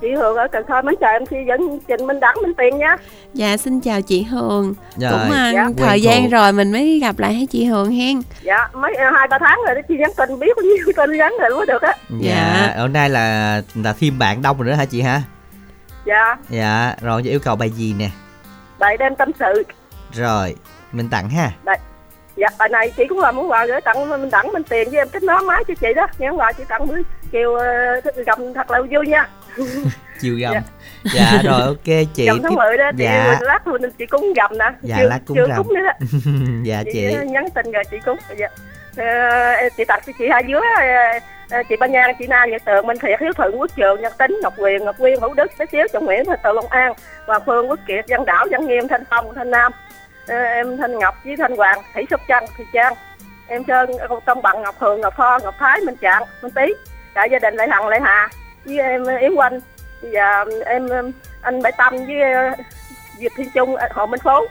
chị 0.00 0.12
Hường 0.12 0.36
ở 0.36 0.48
Cần 0.48 0.64
Thơ 0.68 0.82
mến 0.82 0.94
chào 1.00 1.12
em 1.12 1.26
khi 1.26 1.36
dẫn 1.48 1.78
Trình 1.88 2.06
Minh 2.06 2.20
Đẳng 2.20 2.36
Minh 2.42 2.54
Tiền 2.54 2.78
nha. 2.78 2.96
Dạ 3.34 3.56
xin 3.56 3.80
chào 3.80 4.02
chị 4.02 4.22
hường. 4.22 4.74
Rồi, 4.96 5.12
cũng 5.12 5.30
à, 5.30 5.50
dạ. 5.54 5.68
thời 5.76 6.02
gian 6.02 6.22
thuộc. 6.22 6.32
rồi 6.32 6.52
mình 6.52 6.72
mới 6.72 6.98
gặp 6.98 7.18
lại 7.18 7.34
hay 7.34 7.46
chị 7.46 7.64
hường 7.64 7.90
hen? 7.90 8.20
Dạ 8.42 8.68
mấy 8.72 8.94
hai 9.14 9.28
ba 9.28 9.38
tháng 9.38 9.58
rồi 9.66 9.74
đó 9.74 9.80
chị 9.88 9.94
nhắn 9.98 10.10
tin 10.16 10.38
biết 10.38 10.56
bao 10.56 10.62
nhiêu 10.62 10.92
tin 10.96 11.18
nhắn 11.18 11.34
rồi 11.40 11.50
mới 11.50 11.66
được 11.66 11.82
á. 11.82 11.94
Dạ. 12.20 12.66
Dạ. 12.66 12.74
hôm 12.78 12.92
nay 12.92 13.10
là 13.10 13.62
là 13.74 13.94
thêm 14.00 14.18
bạn 14.18 14.42
đông 14.42 14.58
rồi 14.58 14.66
nữa 14.66 14.74
hả 14.74 14.84
chị 14.84 15.00
ha 15.00 15.22
dạ. 16.04 16.36
Dạ 16.48 16.94
rồi 17.00 17.22
giờ 17.22 17.30
yêu 17.30 17.40
cầu 17.40 17.56
bài 17.56 17.70
gì 17.70 17.94
nè? 17.98 18.10
Bài 18.78 18.96
đem 18.96 19.16
tâm 19.16 19.30
sự. 19.38 19.62
Rồi 20.12 20.54
mình 20.92 21.08
tặng 21.08 21.30
ha. 21.30 21.50
Dạ 22.36 22.48
bài 22.58 22.68
này 22.68 22.92
chị 22.96 23.04
cũng 23.08 23.18
là 23.18 23.32
muốn 23.32 23.50
quà 23.50 23.66
gửi 23.66 23.80
tặng 23.80 24.08
Minh 24.08 24.30
Đẳng 24.30 24.52
Minh 24.52 24.62
Tiền 24.68 24.90
với 24.90 24.98
em 24.98 25.08
kết 25.08 25.22
nối 25.22 25.42
máy 25.42 25.64
cho 25.68 25.74
chị 25.80 25.94
đó. 25.96 26.06
Nhắn 26.18 26.38
quà 26.38 26.52
chị 26.52 26.64
tặng 26.68 26.86
bữa 26.86 26.96
chiều 27.30 27.50
uh, 27.50 28.26
gặp 28.26 28.38
thật 28.54 28.70
là 28.70 28.80
vui 28.80 29.06
nha 29.06 29.28
chiều 30.20 30.36
gầm 30.40 30.54
Dạ. 30.54 30.60
dạ. 31.14 31.42
rồi 31.44 31.60
ok 31.60 32.06
chị 32.14 32.26
gặp 32.26 32.32
tháng 32.42 32.54
10 32.54 32.76
đó 32.76 32.90
chị 32.98 33.04
dạ 33.04 33.38
lát 33.42 33.66
nên 33.80 33.90
chị 33.98 34.06
cúng 34.06 34.32
gầm 34.36 34.58
nè 34.58 34.64
Dạ, 34.82 34.96
chưa, 35.00 35.08
lát 35.08 35.18
cúng 35.26 35.36
chưa 35.36 35.46
rằm. 35.48 35.56
cúng 35.64 35.74
nữa 35.74 35.80
đó 35.84 35.92
dạ 36.64 36.82
chị, 36.84 36.92
chị 36.92 37.16
nhắn 37.30 37.50
tin 37.54 37.72
rồi 37.72 37.82
chị 37.90 37.96
cúng 38.04 38.18
dạ. 38.36 38.46
Ờ, 38.96 39.68
chị 39.76 39.84
tặng 39.84 40.00
cho 40.06 40.12
chị 40.18 40.24
hai 40.30 40.42
đứa 40.42 40.60
ờ, 40.76 40.84
ờ, 41.50 41.62
chị 41.68 41.76
Ba 41.76 41.86
Nhan 41.86 42.10
chị 42.18 42.26
Na 42.26 42.46
Nhật 42.46 42.62
Tường 42.64 42.86
Minh 42.86 42.98
Thiệt 42.98 43.20
Hiếu 43.20 43.32
Thuận 43.36 43.60
Quốc 43.60 43.70
Trường 43.76 44.00
Nhật 44.02 44.18
Tính 44.18 44.38
Ngọc 44.42 44.54
Quyền 44.58 44.84
Ngọc 44.84 44.98
Nguyên 44.98 45.20
Hữu 45.20 45.34
Đức 45.34 45.50
Bé 45.58 45.66
Xíu 45.72 45.86
Trọng 45.92 46.04
Nguyễn 46.04 46.24
Từ 46.44 46.52
Long 46.52 46.66
An 46.70 46.92
Hoàng 47.26 47.42
Phương 47.46 47.68
Quốc 47.70 47.78
Kiệt 47.86 48.04
Văn 48.08 48.24
Đảo 48.24 48.46
Văn 48.50 48.66
Nghiêm 48.66 48.88
Thanh 48.88 49.04
Phong 49.10 49.34
Thanh 49.34 49.50
Nam 49.50 49.72
Ờ, 50.28 50.36
em 50.42 50.76
Thanh 50.78 50.98
Ngọc 50.98 51.14
với 51.24 51.36
Thanh 51.36 51.56
Hoàng 51.56 51.78
Thủy 51.94 52.04
Sóc 52.10 52.20
Trăng 52.28 52.44
Thị 52.56 52.64
Trang 52.72 52.94
em 53.48 53.62
Sơn 53.68 53.90
Công 54.26 54.42
Bằng 54.42 54.62
Ngọc 54.62 54.74
Thường 54.80 55.00
Ngọc 55.00 55.14
Tho 55.16 55.38
Ngọc 55.42 55.54
Thái 55.58 55.80
Minh 55.86 55.96
Trạng 55.96 56.22
Minh 56.42 56.52
Tý 56.52 56.62
cả 57.14 57.24
gia 57.24 57.38
đình 57.38 57.54
Lệ 57.56 57.66
Hằng 57.70 57.88
Lệ 57.88 57.98
Hà 58.02 58.28
với 58.68 58.78
em 58.78 59.04
Yến 59.20 59.34
Quanh 59.34 59.60
và 60.02 60.44
em 60.66 60.88
anh 61.42 61.62
Bảy 61.62 61.72
Tâm 61.78 61.96
với 61.96 62.20
ờ, 62.20 62.50
Diệp 63.18 63.32
Thiên 63.36 63.50
Trung 63.54 63.76
ờ, 63.76 63.88
Hồ 63.94 64.06
Minh 64.06 64.20
Phú. 64.24 64.46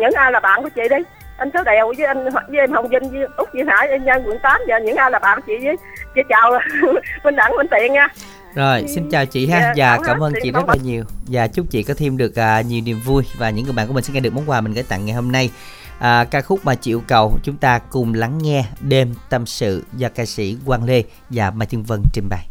Những 0.00 0.14
ai 0.14 0.32
là 0.32 0.40
bạn 0.40 0.62
của 0.62 0.68
chị 0.68 0.82
đi. 0.90 0.96
Anh 1.36 1.50
Sáu 1.54 1.64
Đèo 1.64 1.92
với 1.96 2.06
anh 2.06 2.24
với 2.24 2.58
em 2.58 2.72
Hồng 2.72 2.88
Vinh 2.88 3.10
với 3.10 3.26
Út 3.36 3.48
Duy 3.54 3.62
Hải 3.68 3.88
em 3.88 4.04
nhân 4.04 4.22
quận 4.26 4.38
8 4.42 4.60
và 4.68 4.78
những 4.78 4.96
ai 4.96 5.10
là 5.10 5.18
bạn 5.18 5.40
của 5.40 5.46
chị 5.46 5.66
với 5.66 5.76
chị 6.14 6.20
chào 6.28 6.50
Minh 7.24 7.36
Đẳng 7.36 7.56
Minh 7.56 7.66
Tiện 7.70 7.92
nha. 7.92 8.08
Rồi 8.54 8.84
xin 8.88 9.10
chào 9.10 9.26
chị 9.26 9.46
ha. 9.46 9.72
Dạ, 9.76 9.90
và 9.90 9.96
cảm 9.96 10.06
cảm 10.06 10.22
ơn 10.22 10.32
chị, 10.42 10.52
rất 10.52 10.68
là 10.68 10.74
nhiều. 10.82 11.04
Và 11.26 11.46
chúc 11.46 11.66
chị 11.70 11.82
có 11.82 11.94
thêm 11.98 12.16
được 12.16 12.38
à, 12.38 12.60
nhiều 12.60 12.80
niềm 12.84 13.00
vui. 13.04 13.22
Và 13.38 13.50
những 13.50 13.64
người 13.64 13.74
bạn 13.74 13.86
của 13.86 13.92
mình 13.92 14.04
sẽ 14.04 14.14
nghe 14.14 14.20
được 14.20 14.34
món 14.34 14.50
quà 14.50 14.60
mình 14.60 14.72
gửi 14.72 14.84
tặng 14.88 15.06
ngày 15.06 15.14
hôm 15.14 15.32
nay. 15.32 15.50
À, 15.98 16.24
ca 16.24 16.40
khúc 16.40 16.64
mà 16.64 16.74
chị 16.74 16.90
yêu 16.90 17.02
cầu 17.06 17.38
chúng 17.42 17.56
ta 17.56 17.78
cùng 17.78 18.14
lắng 18.14 18.38
nghe 18.42 18.64
đêm 18.80 19.14
tâm 19.30 19.46
sự 19.46 19.84
do 19.96 20.08
ca 20.14 20.24
sĩ 20.26 20.56
Quang 20.66 20.84
Lê 20.84 21.02
và 21.30 21.50
Mai 21.50 21.66
Chương 21.66 21.82
Vân 21.82 22.00
trình 22.12 22.28
bày 22.30 22.46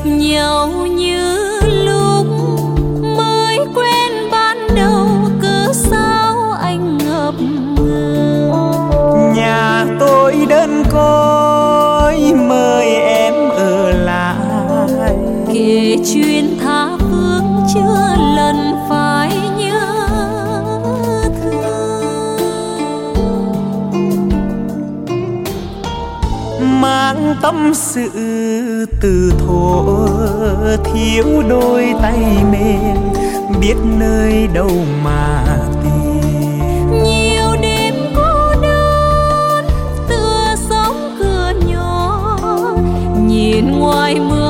gặp 0.00 0.06
nhau 0.06 0.79
tâm 27.42 27.72
sự 27.74 28.10
từ 29.00 29.32
thuở 29.38 30.76
thiếu 30.84 31.42
đôi 31.48 31.94
tay 32.02 32.18
mềm, 32.52 32.96
biết 33.60 33.74
nơi 33.98 34.48
đâu 34.54 34.70
mà 35.04 35.44
tìm. 35.82 36.90
Nhiều 37.04 37.56
đêm 37.62 37.94
cô 38.16 38.60
đơn, 38.62 39.64
tựa 40.08 40.54
sóng 40.68 41.16
cửa 41.18 41.52
nhỏ, 41.66 42.38
nhìn 43.26 43.70
ngoài 43.70 44.20
mưa 44.20 44.49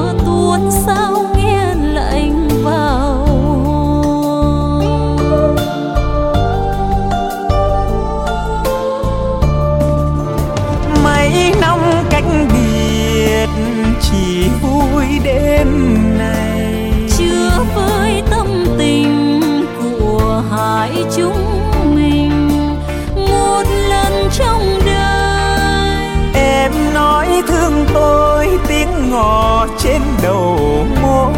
lần 23.89 24.29
trong 24.39 24.79
đời. 24.87 26.07
Em 26.35 26.73
nói 26.95 27.43
thương 27.47 27.87
tôi 27.95 28.59
tiếng 28.69 29.11
ngò 29.11 29.67
trên 29.79 30.03
đầu 30.23 30.87
môi. 31.03 31.33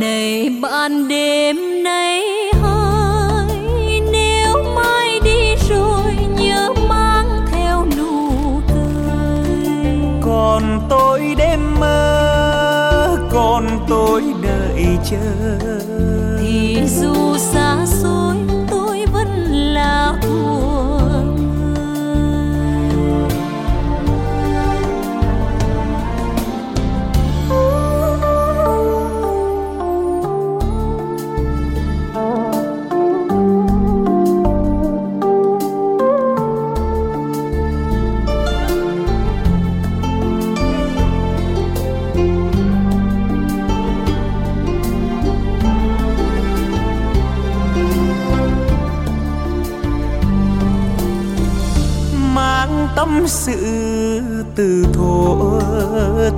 Này 0.00 0.50
ban 0.62 1.08
đêm 1.08 1.82
nay 1.82 2.22
hỡi 2.62 4.00
nếu 4.12 4.64
mai 4.76 5.20
đi 5.24 5.56
rồi 5.68 6.16
nhớ 6.38 6.72
mang 6.88 7.46
theo 7.52 7.86
nụ 7.96 8.30
cười. 8.68 9.96
Còn 10.22 10.80
tôi 10.88 11.34
đêm 11.38 11.80
mơ 11.80 13.18
còn 13.32 13.66
tôi 13.88 14.22
đợi 14.42 14.86
chờ. 15.10 15.73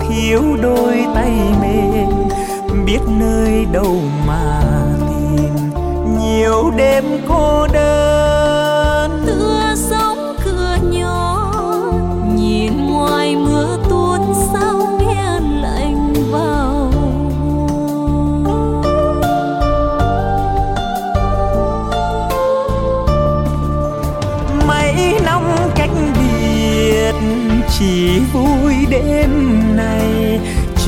Thiếu 0.09 0.43
đôi 0.63 1.05
tay 1.15 1.31
mềm. 1.61 2.09
Biết 2.85 3.01
nơi 3.19 3.67
đâu 3.73 3.97
mà 4.27 4.63
tìm. 4.99 5.55
Nhiều 6.19 6.71
đêm 6.77 7.05
cô 7.29 7.67
đơn 7.73 8.06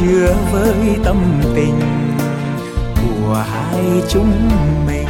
chứa 0.09 0.35
với 0.53 0.97
tâm 1.05 1.43
tình 1.55 1.81
của 2.97 3.45
hai 3.53 4.03
chúng 4.09 4.33
mình. 4.87 5.09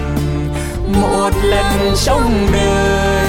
Một 1.02 1.30
lần 1.42 1.94
trong 2.04 2.46
đời 2.52 3.27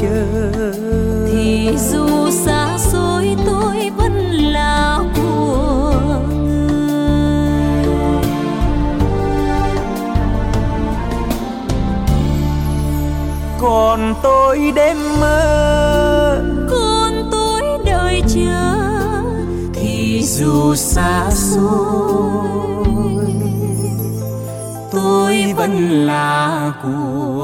chờ 0.00 0.24
thì 1.26 1.70
dù 1.90 2.30
xa 2.30 2.78
xôi 2.78 3.36
tôi 3.46 3.90
vẫn 3.96 4.12
là 4.30 4.98
của 5.16 5.92
người. 6.30 7.08
Còn 13.60 14.14
tôi 14.22 14.72
đêm 14.74 14.96
mơ. 15.20 16.42
Còn 16.70 17.28
tôi 17.30 17.62
đợi 17.84 18.22
chờ. 18.34 18.74
Thì 19.74 20.22
dù 20.24 20.74
xa 20.74 21.30
xôi 21.30 22.48
tôi 24.92 25.54
vẫn 25.56 25.90
là 26.06 26.72
của 26.82 27.37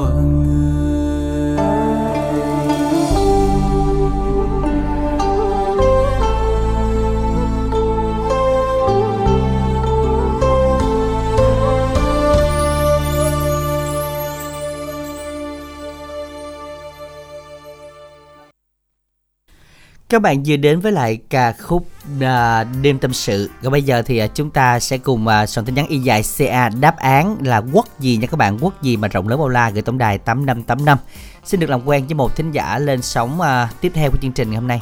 Các 20.15 20.21
bạn 20.21 20.43
vừa 20.45 20.55
đến 20.55 20.79
với 20.79 20.91
lại 20.91 21.19
ca 21.29 21.51
khúc 21.51 21.85
à, 22.21 22.63
đêm 22.81 22.99
tâm 22.99 23.13
sự. 23.13 23.49
Và 23.61 23.69
bây 23.69 23.83
giờ 23.83 24.01
thì 24.05 24.17
à, 24.17 24.27
chúng 24.27 24.49
ta 24.49 24.79
sẽ 24.79 24.97
cùng 24.97 25.27
à, 25.27 25.45
soạn 25.45 25.65
tin 25.65 25.75
nhắn 25.75 25.87
y 25.87 25.97
dài 25.97 26.21
CA 26.37 26.69
đáp 26.69 26.97
án 26.97 27.37
là 27.41 27.61
quốc 27.73 27.99
gì 27.99 28.17
nha 28.17 28.27
các 28.27 28.37
bạn? 28.37 28.57
Quốc 28.61 28.81
gì 28.81 28.97
mà 28.97 29.07
rộng 29.07 29.27
lớn 29.27 29.39
bao 29.39 29.49
la? 29.49 29.69
Gửi 29.69 29.81
tổng 29.81 29.97
đài 29.97 30.17
8585 30.17 30.97
Xin 31.43 31.59
được 31.59 31.69
làm 31.69 31.87
quen 31.87 32.05
với 32.05 32.13
một 32.13 32.35
thính 32.35 32.51
giả 32.51 32.79
lên 32.79 33.01
sóng 33.01 33.41
à, 33.41 33.69
tiếp 33.81 33.91
theo 33.95 34.11
của 34.11 34.17
chương 34.21 34.31
trình 34.31 34.49
ngày 34.49 34.59
hôm 34.59 34.67
nay. 34.67 34.81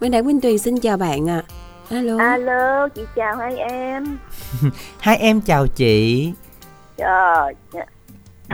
Nguyễn 0.00 0.12
Đại 0.12 0.22
Quynh 0.22 0.40
Tuyền 0.40 0.58
xin 0.58 0.80
chào 0.80 0.96
bạn 0.96 1.30
ạ. 1.30 1.42
Alo. 1.90 2.18
alo 2.18 2.88
chị 2.88 3.02
chào 3.16 3.36
hai 3.36 3.56
em. 3.56 4.18
Hai 4.98 5.16
em 5.16 5.40
chào 5.40 5.66
chị. 5.66 6.32
Trời. 6.96 7.54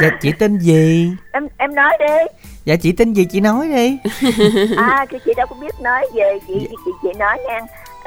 Dạ 0.01 0.09
chị 0.21 0.33
tên 0.39 0.59
gì? 0.59 1.11
em 1.33 1.49
em 1.59 1.75
nói 1.75 1.99
đi 2.01 2.45
Dạ 2.65 2.77
chị 2.77 2.93
tên 2.93 3.13
gì 3.13 3.25
chị 3.31 3.41
nói 3.41 3.69
đi. 3.69 3.99
À 4.77 5.07
thì 5.11 5.19
chị 5.25 5.33
đâu 5.37 5.47
có 5.51 5.57
biết 5.61 5.81
nói 5.81 6.07
về 6.15 6.39
chị 6.49 6.55
chị 6.71 6.77
chị, 6.85 6.91
chị 7.03 7.09
nói 7.19 7.39
nha. 7.49 7.61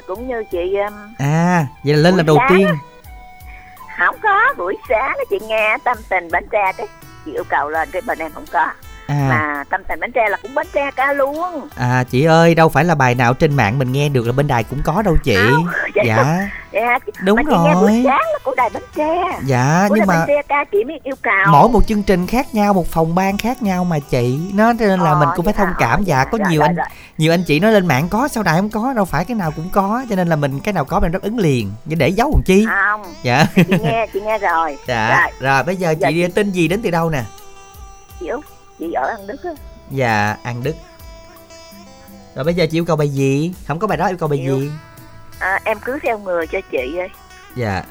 Cũng 0.07 0.27
như 0.27 0.43
chị 0.51 0.75
um, 0.87 0.93
À 1.17 1.65
vậy 1.83 1.93
là 1.93 1.99
lên 2.01 2.15
là 2.17 2.23
đầu 2.23 2.37
tiên. 2.49 2.67
không 3.99 4.15
có 4.23 4.53
buổi 4.57 4.77
sáng 4.89 5.09
á, 5.17 5.23
chị 5.29 5.37
nghe 5.47 5.77
tâm 5.83 5.97
tình 6.09 6.27
bánh 6.31 6.45
tre 6.51 6.71
cái 6.77 6.87
chị 7.25 7.31
yêu 7.33 7.43
cầu 7.49 7.69
lên 7.69 7.89
cái 7.91 8.01
bên 8.07 8.19
em 8.19 8.31
không 8.33 8.45
có 8.51 8.67
À. 9.07 9.27
Mà 9.29 9.63
tâm 9.69 9.81
tình 9.89 9.99
bánh 9.99 10.11
tre 10.11 10.29
là 10.29 10.37
cũng 10.41 10.55
bánh 10.55 10.67
tre 10.73 10.91
ca 10.95 11.13
luôn. 11.13 11.67
À 11.75 12.03
chị 12.09 12.23
ơi 12.23 12.55
đâu 12.55 12.69
phải 12.69 12.83
là 12.83 12.95
bài 12.95 13.15
nào 13.15 13.33
trên 13.33 13.55
mạng 13.55 13.79
mình 13.79 13.91
nghe 13.91 14.09
được 14.09 14.25
là 14.27 14.31
bên 14.31 14.47
đài 14.47 14.63
cũng 14.63 14.79
có 14.83 15.01
đâu 15.01 15.17
chị. 15.23 15.35
Không, 15.51 15.65
vậy 15.95 16.05
Dạ. 16.07 16.49
Dạ, 16.71 16.99
Đúng 17.23 17.35
mà 17.35 17.43
chị 17.49 17.55
nghe 17.63 17.73
buổi 17.73 17.91
rồi. 17.91 18.01
sáng 18.05 18.21
là 18.33 18.39
của 18.43 18.55
đài 18.55 18.69
bánh 18.73 18.83
tre. 18.95 19.39
Dạ 19.45 19.85
của 19.89 19.95
nhưng 19.95 20.07
đài 20.07 20.07
mà 20.07 20.15
bánh 20.19 20.27
tre 20.27 20.41
ca 20.47 20.63
chị 20.71 20.83
mới 20.83 20.99
yêu 21.03 21.15
cầu. 21.21 21.45
mỗi 21.51 21.69
một 21.69 21.87
chương 21.87 22.03
trình 22.03 22.27
khác 22.27 22.53
nhau 22.53 22.73
một 22.73 22.87
phòng 22.87 23.15
ban 23.15 23.37
khác 23.37 23.61
nhau 23.63 23.83
mà 23.83 23.99
chị. 23.99 24.39
Nó 24.53 24.73
cho 24.79 24.85
nên 24.85 24.99
là 24.99 25.11
Ờ, 25.11 25.19
mình 25.19 25.29
cũng 25.35 25.45
phải 25.45 25.53
dạ, 25.57 25.65
thông 25.65 25.73
cảm. 25.79 25.99
Ờ, 25.99 26.03
dạ 26.05 26.17
dạ, 26.23 26.25
có 26.31 26.37
rồi, 26.37 26.47
nhiều 26.51 26.59
rồi, 26.59 26.67
anh 26.67 26.75
rồi. 26.75 26.85
nhiều 27.17 27.33
anh 27.33 27.43
chị 27.43 27.59
nói 27.59 27.71
lên 27.71 27.87
mạng 27.87 28.09
có 28.09 28.27
sao 28.27 28.43
đài 28.43 28.57
không 28.57 28.69
có? 28.69 28.93
Đâu 28.93 29.05
phải 29.05 29.25
cái 29.25 29.35
nào 29.35 29.51
cũng 29.55 29.69
có. 29.71 30.05
Cho 30.09 30.15
nên 30.15 30.27
là 30.27 30.35
mình 30.35 30.59
cái 30.59 30.73
nào 30.73 30.85
có 30.85 30.99
mình 30.99 31.11
đáp 31.11 31.21
ứng 31.21 31.37
liền. 31.39 31.71
Chứ 31.89 31.95
để 31.95 32.07
giấu 32.09 32.31
làm 32.33 32.43
chi? 32.45 32.65
Không. 32.69 33.03
Dạ. 33.23 33.45
Chị 33.55 33.63
nghe 33.81 34.07
chị 34.13 34.21
nghe 34.21 34.37
rồi. 34.37 34.77
Dạ. 34.87 35.09
Rồi. 35.21 35.31
Rồi 35.39 35.63
bây 35.63 35.75
giờ 35.75 35.91
Dạ, 35.99 36.09
chị 36.09 36.15
đi 36.23 36.27
tên 36.27 36.51
gì 36.51 36.67
đến 36.67 36.81
từ 36.83 36.91
đâu 36.91 37.09
nè? 37.09 37.23
Chị 38.19 38.27
út 38.27 38.45
chị 38.79 38.91
ở 38.93 39.07
ăn 39.07 39.27
đức 39.27 39.43
á. 39.43 39.51
Dạ 39.91 40.37
an 40.43 40.63
đức. 40.63 40.75
Rồi 42.35 42.43
bây 42.45 42.53
giờ 42.53 42.65
chị 42.71 42.77
yêu 42.77 42.85
cầu 42.85 42.95
bài 42.95 43.09
gì? 43.09 43.53
Không 43.67 43.79
có 43.79 43.87
bài 43.87 43.97
đó 43.97 44.07
yêu 44.07 44.17
cầu 44.17 44.29
bài 44.29 44.39
Yêu. 44.39 44.59
gì? 44.59 44.71
À, 45.39 45.59
em 45.63 45.77
cứ 45.85 45.99
theo 46.03 46.19
người 46.19 46.47
cho 46.47 46.59
chị 46.71 46.97
ơi. 46.97 47.09
Dạ. 47.55 47.83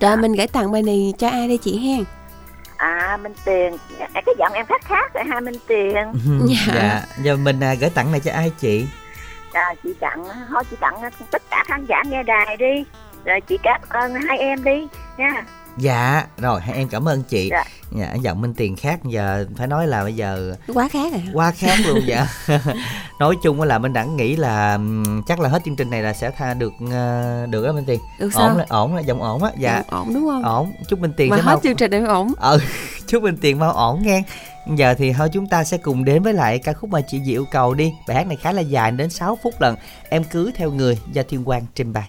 Rồi 0.00 0.16
mình 0.16 0.32
gửi 0.32 0.46
tặng 0.46 0.72
bài 0.72 0.82
này 0.82 1.14
cho 1.18 1.28
ai 1.28 1.48
đây 1.48 1.58
chị 1.58 1.78
hen? 1.78 2.04
à 2.76 3.18
minh 3.22 3.32
tiền. 3.44 3.76
À, 4.00 4.20
cái 4.26 4.34
giọng 4.38 4.52
em 4.52 4.66
khác 4.66 4.80
khác 4.84 5.14
rồi 5.14 5.24
hai 5.30 5.40
minh 5.40 5.54
tiền. 5.66 5.94
Dạ. 6.48 6.74
dạ. 6.74 7.02
Giờ 7.22 7.36
mình 7.36 7.60
à, 7.60 7.74
gửi 7.74 7.90
tặng 7.90 8.12
này 8.12 8.20
cho 8.20 8.32
ai 8.32 8.52
chị? 8.58 8.86
À, 9.52 9.74
chị 9.84 9.94
tặng 10.00 10.24
thôi 10.48 10.62
chị 10.70 10.76
tặng 10.80 11.00
tất 11.30 11.42
cả 11.50 11.64
khán 11.66 11.86
giả 11.88 12.02
nghe 12.06 12.22
đài 12.22 12.56
đi. 12.56 12.84
Rồi 13.24 13.40
chị 13.40 13.58
cảm 13.62 13.80
ơn 13.88 14.14
hai 14.14 14.38
em 14.38 14.64
đi 14.64 14.86
nha 15.16 15.44
dạ 15.78 16.26
rồi 16.38 16.60
em 16.74 16.88
cảm 16.88 17.08
ơn 17.08 17.22
chị 17.22 17.48
Dạ. 17.50 17.64
dạ 17.92 18.14
giọng 18.14 18.40
minh 18.40 18.54
tiền 18.54 18.76
khác 18.76 19.00
giờ 19.04 19.46
phải 19.56 19.66
nói 19.66 19.86
là 19.86 20.02
bây 20.02 20.14
giờ 20.14 20.54
Quá 20.74 20.88
khác 20.88 21.12
à. 21.12 21.18
quá 21.34 21.50
khác 21.50 21.78
luôn 21.86 22.00
dạ 22.06 22.26
nói 23.20 23.34
chung 23.42 23.60
á 23.60 23.66
là 23.66 23.78
minh 23.78 23.92
đẳng 23.92 24.16
nghĩ 24.16 24.36
là 24.36 24.78
chắc 25.26 25.40
là 25.40 25.48
hết 25.48 25.62
chương 25.64 25.76
trình 25.76 25.90
này 25.90 26.02
là 26.02 26.12
sẽ 26.12 26.30
tha 26.30 26.54
được 26.54 26.72
ờ, 26.92 27.46
được 27.50 27.66
đó 27.66 27.72
minh 27.72 27.84
tiền 27.86 28.00
Được 28.20 28.30
sao? 28.34 28.48
ổn 28.48 28.56
là 28.58 28.64
ổn 28.68 28.94
là 28.96 29.00
giọng 29.02 29.22
ổn 29.22 29.42
á 29.42 29.50
dạ 29.58 29.82
Ổn, 29.90 30.04
ổn 30.04 30.14
đúng 30.14 30.26
không? 30.26 30.42
ổn 30.42 30.72
chúc 30.88 30.98
minh 31.00 31.12
tiền 31.16 31.30
Mà 31.30 31.36
sẽ 31.36 31.42
hết 31.42 31.52
mau 31.52 31.60
chương 31.62 31.76
trình 31.76 31.90
này 31.90 32.00
ổn. 32.00 32.32
ờ 32.36 32.58
chúc 33.06 33.22
minh 33.22 33.36
tiền 33.40 33.58
mau 33.58 33.72
ổn 33.72 34.02
nghe 34.02 34.22
giờ 34.76 34.94
thì 34.98 35.12
thôi 35.12 35.28
chúng 35.32 35.46
ta 35.46 35.64
sẽ 35.64 35.76
cùng 35.78 36.04
đến 36.04 36.22
với 36.22 36.32
lại 36.34 36.58
ca 36.58 36.72
khúc 36.72 36.90
mà 36.90 37.00
chị 37.08 37.20
Diệu 37.24 37.44
cầu 37.50 37.74
đi 37.74 37.92
bài 38.08 38.16
hát 38.16 38.26
này 38.26 38.36
khá 38.36 38.52
là 38.52 38.60
dài 38.60 38.90
đến 38.90 39.10
6 39.10 39.38
phút 39.42 39.54
lần 39.60 39.76
em 40.08 40.24
cứ 40.24 40.50
theo 40.54 40.70
người 40.70 40.98
do 41.12 41.22
thiên 41.28 41.44
quang 41.44 41.62
trình 41.74 41.92
bày 41.92 42.08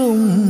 không 0.00 0.49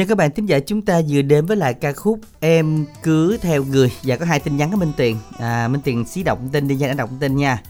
Và 0.00 0.06
các 0.08 0.16
bạn 0.18 0.30
thính 0.30 0.46
giả 0.46 0.58
chúng 0.58 0.82
ta 0.82 1.00
vừa 1.08 1.22
đến 1.22 1.46
với 1.46 1.56
lại 1.56 1.74
ca 1.74 1.92
khúc 1.92 2.18
Em 2.40 2.86
cứ 3.02 3.38
theo 3.42 3.64
người 3.64 3.92
và 4.02 4.16
có 4.16 4.24
hai 4.24 4.40
tin 4.40 4.56
nhắn 4.56 4.70
của 4.70 4.76
Minh 4.76 4.92
Tiền. 4.96 5.16
À, 5.38 5.68
Minh 5.68 5.80
Tiền 5.84 6.04
xí 6.04 6.22
đọc 6.22 6.38
tin 6.52 6.68
đi 6.68 6.76
nha, 6.76 6.86
đã 6.88 6.94
đọc 6.94 7.10
tin 7.20 7.36
nha. 7.36 7.62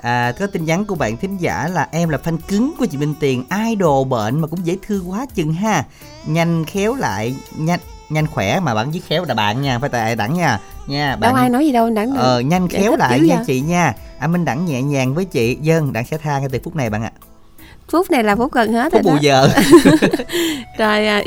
À, 0.00 0.32
có 0.38 0.46
tin 0.46 0.64
nhắn 0.64 0.84
của 0.84 0.94
bạn 0.94 1.16
thính 1.16 1.36
giả 1.40 1.68
là 1.74 1.88
em 1.92 2.08
là 2.08 2.18
fan 2.24 2.38
cứng 2.48 2.74
của 2.78 2.86
chị 2.86 2.98
Minh 2.98 3.14
Tiền, 3.20 3.44
idol 3.66 4.08
bệnh 4.08 4.40
mà 4.40 4.46
cũng 4.48 4.66
dễ 4.66 4.76
thương 4.86 5.10
quá 5.10 5.26
chừng 5.34 5.52
ha. 5.52 5.84
Nhanh 6.26 6.64
khéo 6.64 6.94
lại, 6.94 7.36
nhanh 7.56 7.80
nhanh 8.10 8.26
khỏe 8.26 8.60
mà 8.60 8.74
bạn 8.74 8.90
với 8.90 9.02
khéo 9.08 9.24
là 9.24 9.34
bạn 9.34 9.62
nha, 9.62 9.78
phải 9.78 9.88
tại 9.88 10.16
đẳng 10.16 10.34
nha. 10.34 10.60
Nha, 10.86 11.16
bạn 11.16 11.20
đâu 11.20 11.34
ai 11.34 11.48
nói 11.48 11.66
gì 11.66 11.72
đâu 11.72 11.90
đẳng 11.90 12.14
Ờ 12.16 12.40
nhanh 12.40 12.68
khéo 12.68 12.96
lại 12.96 13.20
nha 13.20 13.36
vậy? 13.36 13.44
chị 13.46 13.60
nha. 13.60 13.94
À 14.18 14.26
Minh 14.26 14.44
đẳng 14.44 14.66
nhẹ 14.66 14.82
nhàng 14.82 15.14
với 15.14 15.24
chị. 15.24 15.58
Dân 15.60 15.92
đẳng 15.92 16.04
sẽ 16.06 16.18
tha 16.18 16.38
ngay 16.38 16.48
từ 16.52 16.58
phút 16.64 16.76
này 16.76 16.90
bạn 16.90 17.02
ạ. 17.02 17.12
phút 17.90 18.10
này 18.10 18.24
là 18.24 18.36
phút 18.36 18.52
gần 18.52 18.72
hết 18.72 18.92
Phút 18.92 19.04
rồi 19.04 19.14
bù 19.14 19.20
giờ. 19.20 19.48
rồi 20.78 21.06
à, 21.06 21.22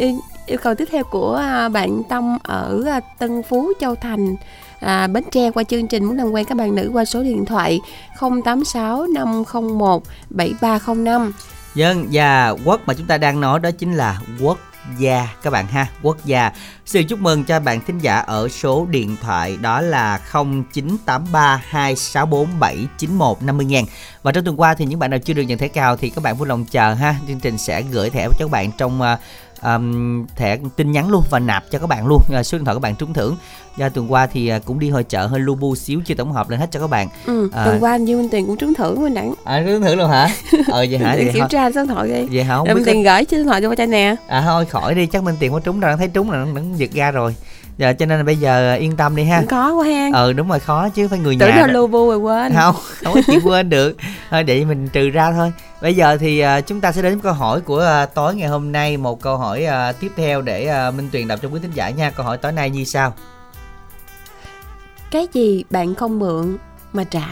yêu, 0.49 0.57
cầu 0.63 0.75
tiếp 0.75 0.87
theo 0.91 1.03
của 1.03 1.35
à, 1.35 1.69
bạn 1.69 2.03
Tâm 2.09 2.37
ở 2.43 2.83
à, 2.87 2.99
Tân 3.19 3.43
Phú 3.43 3.73
Châu 3.79 3.95
Thành. 3.95 4.35
À, 4.79 5.07
Bến 5.07 5.23
Tre 5.31 5.51
qua 5.51 5.63
chương 5.63 5.87
trình 5.87 6.05
muốn 6.05 6.17
làm 6.17 6.31
quen 6.31 6.45
các 6.45 6.57
bạn 6.57 6.75
nữ 6.75 6.89
qua 6.93 7.05
số 7.05 7.23
điện 7.23 7.45
thoại 7.45 7.79
086 8.19 9.07
501 9.07 10.03
7305 10.29 11.31
Dân 11.75 12.07
và 12.11 12.49
quốc 12.49 12.81
mà 12.85 12.93
chúng 12.93 13.07
ta 13.07 13.17
đang 13.17 13.41
nói 13.41 13.59
đó 13.59 13.71
chính 13.71 13.93
là 13.93 14.19
quốc 14.39 14.57
gia 14.97 15.27
các 15.43 15.49
bạn 15.49 15.67
ha 15.67 15.87
quốc 16.01 16.25
gia. 16.25 16.51
Xin 16.85 17.07
chúc 17.07 17.19
mừng 17.19 17.43
cho 17.43 17.59
bạn 17.59 17.81
thính 17.87 17.99
giả 17.99 18.19
ở 18.19 18.47
số 18.47 18.87
điện 18.89 19.15
thoại 19.21 19.57
đó 19.61 19.81
là 19.81 20.19
0983 20.31 21.61
264 21.65 22.59
791 22.59 23.43
50 23.43 23.65
ngàn. 23.65 23.85
Và 24.23 24.31
trong 24.31 24.43
tuần 24.43 24.59
qua 24.59 24.73
thì 24.73 24.85
những 24.85 24.99
bạn 24.99 25.09
nào 25.09 25.19
chưa 25.19 25.33
được 25.33 25.41
nhận 25.41 25.57
thẻ 25.57 25.67
cào 25.67 25.97
thì 25.97 26.09
các 26.09 26.23
bạn 26.23 26.37
vui 26.37 26.47
lòng 26.47 26.65
chờ 26.65 26.93
ha 26.93 27.15
chương 27.27 27.39
trình 27.39 27.57
sẽ 27.57 27.81
gửi 27.81 28.09
thẻ 28.09 28.27
cho 28.27 28.45
các 28.45 28.51
bạn 28.51 28.71
trong 28.77 29.01
uh, 29.01 29.19
um, 29.63 30.25
thẻ 30.35 30.57
tin 30.75 30.91
nhắn 30.91 31.09
luôn 31.09 31.23
và 31.29 31.39
nạp 31.39 31.63
cho 31.71 31.79
các 31.79 31.87
bạn 31.87 32.07
luôn. 32.07 32.21
Uh, 32.39 32.45
số 32.45 32.57
điện 32.57 32.65
thoại 32.65 32.75
các 32.75 32.79
bạn 32.79 32.95
trúng 32.95 33.13
thưởng. 33.13 33.37
Do 33.77 33.89
tuần 33.89 34.11
qua 34.11 34.27
thì 34.27 34.51
uh, 34.57 34.65
cũng 34.65 34.79
đi 34.79 34.89
hội 34.89 35.03
chợ 35.03 35.27
hơi 35.27 35.39
lu 35.39 35.55
bu 35.55 35.75
xíu 35.75 36.01
chưa 36.05 36.15
tổng 36.15 36.31
hợp 36.31 36.49
lên 36.49 36.59
hết 36.59 36.67
cho 36.71 36.79
các 36.79 36.89
bạn. 36.89 37.07
Ừ, 37.25 37.49
À. 37.53 37.65
tuần 37.65 37.83
qua 37.83 37.97
như 37.97 38.17
Minh 38.17 38.29
Tiền 38.29 38.45
cũng 38.47 38.57
trúng 38.57 38.73
thưởng 38.73 39.01
Minh 39.03 39.13
Đẳng 39.13 39.33
à 39.43 39.63
trúng 39.65 39.81
thưởng 39.81 39.97
luôn 39.97 40.09
hả? 40.09 40.29
Ờ 40.67 40.85
vậy 40.89 40.97
hả? 41.03 41.15
Vậy 41.15 41.31
kiểm 41.33 41.45
tra 41.49 41.71
số 41.71 41.81
điện 41.83 41.87
thoại 41.95 42.07
đi. 42.07 42.27
Vậy 42.31 42.43
hả? 42.43 42.55
Không 42.57 42.67
rồi 42.67 42.75
Minh 42.75 42.83
Tiền 42.85 43.03
gửi 43.03 43.25
số 43.31 43.37
điện 43.37 43.45
thoại 43.45 43.61
cho 43.61 43.75
cho 43.75 43.85
nè. 43.85 44.15
À 44.27 44.41
thôi 44.45 44.65
khỏi 44.65 44.95
đi. 44.95 45.05
Chắc 45.05 45.23
Minh 45.23 45.35
Tiền 45.39 45.51
có 45.51 45.59
trúng 45.59 45.79
đâu 45.79 45.97
thấy 45.97 46.07
trúng 46.07 46.31
là 46.31 46.37
nó, 46.37 46.45
nó 46.45 46.61
giật 46.75 46.89
ra 46.93 47.11
rồi 47.11 47.35
Giờ 47.79 47.93
cho 47.93 48.05
nên 48.05 48.17
là 48.17 48.23
bây 48.23 48.37
giờ 48.37 48.73
yên 48.73 48.97
tâm 48.97 49.15
đi 49.15 49.23
ha. 49.23 49.43
Có 49.49 49.73
quá 49.73 49.85
ha. 49.85 50.09
Ừ 50.13 50.33
đúng 50.33 50.49
rồi 50.49 50.59
khó 50.59 50.89
chứ 50.89 51.07
phải 51.07 51.19
người 51.19 51.37
tưởng 51.39 51.49
nhà 51.49 51.55
đâu 51.55 51.67
lu 51.67 51.87
bu 51.87 52.07
rồi 52.09 52.17
quên. 52.17 52.53
Không 52.53 52.75
không 53.03 53.13
có 53.13 53.21
chịu 53.27 53.39
quên 53.43 53.69
được. 53.69 53.97
Thôi 54.29 54.43
để 54.43 54.65
mình 54.65 54.89
trừ 54.89 55.09
ra 55.09 55.31
thôi. 55.31 55.53
Bây 55.81 55.95
giờ 55.95 56.17
thì 56.17 56.39
à, 56.39 56.61
chúng 56.61 56.81
ta 56.81 56.91
sẽ 56.91 57.01
đến 57.01 57.19
câu 57.19 57.33
hỏi 57.33 57.61
của 57.61 57.79
à, 57.79 58.05
tối 58.05 58.35
ngày 58.35 58.47
hôm 58.47 58.71
nay. 58.71 58.97
Một 58.97 59.21
câu 59.21 59.37
hỏi 59.37 59.67
tiếp 59.99 60.11
theo 60.15 60.41
để 60.41 60.91
Minh 60.91 61.09
Tuyền 61.11 61.27
đọc 61.27 61.39
cho 61.41 61.49
quý 61.49 61.59
thính 61.61 61.71
giả 61.73 61.89
nha. 61.89 62.11
Câu 62.11 62.25
hỏi 62.25 62.37
tối 62.37 62.51
nay 62.51 62.69
như 62.69 62.83
sau. 62.83 63.13
Cái 65.11 65.27
gì 65.33 65.63
bạn 65.69 65.95
không 65.95 66.19
mượn 66.19 66.57
mà 66.93 67.03
trả? 67.03 67.27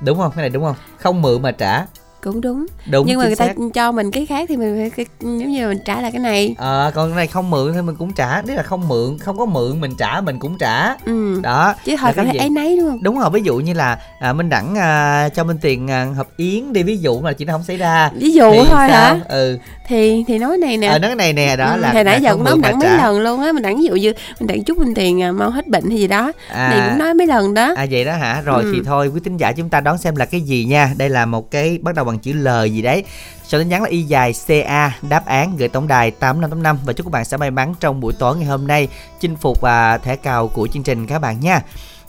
Đúng 0.00 0.18
không? 0.18 0.32
Cái 0.36 0.42
này 0.42 0.50
đúng 0.50 0.64
không? 0.64 0.76
Không 0.98 1.22
mượn 1.22 1.42
mà 1.42 1.50
trả 1.50 1.86
cũng 2.22 2.40
đúng. 2.40 2.66
Đúng 2.90 3.06
nhưng 3.06 3.18
mà 3.18 3.26
người 3.26 3.36
ta 3.36 3.46
xác. 3.46 3.54
cho 3.74 3.92
mình 3.92 4.10
cái 4.10 4.26
khác 4.26 4.46
thì 4.48 4.56
mình 4.56 4.90
phải 4.96 5.06
giống 5.20 5.50
như 5.50 5.68
mình 5.68 5.78
trả 5.84 6.00
lại 6.00 6.10
cái 6.12 6.20
này. 6.20 6.54
Ờ, 6.58 6.90
còn 6.94 7.10
cái 7.10 7.16
này 7.16 7.26
không 7.26 7.50
mượn 7.50 7.72
thì 7.74 7.82
mình 7.82 7.96
cũng 7.96 8.12
trả. 8.12 8.42
Nếu 8.46 8.56
là 8.56 8.62
không 8.62 8.88
mượn, 8.88 9.18
không 9.18 9.38
có 9.38 9.44
mượn 9.46 9.80
mình 9.80 9.94
trả 9.98 10.20
mình 10.20 10.38
cũng 10.38 10.58
trả. 10.58 10.94
Ừ. 11.04 11.40
Đó. 11.42 11.74
Chứ 11.84 11.96
thấy 12.00 12.14
gì? 12.32 12.38
ấy 12.38 12.50
nấy 12.50 12.76
đúng 12.76 12.88
không? 12.88 12.98
Đúng 13.02 13.18
rồi 13.18 13.30
ví 13.30 13.40
dụ 13.44 13.56
như 13.56 13.72
là 13.74 13.98
à, 14.20 14.32
minh 14.32 14.48
đẳng 14.48 14.74
à, 14.78 15.28
cho 15.34 15.44
minh 15.44 15.58
tiền 15.62 15.90
à, 15.90 16.06
hộp 16.16 16.26
yến 16.36 16.72
đi 16.72 16.82
ví 16.82 16.96
dụ 16.96 17.20
mà 17.20 17.32
chuyện 17.32 17.48
đó 17.48 17.52
không 17.54 17.64
xảy 17.64 17.76
ra. 17.76 18.10
Ví 18.14 18.32
dụ 18.32 18.50
thì 18.52 18.58
thôi 18.58 18.66
sao? 18.68 18.88
hả 18.88 19.20
ừ. 19.28 19.58
Thì 19.88 20.24
thì 20.26 20.38
nói 20.38 20.56
này 20.58 20.76
nè. 20.76 20.88
Ờ 20.88 20.98
nói 20.98 21.08
cái 21.08 21.16
này 21.16 21.32
nè 21.32 21.56
đó 21.56 21.72
Ừ, 21.74 21.80
là 21.80 21.92
hồi 21.92 22.04
nãy 22.04 22.20
giờ 22.22 22.32
cũng 22.34 22.44
nói 22.44 22.54
mình 22.54 22.62
đẳng 22.62 22.78
mấy 22.78 22.88
lần 22.96 23.20
luôn 23.20 23.40
á. 23.42 23.52
Mình 23.52 23.62
đẳng 23.62 23.76
ví 23.76 23.84
dụ 23.84 23.94
như 23.94 24.12
mình 24.40 24.46
đẳng 24.46 24.64
chúc 24.64 24.78
mình 24.78 24.94
tiền 24.94 25.22
à, 25.22 25.32
mau 25.32 25.50
hết 25.50 25.66
bệnh 25.68 25.90
hay 25.90 25.98
gì 25.98 26.06
đó. 26.08 26.32
À, 26.48 26.68
này 26.70 26.88
cũng 26.90 26.98
nói 26.98 27.14
mấy 27.14 27.26
lần 27.26 27.54
đó. 27.54 27.74
À 27.76 27.86
vậy 27.90 28.04
đó 28.04 28.12
hả? 28.12 28.40
Rồi 28.44 28.62
Ừ. 28.62 28.72
thì 28.74 28.80
thôi 28.86 29.08
quý 29.14 29.20
tín 29.24 29.36
giả 29.36 29.52
chúng 29.52 29.68
ta 29.68 29.80
đón 29.80 29.98
xem 29.98 30.16
là 30.16 30.24
cái 30.24 30.40
gì 30.40 30.64
nha. 30.64 30.92
Đây 30.96 31.08
là 31.08 31.26
một 31.26 31.50
cái 31.50 31.78
bắt 31.82 31.94
đầu 31.94 32.04
bằng 32.10 32.18
chữ 32.18 32.32
L 32.32 32.48
gì 32.72 32.82
đấy. 32.82 33.04
Sau 33.44 33.60
tin 33.60 33.68
nhắn 33.68 33.82
là 33.82 33.88
y 33.88 34.02
dài 34.02 34.34
ca 34.46 34.98
đáp 35.02 35.26
án 35.26 35.56
gửi 35.56 35.68
tổng 35.68 35.88
đài 35.88 36.10
tám 36.10 36.40
năm 36.40 36.50
tám 36.50 36.62
năm. 36.62 36.78
Và 36.84 36.92
chúc 36.92 37.06
các 37.06 37.10
bạn 37.10 37.24
sẽ 37.24 37.36
may 37.36 37.50
mắn 37.50 37.74
trong 37.80 38.00
buổi 38.00 38.12
tối 38.18 38.36
ngày 38.36 38.46
hôm 38.46 38.66
nay. 38.66 38.88
Chinh 39.20 39.36
phục 39.36 39.60
và 39.60 39.98
thẻ 39.98 40.16
cào 40.16 40.48
của 40.48 40.68
chương 40.72 40.82
trình 40.82 41.06
các 41.06 41.18
bạn 41.18 41.40
nha 41.40 41.62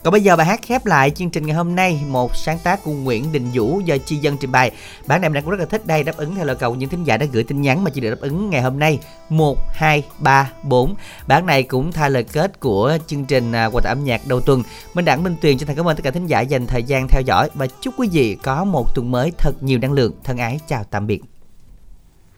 còn 0.03 0.11
bây 0.11 0.22
giờ 0.22 0.36
bài 0.36 0.45
hát 0.45 0.60
khép 0.61 0.86
lại 0.86 1.10
chương 1.10 1.30
trình 1.30 1.45
ngày 1.45 1.56
hôm 1.56 1.76
nay, 1.76 2.02
một 2.07 2.36
sáng 2.36 2.60
tác 2.64 2.84
của 2.84 2.91
Nguyễn 2.91 3.32
Đình 3.32 3.49
Vũ 3.53 3.80
do 3.80 3.98
Chi 4.06 4.15
Dân 4.15 4.38
trình 4.38 4.52
bày. 4.52 4.72
Bản 5.07 5.22
này 5.22 5.30
mình 5.30 5.44
cũng 5.44 5.52
rất 5.52 5.60
là 5.60 5.65
thích 5.65 5.88
đây, 5.88 6.03
đáp 6.03 6.18
ứng 6.18 6.36
theo 6.36 6.45
lời 6.45 6.56
cầu 6.56 6.76
những 6.76 6.90
thính 6.90 7.03
giả 7.03 7.18
đã 7.18 7.26
gửi 7.32 7.44
tin 7.44 7.61
nhắn 7.61 7.84
mà 7.84 7.90
chị 7.90 8.02
được 8.02 8.10
đáp 8.10 8.19
ứng 8.19 8.49
ngày 8.49 8.61
hôm 8.61 8.80
nay 8.80 8.99
1 9.30 9.57
2 9.73 10.03
3 10.19 10.52
4. 10.64 10.95
Bản 11.28 11.45
này 11.45 11.64
cũng 11.64 11.91
thay 11.91 12.10
lời 12.10 12.23
kết 12.23 12.60
của 12.60 12.98
chương 13.07 13.26
trình 13.26 13.52
à, 13.52 13.65
quà 13.65 13.82
tặng 13.84 13.91
âm 13.91 14.03
nhạc 14.03 14.22
đầu 14.28 14.41
tuần. 14.41 14.64
Minh 14.94 15.06
Đẳng, 15.06 15.23
Minh 15.23 15.36
Tuyền 15.41 15.57
chân 15.57 15.68
thành 15.68 15.76
cảm 15.76 15.88
ơn 15.88 15.95
tất 15.95 16.03
cả 16.03 16.11
thính 16.11 16.28
giả 16.28 16.41
dành 16.41 16.68
thời 16.68 16.84
gian 16.84 17.07
theo 17.07 17.22
dõi 17.26 17.49
và 17.53 17.68
chúc 17.82 17.94
quý 17.98 18.10
vị 18.11 18.38
có 18.44 18.64
một 18.64 18.95
tuần 18.95 19.11
mới 19.11 19.32
thật 19.38 19.64
nhiều 19.64 19.80
năng 19.80 19.91
lượng. 19.91 20.14
Thân 20.23 20.38
ái, 20.38 20.60
chào 20.68 20.84
tạm 20.84 21.07
biệt. 21.07 21.22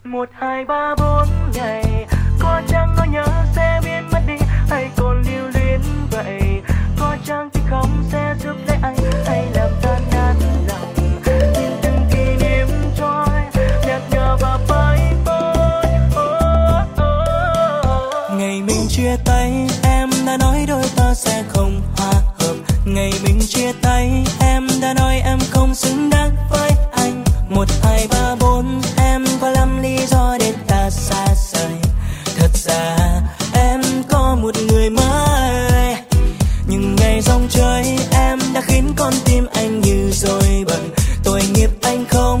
một, 0.04 0.28
hai, 0.32 0.64
ba, 0.64 0.94
bốn, 0.98 1.28
ngày, 1.54 2.06
có 2.40 2.62
chẳng 2.68 2.94
có 2.98 3.04
nhớ 3.04 3.33
không 21.64 21.80
hòa 21.96 22.12
hợp. 22.38 22.54
Ngày 22.84 23.12
mình 23.24 23.40
chia 23.48 23.72
tay, 23.82 24.24
em 24.40 24.68
đã 24.82 24.94
nói 24.94 25.20
em 25.24 25.38
không 25.50 25.74
xứng 25.74 26.10
đáng 26.10 26.30
với 26.50 26.70
anh. 26.92 27.24
Một, 27.48 27.68
hai, 27.82 28.08
ba, 28.10 28.34
bốn, 28.40 28.82
em 28.96 29.24
có 29.40 29.50
lắm 29.50 29.82
lý 29.82 29.96
do 30.06 30.36
để 30.40 30.54
ta 30.66 30.90
xa 30.90 31.26
rời. 31.52 31.72
Thật 32.36 32.50
ra, 32.54 32.96
em 33.54 33.80
có 34.08 34.36
một 34.42 34.54
người 34.68 34.90
mới. 34.90 35.96
Nhưng 36.68 36.96
ngày 36.96 37.20
dòng 37.20 37.48
chơi 37.50 37.98
em 38.12 38.38
đã 38.54 38.60
khiến 38.60 38.92
con 38.96 39.12
tim 39.24 39.46
anh 39.54 39.80
như 39.80 40.10
rồi 40.12 40.64
bận 40.66 40.90
tội 41.24 41.40
nghiệp 41.54 41.70
anh 41.82 42.04
không 42.08 42.40